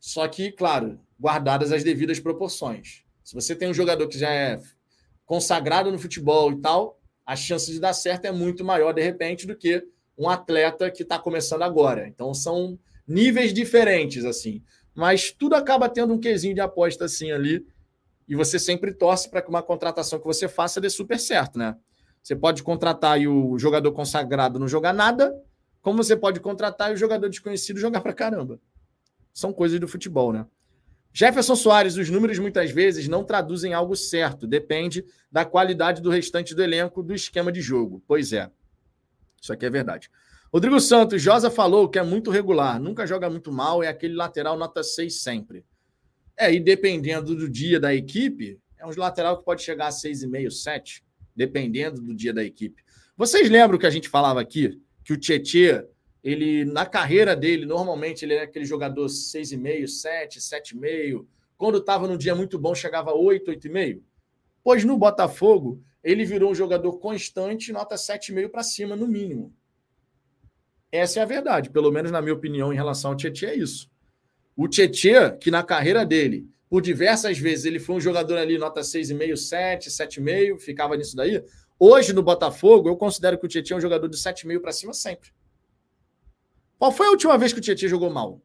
Só 0.00 0.26
que, 0.26 0.50
claro, 0.50 0.98
guardadas 1.20 1.70
as 1.70 1.84
devidas 1.84 2.18
proporções. 2.18 3.04
Se 3.22 3.34
você 3.34 3.54
tem 3.54 3.68
um 3.68 3.74
jogador 3.74 4.08
que 4.08 4.18
já 4.18 4.30
é 4.30 4.60
consagrado 5.24 5.92
no 5.92 5.98
futebol 5.98 6.50
e 6.50 6.60
tal, 6.60 6.98
a 7.24 7.36
chance 7.36 7.70
de 7.70 7.80
dar 7.80 7.92
certo 7.92 8.24
é 8.24 8.32
muito 8.32 8.64
maior 8.64 8.92
de 8.92 9.02
repente 9.02 9.46
do 9.46 9.56
que 9.56 9.84
um 10.18 10.28
atleta 10.28 10.90
que 10.90 11.02
está 11.02 11.18
começando 11.18 11.62
agora. 11.62 12.06
Então 12.08 12.34
são 12.34 12.78
níveis 13.06 13.52
diferentes, 13.52 14.24
assim. 14.24 14.62
Mas 14.94 15.30
tudo 15.30 15.54
acaba 15.54 15.88
tendo 15.88 16.12
um 16.12 16.20
quesinho 16.20 16.54
de 16.54 16.60
aposta 16.60 17.04
assim 17.04 17.30
ali. 17.32 17.66
E 18.28 18.36
você 18.36 18.58
sempre 18.58 18.92
torce 18.92 19.28
para 19.28 19.42
que 19.42 19.48
uma 19.48 19.62
contratação 19.62 20.18
que 20.18 20.26
você 20.26 20.48
faça 20.48 20.80
dê 20.80 20.88
super 20.88 21.18
certo, 21.18 21.58
né? 21.58 21.76
Você 22.22 22.36
pode 22.36 22.62
contratar 22.62 23.20
e 23.20 23.26
o 23.26 23.58
jogador 23.58 23.90
consagrado 23.92 24.58
não 24.58 24.68
jogar 24.68 24.92
nada, 24.92 25.34
como 25.80 26.02
você 26.02 26.16
pode 26.16 26.38
contratar 26.38 26.90
e 26.90 26.94
o 26.94 26.96
jogador 26.96 27.28
desconhecido 27.28 27.80
jogar 27.80 28.00
para 28.00 28.12
caramba. 28.12 28.60
São 29.34 29.52
coisas 29.52 29.80
do 29.80 29.88
futebol, 29.88 30.32
né? 30.32 30.46
Jefferson 31.12 31.54
Soares, 31.54 31.96
os 31.96 32.08
números 32.08 32.38
muitas 32.38 32.70
vezes 32.70 33.06
não 33.06 33.22
traduzem 33.22 33.74
algo 33.74 33.94
certo, 33.94 34.46
depende 34.46 35.04
da 35.30 35.44
qualidade 35.44 36.00
do 36.00 36.10
restante 36.10 36.54
do 36.54 36.62
elenco, 36.62 37.02
do 37.02 37.14
esquema 37.14 37.52
de 37.52 37.60
jogo. 37.60 38.02
Pois 38.06 38.32
é, 38.32 38.50
isso 39.40 39.52
aqui 39.52 39.66
é 39.66 39.70
verdade. 39.70 40.10
Rodrigo 40.52 40.80
Santos, 40.80 41.20
Josa 41.20 41.50
falou 41.50 41.88
que 41.88 41.98
é 41.98 42.02
muito 42.02 42.30
regular, 42.30 42.80
nunca 42.80 43.06
joga 43.06 43.28
muito 43.28 43.50
mal, 43.50 43.82
é 43.82 43.88
aquele 43.88 44.14
lateral 44.14 44.56
nota 44.56 44.82
6 44.82 45.22
sempre. 45.22 45.64
É, 46.36 46.52
e 46.52 46.60
dependendo 46.60 47.34
do 47.34 47.48
dia 47.48 47.78
da 47.78 47.94
equipe, 47.94 48.58
é 48.78 48.86
um 48.86 48.90
lateral 48.96 49.38
que 49.38 49.44
pode 49.44 49.62
chegar 49.62 49.86
a 49.86 49.90
6,5, 49.90 50.50
7, 50.50 51.04
dependendo 51.36 52.00
do 52.00 52.14
dia 52.14 52.32
da 52.32 52.42
equipe. 52.42 52.82
Vocês 53.16 53.48
lembram 53.48 53.78
que 53.78 53.86
a 53.86 53.90
gente 53.90 54.08
falava 54.08 54.40
aqui 54.40 54.80
que 55.04 55.12
o 55.12 55.16
Tietê, 55.16 55.86
ele 56.22 56.64
na 56.64 56.86
carreira 56.86 57.34
dele, 57.34 57.66
normalmente 57.66 58.24
ele 58.24 58.34
é 58.34 58.42
aquele 58.42 58.64
jogador 58.64 59.06
6,5, 59.06 59.86
7, 59.88 60.38
7,5. 60.38 61.26
Quando 61.56 61.78
estava 61.78 62.06
num 62.06 62.16
dia 62.16 62.34
muito 62.34 62.58
bom, 62.58 62.74
chegava 62.74 63.10
a 63.10 63.14
8, 63.14 63.50
8,5. 63.50 64.02
Pois 64.62 64.84
no 64.84 64.96
Botafogo, 64.96 65.82
ele 66.02 66.24
virou 66.24 66.50
um 66.50 66.54
jogador 66.54 66.98
constante, 66.98 67.72
nota 67.72 67.96
7,5 67.96 68.48
para 68.48 68.62
cima, 68.62 68.94
no 68.94 69.08
mínimo. 69.08 69.52
Essa 70.90 71.20
é 71.20 71.22
a 71.22 71.26
verdade, 71.26 71.70
pelo 71.70 71.90
menos 71.90 72.10
na 72.10 72.20
minha 72.20 72.34
opinião 72.34 72.72
em 72.72 72.76
relação 72.76 73.12
ao 73.12 73.16
Tietchan 73.16 73.48
é 73.48 73.56
isso. 73.56 73.90
O 74.54 74.68
Tietchan, 74.68 75.36
que 75.38 75.50
na 75.50 75.62
carreira 75.62 76.04
dele, 76.04 76.46
por 76.68 76.82
diversas 76.82 77.38
vezes, 77.38 77.64
ele 77.64 77.78
foi 77.78 77.96
um 77.96 78.00
jogador 78.00 78.36
ali, 78.36 78.58
nota 78.58 78.82
6,5, 78.82 79.36
7, 79.36 79.90
7,5, 79.90 80.58
ficava 80.58 80.96
nisso 80.96 81.16
daí. 81.16 81.42
Hoje, 81.78 82.12
no 82.12 82.22
Botafogo, 82.22 82.88
eu 82.88 82.96
considero 82.96 83.38
que 83.38 83.46
o 83.46 83.48
Tietchan 83.48 83.74
é 83.74 83.78
um 83.78 83.80
jogador 83.80 84.08
de 84.08 84.16
7,5 84.16 84.60
para 84.60 84.72
cima 84.72 84.92
sempre. 84.92 85.30
Qual 86.82 86.90
foi 86.90 87.06
a 87.06 87.10
última 87.10 87.38
vez 87.38 87.52
que 87.52 87.60
o 87.60 87.62
Tietchan 87.62 87.86
jogou 87.86 88.10
mal? 88.10 88.42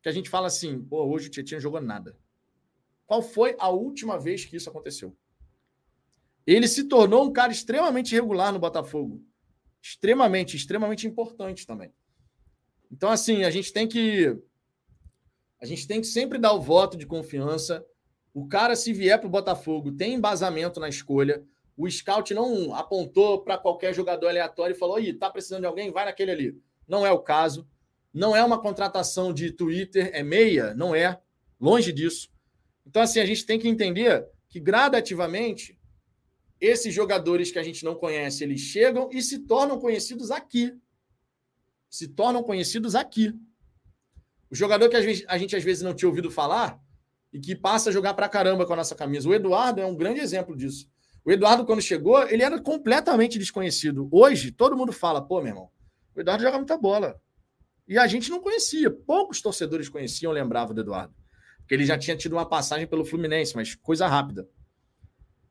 Que 0.00 0.08
a 0.08 0.12
gente 0.12 0.30
fala 0.30 0.46
assim, 0.46 0.82
pô, 0.82 1.04
hoje 1.04 1.28
o 1.28 1.30
Tietchan 1.30 1.60
jogou 1.60 1.78
nada. 1.78 2.16
Qual 3.04 3.20
foi 3.20 3.54
a 3.58 3.68
última 3.68 4.18
vez 4.18 4.46
que 4.46 4.56
isso 4.56 4.70
aconteceu? 4.70 5.14
Ele 6.46 6.66
se 6.66 6.84
tornou 6.84 7.22
um 7.22 7.30
cara 7.30 7.52
extremamente 7.52 8.14
regular 8.14 8.50
no 8.50 8.58
Botafogo 8.58 9.22
extremamente, 9.82 10.56
extremamente 10.56 11.06
importante 11.06 11.66
também. 11.66 11.92
Então, 12.90 13.10
assim, 13.10 13.44
a 13.44 13.50
gente 13.50 13.74
tem 13.74 13.86
que. 13.86 14.34
A 15.60 15.66
gente 15.66 15.86
tem 15.86 16.00
que 16.00 16.06
sempre 16.06 16.38
dar 16.38 16.54
o 16.54 16.62
voto 16.62 16.96
de 16.96 17.04
confiança. 17.04 17.84
O 18.32 18.48
cara, 18.48 18.74
se 18.74 18.90
vier 18.90 19.18
para 19.18 19.26
o 19.26 19.30
Botafogo, 19.30 19.92
tem 19.92 20.14
embasamento 20.14 20.80
na 20.80 20.88
escolha. 20.88 21.44
O 21.76 21.86
scout 21.90 22.32
não 22.32 22.74
apontou 22.74 23.42
para 23.44 23.58
qualquer 23.58 23.92
jogador 23.92 24.28
aleatório 24.28 24.74
e 24.74 24.78
falou: 24.78 24.98
Ih, 24.98 25.12
tá 25.12 25.28
precisando 25.28 25.60
de 25.60 25.66
alguém? 25.66 25.92
Vai 25.92 26.06
naquele 26.06 26.30
ali. 26.30 26.71
Não 26.86 27.06
é 27.06 27.10
o 27.10 27.20
caso. 27.20 27.68
Não 28.12 28.36
é 28.36 28.44
uma 28.44 28.60
contratação 28.60 29.32
de 29.32 29.50
Twitter, 29.52 30.10
é 30.12 30.22
meia, 30.22 30.74
não 30.74 30.94
é. 30.94 31.18
Longe 31.60 31.92
disso. 31.92 32.30
Então, 32.86 33.02
assim, 33.02 33.20
a 33.20 33.26
gente 33.26 33.46
tem 33.46 33.58
que 33.58 33.68
entender 33.68 34.26
que 34.48 34.60
gradativamente 34.60 35.78
esses 36.60 36.94
jogadores 36.94 37.50
que 37.50 37.58
a 37.58 37.62
gente 37.62 37.84
não 37.84 37.94
conhece, 37.94 38.44
eles 38.44 38.60
chegam 38.60 39.08
e 39.12 39.22
se 39.22 39.40
tornam 39.40 39.80
conhecidos 39.80 40.30
aqui. 40.30 40.72
Se 41.88 42.06
tornam 42.06 42.42
conhecidos 42.42 42.94
aqui. 42.94 43.32
O 44.50 44.54
jogador 44.54 44.88
que 44.88 44.96
a 44.96 45.38
gente 45.38 45.56
às 45.56 45.64
vezes 45.64 45.82
não 45.82 45.94
tinha 45.94 46.08
ouvido 46.08 46.30
falar 46.30 46.80
e 47.32 47.40
que 47.40 47.56
passa 47.56 47.88
a 47.88 47.92
jogar 47.92 48.14
pra 48.14 48.28
caramba 48.28 48.66
com 48.66 48.74
a 48.74 48.76
nossa 48.76 48.94
camisa. 48.94 49.28
O 49.28 49.34
Eduardo 49.34 49.80
é 49.80 49.86
um 49.86 49.96
grande 49.96 50.20
exemplo 50.20 50.54
disso. 50.54 50.88
O 51.24 51.32
Eduardo, 51.32 51.64
quando 51.64 51.80
chegou, 51.80 52.22
ele 52.28 52.42
era 52.42 52.60
completamente 52.60 53.38
desconhecido. 53.38 54.08
Hoje, 54.12 54.50
todo 54.50 54.76
mundo 54.76 54.92
fala, 54.92 55.22
pô, 55.22 55.40
meu 55.40 55.48
irmão, 55.48 55.70
o 56.14 56.20
Eduardo 56.20 56.42
joga 56.42 56.58
muita 56.58 56.76
bola. 56.76 57.20
E 57.86 57.98
a 57.98 58.06
gente 58.06 58.30
não 58.30 58.40
conhecia. 58.40 58.90
Poucos 58.90 59.40
torcedores 59.40 59.88
conheciam, 59.88 60.32
lembravam 60.32 60.74
do 60.74 60.80
Eduardo. 60.80 61.14
Porque 61.58 61.74
ele 61.74 61.86
já 61.86 61.98
tinha 61.98 62.16
tido 62.16 62.32
uma 62.34 62.48
passagem 62.48 62.86
pelo 62.86 63.04
Fluminense, 63.04 63.54
mas 63.54 63.74
coisa 63.74 64.06
rápida. 64.06 64.48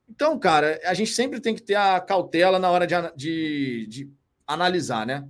Então, 0.10 0.38
cara, 0.38 0.80
a 0.84 0.94
gente 0.94 1.12
sempre 1.12 1.40
tem 1.40 1.56
que 1.56 1.62
ter 1.62 1.76
a 1.76 2.00
cautela 2.00 2.60
na 2.60 2.70
hora 2.70 2.86
de, 2.86 2.96
de, 3.16 3.88
de 3.88 4.12
analisar, 4.46 5.06
né? 5.06 5.28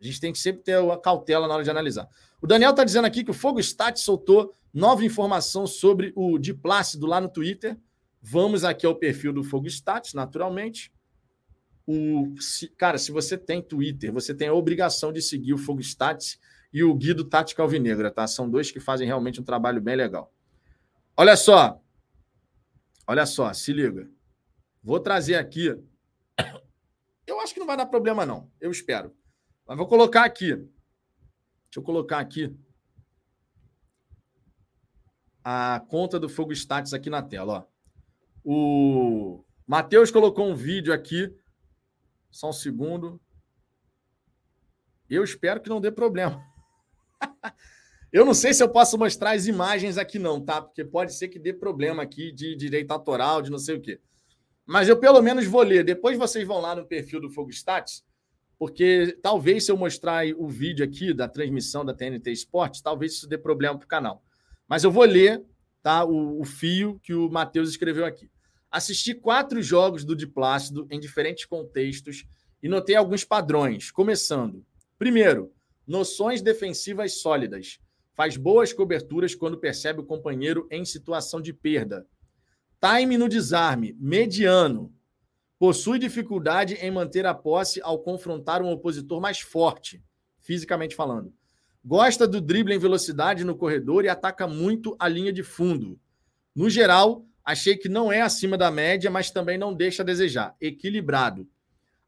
A 0.00 0.04
gente 0.04 0.20
tem 0.20 0.32
que 0.32 0.38
sempre 0.38 0.62
ter 0.62 0.76
a 0.76 0.96
cautela 0.96 1.46
na 1.46 1.54
hora 1.54 1.64
de 1.64 1.70
analisar. 1.70 2.08
O 2.40 2.46
Daniel 2.46 2.70
está 2.70 2.84
dizendo 2.84 3.06
aqui 3.06 3.24
que 3.24 3.30
o 3.30 3.34
Fogo 3.34 3.60
Stat 3.60 3.98
soltou 3.98 4.54
nova 4.72 5.04
informação 5.04 5.66
sobre 5.66 6.12
o 6.14 6.38
de 6.38 6.54
Plácido 6.54 7.06
lá 7.06 7.20
no 7.20 7.28
Twitter. 7.28 7.78
Vamos 8.22 8.64
aqui 8.64 8.86
ao 8.86 8.94
perfil 8.94 9.32
do 9.32 9.42
Fogo 9.42 9.66
Stats, 9.66 10.14
naturalmente. 10.14 10.92
O, 11.92 12.40
se, 12.40 12.68
cara, 12.68 12.98
se 12.98 13.10
você 13.10 13.36
tem 13.36 13.62
Twitter, 13.62 14.12
você 14.12 14.34
tem 14.34 14.48
a 14.48 14.54
obrigação 14.54 15.12
de 15.12 15.20
seguir 15.20 15.54
o 15.54 15.58
Fogo 15.58 15.80
Stats 15.80 16.38
e 16.72 16.84
o 16.84 16.94
Guido 16.94 17.24
Tática 17.24 17.62
Alvinegra, 17.62 18.10
tá? 18.10 18.26
São 18.26 18.48
dois 18.48 18.70
que 18.70 18.78
fazem 18.78 19.06
realmente 19.06 19.40
um 19.40 19.44
trabalho 19.44 19.80
bem 19.80 19.96
legal. 19.96 20.32
Olha 21.16 21.36
só, 21.36 21.80
Olha 23.10 23.26
só, 23.26 23.52
se 23.52 23.72
liga. 23.72 24.08
Vou 24.80 25.00
trazer 25.00 25.34
aqui. 25.34 25.76
Eu 27.26 27.40
acho 27.40 27.52
que 27.52 27.58
não 27.58 27.66
vai 27.66 27.76
dar 27.76 27.86
problema, 27.86 28.24
não. 28.24 28.48
Eu 28.60 28.70
espero. 28.70 29.12
Mas 29.66 29.76
vou 29.76 29.88
colocar 29.88 30.24
aqui. 30.24 30.54
Deixa 30.54 31.78
eu 31.78 31.82
colocar 31.82 32.20
aqui 32.20 32.56
a 35.42 35.84
conta 35.88 36.20
do 36.20 36.28
Fogo 36.28 36.52
Status 36.52 36.94
aqui 36.94 37.10
na 37.10 37.20
tela. 37.20 37.66
Ó. 37.66 37.66
O 38.44 39.44
Matheus 39.66 40.12
colocou 40.12 40.48
um 40.48 40.54
vídeo 40.54 40.94
aqui. 40.94 41.36
Só 42.30 42.50
um 42.50 42.52
segundo. 42.52 43.20
Eu 45.08 45.24
espero 45.24 45.60
que 45.60 45.68
não 45.68 45.80
dê 45.80 45.90
problema. 45.90 46.44
Eu 48.12 48.24
não 48.24 48.34
sei 48.34 48.52
se 48.52 48.60
eu 48.60 48.68
posso 48.68 48.98
mostrar 48.98 49.36
as 49.36 49.46
imagens 49.46 49.96
aqui, 49.96 50.18
não, 50.18 50.40
tá? 50.40 50.60
Porque 50.60 50.84
pode 50.84 51.14
ser 51.14 51.28
que 51.28 51.38
dê 51.38 51.52
problema 51.52 52.02
aqui 52.02 52.32
de 52.32 52.56
direito 52.56 52.90
autoral, 52.90 53.40
de 53.40 53.52
não 53.52 53.58
sei 53.58 53.76
o 53.76 53.80
quê. 53.80 54.00
Mas 54.66 54.88
eu 54.88 54.98
pelo 54.98 55.22
menos 55.22 55.46
vou 55.46 55.62
ler. 55.62 55.84
Depois 55.84 56.18
vocês 56.18 56.44
vão 56.44 56.60
lá 56.60 56.74
no 56.74 56.84
perfil 56.84 57.20
do 57.20 57.30
Fogo 57.30 57.50
Stats, 57.50 58.04
porque 58.58 59.16
talvez 59.22 59.64
se 59.64 59.70
eu 59.70 59.76
mostrar 59.76 60.26
o 60.36 60.48
vídeo 60.48 60.84
aqui 60.84 61.14
da 61.14 61.28
transmissão 61.28 61.84
da 61.84 61.94
TNT 61.94 62.32
Esportes, 62.32 62.80
talvez 62.80 63.12
isso 63.12 63.28
dê 63.28 63.38
problema 63.38 63.78
para 63.78 63.84
o 63.84 63.88
canal. 63.88 64.24
Mas 64.66 64.82
eu 64.82 64.90
vou 64.90 65.04
ler 65.04 65.44
tá, 65.80 66.04
o, 66.04 66.40
o 66.40 66.44
fio 66.44 66.98
que 67.02 67.14
o 67.14 67.30
Matheus 67.30 67.70
escreveu 67.70 68.04
aqui. 68.04 68.28
Assisti 68.70 69.14
quatro 69.14 69.62
jogos 69.62 70.04
do 70.04 70.14
Diplácido 70.14 70.86
em 70.90 71.00
diferentes 71.00 71.44
contextos 71.44 72.24
e 72.62 72.68
notei 72.68 72.96
alguns 72.96 73.24
padrões. 73.24 73.90
Começando. 73.90 74.64
Primeiro, 74.98 75.52
noções 75.86 76.40
defensivas 76.40 77.20
sólidas 77.20 77.80
Faz 78.20 78.36
boas 78.36 78.70
coberturas 78.70 79.34
quando 79.34 79.56
percebe 79.56 80.00
o 80.00 80.04
companheiro 80.04 80.68
em 80.70 80.84
situação 80.84 81.40
de 81.40 81.54
perda. 81.54 82.06
Time 82.78 83.16
no 83.16 83.30
desarme, 83.30 83.96
mediano. 83.98 84.94
Possui 85.58 85.98
dificuldade 85.98 86.74
em 86.74 86.90
manter 86.90 87.24
a 87.24 87.32
posse 87.32 87.80
ao 87.82 87.98
confrontar 87.98 88.60
um 88.60 88.70
opositor 88.70 89.22
mais 89.22 89.40
forte, 89.40 90.04
fisicamente 90.38 90.94
falando. 90.94 91.32
Gosta 91.82 92.28
do 92.28 92.42
drible 92.42 92.74
em 92.74 92.78
velocidade 92.78 93.42
no 93.42 93.56
corredor 93.56 94.04
e 94.04 94.08
ataca 94.10 94.46
muito 94.46 94.94
a 94.98 95.08
linha 95.08 95.32
de 95.32 95.42
fundo. 95.42 95.98
No 96.54 96.68
geral, 96.68 97.24
achei 97.50 97.76
que 97.76 97.88
não 97.88 98.12
é 98.12 98.20
acima 98.20 98.56
da 98.56 98.70
média, 98.70 99.10
mas 99.10 99.30
também 99.30 99.58
não 99.58 99.74
deixa 99.74 100.02
a 100.02 100.06
desejar. 100.06 100.54
Equilibrado. 100.60 101.48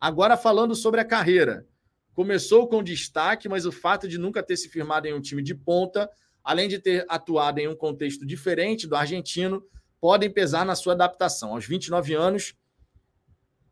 Agora 0.01 0.37
falando 0.37 0.75
sobre 0.75 1.01
a 1.01 1.05
carreira. 1.05 1.67
Começou 2.15 2.69
com 2.69 2.83
destaque, 2.83 3.49
mas 3.49 3.65
o 3.65 3.73
fato 3.73 4.07
de 4.07 4.19
nunca 4.19 4.43
ter 4.43 4.57
se 4.57 4.69
firmado 4.69 5.07
em 5.07 5.15
um 5.15 5.21
time 5.21 5.43
de 5.43 5.55
ponta, 5.55 6.11
além 6.45 6.69
de 6.69 6.79
ter 6.79 7.07
atuado 7.09 7.59
em 7.59 7.69
um 7.69 7.77
contexto 7.77 8.27
diferente 8.27 8.87
do 8.87 8.95
argentino, 8.95 9.65
podem 10.01 10.31
pesar 10.31 10.67
na 10.67 10.75
sua 10.75 10.93
adaptação. 10.93 11.55
Aos 11.55 11.67
29 11.67 12.15
anos, 12.15 12.55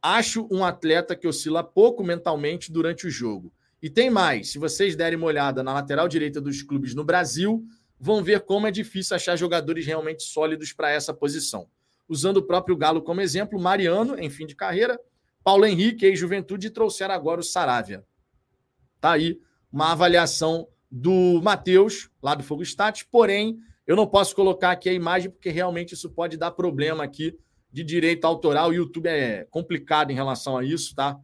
acho 0.01 0.49
um 0.51 0.65
atleta 0.65 1.15
que 1.15 1.29
oscila 1.29 1.63
pouco 1.63 2.03
mentalmente 2.03 2.73
durante 2.73 3.07
o 3.07 3.11
jogo. 3.11 3.53
E 3.83 3.91
tem 3.91 4.09
mais: 4.11 4.53
se 4.53 4.59
vocês 4.59 4.97
derem 4.97 5.19
uma 5.19 5.27
olhada 5.27 5.63
na 5.63 5.73
lateral 5.73 6.09
direita 6.09 6.41
dos 6.41 6.63
clubes 6.63 6.95
no 6.95 7.05
Brasil, 7.05 7.65
vão 8.01 8.25
ver 8.25 8.41
como 8.41 8.67
é 8.67 8.71
difícil 8.71 9.15
achar 9.15 9.37
jogadores 9.37 9.85
realmente 9.85 10.23
sólidos 10.23 10.73
para 10.73 10.91
essa 10.91 11.13
posição. 11.13 11.69
Usando 12.09 12.39
o 12.39 12.43
próprio 12.43 12.75
Galo 12.75 13.03
como 13.03 13.21
exemplo, 13.21 13.61
Mariano, 13.61 14.19
em 14.19 14.31
fim 14.31 14.47
de 14.47 14.57
carreira, 14.57 14.99
Paulo 15.45 15.67
Henrique, 15.67 16.07
e 16.07 16.71
trouxeram 16.71 17.15
agora 17.15 17.41
o 17.41 17.45
Saravia. 17.45 18.03
Tá 19.01 19.13
aí 19.13 19.39
uma 19.71 19.93
avaliação 19.93 20.67
do 20.91 21.41
Matheus, 21.43 22.11
lá 22.23 22.35
do 22.35 22.43
Fogo 22.43 22.63
Status, 22.63 23.03
porém, 23.03 23.59
eu 23.87 23.95
não 23.95 24.07
posso 24.07 24.35
colocar 24.35 24.71
aqui 24.71 24.89
a 24.89 24.93
imagem, 24.93 25.31
porque 25.31 25.51
realmente 25.51 25.95
isso 25.95 26.11
pode 26.11 26.37
dar 26.37 26.51
problema 26.53 27.05
aqui 27.05 27.39
de 27.71 27.85
direito 27.85 28.25
autoral. 28.25 28.71
O 28.71 28.75
YouTube 28.75 29.07
é 29.07 29.45
complicado 29.51 30.11
em 30.11 30.15
relação 30.15 30.57
a 30.57 30.65
isso, 30.65 30.95
tá? 30.95 31.19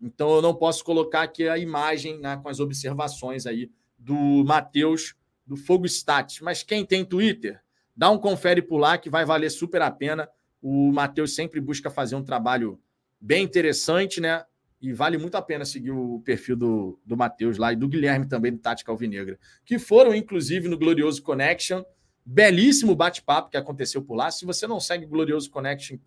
Então 0.00 0.36
eu 0.36 0.42
não 0.42 0.54
posso 0.54 0.84
colocar 0.84 1.22
aqui 1.22 1.48
a 1.48 1.58
imagem 1.58 2.18
né, 2.18 2.38
com 2.42 2.48
as 2.48 2.60
observações 2.60 3.44
aí 3.44 3.70
do 3.98 4.44
Matheus 4.44 5.14
do 5.46 5.56
Fogo 5.56 5.86
Stats. 5.86 6.40
Mas 6.40 6.62
quem 6.62 6.84
tem 6.84 7.04
Twitter, 7.04 7.60
dá 7.96 8.10
um 8.10 8.18
confere 8.18 8.62
por 8.62 8.78
lá 8.78 8.98
que 8.98 9.10
vai 9.10 9.24
valer 9.24 9.50
super 9.50 9.82
a 9.82 9.90
pena. 9.90 10.28
O 10.60 10.92
Matheus 10.92 11.34
sempre 11.34 11.60
busca 11.60 11.90
fazer 11.90 12.14
um 12.16 12.22
trabalho 12.22 12.80
bem 13.20 13.44
interessante, 13.44 14.20
né? 14.20 14.44
E 14.80 14.92
vale 14.92 15.16
muito 15.16 15.36
a 15.36 15.42
pena 15.42 15.64
seguir 15.64 15.92
o 15.92 16.20
perfil 16.24 16.56
do, 16.56 17.00
do 17.06 17.16
Matheus 17.16 17.56
lá 17.56 17.72
e 17.72 17.76
do 17.76 17.88
Guilherme 17.88 18.26
também, 18.26 18.50
do 18.50 18.58
Tática 18.58 18.90
Alvinegra, 18.90 19.38
que 19.64 19.78
foram, 19.78 20.12
inclusive, 20.12 20.68
no 20.68 20.76
Glorioso 20.76 21.22
Connection. 21.22 21.84
Belíssimo 22.24 22.94
bate-papo 22.94 23.50
que 23.50 23.56
aconteceu 23.56 24.02
por 24.02 24.14
lá. 24.14 24.30
Se 24.30 24.44
você 24.44 24.66
não 24.66 24.80
segue 24.80 25.04
o 25.04 25.08
Glorioso 25.08 25.50
Connection, 25.50 25.98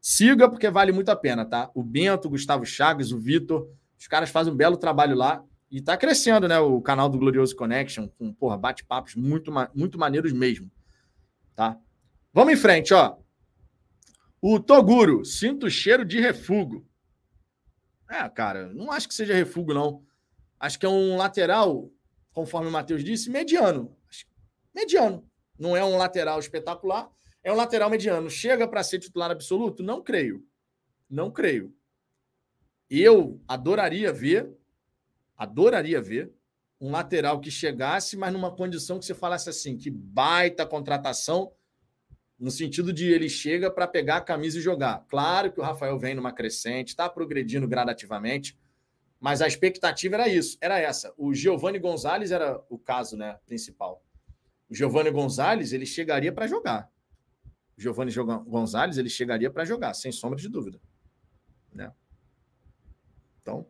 siga, 0.00 0.48
porque 0.48 0.70
vale 0.70 0.90
muito 0.90 1.10
a 1.10 1.16
pena, 1.16 1.44
tá? 1.44 1.70
O 1.74 1.82
Bento, 1.82 2.28
o 2.28 2.30
Gustavo 2.30 2.64
Chagas, 2.64 3.12
o 3.12 3.18
Vitor, 3.18 3.68
os 3.98 4.06
caras 4.06 4.30
fazem 4.30 4.52
um 4.52 4.56
belo 4.56 4.76
trabalho 4.76 5.14
lá. 5.14 5.44
E 5.70 5.82
tá 5.82 5.96
crescendo, 5.96 6.48
né? 6.48 6.58
O 6.58 6.80
canal 6.80 7.08
do 7.08 7.18
Glorioso 7.18 7.54
Connection, 7.54 8.08
com, 8.08 8.32
porra, 8.32 8.56
bate-papos 8.56 9.14
muito, 9.14 9.52
muito 9.74 9.98
maneiros 9.98 10.32
mesmo. 10.32 10.70
Tá? 11.54 11.78
Vamos 12.32 12.54
em 12.54 12.56
frente, 12.56 12.94
ó. 12.94 13.18
O 14.40 14.60
Toguro, 14.60 15.24
sinto 15.24 15.68
cheiro 15.68 16.04
de 16.04 16.20
refugo. 16.20 16.86
É, 18.08 18.26
cara, 18.28 18.72
não 18.72 18.90
acho 18.90 19.08
que 19.08 19.14
seja 19.14 19.34
refugo, 19.34 19.74
não. 19.74 20.02
Acho 20.58 20.78
que 20.78 20.86
é 20.86 20.88
um 20.88 21.16
lateral, 21.16 21.90
conforme 22.32 22.68
o 22.68 22.72
Matheus 22.72 23.04
disse, 23.04 23.28
mediano. 23.30 23.94
Mediano. 24.74 25.28
Não 25.58 25.76
é 25.76 25.84
um 25.84 25.96
lateral 25.96 26.38
espetacular, 26.38 27.10
é 27.42 27.52
um 27.52 27.56
lateral 27.56 27.90
mediano. 27.90 28.30
Chega 28.30 28.66
para 28.66 28.82
ser 28.82 29.00
titular 29.00 29.30
absoluto? 29.30 29.82
Não 29.82 30.02
creio. 30.02 30.46
Não 31.10 31.30
creio. 31.30 31.74
Eu 32.88 33.42
adoraria 33.46 34.12
ver, 34.12 34.50
adoraria 35.38 36.02
ver 36.02 36.32
um 36.80 36.90
lateral 36.90 37.40
que 37.40 37.50
chegasse, 37.50 38.16
mas 38.16 38.32
numa 38.32 38.54
condição 38.54 38.98
que 38.98 39.04
você 39.04 39.14
falasse 39.14 39.48
assim, 39.48 39.76
que 39.76 39.90
baita 39.90 40.66
contratação, 40.66 41.52
no 42.38 42.50
sentido 42.50 42.92
de 42.92 43.10
ele 43.10 43.28
chega 43.28 43.70
para 43.70 43.86
pegar 43.86 44.18
a 44.18 44.20
camisa 44.20 44.58
e 44.58 44.62
jogar. 44.62 45.04
Claro 45.08 45.50
que 45.52 45.60
o 45.60 45.62
Rafael 45.62 45.98
vem 45.98 46.14
numa 46.14 46.32
crescente, 46.32 46.88
está 46.88 47.08
progredindo 47.08 47.66
gradativamente, 47.66 48.56
mas 49.18 49.42
a 49.42 49.48
expectativa 49.48 50.14
era 50.14 50.28
isso, 50.28 50.56
era 50.60 50.78
essa. 50.78 51.12
O 51.16 51.34
Giovanni 51.34 51.78
Gonzalez 51.78 52.30
era 52.30 52.62
o 52.68 52.78
caso 52.78 53.16
né, 53.16 53.38
principal. 53.44 54.04
O 54.68 54.74
Giovanni 54.74 55.10
Gonzalez 55.10 55.72
ele 55.72 55.86
chegaria 55.86 56.32
para 56.32 56.46
jogar. 56.46 56.88
O 57.76 57.80
Giovanni 57.80 58.12
Gonzalez 58.12 58.98
ele 58.98 59.08
chegaria 59.08 59.50
para 59.50 59.64
jogar, 59.64 59.94
sem 59.94 60.12
sombra 60.12 60.38
de 60.38 60.48
dúvida. 60.48 60.80
Né? 61.72 61.92
Então, 63.42 63.66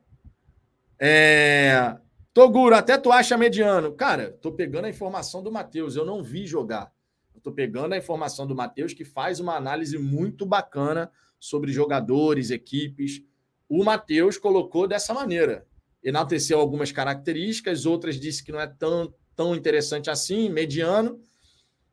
é... 1.01 1.97
Toguro, 2.33 2.75
até 2.75 2.97
tu 2.97 3.11
acha 3.11 3.37
mediano. 3.37 3.93
Cara, 3.93 4.31
tô 4.41 4.53
pegando 4.53 4.85
a 4.85 4.91
informação 4.91 5.43
do 5.43 5.51
Matheus, 5.51 5.97
eu 5.97 6.05
não 6.05 6.23
vi 6.23 6.47
jogar. 6.47 6.93
Estou 7.37 7.53
pegando 7.53 7.95
a 7.95 7.99
informação 7.99 8.47
do 8.47 8.55
Matheus, 8.55 8.93
que 8.93 9.05
faz 9.05 9.41
uma 9.41 9.57
análise 9.57 9.97
muito 9.99 10.45
bacana 10.45 11.11
sobre 11.41 11.73
jogadores, 11.73 12.51
equipes. 12.51 13.23
O 13.69 13.85
Matheus 13.85 14.39
colocou 14.39 14.87
dessa 14.87 15.15
maneira. 15.15 15.67
Enalteceu 16.03 16.61
algumas 16.61 16.93
características, 16.93 17.87
outras 17.87 18.21
disse 18.21 18.45
que 18.45 18.53
não 18.53 18.61
é 18.61 18.67
tão, 18.67 19.13
tão 19.35 19.55
interessante 19.55 20.11
assim, 20.11 20.49
mediano. 20.49 21.21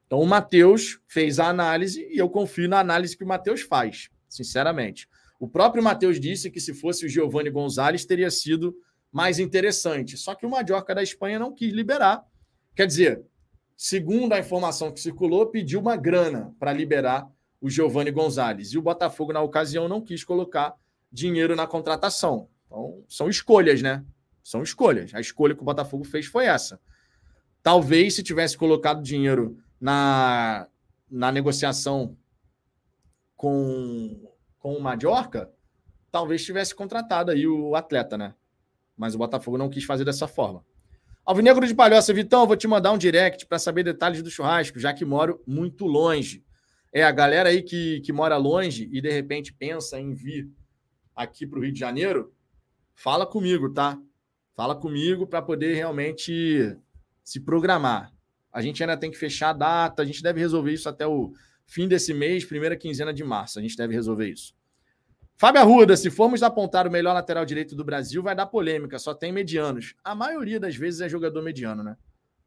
Então, 0.05 0.19
o 0.19 0.27
Matheus 0.27 0.99
fez 1.07 1.39
a 1.39 1.47
análise 1.47 2.07
e 2.11 2.17
eu 2.17 2.29
confio 2.29 2.69
na 2.69 2.79
análise 2.79 3.17
que 3.17 3.23
o 3.23 3.27
Matheus 3.27 3.61
faz, 3.61 4.09
sinceramente. 4.29 5.07
O 5.39 5.47
próprio 5.47 5.83
Matheus 5.83 6.19
disse 6.19 6.51
que 6.51 6.59
se 6.59 6.73
fosse 6.73 7.05
o 7.05 7.09
Giovanni 7.09 7.49
Gonzalez, 7.49 8.05
teria 8.05 8.29
sido 8.29 8.75
mais 9.15 9.39
interessante. 9.39 10.17
Só 10.17 10.35
que 10.35 10.45
o 10.45 10.49
Majorca 10.49 10.93
da 10.93 11.01
Espanha 11.01 11.39
não 11.39 11.55
quis 11.55 11.71
liberar. 11.71 12.21
Quer 12.75 12.85
dizer, 12.85 13.23
segundo 13.77 14.33
a 14.33 14.39
informação 14.39 14.91
que 14.91 14.99
circulou, 14.99 15.47
pediu 15.47 15.79
uma 15.79 15.95
grana 15.95 16.53
para 16.59 16.73
liberar 16.73 17.25
o 17.61 17.69
Giovanni 17.69 18.11
Gonzalez. 18.11 18.73
E 18.73 18.77
o 18.77 18.81
Botafogo, 18.81 19.31
na 19.31 19.41
ocasião, 19.41 19.87
não 19.87 20.01
quis 20.01 20.21
colocar 20.25 20.73
dinheiro 21.09 21.55
na 21.55 21.65
contratação. 21.65 22.49
Então, 22.65 23.05
são 23.07 23.29
escolhas, 23.29 23.81
né? 23.81 24.03
São 24.43 24.61
escolhas. 24.61 25.15
A 25.15 25.21
escolha 25.21 25.55
que 25.55 25.61
o 25.61 25.65
Botafogo 25.65 26.03
fez 26.03 26.25
foi 26.25 26.47
essa. 26.47 26.77
Talvez, 27.63 28.15
se 28.15 28.21
tivesse 28.21 28.57
colocado 28.57 29.01
dinheiro 29.01 29.57
na, 29.79 30.67
na 31.09 31.31
negociação 31.31 32.17
com, 33.37 34.29
com 34.59 34.73
o 34.73 34.81
Majorca, 34.81 35.49
talvez 36.11 36.43
tivesse 36.43 36.75
contratado 36.75 37.31
aí 37.31 37.47
o 37.47 37.77
atleta, 37.77 38.17
né? 38.17 38.35
Mas 38.97 39.15
o 39.15 39.17
Botafogo 39.17 39.57
não 39.57 39.69
quis 39.69 39.83
fazer 39.83 40.05
dessa 40.05 40.27
forma. 40.27 40.63
Alvinegro 41.25 41.65
de 41.67 41.73
Palhoça, 41.73 42.13
Vitão, 42.13 42.45
vou 42.45 42.55
te 42.55 42.67
mandar 42.67 42.91
um 42.91 42.97
direct 42.97 43.47
para 43.47 43.57
saber 43.57 43.83
detalhes 43.83 44.21
do 44.21 44.29
churrasco, 44.29 44.79
já 44.79 44.93
que 44.93 45.03
moro 45.03 45.41
muito 45.47 45.85
longe. 45.85 46.43
É, 46.93 47.03
a 47.03 47.11
galera 47.11 47.49
aí 47.49 47.61
que, 47.63 47.99
que 48.01 48.13
mora 48.13 48.37
longe 48.37 48.87
e 48.91 49.01
de 49.01 49.09
repente 49.09 49.51
pensa 49.51 49.99
em 49.99 50.13
vir 50.13 50.49
aqui 51.15 51.47
para 51.47 51.59
o 51.59 51.63
Rio 51.63 51.73
de 51.73 51.79
Janeiro, 51.79 52.31
fala 52.93 53.25
comigo, 53.25 53.73
tá? 53.73 53.99
Fala 54.53 54.75
comigo 54.75 55.25
para 55.25 55.41
poder 55.41 55.73
realmente 55.73 56.77
se 57.23 57.39
programar. 57.39 58.13
A 58.53 58.61
gente 58.61 58.81
ainda 58.81 58.95
tem 58.95 59.11
que 59.11 59.17
fechar 59.17 59.49
a 59.49 59.53
data, 59.53 60.01
a 60.01 60.05
gente 60.05 60.21
deve 60.21 60.39
resolver 60.39 60.71
isso 60.71 60.87
até 60.87 61.05
o 61.05 61.33
fim 61.65 61.87
desse 61.87 62.13
mês, 62.13 62.45
primeira 62.45 62.77
quinzena 62.77 63.13
de 63.13 63.23
março. 63.23 63.59
A 63.59 63.61
gente 63.61 63.75
deve 63.75 63.93
resolver 63.93 64.29
isso. 64.29 64.53
Fábio 65.37 65.61
Arruda, 65.61 65.97
se 65.97 66.09
formos 66.09 66.41
apontar 66.41 66.87
o 66.87 66.91
melhor 66.91 67.13
lateral 67.13 67.45
direito 67.45 67.75
do 67.75 67.83
Brasil, 67.83 68.23
vai 68.23 68.33
dar 68.33 68.45
polêmica, 68.45 68.97
só 68.97 69.13
tem 69.13 69.33
medianos. 69.33 69.93
A 70.01 70.15
maioria 70.15 70.61
das 70.61 70.77
vezes 70.77 71.01
é 71.01 71.09
jogador 71.09 71.41
mediano, 71.43 71.83
né? 71.83 71.97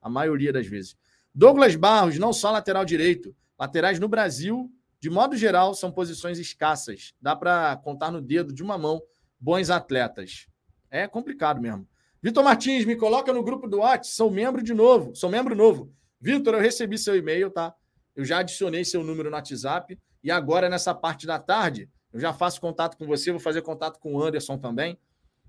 A 0.01 0.09
maioria 0.09 0.51
das 0.51 0.67
vezes. 0.67 0.97
Douglas 1.35 1.77
Barros, 1.77 2.19
não 2.19 2.33
só 2.33 2.51
lateral 2.51 2.87
direito. 2.87 3.37
Laterais 3.59 4.01
no 4.01 4.09
Brasil, 4.09 4.73
de 4.99 5.11
modo 5.11 5.37
geral, 5.37 5.75
são 5.75 5.93
posições 5.93 6.39
escassas. 6.39 7.13
Dá 7.21 7.37
para 7.37 7.77
contar 7.77 8.11
no 8.11 8.23
dedo 8.23 8.55
de 8.55 8.63
uma 8.63 8.79
mão 8.79 9.03
bons 9.39 9.69
atletas. 9.69 10.47
É 10.91 11.07
complicado 11.07 11.61
mesmo. 11.61 11.87
Vitor 12.23 12.43
Martins, 12.43 12.87
me 12.87 12.97
coloca 12.97 13.33
no 13.35 13.43
grupo 13.43 13.69
do 13.69 13.79
WhatsApp. 13.79 14.17
Sou 14.17 14.31
membro 14.31 14.63
de 14.63 14.73
novo. 14.73 15.15
Sou 15.15 15.29
membro 15.29 15.55
novo. 15.55 15.93
Vitor, 16.19 16.55
eu 16.55 16.61
recebi 16.61 16.97
seu 16.97 17.15
e-mail, 17.15 17.51
tá? 17.51 17.75
Eu 18.17 18.25
já 18.25 18.39
adicionei 18.39 18.83
seu 18.85 19.05
número 19.05 19.29
no 19.29 19.37
WhatsApp. 19.37 19.99
E 20.25 20.31
agora, 20.31 20.71
nessa 20.71 20.95
parte 20.95 21.27
da 21.27 21.39
tarde, 21.39 21.89
eu 22.19 22.23
já 22.23 22.33
faço 22.33 22.61
contato 22.61 22.97
com 22.97 23.07
você, 23.07 23.31
vou 23.31 23.39
fazer 23.39 23.63
contato 23.63 24.01
com 24.01 24.15
o 24.15 24.23
Anderson 24.23 24.59
também. 24.59 24.99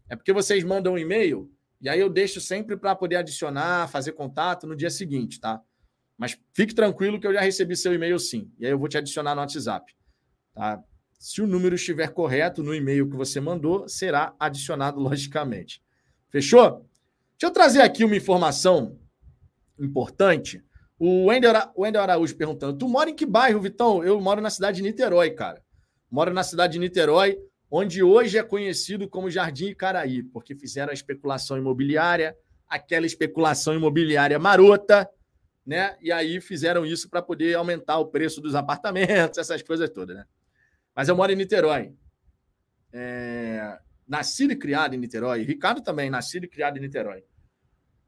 É 0.08 0.16
porque 0.16 0.32
vocês 0.32 0.64
mandam 0.64 0.94
um 0.94 0.98
e-mail 0.98 1.52
e 1.82 1.90
aí 1.90 2.00
eu 2.00 2.10
deixo 2.10 2.40
sempre 2.40 2.78
para 2.78 2.96
poder 2.96 3.16
adicionar, 3.16 3.88
fazer 3.88 4.12
contato 4.12 4.68
no 4.68 4.76
dia 4.76 4.90
seguinte, 4.90 5.40
tá? 5.40 5.62
Mas 6.16 6.38
fique 6.54 6.76
tranquilo 6.76 7.20
que 7.20 7.26
eu 7.26 7.34
já 7.34 7.42
recebi 7.42 7.76
seu 7.76 7.94
e-mail 7.94 8.20
sim. 8.20 8.52
E 8.60 8.66
aí 8.66 8.72
eu 8.72 8.78
vou 8.78 8.88
te 8.88 8.98
adicionar 8.98 9.34
no 9.34 9.42
WhatsApp. 9.42 9.96
Tá? 10.54 10.84
Se 11.18 11.42
o 11.42 11.48
número 11.48 11.76
estiver 11.76 12.10
correto 12.10 12.62
no 12.62 12.76
e-mail 12.76 13.10
que 13.10 13.16
você 13.16 13.40
mandou, 13.40 13.88
será 13.88 14.36
adicionado 14.40 15.00
logicamente. 15.02 15.82
Fechou? 16.30 16.86
Deixa 17.32 17.46
eu 17.46 17.52
trazer 17.52 17.82
aqui 17.82 18.04
uma 18.04 18.16
informação 18.16 19.00
importante. 19.80 20.64
O 21.00 21.28
Wendel, 21.28 22.02
Araújo 22.02 22.36
perguntando: 22.36 22.78
Tu 22.78 22.88
mora 22.88 23.10
em 23.10 23.16
que 23.16 23.26
bairro, 23.26 23.62
Vitão? 23.62 24.04
Eu 24.04 24.20
moro 24.20 24.42
na 24.42 24.50
cidade 24.50 24.78
de 24.78 24.84
Niterói, 24.84 25.32
cara. 25.32 25.64
Moro 26.10 26.34
na 26.34 26.44
cidade 26.44 26.74
de 26.74 26.80
Niterói, 26.80 27.38
onde 27.70 28.02
hoje 28.02 28.38
é 28.38 28.44
conhecido 28.44 29.08
como 29.08 29.30
Jardim 29.30 29.68
Icaraí, 29.68 30.24
porque 30.24 30.56
fizeram 30.56 30.90
a 30.90 30.94
especulação 30.94 31.58
imobiliária, 31.58 32.36
aquela 32.68 33.06
especulação 33.06 33.76
imobiliária 33.76 34.40
marota, 34.40 35.10
né? 35.66 35.96
E 36.02 36.12
aí 36.12 36.42
fizeram 36.42 36.86
isso 36.86 37.10
para 37.10 37.22
poder 37.22 37.56
aumentar 37.56 38.00
o 38.00 38.08
preço 38.08 38.42
dos 38.42 38.56
apartamentos, 38.56 39.38
essas 39.38 39.62
coisas 39.62 39.90
todas, 39.90 40.16
né? 40.16 40.26
Mas 40.96 41.08
eu 41.08 41.16
moro 41.16 41.32
em 41.32 41.36
Niterói. 41.36 41.94
É... 42.92 43.78
Nascido 44.08 44.52
e 44.52 44.56
criado 44.56 44.96
em 44.96 44.98
Niterói. 44.98 45.44
Ricardo 45.44 45.82
também, 45.82 46.10
nascido 46.10 46.46
e 46.46 46.50
criado 46.50 46.78
em 46.78 46.82
Niterói. 46.82 47.24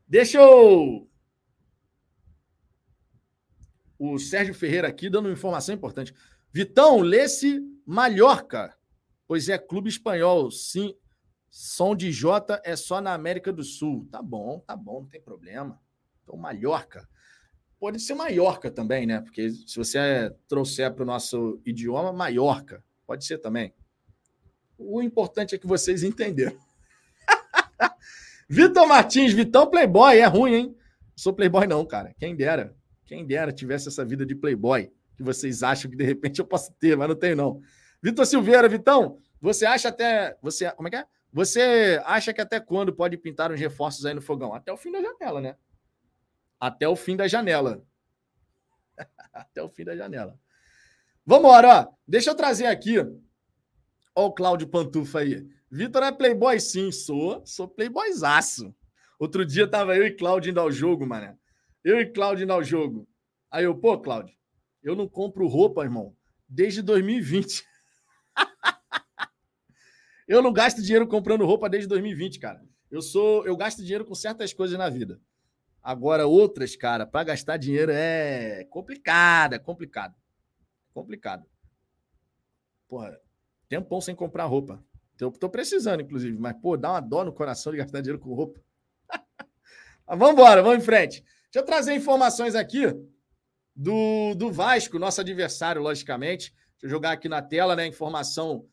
Deixa 0.08 0.40
eu. 0.40 1.08
O 4.00 4.18
Sérgio 4.18 4.56
Ferreira 4.56 4.88
aqui 4.88 5.08
dando 5.08 5.28
uma 5.28 5.34
informação 5.34 5.76
importante. 5.76 6.14
Vitão, 6.52 7.00
lê-se 7.00 7.62
Mallorca, 7.86 8.76
pois 9.28 9.50
é 9.50 9.58
clube 9.58 9.90
espanhol. 9.90 10.52
Sim, 10.52 10.96
som 11.50 11.96
de 11.96 12.12
J 12.12 12.62
é 12.64 12.76
só 12.76 13.02
na 13.02 13.14
América 13.14 13.52
do 13.52 13.64
Sul. 13.64 14.08
Tá 14.12 14.22
bom, 14.22 14.60
tá 14.60 14.76
bom, 14.76 15.02
não 15.02 15.08
tem 15.08 15.22
problema. 15.22 15.80
Então, 16.24 16.38
Mallorca. 16.38 17.08
Pode 17.80 18.00
ser 18.00 18.14
Maiorca 18.14 18.70
também, 18.70 19.08
né? 19.08 19.22
Porque 19.22 19.50
se 19.50 19.76
você 19.76 20.32
trouxer 20.48 20.94
para 20.94 21.02
o 21.02 21.06
nosso 21.06 21.60
idioma, 21.66 22.14
Maiorca. 22.14 22.84
Pode 23.08 23.26
ser 23.26 23.40
também. 23.40 23.74
O 24.78 25.02
importante 25.02 25.56
é 25.56 25.58
que 25.58 25.66
vocês 25.66 26.04
entenderam. 26.04 26.56
Vitor 28.48 28.88
Martins, 28.88 29.34
Vitão 29.34 29.68
Playboy, 29.68 30.20
é 30.20 30.26
ruim, 30.26 30.54
hein? 30.54 30.78
sou 31.16 31.34
Playboy, 31.34 31.66
não, 31.66 31.84
cara. 31.84 32.14
Quem 32.20 32.36
dera. 32.36 32.76
Quem 33.06 33.26
dera 33.26 33.52
tivesse 33.52 33.88
essa 33.88 34.06
vida 34.06 34.26
de 34.26 34.36
Playboy 34.36 34.92
que 35.22 35.26
vocês 35.26 35.62
acham 35.62 35.90
que 35.90 35.96
de 35.96 36.04
repente 36.04 36.40
eu 36.40 36.46
posso 36.46 36.74
ter, 36.74 36.98
mas 36.98 37.08
não 37.08 37.16
tenho, 37.16 37.36
não. 37.36 37.62
Vitor 38.02 38.26
Silveira, 38.26 38.68
Vitão, 38.68 39.20
você 39.40 39.66
acha 39.66 39.90
até. 39.90 40.38
Você, 40.42 40.70
como 40.72 40.88
é 40.88 40.92
que 40.92 40.98
é? 40.98 41.06
Você 41.32 42.02
acha 42.04 42.34
que 42.34 42.42
até 42.42 42.60
quando 42.60 42.94
pode 42.94 43.16
pintar 43.18 43.52
uns 43.52 43.60
reforços 43.60 44.06
aí 44.06 44.14
no 44.14 44.22
fogão? 44.22 44.54
Até 44.54 44.74
o 44.74 44.78
fim 44.78 44.92
da 44.92 45.02
janela, 45.02 45.40
né? 45.40 45.56
Até 46.60 46.88
o 46.88 46.96
fim 46.96 47.16
da 47.16 47.28
janela. 47.28 47.84
Até 49.34 49.64
o 49.64 49.70
fim 49.70 49.86
da 49.86 49.96
janela. 49.96 50.38
Vamos 51.26 51.50
ó. 51.50 51.88
Deixa 52.06 52.30
eu 52.30 52.36
trazer 52.36 52.66
aqui. 52.66 53.00
Ó 54.14 54.26
o 54.26 54.34
Cláudio 54.34 54.68
Pantufa 54.68 55.20
aí. 55.20 55.48
Vitor 55.70 56.04
é 56.04 56.12
playboy 56.12 56.60
sim, 56.60 56.92
sou. 56.92 57.42
Sou 57.46 57.68
playboyzaço. 57.68 58.76
Outro 59.18 59.46
dia 59.46 59.68
tava 59.68 59.96
eu 59.96 60.06
e 60.06 60.12
Cláudio 60.12 60.52
indo 60.52 60.60
ao 60.60 60.72
jogo, 60.72 61.08
mané. 61.08 61.38
Eu 61.84 62.00
e 62.02 62.06
Cláudio 62.06 62.44
indo 62.44 62.54
ao 62.54 62.64
jogo. 62.64 63.08
Aí 63.50 63.66
eu, 63.66 63.76
pô, 63.76 64.00
Cláudio, 64.00 64.36
eu 64.84 64.96
não 64.96 65.08
compro 65.08 65.48
roupa, 65.48 65.84
irmão, 65.84 66.16
desde 66.48 66.82
2020. 66.82 67.64
eu 70.28 70.42
não 70.42 70.52
gasto 70.52 70.82
dinheiro 70.82 71.08
comprando 71.08 71.46
roupa 71.46 71.70
desde 71.70 71.88
2020, 71.88 72.40
cara. 72.40 72.64
Eu 72.90 73.02
sou, 73.02 73.46
eu 73.46 73.56
gasto 73.56 73.82
dinheiro 73.82 74.06
com 74.06 74.16
certas 74.16 74.54
coisas 74.54 74.78
na 74.78 74.90
vida. 74.90 75.20
Agora, 75.82 76.28
outras, 76.28 76.76
cara, 76.76 77.08
para 77.08 77.24
gastar 77.24 77.58
dinheiro 77.58 77.92
é 77.92 78.66
complicado, 78.70 79.54
é 79.54 79.60
complicado. 79.60 80.16
Complicado. 80.94 81.46
Porra, 82.88 83.20
tempão 83.70 84.02
sem 84.02 84.14
comprar 84.14 84.46
roupa. 84.46 84.84
Eu 85.20 85.32
tô 85.32 85.50
precisando, 85.50 86.02
inclusive, 86.02 86.38
mas, 86.38 86.56
pô, 86.60 86.76
dá 86.76 86.92
uma 86.92 87.00
dó 87.00 87.24
no 87.24 87.32
coração 87.32 87.72
de 87.72 87.78
gastar 87.78 88.02
dinheiro 88.02 88.20
com 88.20 88.34
roupa. 88.34 88.60
mas 90.08 90.20
vamos 90.20 90.34
embora, 90.34 90.62
vamos 90.62 90.80
em 90.80 90.86
frente. 90.86 91.22
Deixa 91.22 91.60
eu 91.60 91.66
trazer 91.66 91.94
informações 91.94 92.56
aqui 92.56 92.86
do, 93.76 94.34
do 94.36 94.52
Vasco, 94.52 95.00
nosso 95.00 95.22
adversário, 95.22 95.82
logicamente. 95.82 96.54
Deixa 96.74 96.86
eu 96.86 96.90
jogar 96.90 97.12
aqui 97.12 97.30
na 97.30 97.42
tela, 97.42 97.76
né? 97.76 97.88
Informação 97.88 98.66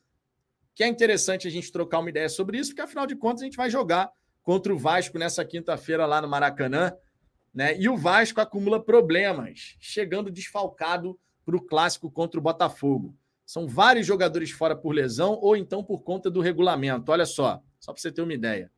que 0.74 0.84
é 0.84 0.86
interessante 0.86 1.48
a 1.48 1.50
gente 1.50 1.72
trocar 1.72 1.98
uma 1.98 2.08
ideia 2.08 2.28
sobre 2.28 2.56
isso, 2.56 2.70
porque 2.70 2.82
afinal 2.82 3.06
de 3.06 3.16
contas 3.16 3.42
a 3.42 3.44
gente 3.44 3.56
vai 3.56 3.68
jogar 3.68 4.10
contra 4.44 4.72
o 4.72 4.78
Vasco 4.78 5.18
nessa 5.18 5.44
quinta-feira 5.44 6.06
lá 6.06 6.22
no 6.22 6.28
Maracanã. 6.28 6.92
Né? 7.52 7.76
E 7.78 7.88
o 7.88 7.96
Vasco 7.96 8.40
acumula 8.40 8.80
problemas, 8.80 9.76
chegando 9.80 10.30
desfalcado 10.30 11.18
para 11.44 11.56
o 11.56 11.60
clássico 11.60 12.10
contra 12.10 12.38
o 12.38 12.42
Botafogo. 12.42 13.16
São 13.44 13.66
vários 13.66 14.06
jogadores 14.06 14.50
fora 14.50 14.76
por 14.76 14.92
lesão 14.92 15.38
ou 15.40 15.56
então 15.56 15.82
por 15.82 16.02
conta 16.02 16.30
do 16.30 16.40
regulamento. 16.40 17.10
Olha 17.10 17.26
só, 17.26 17.60
só 17.80 17.92
para 17.92 18.00
você 18.00 18.12
ter 18.12 18.22
uma 18.22 18.34
ideia. 18.34 18.70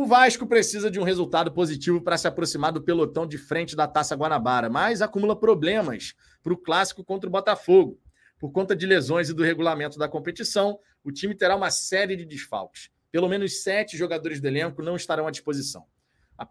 O 0.00 0.06
Vasco 0.06 0.46
precisa 0.46 0.88
de 0.88 1.00
um 1.00 1.02
resultado 1.02 1.50
positivo 1.50 2.00
para 2.00 2.16
se 2.16 2.28
aproximar 2.28 2.70
do 2.70 2.80
pelotão 2.80 3.26
de 3.26 3.36
frente 3.36 3.74
da 3.74 3.88
Taça 3.88 4.14
Guanabara, 4.14 4.70
mas 4.70 5.02
acumula 5.02 5.34
problemas 5.34 6.14
para 6.40 6.52
o 6.52 6.56
clássico 6.56 7.02
contra 7.02 7.28
o 7.28 7.32
Botafogo. 7.32 7.98
Por 8.38 8.52
conta 8.52 8.76
de 8.76 8.86
lesões 8.86 9.28
e 9.28 9.34
do 9.34 9.42
regulamento 9.42 9.98
da 9.98 10.08
competição, 10.08 10.78
o 11.02 11.10
time 11.10 11.34
terá 11.34 11.56
uma 11.56 11.72
série 11.72 12.14
de 12.14 12.24
desfalques. 12.24 12.90
Pelo 13.10 13.28
menos 13.28 13.64
sete 13.64 13.96
jogadores 13.96 14.40
do 14.40 14.46
elenco 14.46 14.84
não 14.84 14.94
estarão 14.94 15.26
à 15.26 15.32
disposição. 15.32 15.84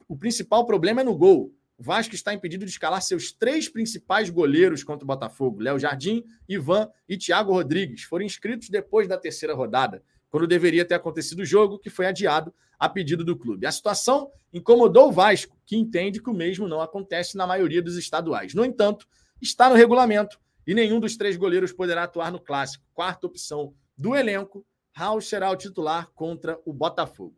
O 0.09 0.17
principal 0.17 0.65
problema 0.65 0.99
é 0.99 1.05
no 1.05 1.15
gol. 1.15 1.55
O 1.77 1.83
Vasco 1.83 2.15
está 2.15 2.33
impedido 2.33 2.65
de 2.65 2.71
escalar 2.71 3.01
seus 3.01 3.31
três 3.31 3.69
principais 3.69 4.29
goleiros 4.29 4.83
contra 4.83 5.05
o 5.05 5.07
Botafogo: 5.07 5.61
Léo 5.61 5.79
Jardim, 5.79 6.21
Ivan 6.49 6.89
e 7.07 7.17
Thiago 7.17 7.53
Rodrigues. 7.53 8.03
Foram 8.03 8.25
inscritos 8.25 8.67
depois 8.67 9.07
da 9.07 9.17
terceira 9.17 9.55
rodada, 9.55 10.03
quando 10.29 10.47
deveria 10.47 10.85
ter 10.85 10.95
acontecido 10.95 11.39
o 11.39 11.45
jogo, 11.45 11.79
que 11.79 11.89
foi 11.89 12.05
adiado 12.05 12.53
a 12.79 12.87
pedido 12.87 13.23
do 13.23 13.37
clube. 13.37 13.65
A 13.65 13.71
situação 13.71 14.31
incomodou 14.53 15.09
o 15.09 15.11
Vasco, 15.11 15.57
que 15.65 15.75
entende 15.75 16.21
que 16.21 16.29
o 16.29 16.33
mesmo 16.33 16.67
não 16.67 16.81
acontece 16.81 17.35
na 17.35 17.47
maioria 17.47 17.81
dos 17.81 17.97
estaduais. 17.97 18.53
No 18.53 18.63
entanto, 18.63 19.07
está 19.41 19.69
no 19.69 19.75
regulamento 19.75 20.39
e 20.65 20.73
nenhum 20.73 20.99
dos 20.99 21.15
três 21.15 21.37
goleiros 21.37 21.71
poderá 21.71 22.03
atuar 22.03 22.31
no 22.31 22.39
clássico. 22.39 22.85
Quarta 22.93 23.25
opção 23.25 23.73
do 23.97 24.15
elenco, 24.15 24.65
Raul 24.91 25.21
será 25.21 25.49
o 25.49 25.55
titular 25.55 26.11
contra 26.13 26.59
o 26.65 26.73
Botafogo. 26.73 27.35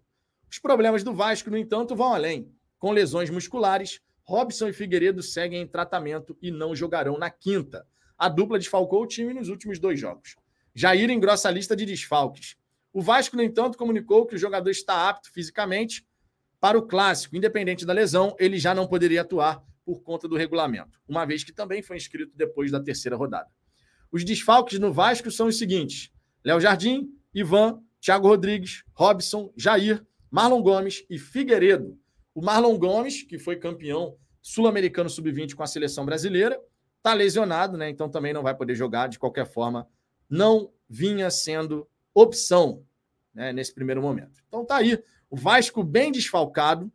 Os 0.49 0.57
problemas 0.57 1.03
do 1.03 1.14
Vasco, 1.14 1.49
no 1.49 1.57
entanto, 1.57 1.95
vão 1.95 2.14
além. 2.14 2.52
Com 2.80 2.91
lesões 2.91 3.30
musculares, 3.30 4.02
Robson 4.24 4.68
e 4.68 4.74
Figueiredo 4.74 5.22
seguem 5.22 5.61
em 5.61 5.68
tratamento 5.68 6.38
e 6.41 6.52
não 6.52 6.76
jogarão 6.76 7.18
na 7.18 7.30
quinta. 7.30 7.86
A 8.18 8.28
dupla 8.28 8.57
desfalcou 8.57 9.03
o 9.03 9.07
time 9.07 9.34
nos 9.34 9.49
últimos 9.49 9.80
dois 9.80 9.99
jogos. 9.99 10.36
Jair 10.74 11.10
engrossa 11.10 11.49
a 11.49 11.52
lista 11.52 11.76
de 11.76 11.86
desfalques. 11.86 12.56
O 12.91 13.02
Vasco, 13.02 13.36
no 13.36 13.44
entanto, 13.44 13.78
comunicou 13.78 14.26
que 14.26 14.36
o 14.36 14.38
jogador 14.38 14.70
está 14.70 15.10
apto 15.10 15.32
fisicamente 15.32 16.06
para 16.60 16.78
o 16.78 16.82
clássico. 16.82 17.36
Independente 17.36 17.86
da 17.86 17.94
lesão, 17.94 18.36
ele 18.40 18.57
já 18.57 18.74
não 18.74 18.88
poderia 18.88 19.22
atuar 19.22 19.64
por 19.86 20.02
conta 20.02 20.28
do 20.28 20.36
regulamento, 20.36 20.99
uma 21.07 21.26
vez 21.26 21.44
que 21.44 21.52
também 21.52 21.82
foi 21.82 21.98
inscrito 21.98 22.32
depois 22.36 22.72
da 22.72 22.80
terceira 22.80 23.18
rodada. 23.18 23.49
Os 24.11 24.24
desfalques 24.24 24.80
no 24.80 24.94
Vasco 24.94 25.32
são 25.32 25.48
os 25.48 25.57
seguintes: 25.57 26.11
Léo 26.44 26.60
Jardim, 26.60 27.10
Ivan, 27.34 27.82
Thiago 28.02 28.28
Rodrigues, 28.28 28.84
Robson, 28.94 29.52
Jair, 29.56 30.06
Marlon 30.30 30.61
Gomes 30.61 31.06
e 31.10 31.18
Figueiredo. 31.18 31.98
O 32.34 32.41
Marlon 32.41 32.78
Gomes, 32.78 33.24
que 33.24 33.38
foi 33.38 33.56
campeão 33.56 34.16
sul-americano 34.41 35.10
sub-20 35.10 35.56
com 35.56 35.64
a 35.64 35.68
seleção 35.68 36.06
brasileira, 36.06 36.60
está 36.98 37.14
lesionado, 37.14 37.78
né? 37.78 37.90
Então 37.90 38.10
também 38.10 38.34
não 38.34 38.44
vai 38.44 38.56
poder 38.56 38.76
jogar 38.76 39.07
de 39.07 39.20
qualquer 39.20 39.45
forma. 39.45 39.88
Não 40.30 40.72
vinha 40.88 41.30
sendo 41.30 41.88
opção 42.14 42.84
né, 43.34 43.53
nesse 43.53 43.73
primeiro 43.73 44.02
momento. 44.02 44.41
Então 44.48 44.65
tá 44.65 44.77
aí. 44.77 45.02
O 45.30 45.36
Vasco 45.36 45.84
bem 45.84 46.11
desfalcado, 46.11 46.91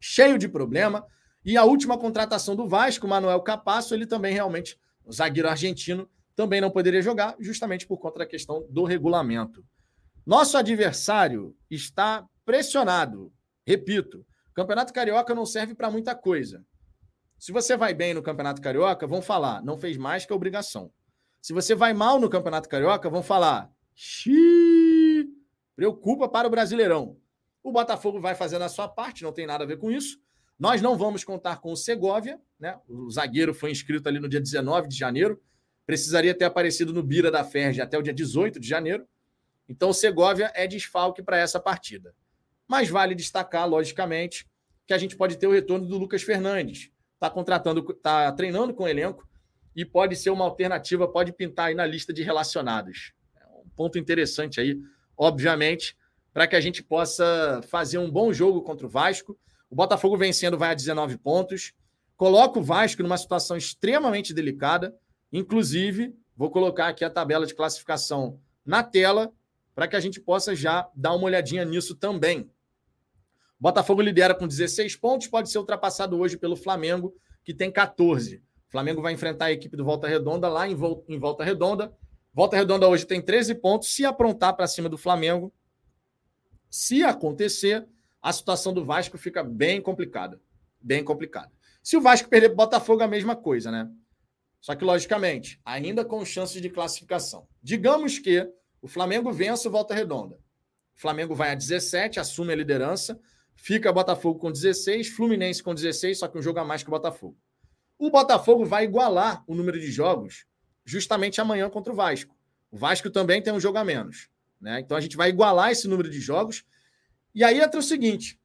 cheio 0.00 0.38
de 0.38 0.48
problema. 0.48 1.06
E 1.44 1.56
a 1.56 1.64
última 1.64 1.98
contratação 1.98 2.56
do 2.56 2.66
Vasco, 2.66 3.06
Manuel 3.06 3.40
Capasso, 3.42 3.94
ele 3.94 4.06
também 4.06 4.32
realmente, 4.32 4.78
o 5.04 5.12
zagueiro 5.12 5.48
argentino, 5.48 6.08
também 6.34 6.60
não 6.60 6.70
poderia 6.70 7.02
jogar, 7.02 7.36
justamente 7.38 7.86
por 7.86 7.98
conta 7.98 8.20
da 8.20 8.26
questão 8.26 8.66
do 8.70 8.84
regulamento. 8.84 9.64
Nosso 10.26 10.56
adversário 10.56 11.54
está 11.70 12.26
pressionado. 12.44 13.32
Repito, 13.66 14.26
o 14.50 14.54
Campeonato 14.54 14.92
Carioca 14.92 15.34
não 15.34 15.44
serve 15.44 15.74
para 15.74 15.90
muita 15.90 16.14
coisa. 16.14 16.64
Se 17.38 17.52
você 17.52 17.76
vai 17.76 17.92
bem 17.92 18.14
no 18.14 18.22
Campeonato 18.22 18.62
Carioca, 18.62 19.06
vão 19.06 19.20
falar, 19.20 19.62
não 19.62 19.76
fez 19.76 19.96
mais 19.96 20.24
que 20.24 20.32
a 20.32 20.36
obrigação. 20.36 20.90
Se 21.42 21.52
você 21.52 21.74
vai 21.74 21.92
mal 21.92 22.18
no 22.18 22.30
Campeonato 22.30 22.68
Carioca, 22.68 23.10
vão 23.10 23.22
falar, 23.22 23.70
xiii, 23.94 25.28
preocupa 25.76 26.28
para 26.28 26.48
o 26.48 26.50
Brasileirão. 26.50 27.16
O 27.62 27.72
Botafogo 27.72 28.20
vai 28.20 28.34
fazendo 28.34 28.62
a 28.62 28.68
sua 28.68 28.88
parte, 28.88 29.22
não 29.22 29.32
tem 29.32 29.46
nada 29.46 29.64
a 29.64 29.66
ver 29.66 29.78
com 29.78 29.90
isso. 29.90 30.20
Nós 30.58 30.82
não 30.82 30.96
vamos 30.96 31.24
contar 31.24 31.60
com 31.60 31.72
o 31.72 31.76
Segovia, 31.76 32.40
né? 32.58 32.78
O 32.88 33.10
zagueiro 33.10 33.54
foi 33.54 33.70
inscrito 33.70 34.08
ali 34.08 34.20
no 34.20 34.28
dia 34.28 34.40
19 34.40 34.88
de 34.88 34.96
janeiro 34.96 35.40
precisaria 35.86 36.34
ter 36.34 36.44
aparecido 36.44 36.92
no 36.92 37.02
Bira 37.02 37.30
da 37.30 37.44
Ferge 37.44 37.80
até 37.80 37.98
o 37.98 38.02
dia 38.02 38.12
18 38.12 38.58
de 38.58 38.66
janeiro. 38.66 39.06
Então, 39.68 39.90
o 39.90 39.94
Segovia 39.94 40.50
é 40.54 40.66
desfalque 40.66 41.22
para 41.22 41.38
essa 41.38 41.60
partida. 41.60 42.14
Mas 42.66 42.88
vale 42.88 43.14
destacar, 43.14 43.68
logicamente, 43.68 44.46
que 44.86 44.94
a 44.94 44.98
gente 44.98 45.16
pode 45.16 45.36
ter 45.36 45.46
o 45.46 45.52
retorno 45.52 45.86
do 45.86 45.98
Lucas 45.98 46.22
Fernandes. 46.22 46.90
Está 47.14 47.30
contratando, 47.30 47.84
está 47.90 48.32
treinando 48.32 48.74
com 48.74 48.84
o 48.84 48.88
elenco 48.88 49.26
e 49.74 49.84
pode 49.84 50.16
ser 50.16 50.30
uma 50.30 50.44
alternativa, 50.44 51.08
pode 51.08 51.32
pintar 51.32 51.66
aí 51.66 51.74
na 51.74 51.86
lista 51.86 52.12
de 52.12 52.22
relacionados. 52.22 53.12
Ponto 53.76 53.98
interessante 53.98 54.60
aí, 54.60 54.80
obviamente, 55.16 55.96
para 56.32 56.46
que 56.46 56.56
a 56.56 56.60
gente 56.60 56.82
possa 56.82 57.60
fazer 57.68 57.98
um 57.98 58.10
bom 58.10 58.32
jogo 58.32 58.62
contra 58.62 58.86
o 58.86 58.90
Vasco. 58.90 59.38
O 59.70 59.74
Botafogo 59.74 60.16
vencendo 60.16 60.58
vai 60.58 60.70
a 60.70 60.74
19 60.74 61.18
pontos. 61.18 61.72
Coloca 62.16 62.58
o 62.58 62.62
Vasco 62.62 63.02
numa 63.02 63.18
situação 63.18 63.56
extremamente 63.56 64.32
delicada 64.32 64.94
Inclusive, 65.36 66.14
vou 66.36 66.48
colocar 66.48 66.86
aqui 66.86 67.04
a 67.04 67.10
tabela 67.10 67.44
de 67.44 67.56
classificação 67.56 68.38
na 68.64 68.84
tela 68.84 69.32
para 69.74 69.88
que 69.88 69.96
a 69.96 70.00
gente 70.00 70.20
possa 70.20 70.54
já 70.54 70.88
dar 70.94 71.12
uma 71.12 71.24
olhadinha 71.24 71.64
nisso 71.64 71.96
também. 71.96 72.48
Botafogo 73.58 74.00
lidera 74.00 74.32
com 74.32 74.46
16 74.46 74.94
pontos, 74.94 75.26
pode 75.26 75.50
ser 75.50 75.58
ultrapassado 75.58 76.16
hoje 76.16 76.38
pelo 76.38 76.54
Flamengo, 76.54 77.12
que 77.42 77.52
tem 77.52 77.68
14. 77.68 78.36
O 78.36 78.70
Flamengo 78.70 79.02
vai 79.02 79.12
enfrentar 79.12 79.46
a 79.46 79.52
equipe 79.52 79.76
do 79.76 79.84
Volta 79.84 80.06
Redonda 80.06 80.48
lá 80.48 80.68
em 80.68 81.18
Volta 81.18 81.42
Redonda. 81.42 81.92
Volta 82.34 82.56
Redonda 82.56 82.88
hoje 82.88 83.06
tem 83.06 83.22
13 83.22 83.54
pontos. 83.54 83.94
Se 83.94 84.04
aprontar 84.04 84.56
para 84.56 84.66
cima 84.66 84.88
do 84.88 84.98
Flamengo, 84.98 85.54
se 86.68 87.04
acontecer, 87.04 87.86
a 88.20 88.32
situação 88.32 88.74
do 88.74 88.84
Vasco 88.84 89.16
fica 89.16 89.44
bem 89.44 89.80
complicada. 89.80 90.40
Bem 90.80 91.04
complicada. 91.04 91.52
Se 91.80 91.96
o 91.96 92.00
Vasco 92.00 92.28
perder 92.28 92.48
para 92.48 92.54
o 92.54 92.56
Botafogo, 92.56 93.04
a 93.04 93.08
mesma 93.08 93.36
coisa, 93.36 93.70
né? 93.70 93.88
Só 94.60 94.74
que, 94.74 94.84
logicamente, 94.84 95.60
ainda 95.64 96.04
com 96.04 96.24
chances 96.24 96.60
de 96.60 96.68
classificação. 96.68 97.46
Digamos 97.62 98.18
que 98.18 98.50
o 98.82 98.88
Flamengo 98.88 99.32
vence 99.32 99.68
o 99.68 99.70
Volta 99.70 99.94
Redonda. 99.94 100.34
O 100.96 101.00
Flamengo 101.00 101.34
vai 101.34 101.52
a 101.52 101.54
17, 101.54 102.18
assume 102.18 102.52
a 102.52 102.56
liderança, 102.56 103.20
fica 103.54 103.92
Botafogo 103.92 104.40
com 104.40 104.50
16, 104.50 105.08
Fluminense 105.08 105.62
com 105.62 105.74
16, 105.74 106.18
só 106.18 106.26
que 106.26 106.38
um 106.38 106.42
jogo 106.42 106.58
a 106.58 106.64
mais 106.64 106.82
que 106.82 106.88
o 106.88 106.90
Botafogo. 106.90 107.36
O 107.96 108.10
Botafogo 108.10 108.64
vai 108.64 108.84
igualar 108.84 109.44
o 109.46 109.54
número 109.54 109.78
de 109.78 109.90
jogos 109.90 110.46
justamente 110.84 111.40
amanhã 111.40 111.68
contra 111.70 111.92
o 111.92 111.96
Vasco. 111.96 112.34
O 112.70 112.76
Vasco 112.76 113.10
também 113.10 113.40
tem 113.42 113.52
um 113.52 113.60
jogo 113.60 113.78
a 113.78 113.84
menos. 113.84 114.28
Né? 114.60 114.80
Então 114.80 114.96
a 114.96 115.00
gente 115.00 115.16
vai 115.16 115.28
igualar 115.28 115.70
esse 115.70 115.88
número 115.88 116.10
de 116.10 116.20
jogos. 116.20 116.64
E 117.34 117.42
aí 117.42 117.60
entra 117.60 117.78
o 117.78 117.82
seguinte: 117.82 118.38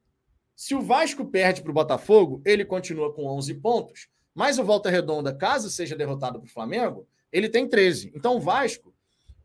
se 0.54 0.74
o 0.74 0.82
Vasco 0.82 1.24
perde 1.24 1.62
para 1.62 1.70
o 1.70 1.74
Botafogo, 1.74 2.42
ele 2.44 2.64
continua 2.64 3.12
com 3.14 3.26
11 3.26 3.54
pontos, 3.54 4.08
mas 4.34 4.58
o 4.58 4.64
Volta 4.64 4.90
Redonda, 4.90 5.34
caso 5.34 5.70
seja 5.70 5.96
derrotado 5.96 6.38
para 6.38 6.46
o 6.46 6.50
Flamengo, 6.52 7.08
ele 7.32 7.48
tem 7.48 7.68
13. 7.68 8.12
Então 8.14 8.36
o 8.36 8.40
Vasco, 8.40 8.94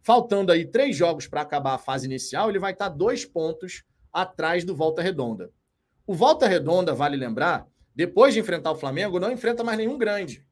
faltando 0.01 0.51
aí 0.51 0.65
três 0.65 0.95
jogos 0.95 1.27
para 1.27 1.41
acabar 1.41 1.75
a 1.75 1.77
fase 1.79 2.05
inicial, 2.05 2.49
ele 2.49 2.59
vai 2.59 2.73
estar 2.73 2.89
tá 2.89 2.95
dois 2.95 3.25
pontos 3.25 3.83
atrás 4.11 4.63
do 4.63 4.75
Volta 4.75 5.01
Redonda. 5.01 5.51
O 6.05 6.13
Volta 6.13 6.47
Redonda, 6.47 6.93
vale 6.93 7.17
lembrar, 7.17 7.67
depois 7.95 8.33
de 8.33 8.39
enfrentar 8.39 8.71
o 8.71 8.75
Flamengo, 8.75 9.19
não 9.19 9.31
enfrenta 9.31 9.63
mais 9.63 9.77
nenhum 9.77 9.97
grande. 9.97 10.45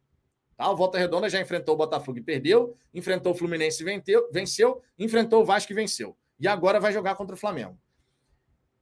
Tá? 0.55 0.69
O 0.69 0.75
Volta 0.75 0.97
Redonda 0.97 1.29
já 1.29 1.41
enfrentou 1.41 1.75
o 1.75 1.77
Botafogo 1.77 2.17
e 2.17 2.21
perdeu, 2.21 2.75
enfrentou 2.93 3.33
o 3.33 3.35
Fluminense 3.35 3.81
e 3.81 3.85
venceu, 3.85 4.29
venceu, 4.31 4.81
enfrentou 4.97 5.41
o 5.41 5.45
Vasco 5.45 5.71
e 5.71 5.75
venceu. 5.75 6.15
E 6.39 6.47
agora 6.47 6.79
vai 6.79 6.91
jogar 6.91 7.15
contra 7.15 7.35
o 7.35 7.39
Flamengo. 7.39 7.77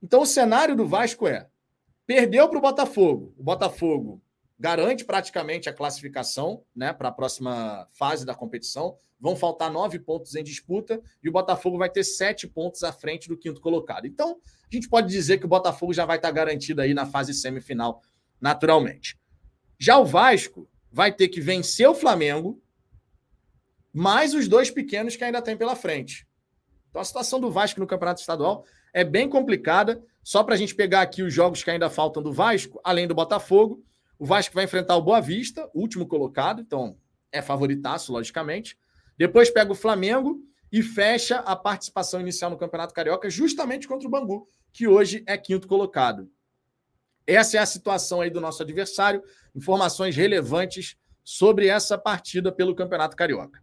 Então 0.02 0.22
o 0.22 0.26
cenário 0.26 0.76
do 0.76 0.88
Vasco 0.88 1.28
é: 1.28 1.48
perdeu 2.06 2.50
para 2.50 2.58
o 2.58 2.62
Botafogo. 2.62 3.34
O 3.38 3.44
Botafogo 3.44 4.22
garante 4.60 5.04
praticamente 5.04 5.70
a 5.70 5.74
classificação 5.74 6.64
né, 6.76 6.94
para 6.94 7.10
a 7.10 7.12
próxima 7.12 7.88
fase 7.92 8.26
da 8.26 8.36
competição. 8.36 8.96
Vão 9.20 9.36
faltar 9.36 9.72
nove 9.72 10.00
pontos 10.00 10.36
em 10.36 10.44
disputa 10.44 11.02
e 11.24 11.30
o 11.30 11.32
Botafogo 11.32 11.78
vai 11.78 11.90
ter 11.90 12.04
sete 12.04 12.48
pontos 12.48 12.84
à 12.84 12.92
frente 12.92 13.28
do 13.28 13.38
quinto 13.38 13.62
colocado. 13.62 14.06
Então, 14.06 14.40
a 14.72 14.76
gente 14.76 14.90
pode 14.90 15.08
dizer 15.08 15.38
que 15.38 15.46
o 15.46 15.50
Botafogo 15.50 15.94
já 15.94 16.06
vai 16.06 16.18
estar 16.18 16.32
garantido 16.32 16.82
aí 16.82 16.94
na 16.94 17.06
fase 17.06 17.34
semifinal, 17.34 18.02
naturalmente. 18.40 19.20
Já 19.80 19.98
o 19.98 20.06
Vasco 20.06 20.68
vai 20.92 21.12
ter 21.12 21.30
que 21.30 21.40
vencer 21.40 21.88
o 21.88 21.96
Flamengo, 21.96 22.62
mais 23.94 24.34
os 24.34 24.48
dois 24.48 24.70
pequenos 24.70 25.16
que 25.16 25.24
ainda 25.24 25.42
tem 25.42 25.56
pela 25.56 25.76
frente. 25.76 26.28
Então 26.90 27.02
a 27.02 27.06
situação 27.06 27.40
do 27.40 27.50
Vasco 27.50 27.80
no 27.80 27.88
Campeonato 27.88 28.20
Estadual 28.20 28.66
é 28.94 29.04
bem 29.04 29.30
complicada. 29.30 30.04
Só 30.24 30.44
para 30.44 30.56
a 30.56 30.58
gente 30.58 30.76
pegar 30.76 31.02
aqui 31.02 31.24
os 31.24 31.34
jogos 31.34 31.64
que 31.64 31.72
ainda 31.72 31.90
faltam 31.90 32.22
do 32.22 32.32
Vasco, 32.32 32.80
além 32.84 33.08
do 33.08 33.16
Botafogo, 33.16 33.84
o 34.20 34.26
Vasco 34.26 34.54
vai 34.54 34.66
enfrentar 34.66 34.96
o 34.96 35.02
Boa 35.02 35.20
Vista, 35.20 35.68
último 35.74 36.06
colocado, 36.06 36.62
então 36.62 36.96
é 37.32 37.42
favoritaço, 37.42 38.12
logicamente. 38.12 38.78
Depois 39.18 39.50
pega 39.50 39.72
o 39.72 39.76
Flamengo 39.76 40.40
e 40.72 40.84
fecha 40.84 41.38
a 41.38 41.56
participação 41.56 42.22
inicial 42.22 42.52
no 42.52 42.58
Campeonato 42.58 42.94
Carioca, 42.94 43.30
justamente 43.30 43.88
contra 43.88 44.08
o 44.08 44.12
Bangu, 44.12 44.48
que 44.72 44.88
hoje 44.88 45.24
é 45.26 45.38
quinto 45.38 45.68
colocado. 45.68 46.30
Essa 47.26 47.58
é 47.58 47.60
a 47.60 47.66
situação 47.66 48.22
aí 48.22 48.30
do 48.30 48.42
nosso 48.42 48.62
adversário. 48.62 49.24
Informações 49.56 50.16
relevantes 50.16 50.96
sobre 51.24 51.68
essa 51.68 51.98
partida 51.98 52.52
pelo 52.52 52.76
Campeonato 52.76 53.16
Carioca. 53.16 53.62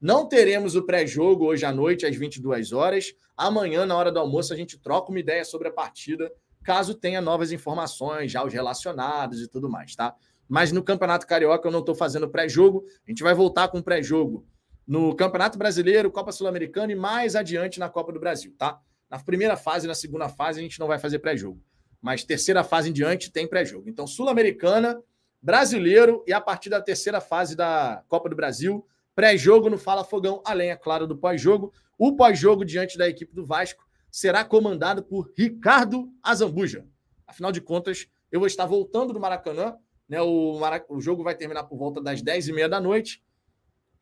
Não 0.00 0.26
teremos 0.26 0.74
o 0.74 0.82
pré-jogo 0.82 1.46
hoje 1.46 1.64
à 1.64 1.72
noite, 1.72 2.04
às 2.04 2.16
22 2.16 2.72
horas. 2.72 3.14
Amanhã, 3.36 3.86
na 3.86 3.96
hora 3.96 4.10
do 4.10 4.18
almoço, 4.18 4.52
a 4.52 4.56
gente 4.56 4.76
troca 4.76 5.10
uma 5.10 5.20
ideia 5.20 5.44
sobre 5.44 5.68
a 5.68 5.72
partida, 5.72 6.30
caso 6.62 6.92
tenha 6.92 7.20
novas 7.20 7.52
informações, 7.52 8.32
já 8.32 8.44
os 8.44 8.52
relacionados 8.52 9.40
e 9.40 9.48
tudo 9.48 9.70
mais, 9.70 9.94
tá? 9.94 10.14
Mas 10.48 10.72
no 10.72 10.82
Campeonato 10.82 11.26
Carioca 11.26 11.66
eu 11.66 11.72
não 11.72 11.80
estou 11.80 11.94
fazendo 11.94 12.28
pré-jogo. 12.28 12.84
A 13.06 13.10
gente 13.10 13.22
vai 13.22 13.32
voltar 13.32 13.68
com 13.68 13.80
pré-jogo 13.80 14.44
no 14.92 15.16
Campeonato 15.16 15.56
Brasileiro, 15.56 16.10
Copa 16.10 16.30
Sul-Americana 16.30 16.92
e 16.92 16.94
mais 16.94 17.34
adiante 17.34 17.80
na 17.80 17.88
Copa 17.88 18.12
do 18.12 18.20
Brasil, 18.20 18.54
tá? 18.58 18.78
Na 19.08 19.18
primeira 19.18 19.56
fase 19.56 19.86
e 19.86 19.88
na 19.88 19.94
segunda 19.94 20.28
fase 20.28 20.60
a 20.60 20.62
gente 20.62 20.78
não 20.78 20.86
vai 20.86 20.98
fazer 20.98 21.18
pré-jogo. 21.20 21.58
Mas 21.98 22.24
terceira 22.24 22.62
fase 22.62 22.90
em 22.90 22.92
diante 22.92 23.32
tem 23.32 23.46
pré-jogo. 23.46 23.88
Então, 23.88 24.06
Sul-Americana, 24.06 25.02
Brasileiro 25.40 26.22
e 26.26 26.32
a 26.34 26.42
partir 26.42 26.68
da 26.68 26.78
terceira 26.78 27.22
fase 27.22 27.56
da 27.56 28.04
Copa 28.06 28.28
do 28.28 28.36
Brasil, 28.36 28.86
pré-jogo 29.14 29.70
no 29.70 29.78
Fala 29.78 30.04
Fogão, 30.04 30.42
além, 30.44 30.68
é 30.68 30.76
claro, 30.76 31.06
do 31.06 31.16
pós-jogo. 31.16 31.72
O 31.96 32.14
pós-jogo 32.14 32.62
diante 32.62 32.98
da 32.98 33.08
equipe 33.08 33.34
do 33.34 33.46
Vasco 33.46 33.82
será 34.10 34.44
comandado 34.44 35.02
por 35.02 35.32
Ricardo 35.34 36.12
Azambuja. 36.22 36.84
Afinal 37.26 37.50
de 37.50 37.62
contas, 37.62 38.08
eu 38.30 38.40
vou 38.40 38.46
estar 38.46 38.66
voltando 38.66 39.14
do 39.14 39.20
Maracanã. 39.20 39.74
Né? 40.06 40.20
O, 40.20 40.58
Marac... 40.58 40.84
o 40.90 41.00
jogo 41.00 41.24
vai 41.24 41.34
terminar 41.34 41.64
por 41.64 41.78
volta 41.78 41.98
das 41.98 42.22
10h30 42.22 42.68
da 42.68 42.78
noite. 42.78 43.22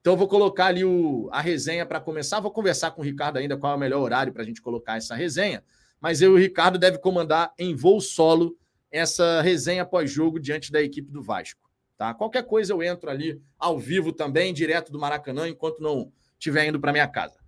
Então, 0.00 0.14
eu 0.14 0.16
vou 0.16 0.28
colocar 0.28 0.66
ali 0.66 0.84
o, 0.84 1.28
a 1.30 1.40
resenha 1.40 1.84
para 1.84 2.00
começar. 2.00 2.40
Vou 2.40 2.50
conversar 2.50 2.90
com 2.92 3.02
o 3.02 3.04
Ricardo 3.04 3.36
ainda 3.36 3.56
qual 3.56 3.72
é 3.72 3.76
o 3.76 3.78
melhor 3.78 4.00
horário 4.00 4.32
para 4.32 4.42
a 4.42 4.46
gente 4.46 4.62
colocar 4.62 4.96
essa 4.96 5.14
resenha. 5.14 5.62
Mas 6.00 6.22
eu 6.22 6.32
e 6.32 6.34
o 6.34 6.38
Ricardo 6.38 6.78
deve 6.78 6.98
comandar 6.98 7.52
em 7.58 7.74
voo 7.74 8.00
solo 8.00 8.56
essa 8.90 9.40
resenha 9.42 9.84
pós-jogo 9.84 10.40
diante 10.40 10.72
da 10.72 10.82
equipe 10.82 11.12
do 11.12 11.22
Vasco. 11.22 11.70
Tá? 11.96 12.14
Qualquer 12.14 12.44
coisa 12.44 12.72
eu 12.72 12.82
entro 12.82 13.10
ali 13.10 13.40
ao 13.58 13.78
vivo 13.78 14.10
também, 14.10 14.54
direto 14.54 14.90
do 14.90 14.98
Maracanã, 14.98 15.46
enquanto 15.46 15.80
não 15.80 16.10
estiver 16.38 16.66
indo 16.66 16.80
para 16.80 16.92
minha 16.92 17.06
casa. 17.06 17.38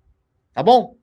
Tá 0.53 0.63
bom? 0.63 0.99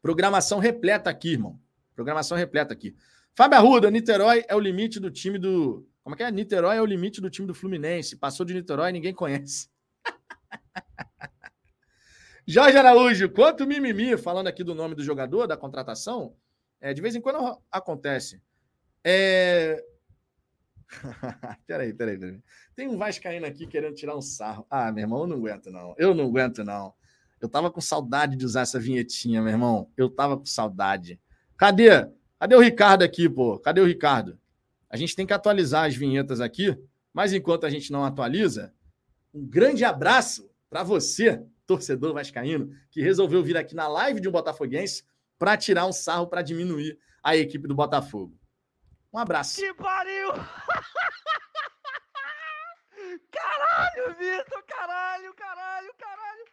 Programação 0.00 0.60
repleta 0.60 1.10
aqui, 1.10 1.32
irmão. 1.32 1.58
Programação 1.94 2.38
repleta 2.38 2.72
aqui. 2.72 2.94
Fábio 3.34 3.58
Arruda, 3.58 3.90
Niterói 3.90 4.44
é 4.48 4.54
o 4.54 4.60
limite 4.60 5.00
do 5.00 5.10
time 5.10 5.38
do. 5.38 5.84
Como 6.02 6.14
é 6.14 6.16
que 6.16 6.22
é? 6.22 6.30
Niterói 6.30 6.76
é 6.76 6.82
o 6.82 6.86
limite 6.86 7.20
do 7.20 7.28
time 7.28 7.46
do 7.46 7.54
Fluminense. 7.54 8.16
Passou 8.16 8.46
de 8.46 8.54
Niterói 8.54 8.92
ninguém 8.92 9.12
conhece. 9.12 9.68
Jorge 12.46 12.78
Araújo, 12.78 13.28
quanto 13.28 13.66
mimimi, 13.66 14.16
falando 14.16 14.46
aqui 14.46 14.64
do 14.64 14.74
nome 14.74 14.94
do 14.94 15.04
jogador, 15.04 15.46
da 15.46 15.56
contratação, 15.56 16.34
é, 16.80 16.94
de 16.94 17.02
vez 17.02 17.14
em 17.14 17.20
quando 17.20 17.60
acontece. 17.70 18.42
É... 19.04 19.84
peraí, 21.66 21.92
peraí, 21.92 22.18
peraí. 22.18 22.40
Tem 22.74 22.88
um 22.88 22.96
Vascaíno 22.96 23.44
aqui 23.44 23.66
querendo 23.66 23.94
tirar 23.94 24.16
um 24.16 24.22
sarro. 24.22 24.66
Ah, 24.70 24.90
meu 24.90 25.02
irmão, 25.02 25.20
eu 25.20 25.26
não 25.26 25.36
aguento, 25.36 25.70
não. 25.70 25.94
Eu 25.98 26.14
não 26.14 26.24
aguento, 26.24 26.64
não. 26.64 26.94
Eu 27.40 27.48
tava 27.48 27.70
com 27.70 27.80
saudade 27.80 28.36
de 28.36 28.44
usar 28.44 28.62
essa 28.62 28.80
vinhetinha, 28.80 29.42
meu 29.42 29.52
irmão. 29.52 29.90
Eu 29.96 30.08
tava 30.08 30.36
com 30.36 30.46
saudade. 30.46 31.20
Cadê? 31.56 32.08
Cadê 32.38 32.54
o 32.54 32.60
Ricardo 32.60 33.02
aqui, 33.02 33.28
pô? 33.28 33.58
Cadê 33.58 33.80
o 33.80 33.86
Ricardo? 33.86 34.38
A 34.88 34.96
gente 34.96 35.14
tem 35.14 35.26
que 35.26 35.32
atualizar 35.32 35.84
as 35.86 35.94
vinhetas 35.94 36.40
aqui, 36.40 36.76
mas 37.12 37.32
enquanto 37.32 37.66
a 37.66 37.70
gente 37.70 37.92
não 37.92 38.04
atualiza, 38.04 38.72
um 39.32 39.46
grande 39.46 39.84
abraço 39.84 40.50
para 40.70 40.82
você, 40.82 41.44
torcedor 41.66 42.12
vascaíno, 42.14 42.70
que 42.90 43.02
resolveu 43.02 43.42
vir 43.42 43.56
aqui 43.56 43.74
na 43.74 43.88
live 43.88 44.20
de 44.20 44.28
um 44.28 44.32
botafoguense 44.32 45.04
para 45.38 45.56
tirar 45.56 45.86
um 45.86 45.92
sarro 45.92 46.26
para 46.26 46.42
diminuir 46.42 46.98
a 47.22 47.36
equipe 47.36 47.68
do 47.68 47.74
Botafogo. 47.74 48.36
Um 49.12 49.18
abraço. 49.18 49.60
Que 49.60 49.72
pariu! 49.74 50.28
Caralho, 53.30 54.14
Vitor! 54.18 54.62
Caralho, 54.64 55.34
caralho, 55.34 55.94
caralho! 55.96 56.44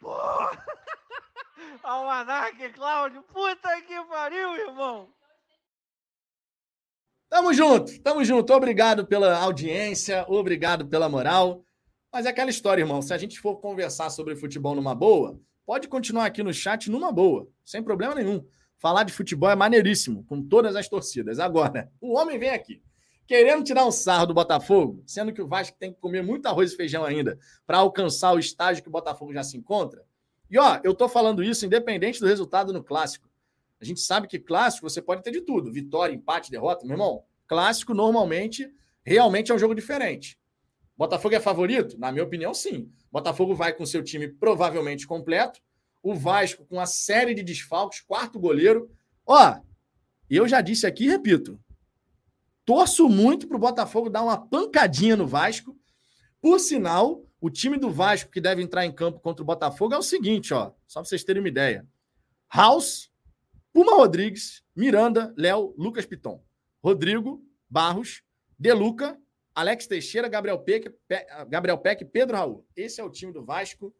Porra! 0.00 0.64
Almanac, 1.82 2.68
Cláudio! 2.70 3.22
Puta 3.24 3.80
que 3.82 4.04
pariu, 4.04 4.56
irmão! 4.56 5.12
Tamo 7.28 7.52
junto, 7.54 7.98
tamo 8.02 8.24
junto. 8.24 8.52
Obrigado 8.52 9.06
pela 9.06 9.38
audiência, 9.38 10.24
obrigado 10.28 10.86
pela 10.86 11.08
moral. 11.08 11.64
Mas 12.12 12.26
é 12.26 12.28
aquela 12.28 12.50
história, 12.50 12.82
irmão. 12.82 13.00
Se 13.00 13.14
a 13.14 13.16
gente 13.16 13.40
for 13.40 13.56
conversar 13.56 14.10
sobre 14.10 14.36
futebol 14.36 14.74
numa 14.74 14.94
boa, 14.94 15.40
pode 15.64 15.88
continuar 15.88 16.26
aqui 16.26 16.42
no 16.42 16.52
chat 16.52 16.90
numa 16.90 17.10
boa, 17.10 17.48
sem 17.64 17.82
problema 17.82 18.14
nenhum. 18.14 18.44
Falar 18.76 19.04
de 19.04 19.12
futebol 19.14 19.48
é 19.48 19.56
maneiríssimo, 19.56 20.22
com 20.24 20.42
todas 20.42 20.76
as 20.76 20.88
torcidas. 20.88 21.38
Agora, 21.38 21.90
o 22.02 22.18
homem 22.18 22.38
vem 22.38 22.50
aqui, 22.50 22.82
querendo 23.26 23.64
tirar 23.64 23.86
um 23.86 23.90
sarro 23.90 24.26
do 24.26 24.34
Botafogo, 24.34 25.02
sendo 25.06 25.32
que 25.32 25.40
o 25.40 25.48
Vasco 25.48 25.74
tem 25.78 25.90
que 25.90 26.00
comer 26.00 26.22
muito 26.22 26.44
arroz 26.44 26.72
e 26.72 26.76
feijão 26.76 27.02
ainda 27.02 27.38
para 27.66 27.78
alcançar 27.78 28.34
o 28.34 28.38
estágio 28.38 28.82
que 28.82 28.90
o 28.90 28.92
Botafogo 28.92 29.32
já 29.32 29.42
se 29.42 29.56
encontra. 29.56 30.04
E 30.50 30.58
ó, 30.58 30.80
eu 30.84 30.92
tô 30.92 31.08
falando 31.08 31.42
isso 31.42 31.64
independente 31.64 32.20
do 32.20 32.26
resultado 32.26 32.74
no 32.74 32.84
clássico. 32.84 33.26
A 33.80 33.86
gente 33.86 34.00
sabe 34.00 34.28
que 34.28 34.38
clássico 34.38 34.88
você 34.88 35.00
pode 35.00 35.22
ter 35.22 35.30
de 35.30 35.40
tudo: 35.40 35.72
vitória, 35.72 36.12
empate, 36.12 36.50
derrota. 36.50 36.84
Meu 36.84 36.92
irmão, 36.92 37.24
clássico 37.46 37.94
normalmente 37.94 38.70
realmente 39.02 39.50
é 39.50 39.54
um 39.54 39.58
jogo 39.58 39.74
diferente. 39.74 40.38
Botafogo 41.02 41.34
é 41.34 41.40
favorito? 41.40 41.98
Na 41.98 42.12
minha 42.12 42.22
opinião, 42.22 42.54
sim. 42.54 42.88
Botafogo 43.10 43.56
vai 43.56 43.72
com 43.72 43.84
seu 43.84 44.04
time 44.04 44.28
provavelmente 44.28 45.04
completo. 45.04 45.60
O 46.00 46.14
Vasco 46.14 46.64
com 46.64 46.76
uma 46.76 46.86
série 46.86 47.34
de 47.34 47.42
desfalques, 47.42 48.00
quarto 48.00 48.38
goleiro. 48.38 48.88
Ó, 49.26 49.56
eu 50.30 50.46
já 50.46 50.60
disse 50.60 50.86
aqui 50.86 51.06
e 51.06 51.08
repito. 51.08 51.58
Torço 52.64 53.08
muito 53.08 53.48
para 53.48 53.56
o 53.56 53.60
Botafogo 53.60 54.08
dar 54.08 54.22
uma 54.22 54.46
pancadinha 54.46 55.16
no 55.16 55.26
Vasco. 55.26 55.76
Por 56.40 56.60
sinal, 56.60 57.24
o 57.40 57.50
time 57.50 57.76
do 57.76 57.90
Vasco 57.90 58.30
que 58.30 58.40
deve 58.40 58.62
entrar 58.62 58.86
em 58.86 58.92
campo 58.92 59.18
contra 59.18 59.42
o 59.42 59.46
Botafogo 59.46 59.94
é 59.94 59.98
o 59.98 60.02
seguinte, 60.02 60.54
ó, 60.54 60.70
só 60.86 61.00
para 61.00 61.08
vocês 61.08 61.24
terem 61.24 61.42
uma 61.42 61.48
ideia. 61.48 61.84
House, 62.48 63.10
Puma 63.72 63.96
Rodrigues, 63.96 64.62
Miranda, 64.76 65.34
Léo, 65.36 65.74
Lucas 65.76 66.06
Piton. 66.06 66.40
Rodrigo, 66.80 67.44
Barros, 67.68 68.22
Deluca, 68.56 69.20
Alex 69.54 69.86
Teixeira, 69.86 70.28
Gabriel 70.28 70.58
Peck, 70.58 70.90
Pe... 71.06 71.26
Gabriel 71.48 71.78
Peck 71.78 72.04
Pedro 72.06 72.36
Raul. 72.36 72.66
Esse 72.74 73.00
é 73.00 73.04
o 73.04 73.10
time 73.10 73.32
do 73.32 73.44
Vasco. 73.44 73.94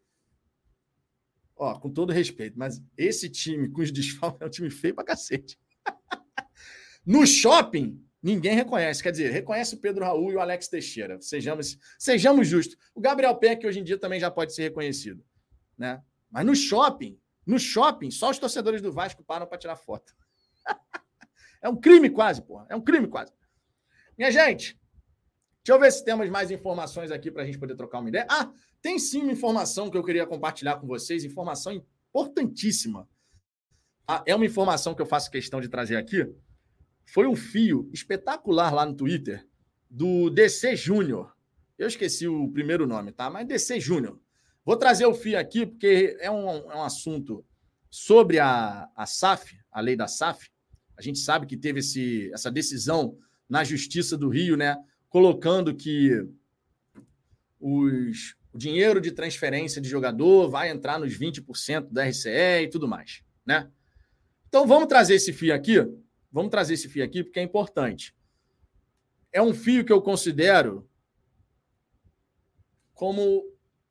Ó, 1.55 1.79
com 1.79 1.91
todo 1.91 2.13
respeito, 2.13 2.59
mas 2.59 2.83
esse 2.97 3.29
time 3.29 3.69
com 3.71 3.83
os 3.83 3.93
desfalques 3.93 4.41
é 4.41 4.47
um 4.47 4.51
time 4.51 4.71
feio 4.71 4.95
pra 4.95 5.05
cacete. 5.05 5.59
no 7.05 7.27
shopping, 7.27 8.03
ninguém 8.23 8.55
reconhece. 8.55 9.03
Quer 9.03 9.13
dizer, 9.13 9.31
reconhece 9.31 9.75
o 9.75 9.79
Pedro 9.79 10.05
Raul 10.05 10.33
e 10.33 10.37
o 10.37 10.41
Alex 10.41 10.69
Teixeira. 10.69 11.21
Sejamos, 11.21 11.79
sejamos 11.99 12.49
justos. 12.49 12.77
O 12.95 13.01
Gabriel 13.01 13.37
Peck 13.37 13.67
hoje 13.67 13.81
em 13.81 13.85
dia 13.85 13.99
também 13.99 14.19
já 14.19 14.31
pode 14.31 14.55
ser 14.55 14.63
reconhecido. 14.63 15.23
Né? 15.77 16.03
Mas 16.31 16.47
no 16.47 16.57
shopping, 16.57 17.19
no 17.45 17.59
shopping, 17.59 18.11
só 18.11 18.31
os 18.31 18.39
torcedores 18.39 18.81
do 18.81 18.93
Vasco 18.93 19.23
param 19.23 19.47
para 19.47 19.59
tirar 19.59 19.77
foto. 19.77 20.15
é 21.61 21.69
um 21.69 21.77
crime 21.77 22.09
quase, 22.09 22.41
porra. 22.41 22.67
É 22.71 22.77
um 22.77 22.81
crime 22.81 23.07
quase. 23.07 23.33
Minha 24.17 24.31
gente, 24.31 24.81
deixa 25.65 25.77
eu 25.77 25.81
ver 25.81 25.93
se 25.93 26.05
temos 26.05 26.29
mais 26.29 26.51
informações 26.51 27.11
aqui 27.11 27.31
para 27.31 27.43
a 27.43 27.47
gente 27.47 27.59
poder 27.59 27.77
trocar 27.77 28.01
uma 28.01 28.09
ideia. 28.09 28.27
Ah, 28.29 28.51
tem 28.81 28.99
sim 28.99 29.23
uma 29.23 29.33
informação 29.33 29.91
que 29.91 29.97
eu 29.97 30.03
queria 30.03 30.27
compartilhar 30.27 30.77
com 30.77 30.87
vocês, 30.87 31.25
informação 31.25 31.73
importantíssima. 31.73 33.09
Ah, 34.07 34.23
é 34.27 34.35
uma 34.35 34.45
informação 34.45 34.95
que 34.95 35.01
eu 35.01 35.07
faço 35.07 35.31
questão 35.31 35.61
de 35.61 35.69
trazer 35.69 35.97
aqui. 35.97 36.29
Foi 37.07 37.27
um 37.27 37.37
fio 37.37 37.89
espetacular 37.93 38.75
lá 38.75 38.85
no 38.85 38.95
Twitter 38.95 39.47
do 39.89 40.31
DC 40.31 40.77
Júnior. 40.77 41.33
Eu 41.79 41.87
esqueci 41.87 42.27
o 42.27 42.49
primeiro 42.51 42.87
nome, 42.87 43.13
tá? 43.13 43.31
Mas 43.31 43.47
DC 43.47 43.79
Júnior. 43.81 44.19
Vou 44.65 44.77
trazer 44.77 45.07
o 45.07 45.15
fio 45.15 45.39
aqui 45.39 45.67
porque 45.67 46.17
é 46.21 46.31
um, 46.31 46.49
é 46.49 46.77
um 46.77 46.83
assunto 46.83 47.45
sobre 47.91 48.39
a, 48.39 48.89
a 48.97 49.07
SAF, 49.07 49.57
a 49.71 49.81
lei 49.81 49.97
da 49.97 50.09
SAF. 50.09 50.51
A 50.97 51.03
gente 51.03 51.19
sabe 51.19 51.47
que 51.47 51.57
teve 51.57 51.81
esse, 51.81 52.31
essa 52.33 52.51
decisão 52.51 53.17
na 53.49 53.65
Justiça 53.65 54.17
do 54.17 54.29
Rio, 54.29 54.57
né? 54.57 54.77
Colocando 55.13 55.75
que 55.75 56.27
os, 57.61 58.35
o 58.51 58.57
dinheiro 58.57 58.99
de 58.99 59.13
transferência 59.13 59.79
de 59.79 59.87
jogador 59.87 60.49
vai 60.49 60.71
entrar 60.71 60.99
nos 60.99 61.13
20% 61.13 61.89
da 61.91 62.09
RCE 62.09 62.63
e 62.63 62.71
tudo 62.71 62.89
mais, 62.89 63.23
né? 63.45 63.71
Então 64.49 64.67
vamos 64.67 64.89
trazer 64.89 65.17
esse 65.17 65.31
fio 65.31 65.55
aqui. 65.55 65.77
Vamos 66.31 66.51
trazer 66.51 66.73
esse 66.73 66.89
fio 66.89 67.05
aqui 67.05 67.23
porque 67.23 67.41
é 67.41 67.43
importante. 67.43 68.17
É 69.31 69.43
um 69.43 69.53
fio 69.53 69.85
que 69.85 69.93
eu 69.93 70.01
considero 70.01 70.89
como 72.95 73.45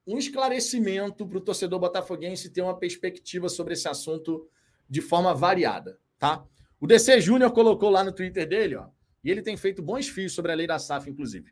um 0.07 0.18
esclarecimento 0.18 1.27
para 1.27 1.38
o 1.38 1.41
torcedor 1.41 1.80
botafoguense 1.80 2.49
ter 2.49 2.64
uma 2.64 2.77
perspectiva 2.77 3.48
sobre 3.48 3.73
esse 3.73 3.88
assunto 3.88 4.49
de 4.89 5.02
forma 5.02 5.35
variada, 5.35 5.99
tá? 6.18 6.43
O 6.80 6.88
DC 6.88 7.22
Júnior 7.22 7.52
colocou 7.52 7.91
lá 7.91 8.03
no 8.03 8.11
Twitter 8.11 8.48
dele, 8.48 8.76
ó, 8.76 8.88
e 9.23 9.30
ele 9.30 9.41
tem 9.41 9.56
feito 9.57 9.81
bons 9.81 10.07
fios 10.07 10.34
sobre 10.34 10.52
a 10.52 10.56
lei 10.56 10.68
da 10.68 10.80
SAF, 10.80 11.10
inclusive. 11.10 11.52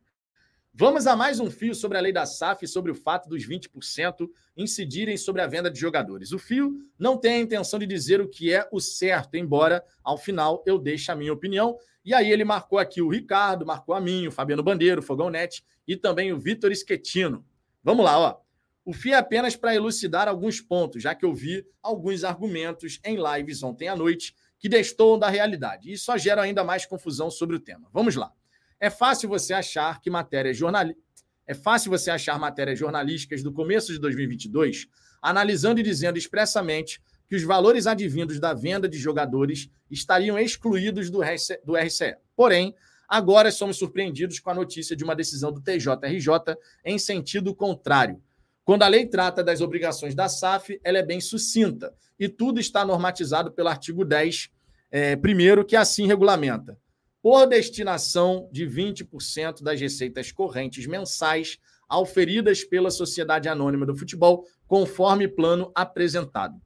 Vamos 0.73 1.07
a 1.07 1.15
mais 1.15 1.39
um 1.39 1.49
fio 1.49 1.73
sobre 1.73 1.97
a 1.97 2.01
lei 2.01 2.13
da 2.13 2.25
SAF 2.25 2.63
e 2.63 2.67
sobre 2.67 2.91
o 2.91 2.95
fato 2.95 3.27
dos 3.27 3.45
20% 3.45 4.29
incidirem 4.55 5.17
sobre 5.17 5.41
a 5.41 5.47
venda 5.47 5.69
de 5.69 5.79
jogadores. 5.79 6.31
O 6.31 6.39
fio 6.39 6.73
não 6.97 7.17
tem 7.17 7.33
a 7.33 7.39
intenção 7.39 7.79
de 7.79 7.85
dizer 7.85 8.21
o 8.21 8.29
que 8.29 8.53
é 8.53 8.67
o 8.71 8.79
certo, 8.79 9.35
embora 9.35 9.83
ao 10.03 10.17
final 10.17 10.63
eu 10.65 10.77
deixe 10.77 11.11
a 11.11 11.15
minha 11.15 11.33
opinião. 11.33 11.77
E 12.05 12.13
aí 12.13 12.31
ele 12.31 12.45
marcou 12.45 12.79
aqui 12.79 13.01
o 13.01 13.09
Ricardo, 13.09 13.65
marcou 13.65 13.93
a 13.93 13.99
mim, 13.99 14.27
o 14.27 14.31
Fabiano 14.31 14.63
Bandeiro, 14.63 15.01
o 15.01 15.03
Fogão 15.03 15.29
Net 15.29 15.63
e 15.87 15.97
também 15.97 16.31
o 16.31 16.39
Vitor 16.39 16.73
Schettino. 16.73 17.43
Vamos 17.83 18.05
lá, 18.05 18.17
ó. 18.17 18.37
O 18.85 18.93
fio 18.93 19.13
é 19.13 19.17
apenas 19.17 19.55
para 19.55 19.75
elucidar 19.75 20.27
alguns 20.27 20.61
pontos, 20.61 21.03
já 21.03 21.13
que 21.13 21.25
eu 21.25 21.33
vi 21.33 21.65
alguns 21.81 22.23
argumentos 22.23 22.99
em 23.03 23.17
lives 23.17 23.61
ontem 23.63 23.87
à 23.87 23.95
noite 23.95 24.33
que 24.59 24.69
destoam 24.69 25.17
da 25.17 25.29
realidade 25.29 25.91
e 25.91 25.97
só 25.97 26.17
geram 26.17 26.43
ainda 26.43 26.63
mais 26.63 26.85
confusão 26.85 27.31
sobre 27.31 27.55
o 27.55 27.59
tema. 27.59 27.87
Vamos 27.91 28.15
lá. 28.15 28.31
É 28.79 28.89
fácil 28.89 29.29
você 29.29 29.53
achar 29.53 29.99
que 30.01 30.09
matérias 30.09 30.57
jornalísticas 30.57 31.09
é 31.49 31.55
fácil 31.55 31.89
você 31.89 32.11
achar 32.11 32.37
matérias 32.37 32.77
jornalísticas 32.77 33.41
do 33.41 33.51
começo 33.51 33.91
de 33.91 33.97
2022 33.97 34.87
analisando 35.19 35.79
e 35.79 35.83
dizendo 35.83 36.15
expressamente 36.15 37.01
que 37.27 37.35
os 37.35 37.41
valores 37.41 37.87
advindos 37.87 38.39
da 38.39 38.53
venda 38.53 38.87
de 38.87 38.99
jogadores 38.99 39.67
estariam 39.89 40.37
excluídos 40.37 41.09
do 41.09 41.21
RCE. 41.21 42.15
Porém, 42.35 42.75
agora 43.07 43.51
somos 43.51 43.77
surpreendidos 43.77 44.39
com 44.39 44.51
a 44.51 44.53
notícia 44.53 44.95
de 44.95 45.03
uma 45.03 45.15
decisão 45.15 45.51
do 45.51 45.59
TJRJ 45.59 46.55
em 46.85 46.99
sentido 46.99 47.55
contrário. 47.55 48.21
Quando 48.69 48.83
a 48.83 48.87
lei 48.87 49.07
trata 49.07 49.43
das 49.43 49.61
obrigações 49.61 50.13
da 50.13 50.29
SAF, 50.29 50.79
ela 50.83 50.99
é 50.99 51.03
bem 51.03 51.19
sucinta 51.19 51.91
e 52.19 52.29
tudo 52.29 52.59
está 52.59 52.85
normatizado 52.85 53.51
pelo 53.51 53.67
artigo 53.67 54.05
10, 54.05 54.51
é, 54.91 55.15
primeiro, 55.15 55.65
que 55.65 55.75
assim 55.75 56.05
regulamenta. 56.05 56.77
Por 57.19 57.47
destinação 57.47 58.47
de 58.51 58.67
20% 58.67 59.63
das 59.63 59.81
receitas 59.81 60.31
correntes 60.31 60.85
mensais 60.85 61.57
auferidas 61.89 62.63
pela 62.63 62.91
Sociedade 62.91 63.49
Anônima 63.49 63.87
do 63.87 63.97
Futebol, 63.97 64.45
conforme 64.67 65.27
plano 65.27 65.71
apresentado. 65.73 66.61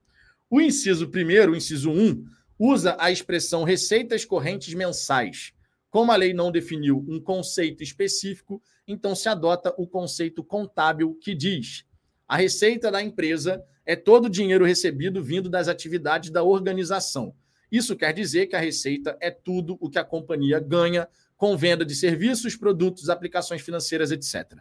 O 0.50 0.60
inciso 0.60 1.08
primeiro, 1.08 1.54
o 1.54 1.56
inciso 1.56 1.90
1, 1.90 2.26
usa 2.60 2.98
a 3.00 3.12
expressão 3.12 3.64
receitas 3.64 4.26
correntes 4.26 4.74
mensais. 4.74 5.54
Como 5.90 6.12
a 6.12 6.18
lei 6.18 6.34
não 6.34 6.52
definiu 6.52 7.06
um 7.08 7.18
conceito 7.22 7.82
específico, 7.82 8.62
então 8.86 9.16
se 9.16 9.30
adota 9.30 9.74
o 9.78 9.88
conceito 9.88 10.44
contábil 10.44 11.18
que 11.22 11.34
diz: 11.34 11.86
a 12.34 12.36
receita 12.36 12.90
da 12.90 13.00
empresa 13.00 13.64
é 13.86 13.96
todo 13.96 14.26
o 14.26 14.30
dinheiro 14.30 14.66
recebido 14.66 15.24
vindo 15.24 15.48
das 15.48 15.68
atividades 15.68 16.32
da 16.32 16.42
organização. 16.42 17.32
Isso 17.72 17.96
quer 17.96 18.12
dizer 18.12 18.48
que 18.48 18.56
a 18.56 18.60
receita 18.60 19.16
é 19.22 19.30
tudo 19.30 19.78
o 19.80 19.88
que 19.88 20.00
a 20.00 20.04
companhia 20.04 20.60
ganha 20.60 21.08
com 21.38 21.56
venda 21.56 21.86
de 21.86 21.94
serviços, 21.94 22.56
produtos, 22.56 23.08
aplicações 23.08 23.62
financeiras, 23.62 24.12
etc. 24.12 24.58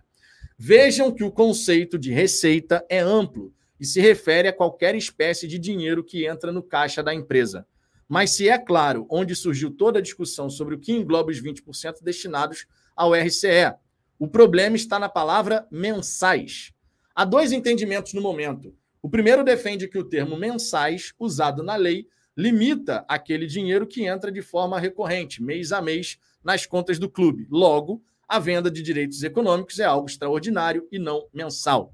Vejam 0.59 1.11
que 1.11 1.25
o 1.25 1.33
conceito 1.33 1.99
de 1.99 2.13
receita 2.13 2.85
é 2.91 2.99
amplo 2.99 3.55
e 3.81 3.87
se 3.87 4.03
refere 4.03 4.49
a 4.49 4.53
qualquer 4.53 4.95
espécie 4.95 5.49
de 5.49 5.59
dinheiro 5.59 6.05
que 6.05 6.27
entra 6.27 6.53
no 6.53 6.63
caixa 6.63 7.03
da 7.03 7.15
empresa. 7.15 7.67
Mas 8.07 8.33
se 8.33 8.51
é 8.51 8.59
claro 8.59 9.07
onde 9.09 9.35
surgiu 9.35 9.71
toda 9.71 9.99
a 9.99 10.03
discussão 10.03 10.51
sobre 10.51 10.75
o 10.75 10.79
que 10.79 10.93
engloba 10.93 11.31
os 11.31 11.43
20% 11.43 12.03
destinados 12.03 12.67
ao 12.95 13.15
RCE. 13.15 13.73
O 14.19 14.29
problema 14.29 14.77
está 14.77 14.99
na 14.99 15.09
palavra 15.09 15.67
mensais. 15.71 16.72
Há 17.15 17.25
dois 17.25 17.53
entendimentos 17.53 18.15
no 18.15 18.23
momento. 18.23 18.75
O 19.03 19.09
primeiro 19.09 19.45
defende 19.45 19.87
que 19.87 19.99
o 19.99 20.05
termo 20.05 20.37
mensais, 20.37 21.13
usado 21.19 21.63
na 21.63 21.77
lei, 21.77 22.07
limita 22.37 23.05
aquele 23.07 23.47
dinheiro 23.47 23.87
que 23.87 24.05
entra 24.05 24.33
de 24.33 24.41
forma 24.41 24.81
recorrente, 24.81 25.43
mês 25.43 25.73
a 25.73 25.83
mês, 25.83 26.19
nas 26.43 26.65
contas 26.65 26.99
do 26.99 27.11
clube. 27.11 27.47
Logo, 27.51 28.03
a 28.27 28.39
venda 28.39 28.71
de 28.71 28.81
direitos 28.81 29.23
econômicos 29.23 29.79
é 29.79 29.85
algo 29.85 30.09
extraordinário 30.09 30.89
e 30.91 30.99
não 30.99 31.27
mensal. 31.35 31.93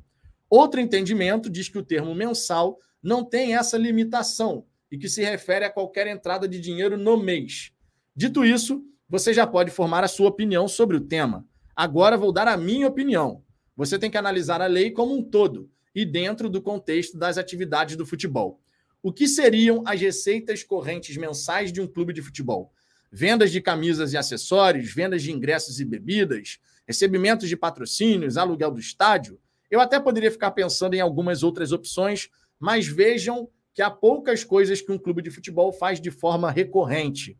Outro 0.48 0.80
entendimento 0.80 1.50
diz 1.50 1.68
que 1.68 1.78
o 1.78 1.84
termo 1.84 2.14
mensal 2.14 2.78
não 3.02 3.24
tem 3.24 3.56
essa 3.56 3.76
limitação 3.76 4.64
e 4.90 4.96
que 4.96 5.08
se 5.08 5.22
refere 5.22 5.64
a 5.64 5.70
qualquer 5.70 6.06
entrada 6.06 6.46
de 6.46 6.60
dinheiro 6.60 6.96
no 6.96 7.16
mês. 7.16 7.72
Dito 8.14 8.44
isso, 8.44 8.84
você 9.08 9.34
já 9.34 9.46
pode 9.46 9.70
formar 9.70 10.04
a 10.04 10.08
sua 10.08 10.28
opinião 10.28 10.68
sobre 10.68 10.96
o 10.96 11.00
tema. 11.00 11.44
Agora 11.74 12.16
vou 12.16 12.32
dar 12.32 12.46
a 12.46 12.56
minha 12.56 12.86
opinião. 12.86 13.42
Você 13.78 13.96
tem 13.96 14.10
que 14.10 14.18
analisar 14.18 14.60
a 14.60 14.66
lei 14.66 14.90
como 14.90 15.14
um 15.14 15.22
todo 15.22 15.70
e 15.94 16.04
dentro 16.04 16.50
do 16.50 16.60
contexto 16.60 17.16
das 17.16 17.38
atividades 17.38 17.94
do 17.94 18.04
futebol. 18.04 18.60
O 19.00 19.12
que 19.12 19.28
seriam 19.28 19.84
as 19.86 20.00
receitas 20.00 20.64
correntes 20.64 21.16
mensais 21.16 21.72
de 21.72 21.80
um 21.80 21.86
clube 21.86 22.12
de 22.12 22.20
futebol? 22.20 22.72
Vendas 23.12 23.52
de 23.52 23.60
camisas 23.60 24.12
e 24.12 24.16
acessórios, 24.16 24.92
vendas 24.92 25.22
de 25.22 25.30
ingressos 25.30 25.78
e 25.78 25.84
bebidas, 25.84 26.58
recebimentos 26.88 27.48
de 27.48 27.56
patrocínios, 27.56 28.36
aluguel 28.36 28.72
do 28.72 28.80
estádio? 28.80 29.38
Eu 29.70 29.78
até 29.78 30.00
poderia 30.00 30.32
ficar 30.32 30.50
pensando 30.50 30.94
em 30.94 31.00
algumas 31.00 31.44
outras 31.44 31.70
opções, 31.70 32.30
mas 32.58 32.88
vejam 32.88 33.48
que 33.72 33.80
há 33.80 33.88
poucas 33.88 34.42
coisas 34.42 34.80
que 34.80 34.90
um 34.90 34.98
clube 34.98 35.22
de 35.22 35.30
futebol 35.30 35.72
faz 35.72 36.00
de 36.00 36.10
forma 36.10 36.50
recorrente. 36.50 37.38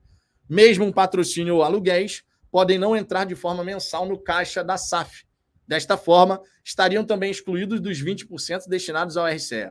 Mesmo 0.48 0.84
um 0.84 0.92
patrocínio 0.92 1.56
ou 1.56 1.62
aluguéis 1.64 2.22
podem 2.48 2.78
não 2.78 2.96
entrar 2.96 3.24
de 3.24 3.34
forma 3.34 3.64
mensal 3.64 4.06
no 4.06 4.16
caixa 4.16 4.62
da 4.62 4.76
SAF. 4.76 5.26
Desta 5.68 5.98
forma, 5.98 6.40
estariam 6.64 7.04
também 7.04 7.30
excluídos 7.30 7.78
dos 7.78 8.02
20% 8.02 8.66
destinados 8.66 9.18
ao 9.18 9.26
RCE. 9.26 9.70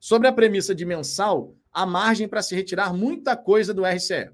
Sobre 0.00 0.26
a 0.26 0.32
premissa 0.32 0.74
de 0.74 0.84
mensal, 0.84 1.54
há 1.72 1.86
margem 1.86 2.26
para 2.26 2.42
se 2.42 2.52
retirar 2.56 2.92
muita 2.92 3.36
coisa 3.36 3.72
do 3.72 3.84
RCE. 3.86 4.30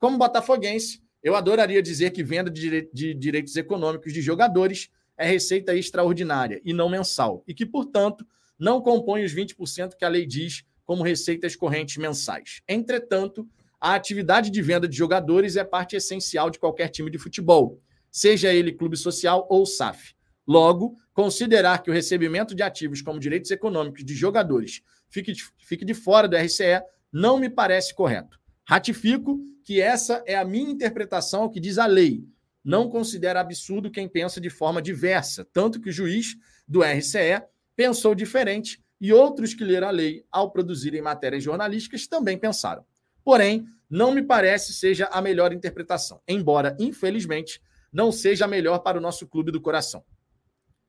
Como 0.00 0.18
botafoguense, 0.18 1.00
eu 1.22 1.36
adoraria 1.36 1.80
dizer 1.80 2.10
que 2.10 2.24
venda 2.24 2.50
de, 2.50 2.88
direitos 3.14 3.54
econômicos 3.54 4.12
de 4.12 4.20
jogadores 4.20 4.90
é 5.16 5.24
receita 5.26 5.76
extraordinária 5.76 6.60
e 6.64 6.72
não 6.72 6.88
mensal, 6.88 7.44
e 7.46 7.54
que, 7.54 7.64
portanto, 7.64 8.26
não 8.58 8.80
compõe 8.80 9.24
os 9.24 9.32
20% 9.32 9.94
que 9.96 10.04
a 10.04 10.08
lei 10.08 10.26
diz 10.26 10.64
como 10.84 11.04
receitas 11.04 11.54
correntes 11.54 11.96
mensais. 11.98 12.62
Entretanto, 12.68 13.48
a 13.80 13.94
atividade 13.94 14.50
de 14.50 14.60
venda 14.60 14.88
de 14.88 14.96
jogadores 14.96 15.56
é 15.56 15.62
parte 15.62 15.94
essencial 15.94 16.50
de 16.50 16.58
qualquer 16.58 16.88
time 16.88 17.10
de 17.10 17.18
futebol, 17.18 17.80
seja 18.10 18.52
ele 18.52 18.72
clube 18.72 18.96
social 18.96 19.46
ou 19.48 19.64
SAF. 19.64 20.17
Logo, 20.48 20.96
considerar 21.12 21.82
que 21.82 21.90
o 21.90 21.92
recebimento 21.92 22.54
de 22.54 22.62
ativos 22.62 23.02
como 23.02 23.20
direitos 23.20 23.50
econômicos 23.50 24.02
de 24.02 24.14
jogadores 24.14 24.80
fique 25.10 25.32
de, 25.32 25.44
fique 25.58 25.84
de 25.84 25.92
fora 25.92 26.26
do 26.26 26.38
RCE 26.38 26.80
não 27.12 27.38
me 27.38 27.50
parece 27.50 27.94
correto. 27.94 28.40
Ratifico 28.64 29.38
que 29.62 29.78
essa 29.78 30.22
é 30.26 30.36
a 30.36 30.46
minha 30.46 30.70
interpretação 30.70 31.42
ao 31.42 31.50
que 31.50 31.60
diz 31.60 31.76
a 31.76 31.84
lei. 31.84 32.24
Não 32.64 32.88
considero 32.88 33.38
absurdo 33.38 33.90
quem 33.90 34.08
pensa 34.08 34.40
de 34.40 34.48
forma 34.48 34.80
diversa, 34.80 35.46
tanto 35.52 35.78
que 35.78 35.90
o 35.90 35.92
juiz 35.92 36.34
do 36.66 36.82
RCE 36.82 37.42
pensou 37.76 38.14
diferente 38.14 38.82
e 38.98 39.12
outros 39.12 39.52
que 39.52 39.64
leram 39.64 39.88
a 39.88 39.90
lei 39.90 40.24
ao 40.32 40.50
produzirem 40.50 41.02
matérias 41.02 41.44
jornalísticas 41.44 42.06
também 42.06 42.38
pensaram. 42.38 42.86
Porém, 43.22 43.66
não 43.88 44.12
me 44.12 44.22
parece 44.22 44.72
seja 44.72 45.06
a 45.12 45.20
melhor 45.20 45.52
interpretação, 45.52 46.22
embora, 46.26 46.74
infelizmente, 46.80 47.60
não 47.92 48.10
seja 48.10 48.46
a 48.46 48.48
melhor 48.48 48.78
para 48.78 48.96
o 48.96 49.00
nosso 49.00 49.26
clube 49.26 49.52
do 49.52 49.60
coração. 49.60 50.02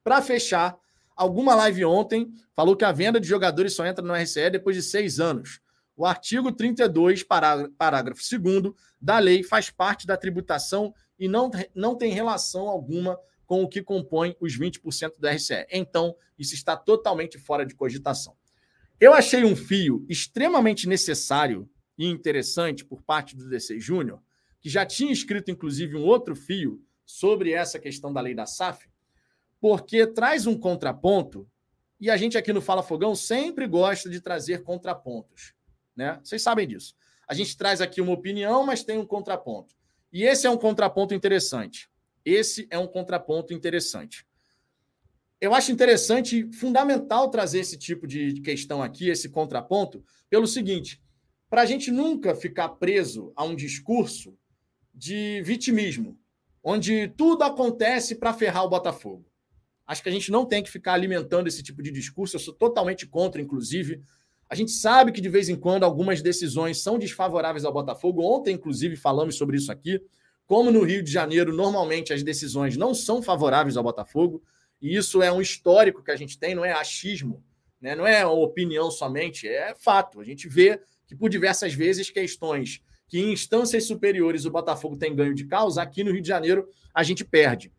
Para 0.02 0.22
fechar, 0.22 0.76
alguma 1.14 1.54
live 1.54 1.84
ontem 1.84 2.32
falou 2.54 2.76
que 2.76 2.84
a 2.84 2.92
venda 2.92 3.20
de 3.20 3.28
jogadores 3.28 3.74
só 3.74 3.84
entra 3.84 4.04
no 4.04 4.14
RCE 4.14 4.50
depois 4.50 4.76
de 4.76 4.82
seis 4.82 5.20
anos. 5.20 5.60
O 5.96 6.06
artigo 6.06 6.50
32, 6.50 7.22
parágrafo 7.22 8.22
2 8.38 8.74
da 9.00 9.18
lei 9.18 9.42
faz 9.42 9.68
parte 9.68 10.06
da 10.06 10.16
tributação 10.16 10.94
e 11.18 11.28
não, 11.28 11.50
não 11.74 11.94
tem 11.94 12.12
relação 12.12 12.68
alguma 12.68 13.18
com 13.44 13.62
o 13.62 13.68
que 13.68 13.82
compõe 13.82 14.36
os 14.40 14.56
20% 14.58 15.18
do 15.18 15.28
RCE. 15.28 15.66
Então, 15.70 16.14
isso 16.38 16.54
está 16.54 16.76
totalmente 16.76 17.36
fora 17.36 17.66
de 17.66 17.74
cogitação. 17.74 18.34
Eu 19.00 19.12
achei 19.12 19.44
um 19.44 19.56
fio 19.56 20.04
extremamente 20.08 20.88
necessário 20.88 21.68
e 21.98 22.06
interessante 22.06 22.84
por 22.84 23.02
parte 23.02 23.34
do 23.34 23.48
DC 23.48 23.80
Júnior, 23.80 24.22
que 24.60 24.68
já 24.70 24.86
tinha 24.86 25.12
escrito, 25.12 25.50
inclusive, 25.50 25.96
um 25.96 26.04
outro 26.04 26.36
fio 26.36 26.82
sobre 27.04 27.52
essa 27.52 27.78
questão 27.78 28.12
da 28.12 28.20
lei 28.20 28.34
da 28.34 28.46
SAF, 28.46 28.89
porque 29.60 30.06
traz 30.06 30.46
um 30.46 30.58
contraponto, 30.58 31.46
e 32.00 32.10
a 32.10 32.16
gente 32.16 32.38
aqui 32.38 32.52
no 32.52 32.62
Fala 32.62 32.82
Fogão 32.82 33.14
sempre 33.14 33.66
gosta 33.66 34.08
de 34.08 34.20
trazer 34.20 34.62
contrapontos. 34.62 35.54
Né? 35.94 36.18
Vocês 36.24 36.40
sabem 36.40 36.66
disso. 36.66 36.94
A 37.28 37.34
gente 37.34 37.56
traz 37.56 37.80
aqui 37.80 38.00
uma 38.00 38.12
opinião, 38.12 38.64
mas 38.64 38.82
tem 38.82 38.98
um 38.98 39.04
contraponto. 39.04 39.74
E 40.12 40.24
esse 40.24 40.46
é 40.46 40.50
um 40.50 40.56
contraponto 40.56 41.14
interessante. 41.14 41.90
Esse 42.24 42.66
é 42.70 42.78
um 42.78 42.86
contraponto 42.86 43.52
interessante. 43.52 44.26
Eu 45.40 45.54
acho 45.54 45.72
interessante, 45.72 46.50
fundamental 46.52 47.30
trazer 47.30 47.60
esse 47.60 47.78
tipo 47.78 48.06
de 48.06 48.40
questão 48.40 48.82
aqui, 48.82 49.08
esse 49.08 49.28
contraponto, 49.28 50.04
pelo 50.28 50.46
seguinte: 50.46 51.00
para 51.48 51.62
a 51.62 51.66
gente 51.66 51.90
nunca 51.90 52.34
ficar 52.34 52.70
preso 52.70 53.32
a 53.36 53.44
um 53.44 53.54
discurso 53.54 54.36
de 54.92 55.40
vitimismo, 55.42 56.18
onde 56.62 57.08
tudo 57.08 57.42
acontece 57.44 58.16
para 58.16 58.34
ferrar 58.34 58.64
o 58.64 58.68
Botafogo. 58.68 59.29
Acho 59.90 60.04
que 60.04 60.08
a 60.08 60.12
gente 60.12 60.30
não 60.30 60.46
tem 60.46 60.62
que 60.62 60.70
ficar 60.70 60.92
alimentando 60.92 61.48
esse 61.48 61.64
tipo 61.64 61.82
de 61.82 61.90
discurso, 61.90 62.36
eu 62.36 62.40
sou 62.40 62.54
totalmente 62.54 63.08
contra, 63.08 63.42
inclusive. 63.42 64.00
A 64.48 64.54
gente 64.54 64.70
sabe 64.70 65.10
que 65.10 65.20
de 65.20 65.28
vez 65.28 65.48
em 65.48 65.56
quando 65.56 65.82
algumas 65.82 66.22
decisões 66.22 66.80
são 66.80 66.96
desfavoráveis 66.96 67.64
ao 67.64 67.72
Botafogo. 67.72 68.22
Ontem, 68.22 68.54
inclusive, 68.54 68.94
falamos 68.94 69.34
sobre 69.34 69.56
isso 69.56 69.72
aqui. 69.72 70.00
Como 70.46 70.70
no 70.70 70.84
Rio 70.84 71.02
de 71.02 71.10
Janeiro, 71.10 71.52
normalmente 71.52 72.12
as 72.12 72.22
decisões 72.22 72.76
não 72.76 72.94
são 72.94 73.20
favoráveis 73.20 73.76
ao 73.76 73.82
Botafogo, 73.82 74.40
e 74.80 74.94
isso 74.94 75.22
é 75.22 75.32
um 75.32 75.40
histórico 75.40 76.04
que 76.04 76.12
a 76.12 76.16
gente 76.16 76.38
tem, 76.38 76.54
não 76.54 76.64
é 76.64 76.70
achismo, 76.70 77.42
né? 77.80 77.96
não 77.96 78.06
é 78.06 78.24
opinião 78.24 78.92
somente, 78.92 79.48
é 79.48 79.74
fato. 79.74 80.20
A 80.20 80.24
gente 80.24 80.48
vê 80.48 80.80
que 81.04 81.16
por 81.16 81.28
diversas 81.28 81.74
vezes 81.74 82.10
questões 82.10 82.80
que 83.08 83.18
em 83.18 83.32
instâncias 83.32 83.88
superiores 83.88 84.44
o 84.44 84.52
Botafogo 84.52 84.96
tem 84.96 85.16
ganho 85.16 85.34
de 85.34 85.46
causa, 85.46 85.82
aqui 85.82 86.04
no 86.04 86.12
Rio 86.12 86.22
de 86.22 86.28
Janeiro 86.28 86.68
a 86.94 87.02
gente 87.02 87.24
perde. 87.24 87.72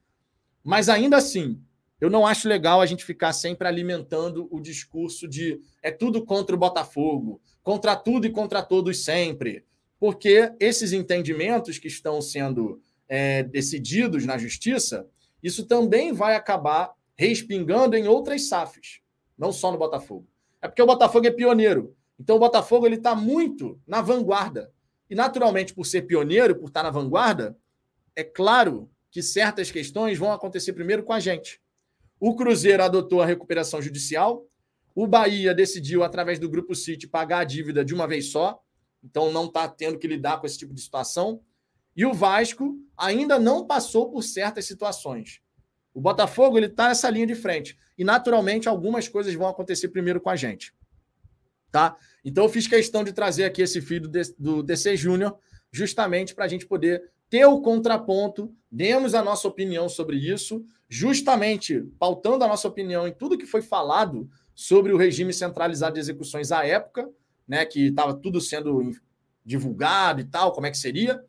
Mas 0.62 0.90
ainda 0.90 1.16
assim, 1.16 1.58
eu 2.02 2.10
não 2.10 2.28
acho 2.28 2.50
legal 2.50 2.82
a 2.82 2.86
gente 2.86 3.06
ficar 3.06 3.32
sempre 3.32 3.68
alimentando 3.68 4.48
o 4.52 4.60
discurso 4.60 5.28
de 5.28 5.62
é 5.82 5.92
tudo 5.92 6.26
contra 6.26 6.56
o 6.56 6.60
Botafogo, 6.60 7.40
contra 7.64 7.96
tudo 7.96 8.26
e 8.26 8.32
contra 8.32 8.62
todos 8.62 9.06
sempre 9.06 9.64
porque 10.02 10.52
esses 10.60 10.94
entendimentos 10.94 11.78
que 11.78 11.88
estão 11.88 12.20
sendo 12.24 12.82
é, 13.08 13.44
decididos 13.44 14.26
na 14.26 14.36
justiça, 14.36 15.08
isso 15.44 15.68
também 15.68 16.12
vai 16.12 16.36
acabar 16.36 16.92
respingando 17.16 17.96
em 17.96 18.08
outras 18.08 18.48
SAFs, 18.48 19.00
não 19.38 19.52
só 19.52 19.72
no 19.72 19.78
Botafogo. 19.78 20.28
É 20.60 20.68
porque 20.68 20.82
o 20.82 20.88
Botafogo 20.88 21.28
é 21.28 21.32
pioneiro. 21.32 21.96
Então 22.20 22.38
o 22.38 22.40
Botafogo 22.40 22.88
ele 22.88 22.96
está 22.96 23.14
muito 23.14 23.80
na 23.86 24.02
vanguarda. 24.02 24.72
E 25.08 25.14
naturalmente, 25.14 25.72
por 25.72 25.86
ser 25.86 26.02
pioneiro, 26.02 26.56
por 26.56 26.70
estar 26.70 26.82
na 26.82 26.90
vanguarda, 26.90 27.56
é 28.16 28.24
claro 28.24 28.90
que 29.12 29.22
certas 29.22 29.70
questões 29.70 30.18
vão 30.18 30.32
acontecer 30.32 30.74
primeiro 30.74 31.04
com 31.04 31.14
a 31.14 31.20
gente. 31.20 31.62
O 32.22 32.36
Cruzeiro 32.36 32.84
adotou 32.84 33.22
a 33.22 33.26
recuperação 33.26 33.82
judicial, 33.82 34.48
o 34.96 35.06
Bahia 35.06 35.54
decidiu, 35.54 36.04
através 36.04 36.40
do 36.40 36.50
Grupo 36.50 36.74
City, 36.74 37.06
pagar 37.06 37.40
a 37.40 37.44
dívida 37.44 37.84
de 37.84 37.94
uma 37.94 38.08
vez 38.08 38.28
só 38.32 38.62
então 39.04 39.32
não 39.32 39.46
está 39.46 39.68
tendo 39.68 39.98
que 39.98 40.08
lidar 40.08 40.40
com 40.40 40.46
esse 40.46 40.58
tipo 40.58 40.74
de 40.74 40.82
situação. 40.82 41.42
E 41.96 42.06
o 42.06 42.14
Vasco 42.14 42.78
ainda 42.98 43.40
não 43.40 43.66
passou 43.66 44.12
por 44.12 44.22
certas 44.24 44.66
situações. 44.66 45.42
O 45.94 46.00
Botafogo 46.00 46.58
ele 46.58 46.68
está 46.68 46.88
nessa 46.88 47.10
linha 47.10 47.28
de 47.28 47.36
frente 47.36 47.78
e 47.98 48.04
naturalmente 48.04 48.70
algumas 48.70 49.08
coisas 49.10 49.34
vão 49.34 49.48
acontecer 49.48 49.90
primeiro 49.90 50.22
com 50.22 50.30
a 50.30 50.38
gente, 50.38 50.74
tá? 51.70 51.98
Então 52.24 52.46
eu 52.46 52.50
fiz 52.50 52.66
questão 52.66 53.04
de 53.04 53.12
trazer 53.12 53.44
aqui 53.44 53.62
esse 53.62 53.82
fio 53.82 54.00
do, 54.00 54.10
do 54.38 54.64
DC 54.64 54.96
Júnior 54.96 55.38
justamente 55.70 56.34
para 56.34 56.46
a 56.46 56.48
gente 56.48 56.66
poder 56.66 57.12
ter 57.30 57.46
o 57.46 57.62
contraponto, 57.62 58.56
demos 58.72 59.14
a 59.14 59.22
nossa 59.22 59.48
opinião 59.48 59.90
sobre 59.90 60.16
isso, 60.16 60.66
justamente 60.94 61.90
pautando 61.98 62.44
a 62.44 62.48
nossa 62.50 62.68
opinião 62.68 63.08
em 63.08 63.14
tudo 63.14 63.38
que 63.38 63.46
foi 63.46 63.62
falado 63.62 64.30
sobre 64.54 64.92
o 64.92 64.98
regime 64.98 65.32
centralizado 65.32 65.94
de 65.94 66.02
execuções 66.02 66.52
à 66.52 66.66
época, 66.66 67.10
né, 67.48 67.66
que 67.66 67.88
estava 67.88 68.14
tudo 68.14 68.42
sendo 68.42 68.92
divulgado 69.46 70.20
e 70.20 70.26
tal, 70.26 70.52
como 70.52 70.68
é 70.68 70.70
que 70.70 70.78
seria. 70.78 71.24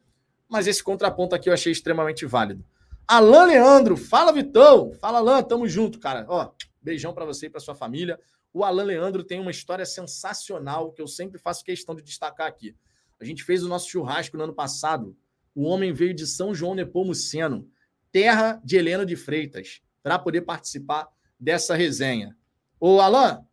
Mas 0.49 0.67
esse 0.67 0.83
contraponto 0.83 1.37
aqui 1.37 1.49
eu 1.49 1.53
achei 1.53 1.71
extremamente 1.71 2.27
válido. 2.27 2.65
Alan 3.07 3.45
Leandro, 3.45 3.97
fala 3.97 4.33
Vitão, 4.33 4.93
fala 4.95 5.19
Alan, 5.19 5.41
tamo 5.45 5.69
junto, 5.69 6.01
cara. 6.01 6.27
Ó, 6.29 6.51
beijão 6.83 7.15
para 7.15 7.25
você 7.25 7.47
e 7.47 7.51
para 7.51 7.61
sua 7.61 7.77
família. 7.77 8.19
O 8.53 8.65
Alan 8.65 8.83
Leandro 8.83 9.23
tem 9.23 9.39
uma 9.39 9.53
história 9.53 9.87
sensacional 9.87 10.91
que 10.91 11.01
eu 11.01 11.07
sempre 11.07 11.39
faço 11.39 11.65
questão 11.65 11.95
de 11.95 12.03
destacar 12.03 12.49
aqui. 12.49 12.75
A 13.21 13.25
gente 13.25 13.45
fez 13.45 13.63
o 13.63 13.69
nosso 13.69 13.89
churrasco 13.89 14.37
no 14.37 14.43
ano 14.43 14.55
passado. 14.55 15.17
O 15.55 15.63
homem 15.63 15.93
veio 15.93 16.13
de 16.13 16.27
São 16.27 16.53
João 16.53 16.75
Nepomuceno, 16.75 17.71
terra 18.13 18.61
de 18.63 18.77
Helena 18.77 19.05
de 19.05 19.17
Freitas, 19.17 19.81
para 20.03 20.19
poder 20.19 20.43
participar 20.43 21.09
dessa 21.41 21.75
resenha. 21.75 22.37
Ô, 22.79 23.01
Alan, 23.01 23.45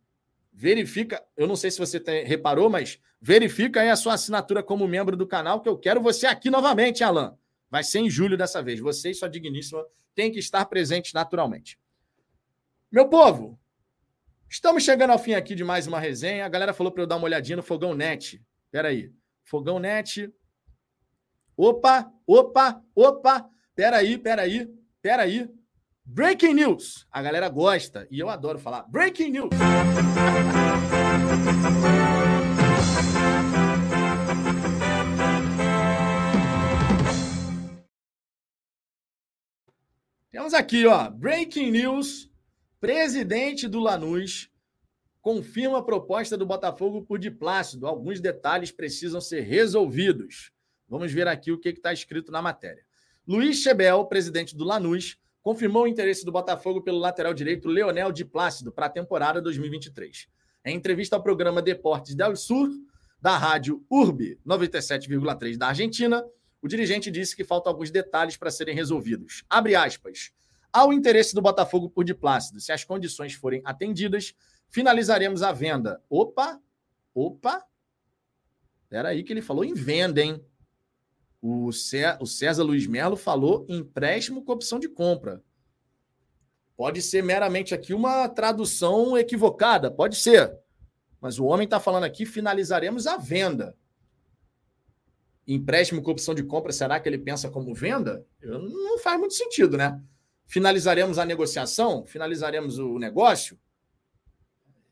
verifica, 0.52 1.24
eu 1.36 1.46
não 1.46 1.56
sei 1.56 1.70
se 1.70 1.78
você 1.78 1.98
reparou, 2.24 2.68
mas 2.68 3.00
verifica 3.20 3.80
aí 3.80 3.88
a 3.88 3.96
sua 3.96 4.14
assinatura 4.14 4.62
como 4.62 4.86
membro 4.86 5.16
do 5.16 5.26
canal, 5.26 5.60
que 5.60 5.68
eu 5.68 5.78
quero 5.78 6.00
você 6.00 6.26
aqui 6.26 6.50
novamente, 6.50 7.02
Alan. 7.02 7.36
Vai 7.70 7.84
ser 7.84 8.00
em 8.00 8.10
julho 8.10 8.36
dessa 8.36 8.62
vez. 8.62 8.80
Você 8.80 9.10
e 9.10 9.14
sua 9.14 9.28
digníssima 9.28 9.84
têm 10.14 10.30
que 10.30 10.38
estar 10.38 10.64
presentes 10.66 11.12
naturalmente. 11.12 11.78
Meu 12.90 13.08
povo, 13.08 13.58
estamos 14.48 14.82
chegando 14.82 15.10
ao 15.10 15.18
fim 15.18 15.34
aqui 15.34 15.54
de 15.54 15.62
mais 15.62 15.86
uma 15.86 16.00
resenha. 16.00 16.44
A 16.44 16.48
galera 16.48 16.74
falou 16.74 16.92
para 16.92 17.04
eu 17.04 17.06
dar 17.06 17.16
uma 17.16 17.26
olhadinha 17.26 17.56
no 17.56 17.62
Fogão 17.62 17.94
Net. 17.94 18.44
Espera 18.66 18.88
aí. 18.88 19.12
Fogão 19.44 19.78
Net. 19.78 20.32
Opa, 21.56 22.12
opa, 22.26 22.82
opa. 22.94 23.48
Espera 23.70 23.98
aí, 23.98 24.14
espera 24.14 24.42
aí, 24.42 24.68
espera 24.96 25.22
aí. 25.22 25.48
Breaking 26.04 26.54
news. 26.54 27.06
A 27.10 27.22
galera 27.22 27.48
gosta 27.48 28.06
e 28.10 28.18
eu 28.18 28.28
adoro 28.28 28.58
falar. 28.58 28.82
Breaking 28.88 29.30
news. 29.30 29.50
Temos 40.32 40.52
aqui, 40.52 40.86
ó, 40.86 41.08
breaking 41.08 41.70
news. 41.70 42.28
Presidente 42.80 43.68
do 43.68 43.78
Lanús 43.78 44.50
confirma 45.20 45.78
a 45.78 45.82
proposta 45.82 46.36
do 46.36 46.46
Botafogo 46.46 47.02
por 47.02 47.18
Diplácido. 47.18 47.86
Alguns 47.86 48.20
detalhes 48.20 48.72
precisam 48.72 49.20
ser 49.20 49.42
resolvidos. 49.42 50.50
Vamos 50.88 51.12
ver 51.12 51.28
aqui 51.28 51.52
o 51.52 51.60
que 51.60 51.68
está 51.68 51.92
escrito 51.92 52.32
na 52.32 52.42
matéria. 52.42 52.84
Luiz 53.26 53.58
Chebel, 53.58 54.04
presidente 54.06 54.56
do 54.56 54.64
Lanús, 54.64 55.18
confirmou 55.42 55.84
o 55.84 55.86
interesse 55.86 56.24
do 56.24 56.32
Botafogo 56.32 56.82
pelo 56.82 56.98
lateral 56.98 57.34
direito 57.34 57.68
Leonel 57.68 58.10
de 58.10 58.24
Plácido 58.24 58.72
para 58.72 58.86
a 58.86 58.90
temporada 58.90 59.40
2023. 59.40 60.26
Em 60.64 60.76
entrevista 60.76 61.16
ao 61.16 61.22
programa 61.22 61.62
Deportes 61.62 62.14
del 62.14 62.34
Sur, 62.34 62.70
da 63.20 63.36
rádio 63.36 63.84
URB 63.90 64.38
97,3 64.46 65.56
da 65.56 65.68
Argentina, 65.68 66.24
o 66.62 66.68
dirigente 66.68 67.10
disse 67.10 67.36
que 67.36 67.44
faltam 67.44 67.72
alguns 67.72 67.90
detalhes 67.90 68.36
para 68.36 68.50
serem 68.50 68.74
resolvidos. 68.74 69.44
Abre 69.48 69.74
aspas. 69.74 70.32
Ao 70.72 70.92
interesse 70.92 71.34
do 71.34 71.42
Botafogo 71.42 71.90
por 71.90 72.04
de 72.04 72.14
Plácido, 72.14 72.60
se 72.60 72.72
as 72.72 72.84
condições 72.84 73.34
forem 73.34 73.60
atendidas, 73.64 74.34
finalizaremos 74.68 75.42
a 75.42 75.52
venda. 75.52 76.02
Opa! 76.08 76.60
Opa! 77.14 77.64
Era 78.90 79.10
aí 79.10 79.22
que 79.22 79.32
ele 79.32 79.42
falou 79.42 79.64
em 79.64 79.74
venda, 79.74 80.22
hein? 80.22 80.42
O, 81.42 81.72
César 81.72 82.62
Luiz 82.62 82.86
Melo 82.86 83.16
falou 83.16 83.64
empréstimo 83.68 84.44
com 84.44 84.52
opção 84.52 84.78
de 84.78 84.88
compra. 84.88 85.42
Pode 86.76 87.00
ser 87.00 87.22
meramente 87.22 87.74
aqui 87.74 87.94
uma 87.94 88.28
tradução 88.28 89.16
equivocada, 89.16 89.90
pode 89.90 90.16
ser. 90.16 90.54
Mas 91.20 91.38
o 91.38 91.44
homem 91.44 91.64
está 91.64 91.80
falando 91.80 92.04
aqui: 92.04 92.26
finalizaremos 92.26 93.06
a 93.06 93.16
venda. 93.16 93.76
Empréstimo 95.46 96.02
com 96.02 96.10
opção 96.10 96.34
de 96.34 96.42
compra, 96.42 96.72
será 96.72 97.00
que 97.00 97.08
ele 97.08 97.18
pensa 97.18 97.50
como 97.50 97.74
venda? 97.74 98.24
Não 98.42 98.98
faz 98.98 99.18
muito 99.18 99.34
sentido, 99.34 99.76
né? 99.76 100.00
Finalizaremos 100.46 101.18
a 101.18 101.24
negociação? 101.24 102.04
Finalizaremos 102.06 102.78
o 102.78 102.98
negócio? 102.98 103.58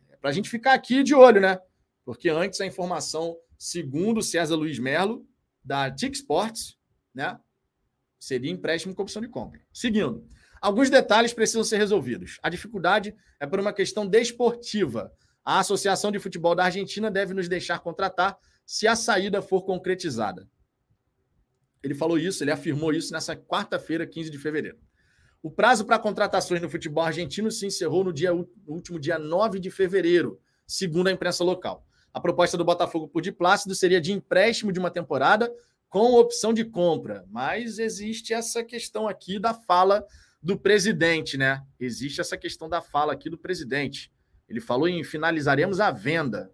É 0.09 0.17
para 0.17 0.31
a 0.31 0.33
gente 0.33 0.49
ficar 0.49 0.73
aqui 0.73 1.03
de 1.03 1.15
olho, 1.15 1.41
né? 1.41 1.61
Porque 2.05 2.29
antes 2.29 2.61
a 2.61 2.67
informação, 2.67 3.37
segundo 3.59 4.23
César 4.23 4.57
Luiz 4.57 4.79
Melo, 4.79 5.28
da 5.69 5.91
TIC 5.91 6.17
Sports, 6.17 6.79
né? 7.15 7.39
Seria 8.19 8.51
empréstimo 8.51 8.95
com 8.95 9.03
opção 9.03 9.21
de 9.21 9.29
compra. 9.29 9.61
Seguindo. 9.71 10.27
Alguns 10.63 10.89
detalhes 10.89 11.35
precisam 11.35 11.63
ser 11.63 11.77
resolvidos. 11.77 12.39
A 12.43 12.49
dificuldade 12.49 13.15
é 13.39 13.47
por 13.47 13.61
uma 13.61 13.73
questão 13.73 14.07
desportiva. 14.07 15.13
A 15.45 15.61
Associação 15.61 16.11
de 16.11 16.19
Futebol 16.19 16.55
da 16.55 16.65
Argentina 16.65 17.11
deve 17.11 17.35
nos 17.35 17.49
deixar 17.49 17.81
contratar 17.81 18.37
se 18.67 18.89
a 18.89 18.97
saída 18.97 19.43
for 19.43 19.63
concretizada. 19.63 20.49
Ele 21.83 21.95
falou 21.95 22.19
isso, 22.19 22.43
ele 22.43 22.51
afirmou 22.51 22.93
isso 22.93 23.13
nessa 23.13 23.37
quarta-feira, 23.37 24.07
15 24.07 24.31
de 24.31 24.39
fevereiro. 24.39 24.79
O 25.43 25.51
prazo 25.51 25.85
para 25.85 25.99
contratações 25.99 26.61
no 26.63 26.69
futebol 26.69 27.05
argentino 27.05 27.51
se 27.51 27.67
encerrou 27.67 28.03
no, 28.03 28.13
dia, 28.13 28.33
no 28.33 28.49
último 28.67 28.99
dia 28.99 29.19
9 29.19 29.61
de 29.61 29.71
fevereiro, 29.71 30.41
segundo 30.67 31.09
a 31.09 31.13
imprensa 31.13 31.45
local. 31.45 31.87
A 32.19 32.21
proposta 32.21 32.57
do 32.57 32.65
Botafogo 32.65 33.07
por 33.07 33.23
de 33.23 33.31
Plácido 33.31 33.77
seria 33.77 34.01
de 34.01 34.13
empréstimo 34.13 34.73
de 34.73 34.81
uma 34.81 34.91
temporada 34.91 35.55
com 35.89 36.15
opção 36.15 36.53
de 36.53 36.65
compra. 36.65 37.25
Mas 37.31 37.79
existe 37.79 38.35
essa 38.35 38.65
questão 38.65 39.07
aqui 39.07 39.39
da 39.39 39.55
fala 39.55 40.05
do 40.43 40.59
presidente, 40.59 41.37
né? 41.37 41.63
Existe 41.79 42.21
essa 42.21 42.37
questão 42.37 42.69
da 42.69 42.83
fala 42.83 43.13
aqui 43.13 43.31
do 43.31 43.39
presidente. 43.39 44.11
Ele 44.49 44.61
falou 44.61 44.89
em 44.89 45.05
finalizaremos 45.05 45.79
a 45.79 45.93
venda. 45.93 46.51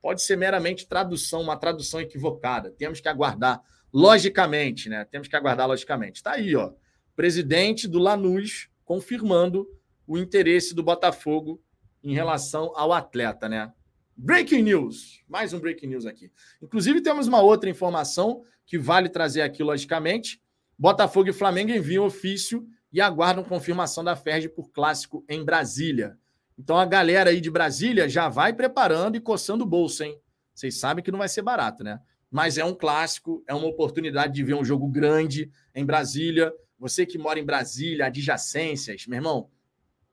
Pode 0.00 0.22
ser 0.22 0.36
meramente 0.36 0.86
tradução, 0.86 1.40
uma 1.40 1.56
tradução 1.56 2.00
equivocada. 2.00 2.70
Temos 2.70 3.00
que 3.00 3.08
aguardar 3.08 3.60
logicamente, 3.92 4.88
né? 4.88 5.04
Temos 5.06 5.26
que 5.26 5.34
aguardar 5.34 5.66
logicamente. 5.66 6.18
Está 6.18 6.34
aí, 6.34 6.54
ó. 6.54 6.72
Presidente 7.16 7.88
do 7.88 7.98
Lanús 7.98 8.68
confirmando 8.84 9.66
o 10.06 10.16
interesse 10.16 10.72
do 10.72 10.84
Botafogo 10.84 11.60
em 12.00 12.14
relação 12.14 12.70
ao 12.76 12.92
atleta, 12.92 13.48
né? 13.48 13.72
Breaking 14.16 14.62
news, 14.62 15.24
mais 15.28 15.52
um 15.52 15.58
breaking 15.58 15.88
news 15.88 16.06
aqui. 16.06 16.30
Inclusive, 16.62 17.00
temos 17.00 17.26
uma 17.26 17.40
outra 17.40 17.68
informação 17.68 18.42
que 18.64 18.78
vale 18.78 19.08
trazer 19.08 19.42
aqui, 19.42 19.62
logicamente. 19.62 20.40
Botafogo 20.78 21.30
e 21.30 21.32
Flamengo 21.32 21.72
enviam 21.72 22.04
ofício 22.04 22.64
e 22.92 23.00
aguardam 23.00 23.42
confirmação 23.42 24.04
da 24.04 24.14
Ferg 24.14 24.48
por 24.48 24.70
clássico 24.70 25.24
em 25.28 25.44
Brasília. 25.44 26.16
Então 26.56 26.76
a 26.76 26.84
galera 26.84 27.30
aí 27.30 27.40
de 27.40 27.50
Brasília 27.50 28.08
já 28.08 28.28
vai 28.28 28.52
preparando 28.52 29.16
e 29.16 29.20
coçando 29.20 29.64
o 29.64 29.66
bolso, 29.66 30.04
hein? 30.04 30.16
Vocês 30.54 30.78
sabem 30.78 31.02
que 31.02 31.10
não 31.10 31.18
vai 31.18 31.28
ser 31.28 31.42
barato, 31.42 31.82
né? 31.82 32.00
Mas 32.30 32.56
é 32.56 32.64
um 32.64 32.74
clássico, 32.74 33.42
é 33.48 33.54
uma 33.54 33.66
oportunidade 33.66 34.32
de 34.32 34.44
ver 34.44 34.54
um 34.54 34.64
jogo 34.64 34.86
grande 34.88 35.50
em 35.74 35.84
Brasília. 35.84 36.52
Você 36.78 37.04
que 37.04 37.18
mora 37.18 37.40
em 37.40 37.44
Brasília, 37.44 38.06
adjacências, 38.06 39.06
meu 39.08 39.16
irmão, 39.16 39.50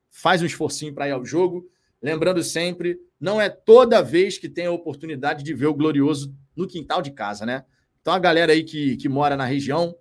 faz 0.09 0.41
um 0.41 0.45
esforcinho 0.45 0.93
para 0.93 1.07
ir 1.07 1.11
ao 1.11 1.23
jogo. 1.23 1.69
Lembrando 2.01 2.43
sempre, 2.43 2.99
não 3.21 3.39
é 3.39 3.49
toda 3.49 4.01
vez 4.01 4.39
que 4.39 4.49
tem 4.49 4.65
a 4.65 4.71
oportunidade 4.71 5.43
de 5.43 5.53
ver 5.53 5.67
o 5.67 5.73
Glorioso 5.75 6.35
no 6.55 6.67
quintal 6.67 7.03
de 7.03 7.11
casa, 7.11 7.45
né? 7.45 7.63
Então 8.01 8.11
a 8.11 8.17
galera 8.17 8.51
aí 8.51 8.63
que, 8.63 8.97
que 8.97 9.07
mora 9.07 9.37
na 9.37 9.45
região, 9.45 9.95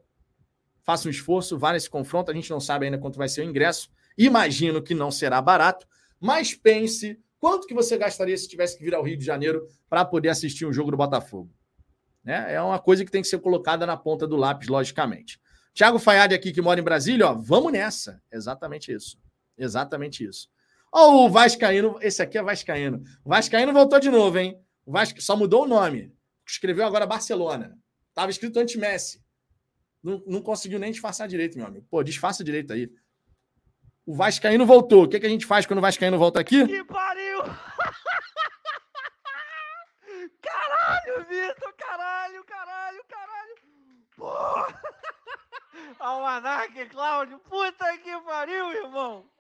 faça 0.82 1.06
um 1.06 1.10
esforço, 1.10 1.58
vá 1.58 1.74
nesse 1.74 1.90
confronto. 1.90 2.30
A 2.30 2.34
gente 2.34 2.50
não 2.50 2.58
sabe 2.58 2.86
ainda 2.86 2.96
quanto 2.96 3.18
vai 3.18 3.28
ser 3.28 3.42
o 3.42 3.44
ingresso. 3.44 3.90
Imagino 4.16 4.82
que 4.82 4.94
não 4.94 5.10
será 5.10 5.40
barato, 5.42 5.86
mas 6.18 6.54
pense 6.54 7.20
quanto 7.38 7.66
que 7.66 7.74
você 7.74 7.98
gastaria 7.98 8.36
se 8.38 8.48
tivesse 8.48 8.78
que 8.78 8.84
vir 8.84 8.94
ao 8.94 9.04
Rio 9.04 9.18
de 9.18 9.24
Janeiro 9.24 9.66
para 9.88 10.02
poder 10.02 10.30
assistir 10.30 10.64
um 10.64 10.72
jogo 10.72 10.90
do 10.90 10.96
Botafogo. 10.96 11.52
Né? 12.24 12.54
É 12.54 12.62
uma 12.62 12.78
coisa 12.78 13.04
que 13.04 13.10
tem 13.10 13.20
que 13.20 13.28
ser 13.28 13.38
colocada 13.38 13.86
na 13.86 13.98
ponta 13.98 14.26
do 14.26 14.36
lápis, 14.36 14.68
logicamente. 14.68 15.38
Tiago 15.74 15.98
Fayad 15.98 16.32
aqui, 16.32 16.52
que 16.52 16.62
mora 16.62 16.80
em 16.80 16.82
Brasília, 16.82 17.28
ó, 17.28 17.34
vamos 17.34 17.70
nessa. 17.70 18.22
Exatamente 18.32 18.92
isso. 18.92 19.18
Exatamente 19.58 20.24
isso. 20.24 20.48
Ó, 20.92 21.26
o 21.26 21.30
Vascaíno, 21.30 21.98
esse 22.02 22.20
aqui 22.20 22.36
é 22.36 22.42
Vascaíno. 22.42 23.02
O 23.24 23.28
Vascaíno 23.28 23.72
voltou 23.72 24.00
de 24.00 24.10
novo, 24.10 24.38
hein? 24.38 24.60
O 24.84 24.92
só 25.20 25.36
mudou 25.36 25.64
o 25.64 25.68
nome. 25.68 26.12
Escreveu 26.46 26.84
agora 26.84 27.06
Barcelona. 27.06 27.78
Tava 28.12 28.30
escrito 28.30 28.58
anti-Messi. 28.58 29.24
Não, 30.02 30.22
não 30.26 30.42
conseguiu 30.42 30.80
nem 30.80 30.90
disfarçar 30.90 31.28
direito, 31.28 31.56
meu 31.56 31.66
amigo. 31.66 31.86
Pô, 31.88 32.02
disfarça 32.02 32.42
direito 32.42 32.72
aí. 32.72 32.90
O 34.04 34.14
Vascaíno 34.14 34.66
voltou. 34.66 35.04
O 35.04 35.08
que, 35.08 35.20
que 35.20 35.26
a 35.26 35.30
gente 35.30 35.46
faz 35.46 35.64
quando 35.64 35.78
o 35.78 35.82
Vascaíno 35.82 36.18
volta 36.18 36.40
aqui? 36.40 36.66
Que 36.66 36.84
pariu! 36.84 37.42
caralho, 40.42 41.24
Vitor! 41.28 41.72
Caralho, 41.74 42.44
caralho, 42.44 43.04
caralho! 43.08 43.54
Porra! 44.16 44.82
Almanac, 46.00 46.84
Cláudio! 46.86 47.38
Puta 47.38 47.96
que 47.98 48.20
pariu, 48.22 48.72
irmão! 48.72 49.30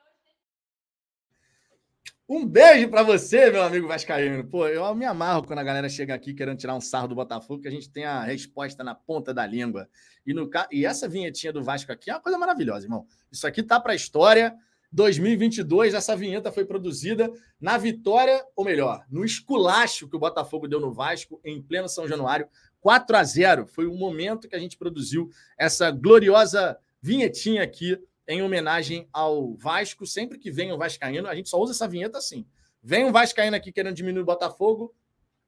Um 2.32 2.46
beijo 2.46 2.88
para 2.88 3.02
você, 3.02 3.50
meu 3.50 3.60
amigo 3.60 3.88
Vascaíno. 3.88 4.44
Pô, 4.44 4.68
eu 4.68 4.94
me 4.94 5.04
amarro 5.04 5.42
quando 5.42 5.58
a 5.58 5.64
galera 5.64 5.88
chega 5.88 6.14
aqui 6.14 6.32
querendo 6.32 6.58
tirar 6.58 6.76
um 6.76 6.80
sarro 6.80 7.08
do 7.08 7.14
Botafogo, 7.16 7.60
que 7.60 7.66
a 7.66 7.72
gente 7.72 7.90
tem 7.90 8.04
a 8.04 8.22
resposta 8.22 8.84
na 8.84 8.94
ponta 8.94 9.34
da 9.34 9.44
língua. 9.44 9.88
E, 10.24 10.32
no, 10.32 10.48
e 10.70 10.86
essa 10.86 11.08
vinhetinha 11.08 11.52
do 11.52 11.60
Vasco 11.60 11.90
aqui 11.90 12.08
é 12.08 12.14
uma 12.14 12.20
coisa 12.20 12.38
maravilhosa, 12.38 12.86
irmão. 12.86 13.04
Isso 13.32 13.48
aqui 13.48 13.64
tá 13.64 13.80
para 13.80 13.94
a 13.94 13.96
história. 13.96 14.54
2022, 14.92 15.92
essa 15.92 16.14
vinheta 16.14 16.52
foi 16.52 16.64
produzida 16.64 17.28
na 17.60 17.76
vitória, 17.76 18.44
ou 18.54 18.64
melhor, 18.64 19.04
no 19.10 19.24
esculacho 19.24 20.08
que 20.08 20.14
o 20.14 20.20
Botafogo 20.20 20.68
deu 20.68 20.78
no 20.78 20.92
Vasco 20.92 21.40
em 21.44 21.60
pleno 21.60 21.88
São 21.88 22.06
Januário, 22.06 22.46
4 22.80 23.16
a 23.16 23.24
0. 23.24 23.66
Foi 23.66 23.86
o 23.86 23.94
momento 23.94 24.48
que 24.48 24.54
a 24.54 24.60
gente 24.60 24.78
produziu 24.78 25.28
essa 25.58 25.90
gloriosa 25.90 26.78
vinhetinha 27.02 27.64
aqui 27.64 27.98
em 28.32 28.42
homenagem 28.42 29.08
ao 29.12 29.54
Vasco. 29.56 30.06
Sempre 30.06 30.38
que 30.38 30.50
vem 30.50 30.72
um 30.72 30.78
Vascaíno, 30.78 31.28
a 31.28 31.34
gente 31.34 31.48
só 31.48 31.58
usa 31.58 31.72
essa 31.72 31.88
vinheta 31.88 32.18
assim. 32.18 32.46
Vem 32.82 33.04
um 33.04 33.12
Vascaíno 33.12 33.56
aqui 33.56 33.72
querendo 33.72 33.94
diminuir 33.94 34.22
o 34.22 34.26
Botafogo, 34.26 34.94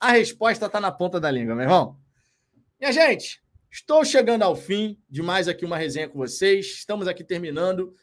a 0.02 0.10
resposta 0.10 0.66
está 0.66 0.80
na 0.80 0.90
ponta 0.90 1.20
da 1.20 1.30
língua, 1.30 1.54
meu 1.54 1.62
irmão. 1.62 1.96
Minha 2.80 2.90
gente, 2.90 3.40
estou 3.70 4.04
chegando 4.04 4.42
ao 4.42 4.56
fim 4.56 5.00
de 5.08 5.22
mais 5.22 5.46
aqui 5.46 5.64
uma 5.64 5.76
resenha 5.76 6.08
com 6.08 6.18
vocês. 6.18 6.66
Estamos 6.66 7.06
aqui 7.06 7.22
terminando. 7.22 7.94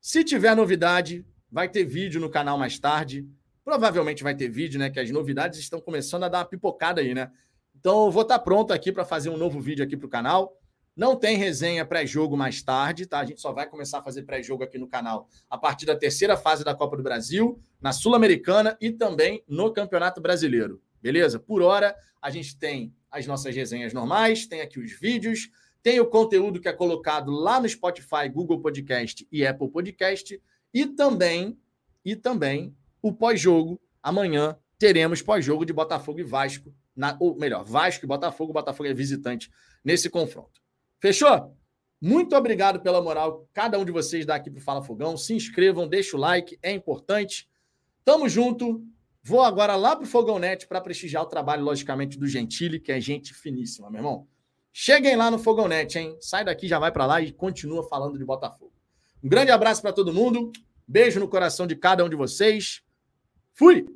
Se 0.00 0.22
tiver 0.22 0.54
novidade, 0.54 1.26
vai 1.50 1.68
ter 1.68 1.84
vídeo 1.84 2.20
no 2.20 2.30
canal 2.30 2.56
mais 2.56 2.78
tarde. 2.78 3.26
Provavelmente 3.64 4.22
vai 4.22 4.32
ter 4.32 4.48
vídeo, 4.48 4.78
né? 4.78 4.90
Que 4.90 5.00
as 5.00 5.10
novidades 5.10 5.58
estão 5.58 5.80
começando 5.80 6.22
a 6.22 6.28
dar 6.28 6.38
uma 6.38 6.44
pipocada 6.44 7.00
aí, 7.00 7.12
né? 7.14 7.32
Então, 7.74 8.04
eu 8.04 8.12
vou 8.12 8.22
estar 8.22 8.38
pronto 8.38 8.72
aqui 8.72 8.92
para 8.92 9.04
fazer 9.04 9.28
um 9.28 9.36
novo 9.36 9.60
vídeo 9.60 9.84
aqui 9.84 9.96
para 9.96 10.06
o 10.06 10.10
canal. 10.10 10.56
Não 10.96 11.16
tem 11.16 11.36
resenha 11.36 11.84
pré-jogo 11.84 12.36
mais 12.36 12.62
tarde, 12.62 13.04
tá? 13.04 13.18
A 13.18 13.24
gente 13.24 13.40
só 13.40 13.52
vai 13.52 13.68
começar 13.68 13.98
a 13.98 14.02
fazer 14.02 14.22
pré-jogo 14.22 14.62
aqui 14.62 14.78
no 14.78 14.86
canal 14.86 15.28
a 15.50 15.58
partir 15.58 15.86
da 15.86 15.96
terceira 15.96 16.36
fase 16.36 16.62
da 16.62 16.72
Copa 16.72 16.96
do 16.96 17.02
Brasil, 17.02 17.58
na 17.80 17.92
Sul-Americana 17.92 18.76
e 18.80 18.92
também 18.92 19.42
no 19.48 19.72
Campeonato 19.72 20.20
Brasileiro. 20.20 20.80
Beleza? 21.02 21.40
Por 21.40 21.62
hora, 21.62 21.96
a 22.22 22.30
gente 22.30 22.56
tem 22.56 22.94
as 23.10 23.26
nossas 23.26 23.54
resenhas 23.54 23.92
normais, 23.92 24.46
tem 24.46 24.60
aqui 24.60 24.78
os 24.78 24.92
vídeos, 24.92 25.50
tem 25.82 26.00
o 26.00 26.06
conteúdo 26.06 26.60
que 26.60 26.68
é 26.68 26.72
colocado 26.72 27.30
lá 27.30 27.60
no 27.60 27.68
Spotify, 27.68 28.28
Google 28.32 28.60
Podcast 28.60 29.26
e 29.30 29.44
Apple 29.46 29.68
Podcast, 29.70 30.40
e 30.72 30.86
também 30.86 31.58
e 32.04 32.16
também 32.16 32.74
o 33.02 33.12
pós-jogo. 33.12 33.80
Amanhã 34.02 34.56
teremos 34.78 35.20
pós-jogo 35.20 35.64
de 35.64 35.72
Botafogo 35.72 36.20
e 36.20 36.24
Vasco, 36.24 36.72
na, 36.96 37.16
ou 37.20 37.36
melhor, 37.36 37.64
Vasco 37.64 38.04
e 38.04 38.08
Botafogo, 38.08 38.52
Botafogo 38.52 38.88
é 38.88 38.94
visitante 38.94 39.50
nesse 39.84 40.08
confronto. 40.08 40.63
Fechou? 41.04 41.54
Muito 42.00 42.34
obrigado 42.34 42.80
pela 42.80 43.02
moral, 43.02 43.46
cada 43.52 43.78
um 43.78 43.84
de 43.84 43.92
vocês 43.92 44.24
dá 44.24 44.36
aqui 44.36 44.50
para 44.50 44.58
o 44.58 44.62
Fala 44.62 44.82
Fogão. 44.82 45.18
Se 45.18 45.34
inscrevam, 45.34 45.86
deixa 45.86 46.16
o 46.16 46.18
like, 46.18 46.58
é 46.62 46.72
importante. 46.72 47.46
Tamo 48.02 48.26
junto 48.26 48.82
Vou 49.22 49.42
agora 49.42 49.76
lá 49.76 49.96
para 49.96 50.04
o 50.04 50.08
Fogão 50.08 50.38
Net 50.38 50.66
para 50.66 50.80
prestigiar 50.80 51.22
o 51.22 51.26
trabalho, 51.26 51.62
logicamente, 51.62 52.18
do 52.18 52.26
Gentili, 52.26 52.80
que 52.80 52.90
é 52.90 52.98
gente 53.00 53.34
finíssima, 53.34 53.90
meu 53.90 53.98
irmão. 53.98 54.26
Cheguem 54.72 55.14
lá 55.14 55.30
no 55.30 55.38
Fogão 55.38 55.68
Net, 55.68 55.98
hein? 55.98 56.16
Sai 56.20 56.42
daqui, 56.42 56.68
já 56.68 56.78
vai 56.78 56.90
para 56.90 57.04
lá 57.04 57.20
e 57.20 57.32
continua 57.32 57.86
falando 57.86 58.18
de 58.18 58.24
Botafogo. 58.24 58.72
Um 59.22 59.28
grande 59.28 59.50
abraço 59.50 59.82
para 59.82 59.92
todo 59.92 60.12
mundo. 60.12 60.52
Beijo 60.88 61.20
no 61.20 61.28
coração 61.28 61.66
de 61.66 61.76
cada 61.76 62.02
um 62.02 62.08
de 62.08 62.16
vocês. 62.16 62.82
Fui! 63.52 63.86